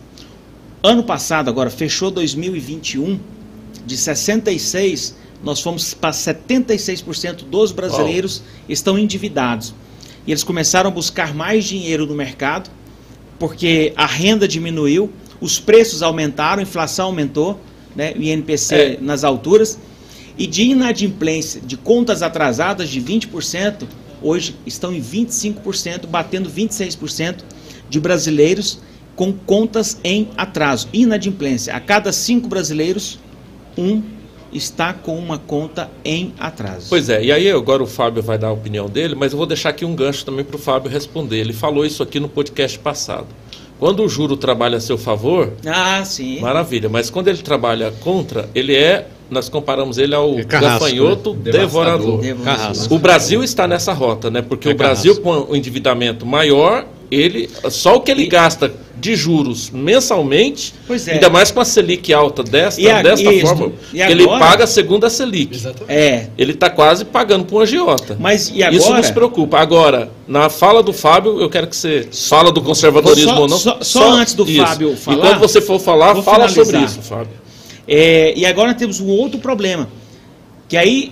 Ano 0.83 1.03
passado, 1.03 1.49
agora, 1.49 1.69
fechou 1.69 2.09
2021, 2.09 3.19
de 3.85 3.97
66, 3.97 5.15
nós 5.43 5.59
fomos 5.59 5.93
para 5.93 6.11
76% 6.11 7.43
dos 7.43 7.71
brasileiros 7.71 8.41
oh. 8.43 8.71
estão 8.71 8.97
endividados. 8.97 9.73
E 10.25 10.31
eles 10.31 10.43
começaram 10.43 10.89
a 10.89 10.93
buscar 10.93 11.33
mais 11.33 11.65
dinheiro 11.65 12.05
no 12.05 12.15
mercado, 12.15 12.69
porque 13.39 13.93
a 13.95 14.05
renda 14.05 14.47
diminuiu, 14.47 15.11
os 15.39 15.59
preços 15.59 16.03
aumentaram, 16.03 16.59
a 16.59 16.63
inflação 16.63 17.07
aumentou, 17.07 17.59
né, 17.95 18.13
o 18.15 18.21
INPC 18.21 18.75
é. 18.75 18.97
nas 19.01 19.23
alturas, 19.23 19.79
e 20.37 20.47
de 20.47 20.63
inadimplência, 20.63 21.61
de 21.61 21.75
contas 21.75 22.21
atrasadas 22.21 22.89
de 22.89 23.01
20%, 23.01 23.85
hoje 24.21 24.55
estão 24.65 24.93
em 24.93 25.01
25%, 25.01 26.07
batendo 26.07 26.49
26% 26.49 27.43
de 27.89 27.99
brasileiros 27.99 28.79
com 29.15 29.33
contas 29.33 29.99
em 30.03 30.29
atraso, 30.37 30.87
inadimplência. 30.93 31.75
A 31.75 31.79
cada 31.79 32.11
cinco 32.11 32.47
brasileiros, 32.47 33.19
um 33.77 34.01
está 34.53 34.93
com 34.93 35.17
uma 35.17 35.37
conta 35.37 35.89
em 36.03 36.33
atraso. 36.39 36.87
Pois 36.89 37.09
é, 37.09 37.23
e 37.23 37.31
aí 37.31 37.49
agora 37.49 37.81
o 37.81 37.87
Fábio 37.87 38.21
vai 38.21 38.37
dar 38.37 38.47
a 38.47 38.51
opinião 38.51 38.89
dele, 38.89 39.15
mas 39.15 39.31
eu 39.31 39.37
vou 39.37 39.47
deixar 39.47 39.69
aqui 39.69 39.85
um 39.85 39.95
gancho 39.95 40.25
também 40.25 40.43
para 40.43 40.55
o 40.55 40.59
Fábio 40.59 40.91
responder. 40.91 41.37
Ele 41.37 41.53
falou 41.53 41.85
isso 41.85 42.03
aqui 42.03 42.19
no 42.19 42.27
podcast 42.27 42.77
passado. 42.79 43.27
Quando 43.79 44.03
o 44.03 44.09
juro 44.09 44.37
trabalha 44.37 44.77
a 44.77 44.81
seu 44.81 44.97
favor, 44.97 45.53
ah, 45.65 46.03
sim. 46.05 46.39
maravilha, 46.39 46.87
mas 46.87 47.09
quando 47.09 47.29
ele 47.29 47.39
trabalha 47.39 47.91
contra, 48.01 48.47
ele 48.53 48.75
é 48.75 49.07
nós 49.31 49.47
comparamos 49.47 49.97
ele 49.97 50.13
ao 50.13 50.37
é 50.37 50.43
carrasco, 50.43 50.79
gafanhoto 50.83 51.33
né? 51.33 51.51
devorador. 51.51 52.19
O 52.89 52.99
Brasil 52.99 53.41
está 53.41 53.65
nessa 53.65 53.93
rota, 53.93 54.29
né? 54.29 54.41
Porque 54.41 54.67
é 54.67 54.71
o 54.73 54.75
Brasil 54.75 55.15
carrasco. 55.15 55.45
com 55.47 55.53
o 55.53 55.55
endividamento 55.55 56.25
maior, 56.25 56.85
ele 57.09 57.49
só 57.69 57.95
o 57.95 58.01
que 58.01 58.11
ele 58.11 58.23
e, 58.23 58.27
gasta 58.27 58.73
de 58.97 59.15
juros 59.15 59.71
mensalmente, 59.71 60.73
é. 61.07 61.13
ainda 61.13 61.29
mais 61.29 61.49
com 61.49 61.61
a 61.61 61.65
Selic 61.65 62.13
alta 62.13 62.43
desta, 62.43 62.81
a, 62.81 63.01
desta 63.01 63.33
isso, 63.33 63.47
forma, 63.47 63.71
ele 63.93 64.27
paga 64.27 64.67
segundo 64.67 65.05
a 65.05 65.09
Selic. 65.09 65.55
Exatamente. 65.55 65.91
É. 65.91 66.29
Ele 66.37 66.51
está 66.51 66.69
quase 66.69 67.05
pagando 67.05 67.45
para 67.45 67.55
um 67.55 67.59
agiota. 67.61 68.17
Mas 68.19 68.51
e 68.53 68.61
agora? 68.61 68.77
Isso 68.77 68.93
nos 68.93 69.09
preocupa. 69.11 69.59
Agora, 69.59 70.11
na 70.27 70.49
fala 70.49 70.83
do 70.83 70.91
Fábio, 70.91 71.41
eu 71.41 71.49
quero 71.49 71.67
que 71.67 71.75
você 71.75 72.07
fala 72.11 72.51
do 72.51 72.61
conservadorismo 72.61 73.31
só, 73.31 73.41
ou 73.41 73.47
não. 73.47 73.57
Só, 73.57 73.77
só, 73.81 73.99
só 73.99 74.11
antes 74.11 74.33
do 74.33 74.43
isso. 74.43 74.65
Fábio 74.65 74.95
falar. 74.97 75.17
E 75.17 75.21
quando 75.21 75.39
você 75.39 75.61
for 75.61 75.79
falar, 75.79 76.15
fala 76.21 76.49
finalizar. 76.49 76.65
sobre 76.65 76.85
isso, 76.85 77.01
Fábio. 77.01 77.41
É, 77.87 78.33
e 78.37 78.45
agora 78.45 78.73
temos 78.73 78.99
um 78.99 79.07
outro 79.07 79.39
problema, 79.39 79.89
que 80.67 80.77
aí, 80.77 81.11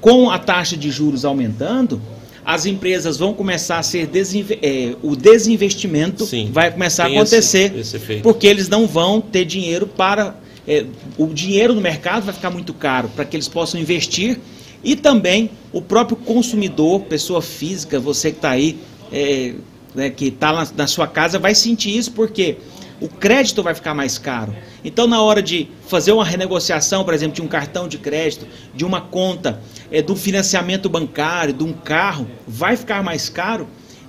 com 0.00 0.30
a 0.30 0.38
taxa 0.38 0.76
de 0.76 0.90
juros 0.90 1.24
aumentando, 1.24 2.00
as 2.46 2.64
empresas 2.64 3.16
vão 3.16 3.34
começar 3.34 3.78
a 3.78 3.82
ser 3.82 4.06
desinve 4.06 4.56
é, 4.62 4.94
o 5.02 5.16
desinvestimento 5.16 6.24
Sim, 6.24 6.48
vai 6.52 6.70
começar 6.70 7.04
a 7.04 7.06
acontecer 7.08 7.76
esse, 7.76 7.96
esse 7.96 8.20
porque 8.20 8.46
eles 8.46 8.68
não 8.68 8.86
vão 8.86 9.20
ter 9.20 9.44
dinheiro 9.44 9.84
para 9.84 10.36
é, 10.66 10.86
o 11.18 11.26
dinheiro 11.26 11.74
no 11.74 11.80
mercado 11.80 12.24
vai 12.24 12.32
ficar 12.32 12.50
muito 12.50 12.72
caro 12.72 13.08
para 13.08 13.24
que 13.24 13.34
eles 13.34 13.48
possam 13.48 13.80
investir 13.80 14.38
e 14.84 14.94
também 14.94 15.50
o 15.72 15.82
próprio 15.82 16.16
consumidor 16.16 17.00
pessoa 17.00 17.42
física 17.42 17.98
você 17.98 18.30
que 18.30 18.38
está 18.38 18.50
aí 18.50 18.78
é, 19.12 19.54
né, 19.92 20.10
que 20.10 20.26
está 20.26 20.52
na, 20.52 20.68
na 20.76 20.86
sua 20.86 21.08
casa 21.08 21.40
vai 21.40 21.52
sentir 21.52 21.96
isso 21.96 22.12
porque 22.12 22.58
o 23.00 23.08
crédito 23.08 23.62
vai 23.62 23.74
ficar 23.74 23.94
mais 23.94 24.18
caro. 24.18 24.54
Então, 24.84 25.06
na 25.06 25.20
hora 25.20 25.42
de 25.42 25.68
fazer 25.86 26.12
uma 26.12 26.24
renegociação, 26.24 27.04
por 27.04 27.12
exemplo, 27.14 27.34
de 27.34 27.42
um 27.42 27.48
cartão 27.48 27.86
de 27.88 27.98
crédito, 27.98 28.46
de 28.74 28.84
uma 28.84 29.00
conta, 29.00 29.60
é, 29.90 30.00
do 30.00 30.16
financiamento 30.16 30.88
bancário, 30.88 31.52
de 31.52 31.64
um 31.64 31.72
carro, 31.72 32.26
vai 32.46 32.76
ficar 32.76 33.02
mais 33.02 33.28
caro 33.28 33.68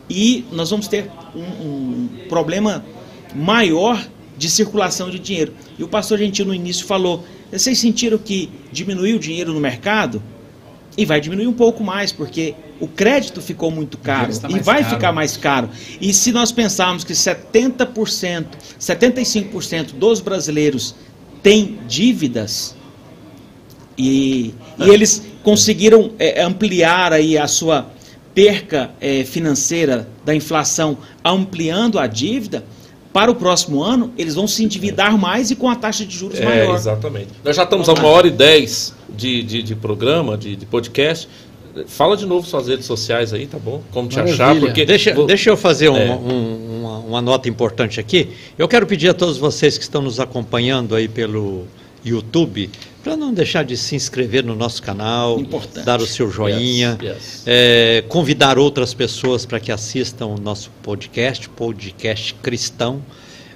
e 0.09 0.45
nós 0.51 0.69
vamos 0.69 0.87
ter 0.87 1.09
um, 1.35 1.41
um 1.41 2.09
problema 2.29 2.83
maior 3.35 4.05
de 4.37 4.49
circulação 4.49 5.09
de 5.09 5.19
dinheiro. 5.19 5.53
E 5.77 5.83
o 5.83 5.87
pastor 5.87 6.17
Gentil 6.19 6.45
no 6.45 6.53
início 6.53 6.85
falou: 6.85 7.25
vocês 7.51 7.77
sentiram 7.79 8.17
que 8.17 8.49
diminuiu 8.71 9.17
o 9.17 9.19
dinheiro 9.19 9.53
no 9.53 9.59
mercado? 9.59 10.21
E 10.97 11.05
vai 11.05 11.21
diminuir 11.21 11.47
um 11.47 11.53
pouco 11.53 11.83
mais, 11.83 12.11
porque 12.11 12.55
o 12.79 12.87
crédito 12.87 13.39
ficou 13.39 13.69
muito 13.69 13.97
caro 13.99 14.31
e 14.49 14.59
vai 14.59 14.81
caro. 14.81 14.95
ficar 14.95 15.11
mais 15.11 15.37
caro. 15.37 15.69
E 16.01 16.11
se 16.11 16.31
nós 16.31 16.51
pensarmos 16.51 17.03
que 17.03 17.13
70%, 17.13 18.45
75% 18.79 19.93
dos 19.93 20.19
brasileiros 20.19 20.95
têm 21.43 21.77
dívidas 21.87 22.75
e, 23.97 24.53
e 24.77 24.83
é. 24.83 24.89
eles 24.89 25.23
conseguiram 25.43 26.11
é, 26.19 26.41
ampliar 26.41 27.13
aí 27.13 27.37
a 27.37 27.47
sua 27.47 27.89
perca 28.33 28.91
é, 29.01 29.23
financeira 29.23 30.07
da 30.23 30.35
inflação 30.35 30.97
ampliando 31.25 31.97
a 31.97 32.05
dívida, 32.05 32.63
para 33.17 33.31
o 33.31 33.33
próximo 33.33 33.81
ano, 33.81 34.13
eles 34.15 34.35
vão 34.35 34.47
se 34.47 34.63
endividar 34.63 35.17
mais 35.17 35.49
e 35.49 35.55
com 35.55 35.67
a 35.67 35.75
taxa 35.75 36.05
de 36.05 36.15
juros 36.15 36.39
é, 36.39 36.45
maior. 36.45 36.75
Exatamente. 36.75 37.29
Nós 37.43 37.55
já 37.55 37.63
estamos 37.63 37.89
a 37.89 37.93
uma 37.93 38.07
hora 38.09 38.27
e 38.27 38.29
dez 38.29 38.93
de, 39.09 39.41
de, 39.41 39.63
de 39.63 39.75
programa, 39.75 40.37
de, 40.37 40.55
de 40.55 40.67
podcast. 40.67 41.27
Fala 41.87 42.15
de 42.15 42.27
novo 42.27 42.47
suas 42.47 42.67
redes 42.67 42.85
sociais 42.85 43.33
aí, 43.33 43.47
tá 43.47 43.57
bom? 43.57 43.81
Como 43.91 44.07
te 44.07 44.17
Maravilha. 44.17 44.45
achar, 44.45 44.59
porque... 44.59 44.85
Deixa, 44.85 45.15
vou... 45.15 45.25
deixa 45.25 45.49
eu 45.49 45.57
fazer 45.57 45.89
um, 45.89 45.97
é. 45.97 46.11
um, 46.11 46.79
uma, 46.79 46.97
uma, 46.99 47.21
nota 47.23 47.49
importante 47.49 47.99
aqui. 47.99 48.29
Eu 48.55 48.67
quero 48.67 48.85
pedir 48.85 49.09
a 49.09 49.15
todos 49.15 49.39
vocês 49.39 49.79
que 49.79 49.83
estão 49.83 50.03
nos 50.03 50.19
acompanhando 50.19 50.93
aí 50.93 51.07
pelo 51.07 51.65
YouTube, 52.05 52.69
para 53.07 53.15
não 53.15 53.33
deixar 53.33 53.63
de 53.63 53.77
se 53.77 53.95
inscrever 53.95 54.43
no 54.43 54.53
nosso 54.53 54.83
canal, 54.83 55.39
Importante. 55.39 55.85
dar 55.85 56.01
o 56.01 56.05
seu 56.05 56.29
joinha, 56.29 56.97
Yes, 57.01 57.13
yes. 57.15 57.43
é, 57.45 58.03
convidar 58.09 58.59
outras 58.59 58.93
pessoas 58.93 59.45
para 59.45 59.61
que 59.61 59.71
assistam 59.71 60.25
o 60.25 60.37
nosso 60.37 60.69
podcast, 60.83 61.47
podcast 61.47 62.33
cristão, 62.43 63.01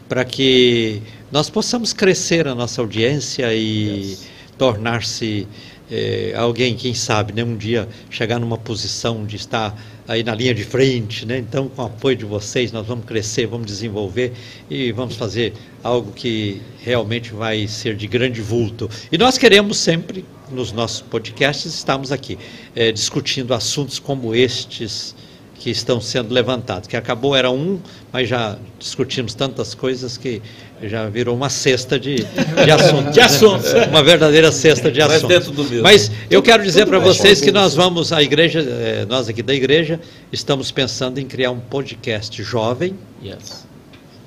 para 0.07 0.23
que 0.23 1.01
nós 1.29 1.49
possamos 1.49 1.91
crescer 1.91 2.47
a 2.47 2.55
nossa 2.55 2.79
audiência 2.79 3.53
e 3.53 4.11
Yes. 4.11 4.27
tornar-se 4.57 5.45
é, 5.91 6.33
alguém, 6.37 6.73
quem 6.75 6.93
sabe, 6.93 7.33
né, 7.33 7.43
um 7.43 7.57
dia 7.57 7.89
chegar 8.09 8.39
numa 8.39 8.57
posição 8.57 9.25
de 9.25 9.35
estar 9.35 9.77
aí 10.07 10.23
na 10.23 10.33
linha 10.33 10.53
de 10.55 10.63
frente, 10.63 11.25
né? 11.25 11.37
Então, 11.37 11.67
com 11.67 11.81
o 11.81 11.85
apoio 11.85 12.15
de 12.15 12.23
vocês, 12.23 12.71
nós 12.71 12.87
vamos 12.87 13.03
crescer, 13.05 13.45
vamos 13.47 13.67
desenvolver 13.67 14.31
e 14.69 14.93
vamos 14.93 15.17
fazer 15.17 15.51
algo 15.83 16.11
que 16.11 16.61
realmente 16.81 17.33
vai 17.33 17.67
ser 17.67 17.95
de 17.95 18.07
grande 18.07 18.41
vulto. 18.41 18.89
E 19.11 19.17
nós 19.17 19.37
queremos 19.37 19.77
sempre, 19.77 20.25
nos 20.51 20.71
nossos 20.71 21.01
podcasts, 21.01 21.73
estamos 21.73 22.11
aqui 22.11 22.37
eh, 22.75 22.91
discutindo 22.91 23.53
assuntos 23.53 23.99
como 23.99 24.35
estes 24.35 25.15
que 25.61 25.69
estão 25.69 26.01
sendo 26.01 26.33
levantados. 26.33 26.87
Que 26.87 26.97
acabou 26.97 27.35
era 27.35 27.51
um, 27.51 27.79
mas 28.11 28.27
já 28.27 28.57
discutimos 28.79 29.35
tantas 29.35 29.75
coisas 29.75 30.17
que 30.17 30.41
já 30.81 31.07
virou 31.07 31.35
uma 31.35 31.49
cesta 31.49 31.99
de, 31.99 32.15
de 32.15 32.71
assuntos. 32.71 33.13
De 33.13 33.21
assuntos. 33.21 33.71
Né? 33.71 33.85
Uma 33.85 34.03
verdadeira 34.03 34.51
cesta 34.51 34.91
de 34.91 34.99
Mas 34.99 35.11
assuntos. 35.13 35.37
dentro 35.37 35.51
do 35.51 35.63
mesmo. 35.63 35.83
Mas 35.83 36.11
eu 36.29 36.41
quero 36.41 36.63
dizer 36.63 36.87
para 36.87 36.97
vocês 36.97 37.39
que 37.39 37.51
nós 37.51 37.75
vamos, 37.75 38.11
a 38.11 38.23
igreja, 38.23 38.59
eh, 38.59 39.05
nós 39.07 39.29
aqui 39.29 39.43
da 39.43 39.53
igreja, 39.53 39.99
estamos 40.31 40.71
pensando 40.71 41.19
em 41.19 41.27
criar 41.27 41.51
um 41.51 41.59
podcast 41.59 42.41
jovem. 42.41 42.95
Yes. 43.23 43.70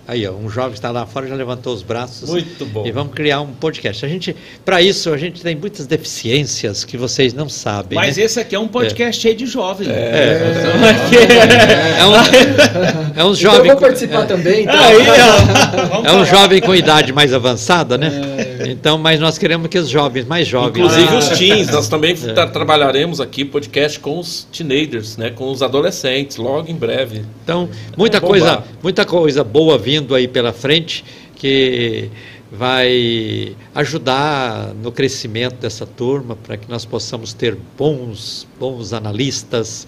Aí, 0.06 0.26
ó, 0.26 0.32
um 0.32 0.50
jovem 0.50 0.74
está 0.74 0.90
lá 0.90 1.06
fora, 1.06 1.26
já 1.26 1.34
levantou 1.34 1.72
os 1.72 1.82
braços. 1.82 2.28
Muito 2.28 2.66
bom. 2.66 2.86
E 2.86 2.92
vamos 2.92 3.14
criar 3.14 3.40
um 3.40 3.54
podcast. 3.54 4.04
A 4.04 4.08
gente, 4.08 4.36
para 4.62 4.82
isso, 4.82 5.10
a 5.10 5.16
gente 5.16 5.40
tem 5.42 5.56
muitas 5.56 5.86
deficiências 5.86 6.84
que 6.84 6.98
vocês 6.98 7.32
não 7.32 7.48
sabem. 7.48 7.96
Mas 7.96 8.18
né? 8.18 8.24
esse 8.24 8.38
aqui 8.38 8.54
é 8.54 8.58
um 8.58 8.68
podcast 8.68 9.22
cheio 9.22 9.34
de 9.34 9.46
jovem. 9.46 9.88
é 9.90 10.44
um, 12.04 12.14
é 12.14 12.14
um 12.14 13.08
Então 13.10 13.28
eu 13.28 13.34
jovem. 13.34 13.70
vou 13.70 13.80
participar 13.80 14.26
também. 14.26 14.64
Então. 14.64 14.74
Aí, 14.78 14.96
ó. 15.08 16.06
É 16.06 16.12
um 16.12 16.24
jovem 16.26 16.60
com 16.60 16.74
idade 16.74 17.10
mais 17.12 17.32
avançada, 17.32 17.96
né? 17.96 18.10
Então, 18.70 18.98
mas 18.98 19.20
nós 19.20 19.36
queremos 19.38 19.68
que 19.68 19.78
os 19.78 19.88
jovens, 19.88 20.24
mais 20.26 20.46
jovens. 20.46 20.78
Inclusive 20.78 21.10
né? 21.10 21.18
os 21.18 21.28
teens, 21.30 21.70
nós 21.70 21.88
também 21.88 22.14
tra- 22.14 22.46
trabalharemos 22.46 23.20
aqui 23.20 23.44
podcast 23.44 23.98
com 24.00 24.18
os 24.18 24.44
teenagers, 24.52 25.16
né, 25.16 25.30
com 25.30 25.50
os 25.50 25.62
adolescentes, 25.62 26.36
logo 26.36 26.70
em 26.70 26.74
breve. 26.74 27.24
Então, 27.42 27.68
muita 27.96 28.18
É 28.18 28.20
bombar. 28.20 28.30
coisa, 28.40 28.64
muita 28.82 29.04
coisa 29.04 29.44
boa 29.44 29.78
vindo 29.78 30.14
aí 30.14 30.26
pela 30.28 30.52
frente 30.52 31.04
que 31.36 32.10
vai 32.50 33.56
ajudar 33.74 34.72
no 34.80 34.92
crescimento 34.92 35.56
dessa 35.56 35.84
turma 35.84 36.36
para 36.36 36.56
que 36.56 36.70
nós 36.70 36.84
possamos 36.84 37.32
ter 37.32 37.56
bons, 37.76 38.46
bons 38.60 38.92
analistas, 38.92 39.86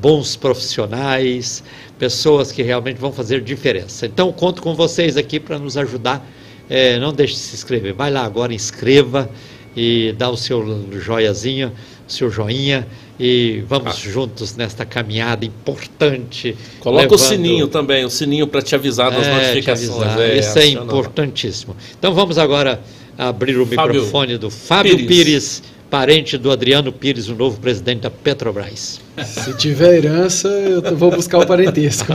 bons 0.00 0.36
profissionais, 0.36 1.62
pessoas 1.98 2.52
que 2.52 2.62
realmente 2.62 2.98
vão 2.98 3.12
fazer 3.12 3.40
diferença. 3.40 4.06
Então, 4.06 4.32
conto 4.32 4.62
com 4.62 4.74
vocês 4.74 5.16
aqui 5.16 5.38
para 5.40 5.58
nos 5.58 5.76
ajudar. 5.76 6.24
É, 6.68 6.98
não 6.98 7.12
deixe 7.12 7.34
de 7.34 7.40
se 7.40 7.54
inscrever. 7.54 7.92
Vai 7.92 8.10
lá 8.10 8.24
agora, 8.24 8.52
inscreva 8.54 9.30
e 9.76 10.14
dá 10.16 10.30
o 10.30 10.36
seu 10.36 10.88
joiazinho, 11.00 11.72
o 12.08 12.12
seu 12.12 12.30
joinha 12.30 12.86
e 13.18 13.62
vamos 13.68 13.96
juntos 13.98 14.56
nesta 14.56 14.84
caminhada 14.84 15.44
importante. 15.44 16.56
Coloca 16.80 17.06
o 17.06 17.10
levando- 17.10 17.18
sininho 17.28 17.68
também, 17.68 18.04
o 18.04 18.10
sininho 18.10 18.46
para 18.46 18.62
te 18.62 18.74
avisar 18.74 19.10
das 19.10 19.26
é, 19.26 19.48
notificações. 19.48 20.02
avisar. 20.02 20.36
Isso 20.36 20.58
é 20.58 20.66
importantíssimo. 20.66 21.76
Então 21.98 22.14
vamos 22.14 22.38
agora 22.38 22.80
abrir 23.16 23.56
o 23.58 23.66
Fábio 23.66 23.94
microfone 23.94 24.38
do 24.38 24.50
Fábio 24.50 24.96
Pires. 24.96 25.06
Pires. 25.06 25.62
parente 25.88 26.36
do 26.36 26.50
Adriano 26.50 26.92
Pires, 26.92 27.28
o 27.28 27.34
novo 27.36 27.60
presidente 27.60 28.00
da 28.00 28.10
Petrobras. 28.10 29.00
Se 29.24 29.56
tiver 29.56 29.98
herança, 29.98 30.48
eu 30.48 30.96
vou 30.96 31.12
buscar 31.12 31.38
o 31.38 31.46
parentesco. 31.46 32.12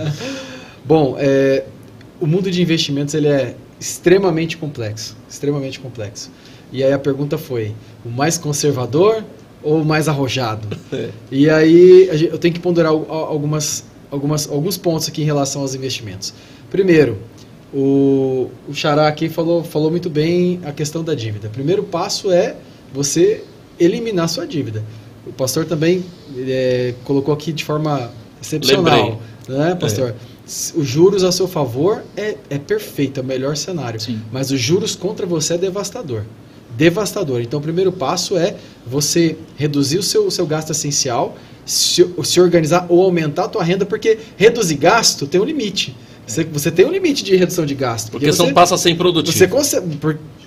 Bom, 0.84 1.16
é, 1.18 1.64
o 2.22 2.26
mundo 2.26 2.50
de 2.50 2.62
investimentos 2.62 3.14
ele 3.14 3.28
é 3.28 3.54
extremamente 3.80 4.56
complexo, 4.56 5.16
extremamente 5.28 5.78
complexo. 5.80 6.30
E 6.72 6.82
aí 6.82 6.92
a 6.92 6.98
pergunta 6.98 7.36
foi: 7.36 7.72
o 8.04 8.08
mais 8.08 8.38
conservador 8.38 9.22
ou 9.62 9.82
o 9.82 9.84
mais 9.84 10.08
arrojado? 10.08 10.66
E 11.30 11.50
aí 11.50 12.08
eu 12.30 12.38
tenho 12.38 12.54
que 12.54 12.60
ponderar 12.60 12.92
al- 12.92 13.06
al- 13.10 13.24
algumas, 13.26 13.84
algumas, 14.10 14.48
alguns 14.50 14.76
pontos 14.76 15.08
aqui 15.08 15.22
em 15.22 15.24
relação 15.24 15.62
aos 15.62 15.74
investimentos. 15.74 16.32
Primeiro, 16.70 17.18
o, 17.74 18.50
o 18.68 18.74
Xará 18.74 19.08
aqui 19.08 19.28
falou, 19.28 19.64
falou 19.64 19.90
muito 19.90 20.08
bem 20.10 20.60
a 20.64 20.72
questão 20.72 21.02
da 21.02 21.14
dívida. 21.14 21.48
Primeiro 21.48 21.82
passo 21.82 22.30
é 22.30 22.54
você 22.92 23.42
eliminar 23.80 24.28
sua 24.28 24.46
dívida. 24.46 24.82
O 25.26 25.32
pastor 25.32 25.64
também 25.64 26.04
é, 26.36 26.94
colocou 27.04 27.32
aqui 27.32 27.52
de 27.52 27.64
forma 27.64 28.10
excepcional, 28.40 29.20
né, 29.48 29.74
pastor? 29.74 30.08
S- 30.08 30.31
Os 30.44 30.86
juros 30.86 31.22
a 31.22 31.30
seu 31.30 31.46
favor 31.46 32.02
é, 32.16 32.36
é 32.50 32.58
perfeito, 32.58 33.20
é 33.20 33.22
o 33.22 33.26
melhor 33.26 33.56
cenário. 33.56 34.00
Sim. 34.00 34.20
Mas 34.32 34.50
os 34.50 34.60
juros 34.60 34.96
contra 34.96 35.24
você 35.24 35.54
é 35.54 35.58
devastador. 35.58 36.24
Devastador. 36.76 37.40
Então, 37.40 37.60
o 37.60 37.62
primeiro 37.62 37.92
passo 37.92 38.36
é 38.36 38.56
você 38.86 39.36
reduzir 39.56 39.98
o 39.98 40.02
seu, 40.02 40.26
o 40.26 40.30
seu 40.30 40.46
gasto 40.46 40.70
essencial, 40.70 41.36
se, 41.64 42.04
se 42.24 42.40
organizar 42.40 42.86
ou 42.88 43.02
aumentar 43.02 43.44
a 43.44 43.48
tua 43.48 43.62
renda, 43.62 43.86
porque 43.86 44.18
reduzir 44.36 44.76
gasto 44.76 45.26
tem 45.26 45.40
um 45.40 45.44
limite. 45.44 45.94
Você, 46.26 46.44
você 46.44 46.70
tem 46.70 46.86
um 46.86 46.90
limite 46.90 47.24
de 47.24 47.36
redução 47.36 47.66
de 47.66 47.74
gasto. 47.74 48.10
Porque 48.10 48.26
você, 48.26 48.32
senão 48.32 48.54
passa 48.54 48.74
a 48.74 48.78
ser 48.78 48.90
improdutivo. 48.90 49.36
você, 49.36 49.46
consegue, 49.46 49.98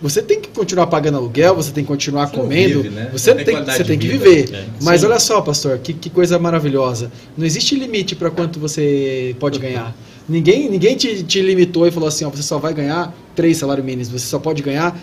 você 0.01 0.21
tem 0.21 0.39
que 0.39 0.49
continuar 0.49 0.87
pagando 0.87 1.17
aluguel, 1.17 1.55
você 1.55 1.71
tem 1.71 1.83
que 1.83 1.87
continuar 1.87 2.27
Você 2.27 2.35
comendo, 2.35 2.83
vive, 2.83 2.95
né? 2.95 3.09
você 3.11 3.33
tem 3.35 3.63
você 3.63 3.83
tem 3.83 3.97
que 3.97 4.07
viver. 4.07 4.53
É. 4.53 4.65
Mas 4.81 5.01
Sim. 5.01 5.07
olha 5.07 5.19
só, 5.19 5.41
pastor, 5.41 5.77
que, 5.79 5.93
que 5.93 6.09
coisa 6.09 6.37
maravilhosa. 6.37 7.11
Não 7.37 7.45
existe 7.45 7.75
limite 7.75 8.15
para 8.15 8.29
quanto 8.29 8.59
você 8.59 9.35
pode 9.39 9.59
ganhar. 9.59 9.95
Ninguém, 10.27 10.69
ninguém 10.69 10.95
te, 10.95 11.23
te 11.23 11.41
limitou 11.41 11.87
e 11.87 11.91
falou 11.91 12.09
assim: 12.09 12.25
ó, 12.25 12.29
você 12.29 12.43
só 12.43 12.57
vai 12.57 12.73
ganhar 12.73 13.15
três 13.35 13.57
salários 13.57 13.85
mínimos, 13.85 14.09
você 14.09 14.25
só 14.25 14.39
pode 14.39 14.61
ganhar 14.63 14.99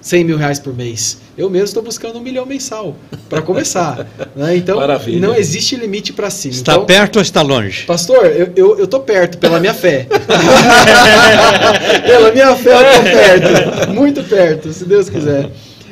100 0.00 0.24
mil 0.24 0.36
reais 0.36 0.58
por 0.58 0.74
mês. 0.74 1.18
Eu 1.38 1.48
mesmo 1.48 1.66
estou 1.66 1.82
buscando 1.82 2.18
um 2.18 2.22
milhão 2.22 2.44
mensal 2.44 2.96
para 3.28 3.40
começar. 3.40 4.06
né? 4.34 4.56
Então, 4.56 4.76
Maravilha. 4.78 5.20
não 5.26 5.34
existe 5.34 5.76
limite 5.76 6.12
para 6.12 6.28
cima. 6.28 6.54
Está 6.54 6.72
então, 6.74 6.84
perto 6.84 7.16
ou 7.16 7.22
está 7.22 7.40
longe? 7.42 7.84
Pastor, 7.84 8.26
eu, 8.56 8.86
tô 8.86 9.00
perto, 9.00 9.38
pela 9.38 9.60
minha 9.60 9.74
fé. 9.74 10.06
pela 12.06 12.32
minha 12.32 12.54
fé 12.56 12.72
eu 12.72 12.96
tô 12.96 13.02
perto. 13.02 13.90
Muito 13.92 14.24
perto, 14.24 14.72
se 14.72 14.84
Deus 14.84 15.08
quiser. 15.08 15.50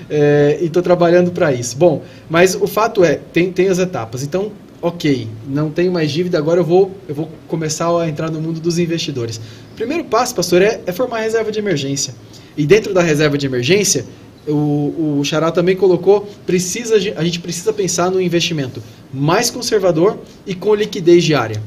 É, 0.08 0.58
e 0.60 0.68
tô 0.68 0.82
trabalhando 0.82 1.30
para 1.30 1.52
isso. 1.52 1.76
Bom, 1.76 2.02
mas 2.28 2.56
o 2.56 2.66
fato 2.66 3.04
é, 3.04 3.20
tem, 3.32 3.52
tem 3.52 3.68
as 3.68 3.78
etapas. 3.78 4.24
Então, 4.24 4.50
ok, 4.82 5.28
não 5.46 5.70
tenho 5.70 5.92
mais 5.92 6.10
dívida, 6.10 6.36
agora 6.36 6.60
eu 6.60 6.64
vou, 6.64 6.90
eu 7.08 7.14
vou 7.14 7.30
começar 7.46 7.96
a 7.96 8.08
entrar 8.08 8.30
no 8.30 8.40
mundo 8.40 8.60
dos 8.60 8.78
investidores. 8.78 9.40
Primeiro 9.76 10.04
passo, 10.04 10.34
pastor, 10.34 10.62
é, 10.62 10.80
é 10.84 10.92
formar 10.92 11.18
a 11.18 11.20
reserva 11.20 11.52
de 11.52 11.58
emergência. 11.58 12.12
E 12.56 12.66
dentro 12.66 12.92
da 12.92 13.02
reserva 13.02 13.38
de 13.38 13.46
emergência, 13.46 14.04
o, 14.46 15.18
o 15.18 15.24
Xará 15.24 15.50
também 15.50 15.76
colocou, 15.76 16.28
precisa, 16.46 16.96
a 16.96 17.24
gente 17.24 17.40
precisa 17.40 17.72
pensar 17.72 18.10
no 18.10 18.20
investimento 18.20 18.82
mais 19.12 19.50
conservador 19.50 20.18
e 20.46 20.54
com 20.54 20.74
liquidez 20.74 21.24
diária. 21.24 21.60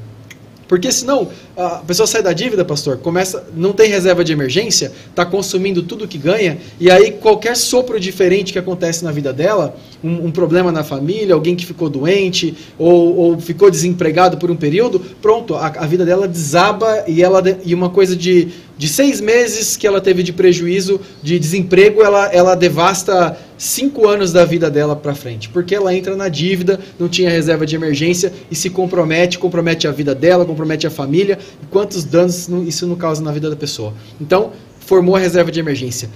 Porque 0.67 0.91
senão 0.91 1.29
a 1.55 1.83
pessoa 1.85 2.07
sai 2.07 2.23
da 2.23 2.33
dívida, 2.33 2.65
pastor, 2.65 2.97
começa, 2.97 3.45
não 3.55 3.73
tem 3.73 3.89
reserva 3.89 4.23
de 4.23 4.31
emergência, 4.31 4.91
está 5.07 5.23
consumindo 5.23 5.83
tudo 5.83 6.07
que 6.07 6.17
ganha, 6.17 6.57
e 6.79 6.89
aí 6.89 7.11
qualquer 7.11 7.55
sopro 7.55 7.99
diferente 7.99 8.51
que 8.51 8.57
acontece 8.57 9.03
na 9.03 9.11
vida 9.11 9.31
dela, 9.31 9.75
um, 10.03 10.27
um 10.27 10.31
problema 10.31 10.71
na 10.71 10.83
família, 10.83 11.35
alguém 11.35 11.55
que 11.55 11.65
ficou 11.65 11.89
doente 11.89 12.55
ou, 12.79 13.15
ou 13.15 13.39
ficou 13.39 13.69
desempregado 13.69 14.37
por 14.37 14.49
um 14.49 14.55
período, 14.55 14.99
pronto, 15.21 15.53
a, 15.53 15.67
a 15.67 15.85
vida 15.85 16.05
dela 16.05 16.27
desaba 16.27 17.03
e 17.07 17.21
ela 17.21 17.43
e 17.63 17.75
uma 17.75 17.89
coisa 17.91 18.15
de, 18.15 18.47
de 18.77 18.87
seis 18.87 19.21
meses 19.21 19.77
que 19.77 19.85
ela 19.85 20.01
teve 20.01 20.23
de 20.23 20.33
prejuízo 20.33 20.99
de 21.21 21.37
desemprego, 21.37 22.01
ela, 22.01 22.27
ela 22.33 22.55
devasta 22.55 23.37
cinco 23.57 24.07
anos 24.07 24.31
da 24.31 24.43
vida 24.45 24.69
dela 24.69 24.95
para 24.95 25.13
frente, 25.13 25.47
porque 25.49 25.75
ela 25.75 25.93
entra 25.93 26.15
na 26.15 26.27
dívida, 26.27 26.79
não 26.99 27.07
tinha 27.07 27.29
reserva 27.29 27.65
de 27.65 27.75
emergência 27.75 28.33
e 28.49 28.55
se 28.55 28.69
compromete, 28.69 29.37
compromete 29.37 29.87
a 29.87 29.91
vida 29.91 30.15
dela, 30.15 30.45
compromete 30.45 30.87
a 30.87 30.91
família, 30.91 31.37
e 31.61 31.65
quantos 31.67 32.03
danos 32.03 32.49
isso 32.67 32.87
não 32.87 32.95
causa 32.95 33.21
na 33.21 33.31
vida 33.31 33.49
da 33.49 33.55
pessoa. 33.55 33.93
Então, 34.19 34.51
formou 34.79 35.15
a 35.15 35.19
reserva 35.19 35.51
de 35.51 35.59
emergência. 35.59 36.09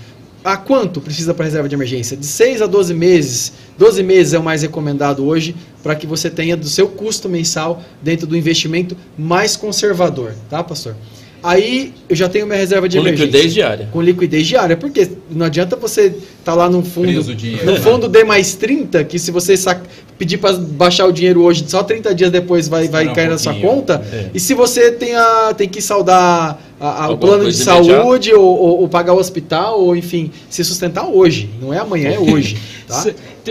A 0.43 0.55
quanto 0.55 1.01
precisa 1.01 1.33
para 1.33 1.45
reserva 1.45 1.67
de 1.67 1.75
emergência? 1.75 2.15
De 2.15 2.25
6 2.25 2.61
a 2.61 2.67
12 2.67 2.93
meses. 2.93 3.53
12 3.77 4.01
meses 4.01 4.33
é 4.33 4.39
o 4.39 4.43
mais 4.43 4.61
recomendado 4.61 5.25
hoje 5.25 5.55
para 5.83 5.95
que 5.95 6.07
você 6.07 6.29
tenha 6.29 6.55
do 6.55 6.67
seu 6.67 6.87
custo 6.87 7.27
mensal 7.27 7.81
dentro 8.01 8.25
do 8.25 8.37
investimento 8.37 8.95
mais 9.17 9.55
conservador, 9.55 10.33
tá, 10.49 10.63
pastor? 10.63 10.95
Aí 11.43 11.93
eu 12.09 12.15
já 12.15 12.27
tenho 12.27 12.45
minha 12.47 12.57
reserva 12.57 12.89
de 12.89 12.97
Com 12.97 13.03
emergência. 13.03 13.25
liquidez 13.25 13.53
diária. 13.53 13.89
Com 13.91 14.01
liquidez 14.01 14.47
diária, 14.47 14.75
porque 14.75 15.07
não 15.29 15.45
adianta 15.45 15.75
você 15.75 16.07
estar 16.07 16.23
tá 16.43 16.53
lá 16.53 16.69
num 16.69 16.83
fundo, 16.83 17.07
Preso 17.07 17.31
o 17.31 17.35
dinheiro, 17.35 17.65
no 17.65 17.73
né? 17.73 17.79
fundo 17.79 18.07
D 18.09 18.23
mais 18.23 18.55
30, 18.55 19.03
que 19.03 19.19
se 19.19 19.29
você 19.31 19.55
sac- 19.55 19.85
pedir 20.17 20.37
para 20.37 20.53
baixar 20.57 21.05
o 21.05 21.11
dinheiro 21.11 21.43
hoje, 21.43 21.63
só 21.67 21.83
30 21.83 22.13
dias 22.15 22.31
depois 22.31 22.67
vai, 22.67 22.87
vai 22.87 23.03
Espera 23.03 23.11
um 23.11 23.15
cair 23.15 23.29
na 23.29 23.37
sua 23.37 23.53
conta. 23.53 24.03
É. 24.11 24.29
E 24.33 24.39
se 24.39 24.53
você 24.55 24.91
tem, 24.91 25.15
a, 25.15 25.53
tem 25.55 25.69
que 25.69 25.79
saldar 25.81 26.59
a, 26.79 27.05
a, 27.05 27.09
o 27.09 27.17
plano 27.17 27.45
de 27.45 27.57
saúde, 27.57 28.33
ou, 28.33 28.45
ou, 28.45 28.81
ou, 28.81 28.87
pagar 28.87 29.13
o 29.13 29.17
hospital, 29.17 29.79
ou 29.79 29.95
enfim, 29.95 30.31
se 30.49 30.63
sustentar 30.63 31.07
hoje. 31.07 31.49
Não 31.59 31.73
é 31.73 31.79
amanhã, 31.79 32.11
é 32.11 32.19
hoje. 32.19 32.57
Tá? 32.87 33.05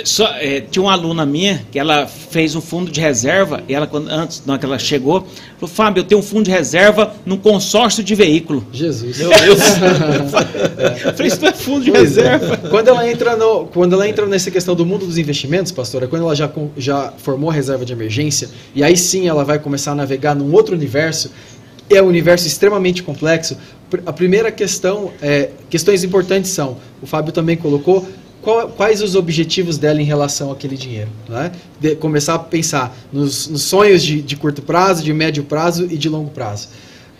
Só, 0.05 0.27
é, 0.39 0.61
tinha 0.61 0.83
uma 0.83 0.93
aluna 0.93 1.27
minha 1.27 1.65
que 1.71 1.79
ela 1.79 2.07
fez 2.07 2.55
um 2.55 2.61
fundo 2.61 2.91
de 2.91 3.01
reserva, 3.01 3.63
e 3.69 3.75
ela, 3.75 3.87
quando, 3.87 4.09
antes 4.09 4.43
não, 4.47 4.57
que 4.57 4.65
ela 4.65 4.79
chegou, 4.79 5.27
falou, 5.59 5.75
Fábio, 5.75 6.01
eu 6.01 6.05
tenho 6.05 6.21
um 6.21 6.23
fundo 6.23 6.45
de 6.45 6.51
reserva 6.51 7.15
num 7.25 7.37
consórcio 7.37 8.03
de 8.05 8.15
veículo. 8.15 8.65
Jesus. 8.73 9.19
Meu 9.19 9.29
Deus. 9.31 9.59
Falei, 11.17 11.27
isso 11.27 11.41
não 11.41 11.49
é 11.49 11.53
fundo 11.53 11.85
de 11.85 11.91
pois 11.91 12.17
é. 12.17 12.23
reserva. 12.23 12.61
É. 12.63 12.69
Quando 12.69 12.89
ela 12.89 13.11
entra 13.11 13.37
no, 13.37 13.67
quando 13.67 13.95
ela 13.95 14.09
entra 14.09 14.27
nessa 14.27 14.51
questão 14.51 14.75
do 14.75 14.87
mundo 14.87 15.05
dos 15.05 15.19
investimentos, 15.19 15.73
pastora, 15.73 16.07
quando 16.07 16.23
ela 16.23 16.35
já, 16.37 16.51
já 16.77 17.13
formou 17.19 17.51
a 17.51 17.53
reserva 17.53 17.85
de 17.85 17.93
emergência, 17.93 18.49
e 18.75 18.85
aí 18.85 18.97
sim 18.97 19.27
ela 19.27 19.45
vai 19.45 19.59
começar 19.59 19.93
a 19.93 19.95
navegar 19.95 20.35
num 20.35 20.53
outro 20.53 20.75
universo, 20.75 21.31
é 21.89 22.03
um 22.03 22.07
universo 22.07 22.47
extremamente 22.47 23.03
complexo. 23.03 23.57
A 24.05 24.13
primeira 24.13 24.51
questão, 24.51 25.13
é, 25.23 25.51
questões 25.71 26.03
importantes 26.03 26.51
são, 26.51 26.77
o 27.01 27.07
Fábio 27.07 27.33
também 27.33 27.57
colocou, 27.57 28.07
qual, 28.43 28.69
quais 28.69 29.03
os 29.03 29.15
objetivos 29.15 29.79
dela 29.79 30.01
em 30.01 30.05
relação 30.05 30.51
àquele 30.53 30.77
dinheiro. 30.77 31.11
Né? 31.29 31.53
De, 31.81 31.97
começar 31.97 32.35
a 32.35 32.39
pensar 32.39 32.97
nos, 33.13 33.49
nos 33.49 33.63
sonhos 33.63 34.03
de, 34.03 34.23
de, 34.23 34.37
curto 34.37 34.63
prazo, 34.63 35.03
de 35.03 35.13
médio 35.13 35.45
prazo 35.45 35.87
e 35.91 35.97
de 35.97 36.09
longo 36.09 36.31
prazo. 36.31 36.69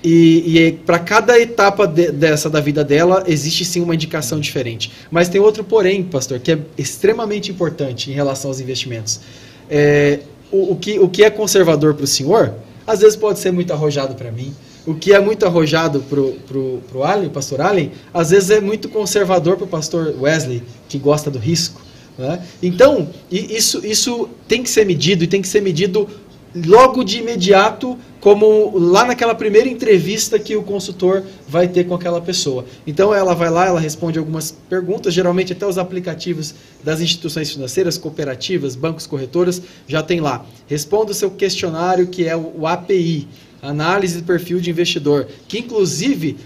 E, 0.05 0.59
e 0.59 0.73
para 0.73 0.99
cada 0.99 1.39
etapa 1.41 1.87
de, 1.87 2.13
dessa 2.13 2.49
da 2.49 2.61
vida 2.61 2.85
dela, 2.85 3.25
existe 3.27 3.65
sim 3.65 3.81
uma 3.81 3.95
indicação 3.95 4.39
diferente. 4.39 4.93
Mas 5.11 5.29
tem 5.29 5.41
outro 5.41 5.65
porém, 5.65 6.05
pastor, 6.05 6.39
que 6.39 6.53
é 6.53 6.59
extremamente 6.79 7.51
importante 7.51 8.11
em 8.11 8.15
relação 8.15 8.51
aos 8.51 8.61
investimentos. 8.61 9.21
É, 9.69 10.21
o, 10.53 10.73
o, 10.73 10.77
que, 10.77 10.99
o 10.99 11.09
que 11.09 11.25
é 11.25 11.31
conservador 11.31 11.95
para 11.95 12.05
o 12.05 12.07
senhor 12.07 12.55
às 12.87 13.01
vezes 13.01 13.17
pode 13.17 13.39
ser 13.39 13.51
muito 13.51 13.73
arrojado 13.73 14.15
para 14.15 14.31
mim. 14.31 14.55
O 14.87 14.95
que 14.95 15.13
é 15.13 15.21
muito 15.21 15.45
arrojado 15.45 16.01
pro, 16.01 16.33
pro, 16.47 16.81
pro 16.89 17.03
Allen, 17.03 17.29
pastor 17.29 17.61
Allen, 17.61 17.91
às 18.15 18.31
vezes 18.31 18.51
é 18.51 18.61
muito 18.61 18.89
conservador 18.89 19.57
para 19.57 19.65
o 19.65 19.69
pastor 19.69 20.15
Wesley, 20.21 20.63
que 20.89 20.97
gosta 20.99 21.31
do 21.31 21.39
risco. 21.39 21.81
Né? 22.17 22.41
Então, 22.63 23.09
isso, 23.31 23.85
isso 23.85 24.29
tem 24.47 24.63
que 24.63 24.71
ser 24.71 24.87
medido 24.87 25.25
e 25.25 25.27
tem 25.27 25.43
que 25.43 25.49
ser 25.49 25.61
medido 25.61 26.09
logo 26.55 27.03
de 27.03 27.19
imediato, 27.19 27.99
como 28.27 28.77
lá 28.77 29.05
naquela 29.05 29.37
primeira 29.37 29.69
entrevista 29.69 30.37
que 30.37 30.57
o 30.57 30.63
consultor 30.65 31.23
vai 31.47 31.69
ter 31.69 31.85
com 31.85 31.95
aquela 31.95 32.21
pessoa. 32.21 32.65
Então 32.85 33.15
ela 33.15 33.37
vai 33.37 33.49
lá, 33.49 33.67
ela 33.67 33.79
responde 33.79 34.19
algumas 34.19 34.51
perguntas, 34.51 35.15
geralmente 35.15 35.53
até 35.53 35.65
os 35.65 35.79
aplicativos 35.79 36.53
das 36.83 37.01
instituições 37.01 37.53
financeiras, 37.53 37.97
cooperativas, 37.97 38.75
bancos, 38.75 39.07
corretoras, 39.07 39.63
já 39.87 40.03
tem 40.03 40.19
lá. 40.19 40.45
Responda 40.67 41.13
o 41.13 41.15
seu 41.15 41.31
questionário, 41.31 42.09
que 42.09 42.27
é 42.27 42.37
o 42.37 42.67
API, 42.67 43.29
análise 43.63 44.17
de 44.17 44.25
perfil 44.25 44.59
de 44.59 44.71
investidor, 44.71 45.29
que 45.47 45.61
inclusive 45.61 46.37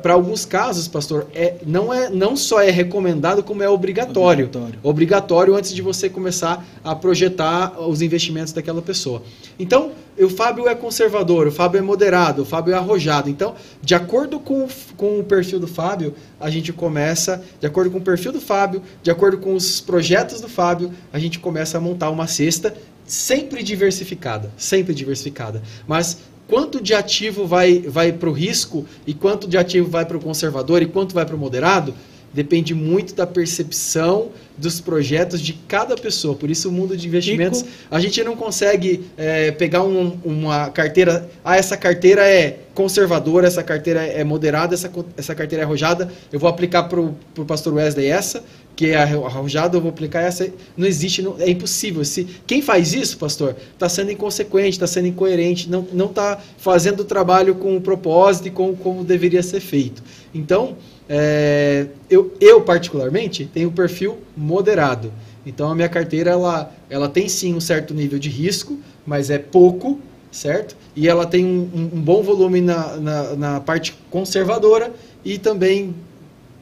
para 0.00 0.12
alguns 0.12 0.44
casos, 0.44 0.88
pastor, 0.88 1.26
é, 1.34 1.56
não, 1.64 1.92
é, 1.92 2.10
não 2.10 2.36
só 2.36 2.60
é 2.60 2.70
recomendado, 2.70 3.42
como 3.42 3.62
é 3.62 3.68
obrigatório. 3.68 4.46
obrigatório. 4.46 4.80
Obrigatório 4.82 5.54
antes 5.54 5.72
de 5.72 5.80
você 5.80 6.08
começar 6.08 6.64
a 6.82 6.94
projetar 6.94 7.80
os 7.80 8.02
investimentos 8.02 8.52
daquela 8.52 8.82
pessoa. 8.82 9.22
Então, 9.58 9.92
o 10.18 10.28
Fábio 10.28 10.68
é 10.68 10.74
conservador, 10.74 11.46
o 11.46 11.52
Fábio 11.52 11.78
é 11.78 11.82
moderado, 11.82 12.42
o 12.42 12.44
Fábio 12.44 12.74
é 12.74 12.76
arrojado. 12.76 13.30
Então, 13.30 13.54
de 13.80 13.94
acordo 13.94 14.40
com, 14.40 14.66
com 14.96 15.20
o 15.20 15.24
perfil 15.24 15.60
do 15.60 15.68
Fábio, 15.68 16.14
a 16.40 16.50
gente 16.50 16.72
começa, 16.72 17.42
de 17.60 17.66
acordo 17.66 17.90
com 17.90 17.98
o 17.98 18.02
perfil 18.02 18.32
do 18.32 18.40
Fábio, 18.40 18.82
de 19.02 19.10
acordo 19.10 19.38
com 19.38 19.54
os 19.54 19.80
projetos 19.80 20.40
do 20.40 20.48
Fábio, 20.48 20.92
a 21.12 21.18
gente 21.18 21.38
começa 21.38 21.78
a 21.78 21.80
montar 21.80 22.10
uma 22.10 22.26
cesta 22.26 22.74
sempre 23.06 23.62
diversificada, 23.62 24.50
sempre 24.56 24.94
diversificada. 24.94 25.62
Mas 25.86 26.18
quanto 26.48 26.80
de 26.80 26.94
ativo 26.94 27.46
vai, 27.46 27.80
vai 27.80 28.12
para 28.12 28.28
o 28.28 28.32
risco 28.32 28.84
e 29.06 29.14
quanto 29.14 29.48
de 29.48 29.56
ativo 29.56 29.88
vai 29.88 30.04
para 30.04 30.16
o 30.16 30.20
conservador 30.20 30.82
e 30.82 30.86
quanto 30.86 31.14
vai 31.14 31.24
para 31.24 31.36
o 31.36 31.38
moderado, 31.38 31.94
depende 32.32 32.74
muito 32.74 33.14
da 33.14 33.26
percepção 33.26 34.30
dos 34.56 34.80
projetos 34.80 35.40
de 35.40 35.52
cada 35.52 35.96
pessoa. 35.96 36.34
Por 36.34 36.50
isso, 36.50 36.68
o 36.68 36.72
mundo 36.72 36.96
de 36.96 37.06
investimentos, 37.06 37.64
a 37.90 37.98
gente 38.00 38.22
não 38.22 38.36
consegue 38.36 39.04
é, 39.16 39.50
pegar 39.50 39.82
um, 39.82 40.18
uma 40.24 40.70
carteira. 40.70 41.28
Ah, 41.44 41.56
essa 41.56 41.76
carteira 41.76 42.22
é 42.22 42.58
conservadora, 42.74 43.46
essa 43.46 43.62
carteira 43.62 44.02
é 44.02 44.22
moderada, 44.24 44.74
essa, 44.74 44.90
essa 45.16 45.34
carteira 45.34 45.62
é 45.62 45.64
arrojada. 45.64 46.10
Eu 46.32 46.38
vou 46.38 46.48
aplicar 46.48 46.84
para 46.84 47.00
o 47.00 47.44
pastor 47.46 47.74
Wesley 47.74 48.06
essa, 48.06 48.44
que 48.76 48.88
é 48.88 48.96
arrojada, 48.96 49.76
eu 49.76 49.80
vou 49.80 49.90
aplicar 49.90 50.20
essa. 50.20 50.48
Não 50.76 50.86
existe, 50.86 51.22
não, 51.22 51.36
é 51.38 51.50
impossível. 51.50 52.04
Se 52.04 52.26
Quem 52.46 52.62
faz 52.62 52.92
isso, 52.92 53.18
pastor, 53.18 53.56
está 53.72 53.88
sendo 53.88 54.10
inconsequente, 54.12 54.70
está 54.70 54.86
sendo 54.86 55.08
incoerente, 55.08 55.68
não 55.68 56.06
está 56.06 56.38
fazendo 56.58 57.00
o 57.00 57.04
trabalho 57.04 57.54
com 57.54 57.76
o 57.76 57.80
propósito 57.80 58.48
e 58.48 58.50
com 58.50 58.74
como 58.74 59.04
deveria 59.04 59.42
ser 59.42 59.60
feito. 59.60 60.02
Então, 60.34 60.76
é, 61.08 61.86
eu, 62.08 62.34
eu, 62.40 62.60
particularmente, 62.60 63.48
tenho 63.52 63.68
um 63.68 63.72
perfil 63.72 64.18
moderado. 64.36 65.12
Então, 65.44 65.70
a 65.70 65.74
minha 65.74 65.88
carteira, 65.88 66.30
ela, 66.30 66.72
ela 66.88 67.08
tem 67.08 67.28
sim 67.28 67.54
um 67.54 67.60
certo 67.60 67.92
nível 67.92 68.18
de 68.18 68.28
risco, 68.28 68.78
mas 69.04 69.30
é 69.30 69.38
pouco, 69.38 70.00
certo? 70.30 70.76
E 70.94 71.08
ela 71.08 71.26
tem 71.26 71.44
um, 71.44 71.90
um, 71.94 72.00
bom 72.00 72.22
volume 72.22 72.60
na, 72.60 72.96
na, 72.96 73.36
na, 73.36 73.60
parte 73.60 73.94
conservadora 74.10 74.92
e 75.24 75.38
também 75.38 75.94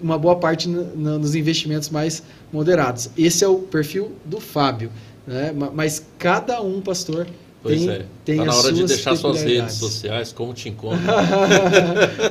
uma 0.01 0.19
boa 0.19 0.37
parte 0.37 0.69
na, 0.69 1.19
nos 1.19 1.35
investimentos 1.35 1.91
mais 1.91 2.23
moderados. 2.53 3.11
Esse 3.19 3.45
é 3.45 3.49
o 3.49 3.59
perfil 3.59 4.13
do 4.25 4.41
Fábio. 4.41 4.91
Né? 5.27 5.55
Mas 5.75 6.05
cada 6.19 6.63
um, 6.63 6.81
pastor, 6.81 7.27
Pois 7.63 7.81
tem, 7.81 7.91
é. 7.91 8.03
Tem 8.25 8.37
tá 8.39 8.45
na 8.45 8.55
hora 8.55 8.73
de 8.73 8.85
deixar 8.85 9.17
suas 9.17 9.43
redes 9.43 9.75
sociais, 9.75 10.33
como 10.33 10.55
te 10.55 10.69
encontra. 10.71 10.99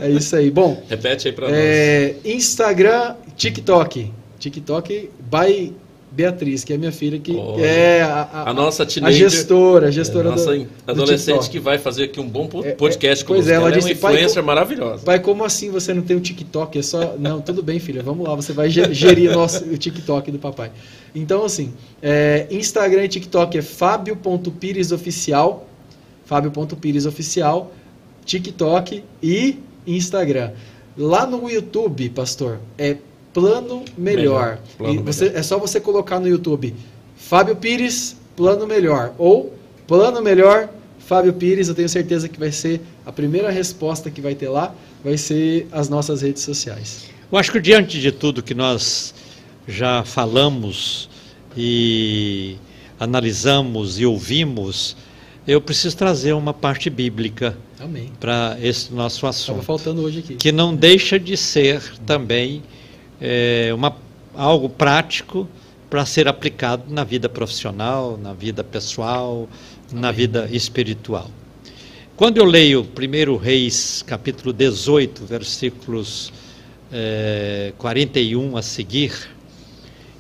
é 0.01 0.09
isso 0.09 0.35
aí. 0.35 0.49
Bom. 0.49 0.83
Repete 0.89 1.27
aí 1.27 1.33
para 1.33 1.47
é, 1.51 2.13
nós. 2.13 2.35
Instagram, 2.35 3.15
TikTok. 3.35 4.11
TikTok 4.39 5.09
by 5.19 5.73
Beatriz, 6.11 6.63
que 6.63 6.73
é 6.73 6.77
minha 6.77 6.91
filha, 6.91 7.19
que 7.19 7.31
oh, 7.31 7.59
é 7.59 8.01
a, 8.01 8.21
a, 8.21 8.49
a, 8.49 8.53
nossa 8.53 8.83
teenager, 8.83 9.27
a 9.27 9.29
gestora, 9.29 9.87
a 9.87 9.91
gestora 9.91 10.27
é, 10.27 10.31
nossa 10.31 10.57
do, 10.57 10.67
adolescente 10.87 11.43
do 11.43 11.49
que 11.49 11.59
vai 11.59 11.77
fazer 11.77 12.05
aqui 12.05 12.19
um 12.19 12.27
bom 12.27 12.49
é, 12.63 12.69
é, 12.69 12.71
podcast 12.71 13.23
é, 13.23 13.27
com 13.27 13.35
você. 13.35 13.51
Ela, 13.51 13.67
ela 13.67 13.71
disse, 13.71 13.89
é 13.89 13.91
uma 13.91 13.97
influencer 13.97 14.33
pai, 14.35 14.43
maravilhosa. 14.43 15.05
Pai, 15.05 15.19
como 15.19 15.43
assim 15.43 15.69
você 15.69 15.93
não 15.93 16.01
tem 16.01 16.17
o 16.17 16.19
TikTok? 16.19 16.79
É 16.79 16.81
só 16.81 17.15
não, 17.19 17.41
tudo 17.41 17.61
bem, 17.61 17.79
filha, 17.79 18.01
vamos 18.01 18.27
lá, 18.27 18.33
você 18.33 18.53
vai 18.53 18.69
gerir 18.69 19.31
nosso, 19.31 19.63
o 19.65 19.77
TikTok 19.77 20.31
do 20.31 20.39
papai. 20.39 20.71
Então, 21.13 21.45
assim, 21.45 21.73
é, 22.01 22.47
Instagram 22.49 23.05
e 23.05 23.07
TikTok 23.07 23.57
é 23.57 23.61
fábio.piresoficial, 23.61 25.67
fábio.piresoficial, 26.25 27.71
TikTok 28.25 29.03
e 29.21 29.59
Instagram. 29.85 30.53
Lá 30.97 31.27
no 31.27 31.47
YouTube, 31.49 32.09
pastor, 32.09 32.59
é 32.77 32.97
Plano 33.39 33.85
Melhor. 33.97 34.15
melhor. 34.15 34.59
Plano 34.77 35.03
você, 35.03 35.25
melhor. 35.25 35.39
É 35.39 35.43
só 35.43 35.57
você 35.57 35.79
colocar 35.79 36.19
no 36.19 36.27
YouTube 36.27 36.73
Fábio 37.15 37.55
Pires, 37.55 38.17
Plano 38.35 38.65
Melhor. 38.65 39.13
Ou 39.17 39.53
Plano 39.87 40.21
Melhor, 40.21 40.69
Fábio 40.99 41.33
Pires. 41.33 41.67
Eu 41.67 41.75
tenho 41.75 41.89
certeza 41.89 42.27
que 42.27 42.39
vai 42.39 42.51
ser 42.51 42.81
a 43.05 43.11
primeira 43.11 43.49
resposta 43.49 44.09
que 44.09 44.21
vai 44.21 44.35
ter 44.35 44.49
lá, 44.49 44.73
vai 45.03 45.17
ser 45.17 45.67
as 45.71 45.89
nossas 45.89 46.21
redes 46.21 46.43
sociais. 46.43 47.09
Eu 47.31 47.37
acho 47.37 47.51
que 47.51 47.59
diante 47.59 47.99
de 47.99 48.11
tudo 48.11 48.41
que 48.41 48.55
nós 48.55 49.13
já 49.67 50.03
falamos 50.03 51.09
e 51.55 52.55
analisamos 52.99 53.99
e 53.99 54.05
ouvimos, 54.05 54.95
eu 55.47 55.61
preciso 55.61 55.95
trazer 55.95 56.33
uma 56.33 56.53
parte 56.53 56.89
bíblica 56.89 57.55
para 58.19 58.57
esse 58.61 58.93
nosso 58.93 59.25
assunto. 59.25 59.59
Estava 59.59 59.63
faltando 59.63 60.01
hoje 60.01 60.19
aqui. 60.19 60.35
Que 60.35 60.51
não 60.51 60.75
deixa 60.75 61.19
de 61.19 61.37
ser 61.37 61.81
também 62.05 62.61
é, 63.21 63.71
uma, 63.73 63.95
algo 64.35 64.69
prático 64.69 65.47
para 65.89 66.05
ser 66.05 66.27
aplicado 66.27 66.83
na 66.89 67.03
vida 67.03 67.27
profissional, 67.27 68.17
na 68.17 68.33
vida 68.33 68.63
pessoal, 68.63 69.49
na 69.91 70.11
vida 70.11 70.47
espiritual. 70.51 71.29
Quando 72.15 72.37
eu 72.37 72.45
leio 72.45 72.81
1 72.81 73.37
Reis, 73.37 74.03
capítulo 74.05 74.53
18, 74.53 75.25
versículos 75.25 76.31
é, 76.91 77.73
41 77.77 78.57
a 78.57 78.61
seguir, 78.61 79.13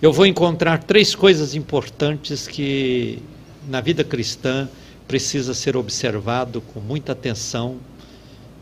eu 0.01 0.13
vou 0.13 0.25
encontrar 0.25 0.83
três 0.83 1.13
coisas 1.13 1.55
importantes 1.55 2.47
que 2.47 3.19
na 3.67 3.81
vida 3.81 4.03
cristã 4.03 4.67
precisa 5.07 5.53
ser 5.53 5.75
observado 5.75 6.61
com 6.61 6.79
muita 6.79 7.11
atenção 7.11 7.77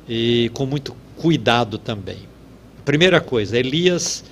e 0.10 0.50
com 0.54 0.66
muito 0.66 0.96
cuidado 1.16 1.78
também. 1.78 2.18
Primeira 2.88 3.20
coisa, 3.20 3.60
Elias, 3.60 4.24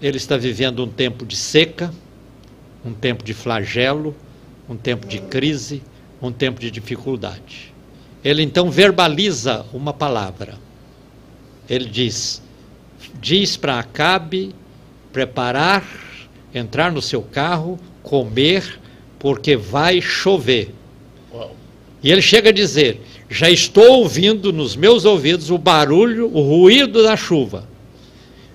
ele 0.00 0.16
está 0.16 0.36
vivendo 0.36 0.84
um 0.84 0.88
tempo 0.88 1.26
de 1.26 1.34
seca, 1.34 1.92
um 2.84 2.94
tempo 2.94 3.24
de 3.24 3.34
flagelo, 3.34 4.14
um 4.68 4.76
tempo 4.76 5.08
de 5.08 5.18
crise, 5.18 5.82
um 6.22 6.30
tempo 6.30 6.60
de 6.60 6.70
dificuldade. 6.70 7.74
Ele 8.22 8.44
então 8.44 8.70
verbaliza 8.70 9.66
uma 9.72 9.92
palavra. 9.92 10.54
Ele 11.68 11.86
diz: 11.86 12.40
diz 13.20 13.56
para 13.56 13.80
Acabe 13.80 14.54
preparar, 15.12 15.84
entrar 16.54 16.92
no 16.92 17.02
seu 17.02 17.22
carro, 17.22 17.76
comer, 18.04 18.78
porque 19.18 19.56
vai 19.56 20.00
chover. 20.00 20.72
Uau. 21.32 21.56
E 22.04 22.12
ele 22.12 22.22
chega 22.22 22.50
a 22.50 22.52
dizer: 22.52 23.00
já 23.34 23.50
estou 23.50 23.98
ouvindo 23.98 24.52
nos 24.52 24.76
meus 24.76 25.04
ouvidos 25.04 25.50
o 25.50 25.58
barulho, 25.58 26.30
o 26.32 26.40
ruído 26.40 27.02
da 27.02 27.16
chuva. 27.16 27.68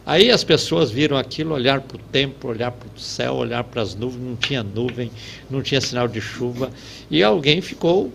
Aí 0.06 0.31
as 0.31 0.41
pessoas 0.41 0.89
viram 0.89 1.18
aquilo, 1.18 1.53
olhar 1.53 1.81
para 1.81 1.97
o 1.97 1.99
tempo, 1.99 2.47
olhar 2.47 2.72
para 2.72 2.88
o 2.88 2.97
céu, 2.97 3.35
olhar 3.35 3.61
para 3.65 3.81
as 3.81 3.93
nuvens, 3.93 4.23
não 4.23 4.38
tinha 4.38 4.64
nuvem, 4.64 5.11
não 5.49 5.61
tinha 5.61 5.81
sinal 5.81 6.07
de 6.07 6.22
chuva, 6.22 6.72
e 7.11 7.22
alguém 7.22 7.60
ficou 7.60 8.10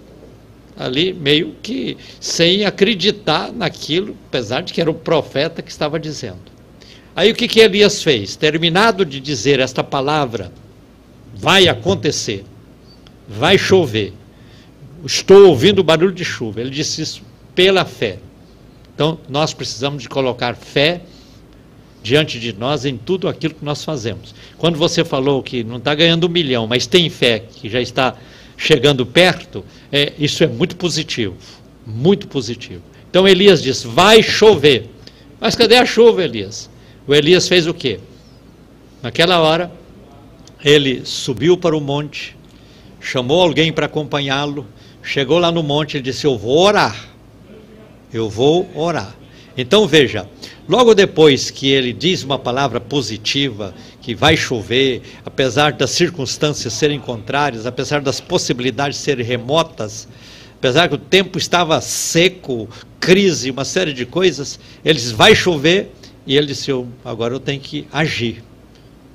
ali 0.74 1.12
meio 1.12 1.54
que 1.62 1.98
sem 2.18 2.64
acreditar 2.64 3.52
naquilo, 3.52 4.16
apesar 4.28 4.62
de 4.62 4.72
que 4.72 4.80
era 4.80 4.90
o 4.90 4.94
profeta 4.94 5.60
que 5.60 5.70
estava 5.70 6.00
dizendo. 6.00 6.50
Aí 7.14 7.30
o 7.30 7.34
que, 7.34 7.46
que 7.46 7.60
Elias 7.60 8.02
fez? 8.02 8.36
Terminado 8.36 9.04
de 9.04 9.20
dizer 9.20 9.60
esta 9.60 9.84
palavra, 9.84 10.50
vai 11.34 11.68
acontecer, 11.68 12.42
vai 13.28 13.58
chover. 13.58 14.14
Estou 15.04 15.48
ouvindo 15.48 15.80
o 15.80 15.84
barulho 15.84 16.12
de 16.12 16.24
chuva. 16.24 16.60
Ele 16.60 16.70
disse 16.70 17.02
isso 17.02 17.22
pela 17.54 17.84
fé. 17.84 18.18
Então, 18.94 19.18
nós 19.28 19.52
precisamos 19.52 20.02
de 20.02 20.08
colocar 20.08 20.54
fé 20.54 21.02
diante 22.02 22.38
de 22.38 22.52
nós 22.52 22.84
em 22.84 22.96
tudo 22.96 23.28
aquilo 23.28 23.54
que 23.54 23.64
nós 23.64 23.82
fazemos. 23.82 24.34
Quando 24.58 24.76
você 24.76 25.04
falou 25.04 25.42
que 25.42 25.64
não 25.64 25.78
está 25.78 25.94
ganhando 25.94 26.26
um 26.26 26.30
milhão, 26.30 26.66
mas 26.66 26.86
tem 26.86 27.08
fé 27.08 27.40
que 27.40 27.68
já 27.68 27.80
está 27.80 28.14
chegando 28.56 29.04
perto, 29.04 29.64
é, 29.90 30.12
isso 30.18 30.44
é 30.44 30.46
muito 30.46 30.76
positivo. 30.76 31.34
Muito 31.86 32.28
positivo. 32.28 32.82
Então 33.10 33.26
Elias 33.26 33.62
diz: 33.62 33.82
vai 33.82 34.22
chover. 34.22 34.88
Mas 35.40 35.56
cadê 35.56 35.76
a 35.76 35.84
chuva, 35.84 36.22
Elias? 36.24 36.70
O 37.06 37.14
Elias 37.14 37.48
fez 37.48 37.66
o 37.66 37.74
quê? 37.74 38.00
Naquela 39.02 39.40
hora, 39.40 39.70
ele 40.64 41.04
subiu 41.04 41.56
para 41.56 41.76
o 41.76 41.80
monte, 41.80 42.36
chamou 43.00 43.42
alguém 43.42 43.72
para 43.72 43.86
acompanhá-lo, 43.86 44.66
chegou 45.04 45.38
lá 45.38 45.52
no 45.52 45.62
monte 45.62 45.98
e 45.98 46.02
disse: 46.02 46.26
Eu 46.26 46.36
vou 46.36 46.58
orar. 46.58 47.08
Eu 48.12 48.28
vou 48.28 48.68
orar. 48.74 49.14
Então 49.56 49.86
veja, 49.86 50.28
logo 50.68 50.94
depois 50.94 51.50
que 51.50 51.68
ele 51.68 51.92
diz 51.92 52.24
uma 52.24 52.38
palavra 52.38 52.80
positiva, 52.80 53.72
que 54.00 54.14
vai 54.14 54.36
chover, 54.36 55.02
apesar 55.24 55.72
das 55.72 55.90
circunstâncias 55.90 56.72
serem 56.72 56.98
contrárias, 56.98 57.66
apesar 57.66 58.00
das 58.00 58.20
possibilidades 58.20 58.98
serem 58.98 59.24
remotas, 59.24 60.08
apesar 60.58 60.88
que 60.88 60.94
o 60.94 60.98
tempo 60.98 61.38
estava 61.38 61.80
seco, 61.80 62.68
crise, 62.98 63.50
uma 63.50 63.64
série 63.64 63.92
de 63.92 64.04
coisas, 64.04 64.58
ele 64.84 64.98
diz: 64.98 65.12
vai 65.12 65.34
chover, 65.34 65.92
e 66.26 66.36
ele 66.36 66.48
disse: 66.48 66.70
eu, 66.70 66.88
agora 67.04 67.34
eu 67.34 67.40
tenho 67.40 67.60
que 67.60 67.86
agir. 67.92 68.42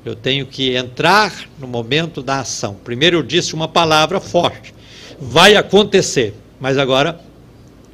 Eu 0.06 0.16
tenho 0.16 0.46
que 0.46 0.76
entrar 0.76 1.34
no 1.60 1.68
momento 1.68 2.24
da 2.24 2.40
ação. 2.40 2.78
Primeiro 2.86 3.18
eu 3.18 3.24
disse 3.24 3.54
uma 3.54 3.68
palavra 3.68 4.22
forte. 4.22 4.74
Vai 5.20 5.56
acontecer, 5.56 6.34
mas 6.60 6.78
agora 6.78 7.20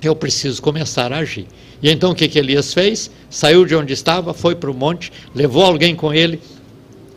eu 0.02 0.16
preciso 0.16 0.62
começar 0.62 1.12
a 1.12 1.18
agir. 1.18 1.48
E 1.82 1.90
então 1.90 2.12
o 2.12 2.16
que, 2.16 2.28
que 2.28 2.38
Elias 2.38 2.74
fez? 2.74 3.10
Saiu 3.30 3.66
de 3.66 3.76
onde 3.76 3.94
estava, 3.94 4.34
foi 4.34 4.56
para 4.56 4.70
o 4.70 4.74
monte, 4.74 5.12
levou 5.34 5.64
alguém 5.64 5.96
com 5.96 6.14
ele 6.14 6.40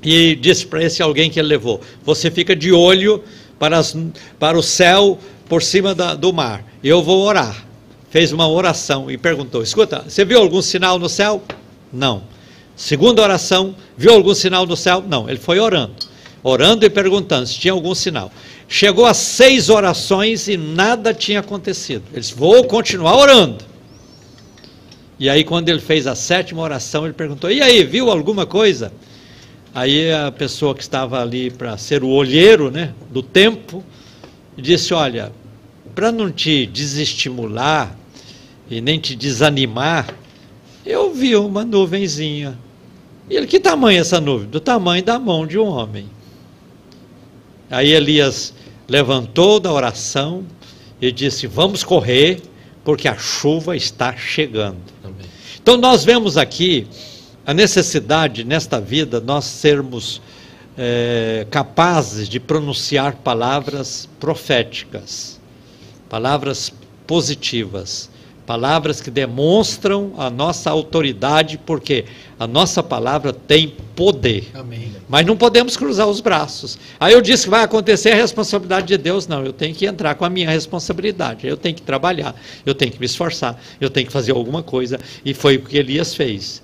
e 0.02 0.34
disse 0.34 0.66
para 0.66 0.82
esse 0.82 1.02
alguém 1.02 1.30
que 1.30 1.38
ele 1.38 1.48
levou: 1.48 1.80
Você 2.04 2.30
fica 2.30 2.56
de 2.56 2.72
olho 2.72 3.22
para, 3.58 3.78
as, 3.78 3.96
para 4.38 4.58
o 4.58 4.62
céu 4.62 5.18
por 5.48 5.62
cima 5.62 5.94
da, 5.94 6.14
do 6.14 6.32
mar. 6.32 6.64
Eu 6.82 7.02
vou 7.02 7.22
orar. 7.24 7.66
Fez 8.10 8.32
uma 8.32 8.48
oração 8.48 9.10
e 9.10 9.18
perguntou: 9.18 9.62
Escuta, 9.62 10.04
você 10.08 10.24
viu 10.24 10.38
algum 10.38 10.62
sinal 10.62 10.98
no 10.98 11.08
céu? 11.08 11.42
Não. 11.92 12.22
Segunda 12.74 13.22
oração, 13.22 13.74
viu 13.96 14.12
algum 14.12 14.34
sinal 14.34 14.64
do 14.64 14.76
céu? 14.76 15.04
Não. 15.06 15.28
Ele 15.28 15.38
foi 15.38 15.58
orando. 15.58 16.07
Orando 16.42 16.86
e 16.86 16.90
perguntando 16.90 17.46
se 17.46 17.58
tinha 17.58 17.72
algum 17.72 17.94
sinal. 17.94 18.30
Chegou 18.68 19.06
a 19.06 19.14
seis 19.14 19.68
orações 19.68 20.46
e 20.46 20.56
nada 20.56 21.12
tinha 21.12 21.40
acontecido. 21.40 22.04
Ele 22.12 22.20
disse: 22.20 22.34
Vou 22.34 22.64
continuar 22.64 23.16
orando. 23.16 23.64
E 25.18 25.28
aí, 25.28 25.42
quando 25.42 25.68
ele 25.68 25.80
fez 25.80 26.06
a 26.06 26.14
sétima 26.14 26.62
oração, 26.62 27.04
ele 27.04 27.14
perguntou: 27.14 27.50
E 27.50 27.60
aí, 27.60 27.82
viu 27.82 28.10
alguma 28.10 28.46
coisa? 28.46 28.92
Aí 29.74 30.12
a 30.12 30.30
pessoa 30.30 30.74
que 30.74 30.82
estava 30.82 31.20
ali 31.20 31.50
para 31.50 31.76
ser 31.76 32.02
o 32.02 32.08
olheiro 32.08 32.70
né, 32.70 32.94
do 33.10 33.22
tempo 33.22 33.84
disse: 34.56 34.94
Olha, 34.94 35.32
para 35.94 36.12
não 36.12 36.30
te 36.30 36.66
desestimular 36.66 37.96
e 38.70 38.80
nem 38.80 39.00
te 39.00 39.16
desanimar, 39.16 40.14
eu 40.86 41.12
vi 41.12 41.34
uma 41.34 41.64
nuvenzinha. 41.64 42.56
E 43.28 43.36
ele, 43.36 43.46
que 43.46 43.58
tamanho 43.58 43.98
é 43.98 44.00
essa 44.00 44.20
nuvem? 44.20 44.48
Do 44.48 44.60
tamanho 44.60 45.02
da 45.02 45.18
mão 45.18 45.46
de 45.46 45.58
um 45.58 45.66
homem. 45.66 46.08
Aí 47.70 47.92
Elias 47.92 48.54
levantou 48.88 49.60
da 49.60 49.72
oração 49.72 50.44
e 51.00 51.12
disse: 51.12 51.46
Vamos 51.46 51.84
correr, 51.84 52.40
porque 52.84 53.08
a 53.08 53.16
chuva 53.16 53.76
está 53.76 54.16
chegando. 54.16 54.78
Amém. 55.04 55.26
Então 55.60 55.76
nós 55.76 56.04
vemos 56.04 56.36
aqui 56.36 56.86
a 57.46 57.54
necessidade 57.54 58.44
nesta 58.44 58.78
vida 58.78 59.20
nós 59.20 59.46
sermos 59.46 60.20
é, 60.76 61.46
capazes 61.50 62.28
de 62.28 62.38
pronunciar 62.38 63.16
palavras 63.16 64.08
proféticas, 64.20 65.40
palavras 66.08 66.72
positivas 67.06 68.10
Palavras 68.48 68.98
que 69.02 69.10
demonstram 69.10 70.14
a 70.16 70.30
nossa 70.30 70.70
autoridade, 70.70 71.60
porque 71.66 72.06
a 72.40 72.46
nossa 72.46 72.82
palavra 72.82 73.30
tem 73.30 73.74
poder. 73.94 74.48
Amém. 74.54 74.90
Mas 75.06 75.26
não 75.26 75.36
podemos 75.36 75.76
cruzar 75.76 76.08
os 76.08 76.22
braços. 76.22 76.78
Aí 76.98 77.12
eu 77.12 77.20
disse 77.20 77.44
que 77.44 77.50
vai 77.50 77.62
acontecer 77.62 78.12
a 78.12 78.14
responsabilidade 78.14 78.86
de 78.86 78.96
Deus. 78.96 79.26
Não, 79.26 79.44
eu 79.44 79.52
tenho 79.52 79.74
que 79.74 79.84
entrar 79.84 80.14
com 80.14 80.24
a 80.24 80.30
minha 80.30 80.48
responsabilidade. 80.48 81.46
Eu 81.46 81.58
tenho 81.58 81.74
que 81.74 81.82
trabalhar, 81.82 82.34
eu 82.64 82.74
tenho 82.74 82.90
que 82.90 82.98
me 82.98 83.04
esforçar, 83.04 83.60
eu 83.78 83.90
tenho 83.90 84.06
que 84.06 84.12
fazer 84.14 84.32
alguma 84.32 84.62
coisa. 84.62 84.98
E 85.22 85.34
foi 85.34 85.56
o 85.56 85.60
que 85.60 85.76
Elias 85.76 86.14
fez. 86.14 86.62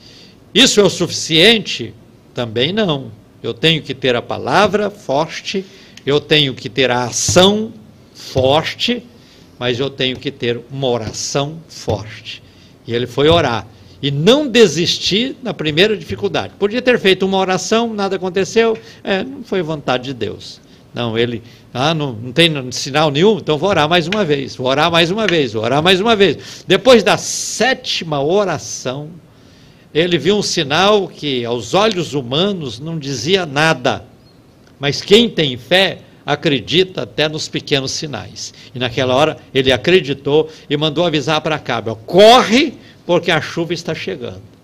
Isso 0.55 0.81
é 0.81 0.83
o 0.83 0.89
suficiente? 0.89 1.93
Também 2.33 2.73
não. 2.73 3.13
Eu 3.43 3.53
tenho 3.53 3.83
que 3.83 3.93
ter 3.93 4.17
a 4.17 4.23
palavra 4.23 4.89
forte, 4.89 5.67
eu 6.07 6.19
tenho 6.19 6.55
que 6.55 6.71
ter 6.71 6.91
a 6.91 7.05
ação 7.05 7.75
forte 8.15 9.03
mas 9.59 9.79
eu 9.79 9.89
tenho 9.89 10.17
que 10.17 10.31
ter 10.31 10.61
uma 10.71 10.89
oração 10.89 11.59
forte. 11.69 12.43
E 12.87 12.95
ele 12.95 13.07
foi 13.07 13.29
orar. 13.29 13.67
E 14.03 14.11
não 14.11 14.47
desistir 14.47 15.37
na 15.43 15.55
primeira 15.55 15.97
dificuldade. 15.97 16.53
Podia 16.59 16.83
ter 16.83 16.99
feito 16.99 17.25
uma 17.25 17.39
oração, 17.39 17.95
nada 17.95 18.17
aconteceu, 18.17 18.77
é, 19.03 19.23
não 19.25 19.43
foi 19.43 19.63
vontade 19.63 20.05
de 20.05 20.15
Deus. 20.15 20.61
Não, 20.93 21.19
ele, 21.19 21.43
ah, 21.73 21.93
não, 21.93 22.13
não 22.13 22.31
tem 22.31 22.71
sinal 22.71 23.11
nenhum, 23.11 23.39
então 23.39 23.59
vou 23.59 23.69
orar 23.69 23.89
mais 23.89 24.07
uma 24.07 24.25
vez, 24.25 24.55
vou 24.55 24.69
orar 24.69 24.91
mais 24.93 25.11
uma 25.11 25.27
vez, 25.27 25.53
vou 25.53 25.65
orar 25.65 25.83
mais 25.83 26.01
uma 26.01 26.15
vez. 26.15 26.65
Depois 26.69 27.03
da 27.03 27.17
sétima 27.17 28.23
oração, 28.23 29.11
ele 29.93 30.19
viu 30.19 30.37
um 30.37 30.43
sinal 30.43 31.09
que 31.09 31.45
aos 31.45 31.75
olhos 31.75 32.15
humanos 32.15 32.79
não 32.79 32.99
dizia 32.99 33.47
nada. 33.47 34.05
Mas 34.79 35.01
quem 35.01 35.29
tem 35.29 35.57
fé 35.57 35.99
acredita 36.25 37.03
até 37.03 37.29
nos 37.29 37.49
pequenos 37.49 37.93
sinais. 37.93 38.55
E 38.75 38.79
naquela 38.79 39.15
hora 39.15 39.37
ele 39.55 39.73
acreditou 39.73 40.49
e 40.69 40.77
mandou 40.77 41.05
avisar 41.05 41.41
para 41.41 41.57
Acabe: 41.57 41.95
corre, 42.07 42.75
porque 43.07 43.31
a 43.31 43.41
chuva 43.41 43.75
está 43.75 43.95
chegando. 43.95 44.55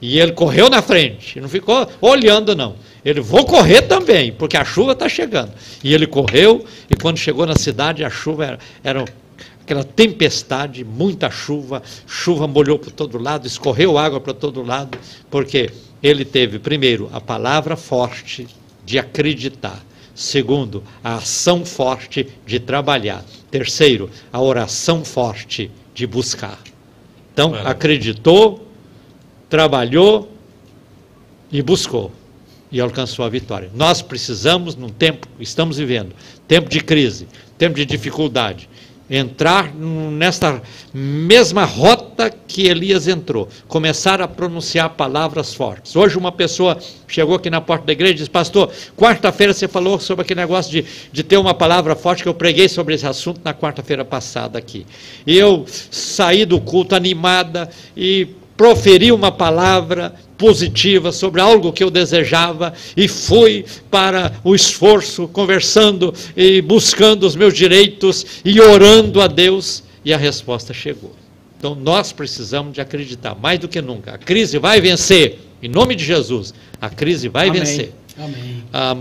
E 0.00 0.20
ele 0.20 0.32
correu 0.32 0.70
na 0.70 0.80
frente, 0.80 1.40
não 1.40 1.48
ficou 1.48 1.88
olhando, 2.00 2.54
não. 2.54 2.76
Ele, 3.04 3.20
vou 3.20 3.44
correr 3.44 3.82
também, 3.82 4.32
porque 4.32 4.56
a 4.56 4.64
chuva 4.64 4.92
está 4.92 5.08
chegando. 5.08 5.52
E 5.82 5.92
ele 5.92 6.06
correu, 6.06 6.64
e 6.88 6.94
quando 6.94 7.16
chegou 7.16 7.44
na 7.44 7.56
cidade, 7.56 8.04
a 8.04 8.10
chuva 8.10 8.44
era, 8.44 8.58
era 8.84 9.04
aquela 9.60 9.82
tempestade, 9.82 10.84
muita 10.84 11.30
chuva, 11.30 11.82
chuva 12.06 12.46
molhou 12.46 12.78
para 12.78 12.90
todo 12.92 13.20
lado, 13.20 13.46
escorreu 13.46 13.98
água 13.98 14.20
para 14.20 14.32
todo 14.32 14.62
lado, 14.62 14.96
porque 15.28 15.70
ele 16.02 16.24
teve, 16.24 16.58
primeiro, 16.58 17.10
a 17.12 17.20
palavra 17.20 17.76
forte 17.76 18.46
de 18.84 18.98
acreditar. 18.98 19.84
Segundo, 20.18 20.82
a 21.02 21.14
ação 21.14 21.64
forte 21.64 22.26
de 22.44 22.58
trabalhar. 22.58 23.24
Terceiro, 23.52 24.10
a 24.32 24.42
oração 24.42 25.04
forte 25.04 25.70
de 25.94 26.08
buscar. 26.08 26.58
Então, 27.32 27.54
acreditou, 27.54 28.66
trabalhou 29.48 30.28
e 31.52 31.62
buscou 31.62 32.10
e 32.68 32.80
alcançou 32.80 33.24
a 33.24 33.28
vitória. 33.28 33.70
Nós 33.72 34.02
precisamos, 34.02 34.74
num 34.74 34.88
tempo, 34.88 35.28
estamos 35.38 35.78
vivendo, 35.78 36.12
tempo 36.48 36.68
de 36.68 36.80
crise, 36.80 37.28
tempo 37.56 37.76
de 37.76 37.86
dificuldade, 37.86 38.68
entrar 39.10 39.74
nesta 39.74 40.60
mesma 40.92 41.64
rota 41.64 42.30
que 42.30 42.66
Elias 42.66 43.08
entrou, 43.08 43.48
começar 43.66 44.20
a 44.20 44.28
pronunciar 44.28 44.90
palavras 44.90 45.54
fortes. 45.54 45.96
Hoje 45.96 46.18
uma 46.18 46.32
pessoa 46.32 46.78
chegou 47.06 47.34
aqui 47.34 47.48
na 47.48 47.60
porta 47.60 47.86
da 47.86 47.92
igreja 47.92 48.12
e 48.12 48.16
disse, 48.16 48.30
pastor, 48.30 48.70
quarta-feira 48.96 49.52
você 49.54 49.66
falou 49.66 49.98
sobre 49.98 50.22
aquele 50.22 50.40
negócio 50.40 50.70
de, 50.70 50.84
de 51.10 51.22
ter 51.22 51.36
uma 51.36 51.54
palavra 51.54 51.94
forte, 51.96 52.22
que 52.22 52.28
eu 52.28 52.34
preguei 52.34 52.68
sobre 52.68 52.94
esse 52.94 53.06
assunto 53.06 53.40
na 53.44 53.54
quarta-feira 53.54 54.04
passada 54.04 54.58
aqui. 54.58 54.86
E 55.26 55.36
eu 55.36 55.64
saí 55.90 56.44
do 56.44 56.60
culto 56.60 56.94
animada 56.94 57.70
e 57.96 58.28
proferi 58.58 59.12
uma 59.12 59.30
palavra 59.30 60.16
positiva 60.36 61.12
sobre 61.12 61.40
algo 61.40 61.72
que 61.72 61.82
eu 61.82 61.90
desejava 61.90 62.74
e 62.96 63.06
fui 63.06 63.64
para 63.88 64.32
o 64.42 64.52
esforço, 64.52 65.28
conversando 65.28 66.12
e 66.36 66.60
buscando 66.60 67.24
os 67.24 67.36
meus 67.36 67.54
direitos 67.54 68.26
e 68.44 68.60
orando 68.60 69.22
a 69.22 69.28
Deus. 69.28 69.84
e 70.04 70.12
a 70.12 70.16
resposta 70.16 70.72
chegou. 70.72 71.14
Então 71.58 71.74
nós 71.74 72.12
precisamos 72.12 72.72
de 72.72 72.80
acreditar 72.80 73.34
mais 73.34 73.58
do 73.58 73.68
que 73.68 73.80
nunca. 73.80 74.14
A 74.14 74.18
crise 74.18 74.58
vai 74.58 74.80
vencer, 74.80 75.38
em 75.62 75.68
nome 75.68 75.94
de 75.94 76.04
Jesus. 76.04 76.54
A 76.80 76.88
crise 76.88 77.28
vai 77.28 77.48
Amém. 77.48 77.60
vencer. 77.60 77.92
Amém. 78.16 78.64
A, 78.72 78.96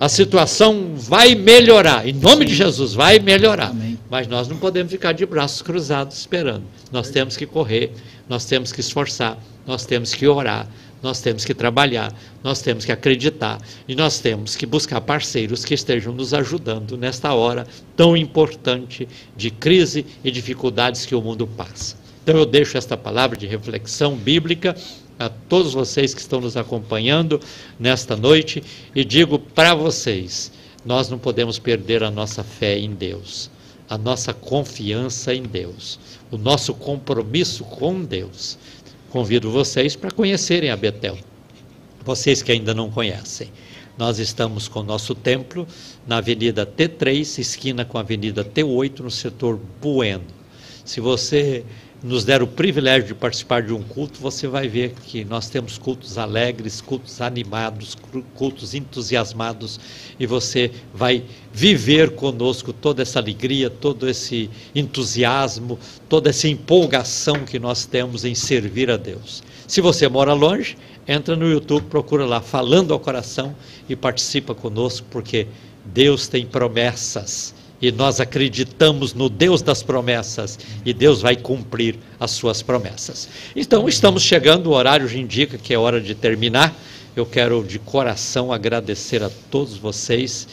a 0.00 0.08
situação 0.08 0.92
vai 0.96 1.34
melhorar, 1.34 2.06
em 2.06 2.12
nome 2.12 2.44
Sim. 2.44 2.50
de 2.52 2.54
Jesus, 2.54 2.94
vai 2.94 3.18
melhorar. 3.18 3.70
Amém. 3.70 3.93
Mas 4.10 4.26
nós 4.26 4.48
não 4.48 4.56
podemos 4.56 4.92
ficar 4.92 5.12
de 5.12 5.24
braços 5.24 5.62
cruzados 5.62 6.18
esperando. 6.18 6.64
Nós 6.92 7.10
temos 7.10 7.36
que 7.36 7.46
correr, 7.46 7.92
nós 8.28 8.44
temos 8.44 8.72
que 8.72 8.80
esforçar, 8.80 9.38
nós 9.66 9.86
temos 9.86 10.14
que 10.14 10.26
orar, 10.26 10.68
nós 11.02 11.20
temos 11.20 11.44
que 11.44 11.52
trabalhar, 11.52 12.14
nós 12.42 12.62
temos 12.62 12.84
que 12.84 12.92
acreditar 12.92 13.60
e 13.86 13.94
nós 13.94 14.20
temos 14.20 14.56
que 14.56 14.64
buscar 14.64 15.00
parceiros 15.02 15.64
que 15.64 15.74
estejam 15.74 16.14
nos 16.14 16.32
ajudando 16.32 16.96
nesta 16.96 17.34
hora 17.34 17.66
tão 17.94 18.16
importante 18.16 19.06
de 19.36 19.50
crise 19.50 20.06
e 20.24 20.30
dificuldades 20.30 21.04
que 21.04 21.14
o 21.14 21.20
mundo 21.20 21.46
passa. 21.46 21.96
Então 22.22 22.38
eu 22.38 22.46
deixo 22.46 22.78
esta 22.78 22.96
palavra 22.96 23.36
de 23.36 23.46
reflexão 23.46 24.16
bíblica 24.16 24.74
a 25.18 25.28
todos 25.28 25.74
vocês 25.74 26.14
que 26.14 26.20
estão 26.20 26.40
nos 26.40 26.56
acompanhando 26.56 27.38
nesta 27.78 28.16
noite 28.16 28.64
e 28.94 29.04
digo 29.04 29.38
para 29.38 29.74
vocês: 29.74 30.50
nós 30.84 31.10
não 31.10 31.18
podemos 31.18 31.58
perder 31.58 32.02
a 32.02 32.10
nossa 32.10 32.42
fé 32.42 32.78
em 32.78 32.94
Deus, 32.94 33.50
a 33.88 33.98
nossa 33.98 34.32
confiança 34.32 35.34
em 35.34 35.42
Deus, 35.42 35.98
o 36.30 36.38
nosso 36.38 36.74
compromisso 36.74 37.64
com 37.64 38.02
Deus. 38.02 38.58
Convido 39.10 39.50
vocês 39.50 39.94
para 39.94 40.10
conhecerem 40.10 40.70
a 40.70 40.76
Betel. 40.76 41.18
Vocês 42.04 42.42
que 42.42 42.52
ainda 42.52 42.74
não 42.74 42.90
conhecem. 42.90 43.50
Nós 43.96 44.18
estamos 44.18 44.66
com 44.66 44.80
o 44.80 44.84
nosso 44.84 45.14
templo 45.14 45.66
na 46.06 46.16
Avenida 46.16 46.66
T3, 46.66 47.38
esquina 47.38 47.84
com 47.84 47.96
a 47.96 48.00
Avenida 48.00 48.44
T8, 48.44 49.00
no 49.00 49.10
setor 49.10 49.58
Bueno. 49.80 50.24
Se 50.84 51.00
você 51.00 51.64
nos 52.04 52.22
der 52.22 52.42
o 52.42 52.46
privilégio 52.46 53.08
de 53.08 53.14
participar 53.14 53.62
de 53.62 53.72
um 53.72 53.82
culto, 53.82 54.20
você 54.20 54.46
vai 54.46 54.68
ver 54.68 54.92
que 55.06 55.24
nós 55.24 55.48
temos 55.48 55.78
cultos 55.78 56.18
alegres, 56.18 56.82
cultos 56.82 57.22
animados, 57.22 57.96
cultos 58.34 58.74
entusiasmados, 58.74 59.80
e 60.20 60.26
você 60.26 60.70
vai 60.92 61.24
viver 61.50 62.10
conosco 62.10 62.74
toda 62.74 63.00
essa 63.00 63.18
alegria, 63.18 63.70
todo 63.70 64.06
esse 64.06 64.50
entusiasmo, 64.74 65.78
toda 66.06 66.28
essa 66.28 66.46
empolgação 66.46 67.36
que 67.46 67.58
nós 67.58 67.86
temos 67.86 68.26
em 68.26 68.34
servir 68.34 68.90
a 68.90 68.98
Deus. 68.98 69.42
Se 69.66 69.80
você 69.80 70.06
mora 70.06 70.34
longe, 70.34 70.76
entra 71.08 71.34
no 71.34 71.50
YouTube, 71.50 71.86
procura 71.86 72.26
lá 72.26 72.42
Falando 72.42 72.92
ao 72.92 73.00
Coração 73.00 73.56
e 73.88 73.96
participa 73.96 74.54
conosco, 74.54 75.06
porque 75.10 75.46
Deus 75.86 76.28
tem 76.28 76.44
promessas 76.44 77.54
e 77.80 77.90
nós 77.92 78.20
acreditamos 78.20 79.14
no 79.14 79.28
Deus 79.28 79.60
das 79.62 79.82
promessas 79.82 80.58
e 80.84 80.92
Deus 80.92 81.20
vai 81.20 81.36
cumprir 81.36 81.96
as 82.18 82.30
suas 82.30 82.62
promessas. 82.62 83.28
Então, 83.54 83.88
estamos 83.88 84.22
chegando, 84.22 84.68
o 84.68 84.74
horário 84.74 85.08
já 85.08 85.18
indica 85.18 85.58
que 85.58 85.74
é 85.74 85.78
hora 85.78 86.00
de 86.00 86.14
terminar. 86.14 86.74
Eu 87.14 87.26
quero 87.26 87.62
de 87.62 87.78
coração 87.78 88.52
agradecer 88.52 89.22
a 89.22 89.30
todos 89.50 89.76
vocês, 89.76 90.48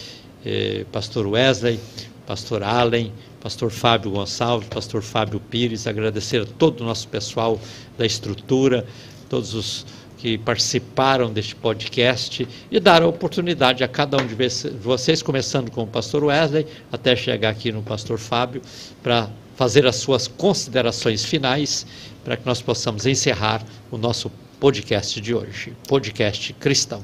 eh, 0.45 0.85
Pastor 0.91 1.25
Wesley, 1.25 1.79
Pastor 2.27 2.63
Allen, 2.63 3.11
Pastor 3.41 3.71
Fábio 3.71 4.11
Gonçalves, 4.11 4.67
Pastor 4.69 5.01
Fábio 5.01 5.39
Pires, 5.39 5.87
agradecer 5.87 6.41
a 6.41 6.45
todo 6.45 6.81
o 6.81 6.83
nosso 6.83 7.07
pessoal 7.07 7.59
da 7.97 8.05
estrutura, 8.05 8.85
todos 9.27 9.55
os 9.55 9.85
que 10.21 10.37
participaram 10.37 11.33
deste 11.33 11.55
podcast 11.55 12.47
e 12.69 12.79
dar 12.79 13.01
a 13.01 13.07
oportunidade 13.07 13.83
a 13.83 13.87
cada 13.87 14.21
um 14.21 14.27
de 14.27 14.35
vocês, 14.79 15.23
começando 15.23 15.71
com 15.71 15.81
o 15.81 15.87
pastor 15.87 16.23
Wesley, 16.25 16.67
até 16.91 17.15
chegar 17.15 17.49
aqui 17.49 17.71
no 17.71 17.81
pastor 17.81 18.19
Fábio, 18.19 18.61
para 19.01 19.31
fazer 19.55 19.83
as 19.87 19.95
suas 19.95 20.27
considerações 20.27 21.25
finais, 21.25 21.87
para 22.23 22.37
que 22.37 22.45
nós 22.45 22.61
possamos 22.61 23.07
encerrar 23.07 23.65
o 23.89 23.97
nosso 23.97 24.31
podcast 24.59 25.19
de 25.19 25.33
hoje, 25.33 25.73
podcast 25.87 26.53
cristão. 26.53 27.03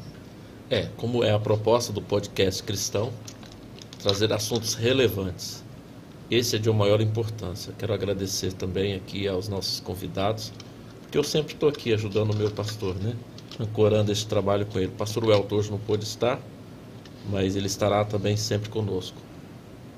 É, 0.69 0.88
como 0.95 1.23
é 1.23 1.31
a 1.31 1.39
proposta 1.39 1.91
do 1.91 2.03
podcast 2.03 2.61
cristão, 2.61 3.11
trazer 3.99 4.31
assuntos 4.31 4.76
relevantes. 4.76 5.64
Esse 6.30 6.57
é 6.57 6.60
de 6.60 6.69
uma 6.69 6.85
maior 6.85 7.02
importância. 7.02 7.73
Quero 7.80 7.95
agradecer 7.95 8.53
também 8.53 8.94
aqui 8.94 9.27
aos 9.27 9.48
nossos 9.48 9.80
convidados 9.80 10.53
eu 11.18 11.23
sempre 11.23 11.53
estou 11.53 11.69
aqui 11.69 11.94
ajudando 11.94 12.31
o 12.31 12.35
meu 12.35 12.52
pastor, 12.52 12.95
né? 12.95 13.15
Ancorando 13.60 14.11
esse 14.11 14.26
trabalho 14.26 14.65
com 14.65 14.77
ele. 14.77 14.88
O 14.88 14.91
pastor 14.91 15.26
Welto 15.26 15.56
hoje 15.56 15.72
não 15.72 15.80
pôde 15.80 16.03
estar, 16.03 16.39
mas 17.30 17.56
ele 17.56 17.68
estará 17.68 18.06
também 18.06 18.38
sempre 18.38 18.69
conosco. 18.69 19.18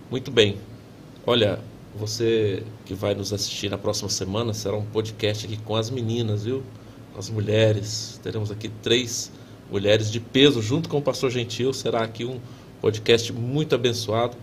Muito 0.10 0.32
bem. 0.32 0.58
Olha, 1.26 1.60
você 1.96 2.64
que 2.86 2.94
vai 2.94 3.14
nos 3.14 3.34
assistir 3.34 3.70
na 3.70 3.78
próxima 3.78 4.10
semana, 4.10 4.54
será 4.54 4.78
um 4.78 4.86
podcast 4.86 5.46
aqui 5.46 5.58
com 5.58 5.76
as 5.76 5.90
meninas, 5.90 6.46
viu? 6.46 6.64
As 7.18 7.30
mulheres. 7.30 8.20
Teremos 8.24 8.50
aqui 8.50 8.70
três 8.82 9.32
mulheres 9.70 10.10
de 10.10 10.20
peso 10.20 10.62
junto 10.62 10.88
com 10.88 11.00
o 11.00 11.02
pastor 11.02 11.30
Gentil. 11.30 11.74
Será 11.74 12.02
aqui 12.02 12.24
um 12.24 12.40
podcast 12.80 13.34
muito 13.34 13.76
abençoado, 13.76 14.38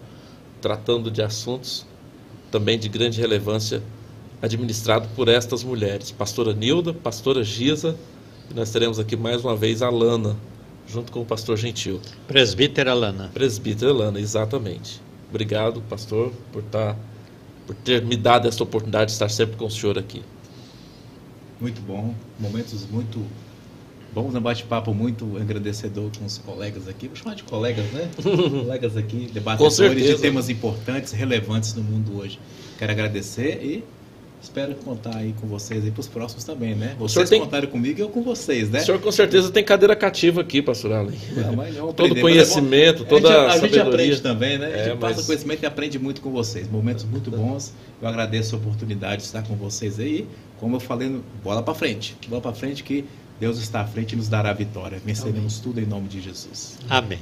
tratando 0.60 1.10
de 1.10 1.22
assuntos 1.22 1.86
também 2.50 2.78
de 2.78 2.88
grande 2.88 3.20
relevância 3.20 3.82
administrado 4.40 5.08
por 5.16 5.28
estas 5.28 5.64
mulheres, 5.64 6.10
pastora 6.10 6.52
Nilda, 6.52 6.92
pastora 6.92 7.42
Giza, 7.42 7.96
e 8.50 8.54
nós 8.54 8.70
teremos 8.70 8.98
aqui 8.98 9.16
mais 9.16 9.44
uma 9.44 9.56
vez 9.56 9.82
a 9.82 9.90
Lana, 9.90 10.36
junto 10.86 11.10
com 11.10 11.20
o 11.20 11.24
pastor 11.24 11.56
Gentil. 11.56 12.00
Presbítera 12.28 12.94
Lana. 12.94 13.30
Presbítera 13.32 13.92
Lana, 13.92 14.20
exatamente. 14.20 15.00
Obrigado, 15.28 15.80
pastor, 15.82 16.32
por, 16.52 16.62
estar, 16.62 16.94
tá, 16.94 17.00
por 17.66 17.74
ter 17.76 18.02
me 18.04 18.16
dado 18.16 18.46
essa 18.46 18.62
oportunidade 18.62 19.06
de 19.06 19.12
estar 19.12 19.28
sempre 19.28 19.56
com 19.56 19.66
o 19.66 19.70
senhor 19.70 19.98
aqui. 19.98 20.22
Muito 21.60 21.80
bom, 21.80 22.14
momentos 22.38 22.86
muito 22.90 23.24
bons, 24.12 24.34
um 24.34 24.40
bate-papo 24.40 24.94
muito 24.94 25.24
engrandecedor 25.38 26.10
com 26.16 26.24
os 26.24 26.38
colegas 26.38 26.86
aqui. 26.86 27.08
Vou 27.08 27.16
chamar 27.16 27.34
de 27.34 27.42
colegas, 27.42 27.84
né? 27.92 28.08
colegas 28.22 28.96
aqui, 28.96 29.28
debatedores 29.32 30.04
de 30.04 30.18
temas 30.18 30.48
importantes, 30.48 31.12
relevantes 31.12 31.74
no 31.74 31.82
mundo 31.82 32.18
hoje. 32.18 32.38
Quero 32.78 32.92
agradecer 32.92 33.62
e 33.62 33.84
Espero 34.46 34.76
contar 34.76 35.16
aí 35.16 35.34
com 35.40 35.46
vocês 35.48 35.84
aí 35.84 35.90
para 35.90 36.00
os 36.00 36.06
próximos 36.06 36.44
também, 36.44 36.76
né? 36.76 36.94
Vocês 37.00 37.28
tem... 37.28 37.40
contaram 37.40 37.66
comigo 37.66 37.98
e 37.98 38.02
eu 38.02 38.08
com 38.08 38.22
vocês, 38.22 38.70
né? 38.70 38.80
O 38.80 38.84
senhor 38.84 39.00
com 39.00 39.10
certeza 39.10 39.50
tem 39.50 39.64
cadeira 39.64 39.96
cativa 39.96 40.40
aqui, 40.40 40.62
pastor 40.62 40.92
Allen. 40.92 41.18
Não, 41.74 41.92
Todo 41.92 42.16
é 42.16 42.20
conhecimento, 42.20 43.02
é 43.02 43.06
toda 43.06 43.28
a, 43.28 43.50
gente, 43.50 43.64
a 43.64 43.66
gente 43.66 43.80
aprende 43.80 44.22
também, 44.22 44.56
né? 44.56 44.66
A 44.66 44.78
gente 44.78 44.90
é, 44.90 44.96
passa 44.96 45.16
mas... 45.16 45.26
conhecimento 45.26 45.64
e 45.64 45.66
aprende 45.66 45.98
muito 45.98 46.20
com 46.20 46.30
vocês. 46.30 46.70
Momentos 46.70 47.04
muito 47.04 47.28
bons. 47.28 47.74
Eu 48.00 48.06
agradeço 48.06 48.54
a 48.54 48.58
oportunidade 48.58 49.22
de 49.22 49.22
estar 49.24 49.42
com 49.42 49.56
vocês 49.56 49.98
aí. 49.98 50.28
Como 50.60 50.76
eu 50.76 50.80
falei, 50.80 51.20
bola 51.42 51.60
para 51.60 51.74
frente. 51.74 52.16
Bola 52.28 52.40
para 52.40 52.52
frente 52.52 52.84
que 52.84 53.04
Deus 53.40 53.58
está 53.58 53.80
à 53.80 53.84
frente 53.84 54.12
e 54.12 54.16
nos 54.16 54.28
dará 54.28 54.50
a 54.50 54.54
vitória. 54.54 55.02
Venceremos 55.04 55.54
Amém. 55.54 55.62
tudo 55.64 55.80
em 55.80 55.86
nome 55.86 56.06
de 56.06 56.20
Jesus. 56.20 56.78
Amém. 56.88 57.18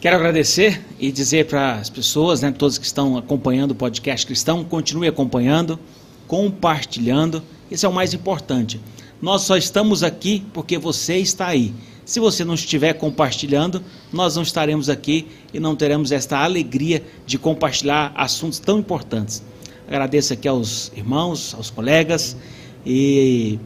Quero 0.00 0.16
agradecer 0.16 0.82
e 0.98 1.12
dizer 1.12 1.46
para 1.46 1.76
as 1.76 1.88
pessoas, 1.88 2.42
né, 2.42 2.52
todos 2.52 2.78
que 2.78 2.84
estão 2.84 3.16
acompanhando 3.16 3.70
o 3.70 3.74
podcast 3.76 4.26
cristão, 4.26 4.64
continue 4.64 5.06
acompanhando 5.06 5.78
compartilhando. 6.26 7.42
Isso 7.70 7.86
é 7.86 7.88
o 7.88 7.92
mais 7.92 8.14
importante. 8.14 8.80
Nós 9.20 9.42
só 9.42 9.56
estamos 9.56 10.02
aqui 10.02 10.44
porque 10.52 10.78
você 10.78 11.16
está 11.16 11.46
aí. 11.46 11.72
Se 12.04 12.20
você 12.20 12.44
não 12.44 12.54
estiver 12.54 12.92
compartilhando, 12.94 13.82
nós 14.12 14.36
não 14.36 14.42
estaremos 14.42 14.88
aqui 14.88 15.26
e 15.52 15.58
não 15.58 15.74
teremos 15.74 16.12
esta 16.12 16.38
alegria 16.38 17.02
de 17.26 17.36
compartilhar 17.36 18.12
assuntos 18.14 18.58
tão 18.58 18.78
importantes. 18.78 19.42
Agradeço 19.88 20.32
aqui 20.32 20.46
aos 20.46 20.92
irmãos, 20.94 21.54
aos 21.54 21.70
colegas 21.70 22.36
e 22.84 23.58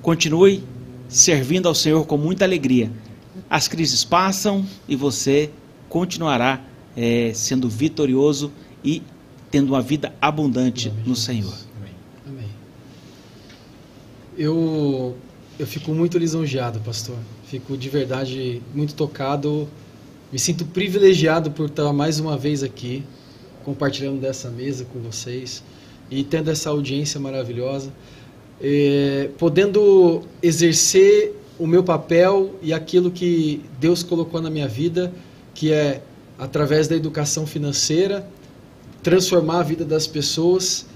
continue 0.00 0.62
servindo 1.08 1.68
ao 1.68 1.74
Senhor 1.74 2.06
com 2.06 2.16
muita 2.16 2.44
alegria. 2.44 2.90
As 3.50 3.68
crises 3.68 4.04
passam 4.04 4.64
e 4.88 4.96
você 4.96 5.50
continuará 5.88 6.60
é, 6.96 7.32
sendo 7.34 7.68
vitorioso 7.68 8.50
e 8.82 9.02
tendo 9.54 9.68
uma 9.68 9.80
vida 9.80 10.12
abundante 10.20 10.92
no 11.06 11.14
Senhor. 11.14 11.54
Amém. 12.26 12.48
Eu, 14.36 15.14
eu 15.56 15.64
fico 15.64 15.94
muito 15.94 16.18
lisonjeado, 16.18 16.80
pastor. 16.80 17.14
Fico 17.46 17.76
de 17.76 17.88
verdade 17.88 18.60
muito 18.74 18.96
tocado. 18.96 19.68
Me 20.32 20.40
sinto 20.40 20.64
privilegiado 20.64 21.52
por 21.52 21.66
estar 21.66 21.92
mais 21.92 22.18
uma 22.18 22.36
vez 22.36 22.64
aqui, 22.64 23.04
compartilhando 23.64 24.20
dessa 24.20 24.50
mesa 24.50 24.84
com 24.86 24.98
vocês 24.98 25.62
e 26.10 26.24
tendo 26.24 26.50
essa 26.50 26.70
audiência 26.70 27.20
maravilhosa, 27.20 27.92
é, 28.60 29.30
podendo 29.38 30.22
exercer 30.42 31.32
o 31.60 31.66
meu 31.68 31.84
papel 31.84 32.56
e 32.60 32.72
aquilo 32.72 33.08
que 33.08 33.62
Deus 33.78 34.02
colocou 34.02 34.42
na 34.42 34.50
minha 34.50 34.66
vida, 34.66 35.12
que 35.54 35.72
é 35.72 36.02
através 36.36 36.88
da 36.88 36.96
educação 36.96 37.46
financeira, 37.46 38.28
transformar 39.04 39.60
a 39.60 39.62
vida 39.62 39.84
das 39.84 40.06
pessoas 40.08 40.86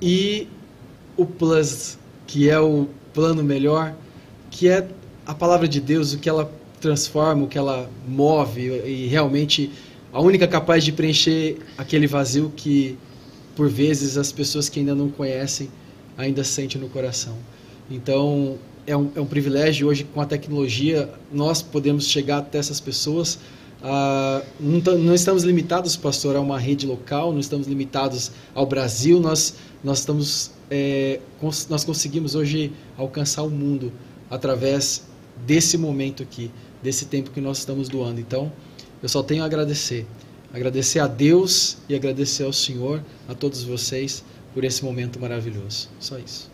e 0.00 0.48
o 1.16 1.24
plus, 1.24 1.96
que 2.26 2.50
é 2.50 2.58
o 2.58 2.88
plano 3.14 3.42
melhor, 3.42 3.94
que 4.50 4.68
é 4.68 4.86
a 5.24 5.32
palavra 5.32 5.68
de 5.68 5.80
Deus, 5.80 6.12
o 6.12 6.18
que 6.18 6.28
ela 6.28 6.52
transforma, 6.80 7.44
o 7.44 7.48
que 7.48 7.56
ela 7.56 7.88
move 8.06 8.62
e 8.84 9.06
realmente 9.06 9.70
a 10.12 10.20
única 10.20 10.48
capaz 10.48 10.84
de 10.84 10.90
preencher 10.90 11.58
aquele 11.78 12.08
vazio 12.08 12.52
que 12.54 12.98
por 13.54 13.68
vezes 13.68 14.18
as 14.18 14.32
pessoas 14.32 14.68
que 14.68 14.80
ainda 14.80 14.94
não 14.94 15.08
conhecem 15.08 15.70
ainda 16.18 16.42
sentem 16.42 16.80
no 16.80 16.88
coração. 16.88 17.36
Então 17.88 18.58
é 18.86 18.96
um, 18.96 19.10
é 19.14 19.20
um 19.20 19.26
privilégio 19.26 19.86
hoje 19.86 20.04
com 20.04 20.20
a 20.20 20.26
tecnologia 20.26 21.08
nós 21.32 21.62
podemos 21.62 22.08
chegar 22.08 22.38
até 22.38 22.58
essas 22.58 22.80
pessoas. 22.80 23.38
Ah, 23.82 24.42
não, 24.60 24.80
não, 24.98 25.14
estamos 25.14 25.42
limitados, 25.42 25.96
pastor, 25.96 26.36
a 26.36 26.40
uma 26.40 26.58
rede 26.58 26.86
local, 26.86 27.32
não 27.32 27.40
estamos 27.40 27.66
limitados 27.66 28.30
ao 28.54 28.64
Brasil, 28.64 29.18
nós, 29.18 29.56
nós, 29.82 29.98
estamos, 29.98 30.52
é, 30.70 31.18
cons 31.40 31.66
nós 31.68 31.82
conseguimos 31.82 32.36
hoje 32.36 32.72
alcançar 32.96 33.42
o 33.42 33.50
mundo 33.50 33.92
através 34.30 35.04
desse 35.44 35.76
momento 35.76 36.22
aqui, 36.22 36.50
desse 36.80 37.06
tempo 37.06 37.30
que 37.30 37.40
nós 37.40 37.58
estamos 37.58 37.88
doando. 37.88 38.20
Então, 38.20 38.52
eu 39.02 39.08
só 39.08 39.22
tenho 39.22 39.42
a 39.42 39.46
agradecer. 39.46 40.06
Agradecer 40.54 41.00
a 41.00 41.08
Deus 41.08 41.78
e 41.88 41.94
agradecer 41.94 42.44
ao 42.44 42.52
Senhor, 42.52 43.02
a 43.26 43.34
todos 43.34 43.64
vocês, 43.64 44.22
por 44.54 44.62
esse 44.62 44.84
momento 44.84 45.18
maravilhoso. 45.18 45.88
Só 45.98 46.18
isso. 46.18 46.51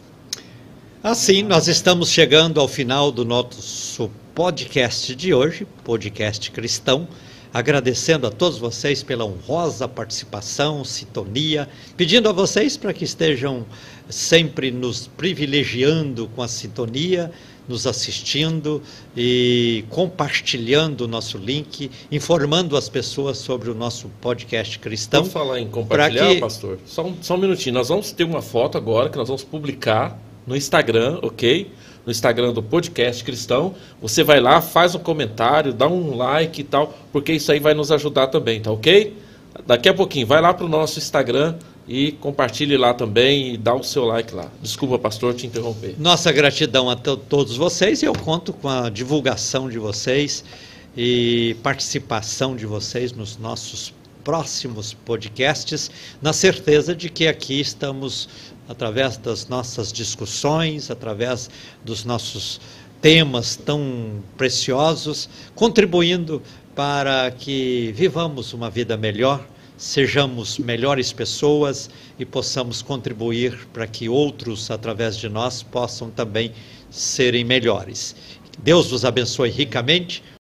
Assim, 1.00 1.44
nós 1.44 1.68
estamos 1.68 2.10
chegando 2.10 2.60
ao 2.60 2.66
final 2.66 3.12
do 3.12 3.24
nosso 3.24 4.10
podcast 4.34 5.14
de 5.14 5.32
hoje, 5.32 5.64
podcast 5.84 6.50
cristão, 6.50 7.06
agradecendo 7.54 8.26
a 8.26 8.32
todos 8.32 8.58
vocês 8.58 9.00
pela 9.00 9.24
honrosa 9.24 9.86
participação, 9.86 10.84
sintonia, 10.84 11.68
pedindo 11.96 12.28
a 12.28 12.32
vocês 12.32 12.76
para 12.76 12.92
que 12.92 13.04
estejam 13.04 13.64
sempre 14.10 14.72
nos 14.72 15.06
privilegiando 15.06 16.26
com 16.34 16.42
a 16.42 16.48
sintonia, 16.48 17.30
nos 17.68 17.86
assistindo 17.86 18.82
e 19.16 19.84
compartilhando 19.90 21.02
o 21.02 21.08
nosso 21.08 21.38
link, 21.38 21.92
informando 22.10 22.76
as 22.76 22.88
pessoas 22.88 23.38
sobre 23.38 23.70
o 23.70 23.74
nosso 23.74 24.08
podcast 24.20 24.76
cristão. 24.80 25.20
Vamos 25.20 25.32
falar 25.32 25.60
em 25.60 25.68
compartilhar, 25.68 26.34
que... 26.34 26.40
pastor? 26.40 26.80
Só 26.84 27.06
um, 27.06 27.14
só 27.22 27.36
um 27.36 27.38
minutinho. 27.38 27.74
Nós 27.74 27.88
vamos 27.88 28.10
ter 28.10 28.24
uma 28.24 28.42
foto 28.42 28.76
agora 28.76 29.08
que 29.08 29.16
nós 29.16 29.28
vamos 29.28 29.44
publicar 29.44 30.26
no 30.48 30.56
Instagram, 30.56 31.18
ok? 31.22 31.70
No 32.06 32.10
Instagram 32.10 32.54
do 32.54 32.62
Podcast 32.62 33.22
Cristão. 33.22 33.74
Você 34.00 34.24
vai 34.24 34.40
lá, 34.40 34.62
faz 34.62 34.94
um 34.94 34.98
comentário, 34.98 35.74
dá 35.74 35.86
um 35.86 36.16
like 36.16 36.62
e 36.62 36.64
tal, 36.64 36.94
porque 37.12 37.34
isso 37.34 37.52
aí 37.52 37.60
vai 37.60 37.74
nos 37.74 37.92
ajudar 37.92 38.28
também, 38.28 38.60
tá 38.60 38.72
ok? 38.72 39.14
Daqui 39.66 39.88
a 39.88 39.94
pouquinho, 39.94 40.26
vai 40.26 40.40
lá 40.40 40.54
para 40.54 40.64
o 40.64 40.68
nosso 40.68 40.98
Instagram 40.98 41.56
e 41.86 42.12
compartilhe 42.12 42.76
lá 42.76 42.94
também 42.94 43.54
e 43.54 43.56
dá 43.58 43.74
o 43.74 43.82
seu 43.82 44.04
like 44.06 44.34
lá. 44.34 44.48
Desculpa, 44.62 44.98
pastor, 44.98 45.34
te 45.34 45.46
interromper. 45.46 45.94
Nossa 45.98 46.32
gratidão 46.32 46.88
a 46.88 46.96
todos 46.96 47.56
vocês 47.56 48.02
e 48.02 48.06
eu 48.06 48.14
conto 48.14 48.54
com 48.54 48.68
a 48.68 48.88
divulgação 48.88 49.68
de 49.68 49.78
vocês 49.78 50.44
e 50.96 51.56
participação 51.62 52.56
de 52.56 52.64
vocês 52.64 53.12
nos 53.12 53.36
nossos 53.36 53.92
próximos 54.24 54.92
podcasts, 54.92 55.90
na 56.20 56.34
certeza 56.34 56.94
de 56.94 57.08
que 57.08 57.26
aqui 57.26 57.60
estamos 57.60 58.28
através 58.69 59.16
das 59.16 59.49
nossas 59.49 59.93
discussões, 59.93 60.90
através 60.90 61.49
dos 61.85 62.05
nossos 62.05 62.61
temas 63.01 63.57
tão 63.57 64.23
preciosos, 64.36 65.28
contribuindo 65.55 66.43
para 66.74 67.31
que 67.31 67.93
vivamos 67.97 68.53
uma 68.53 68.69
vida 68.69 68.97
melhor, 68.97 69.45
sejamos 69.77 70.59
melhores 70.59 71.12
pessoas 71.12 71.89
e 72.19 72.24
possamos 72.24 72.82
contribuir 72.82 73.66
para 73.73 73.86
que 73.86 74.09
outros, 74.09 74.70
através 74.70 75.16
de 75.16 75.28
nós, 75.28 75.62
possam 75.62 76.11
também 76.11 76.53
serem 76.90 77.45
melhores. 77.45 78.15
Deus 78.59 78.90
vos 78.90 79.05
abençoe 79.05 79.51
ricamente. 79.51 80.23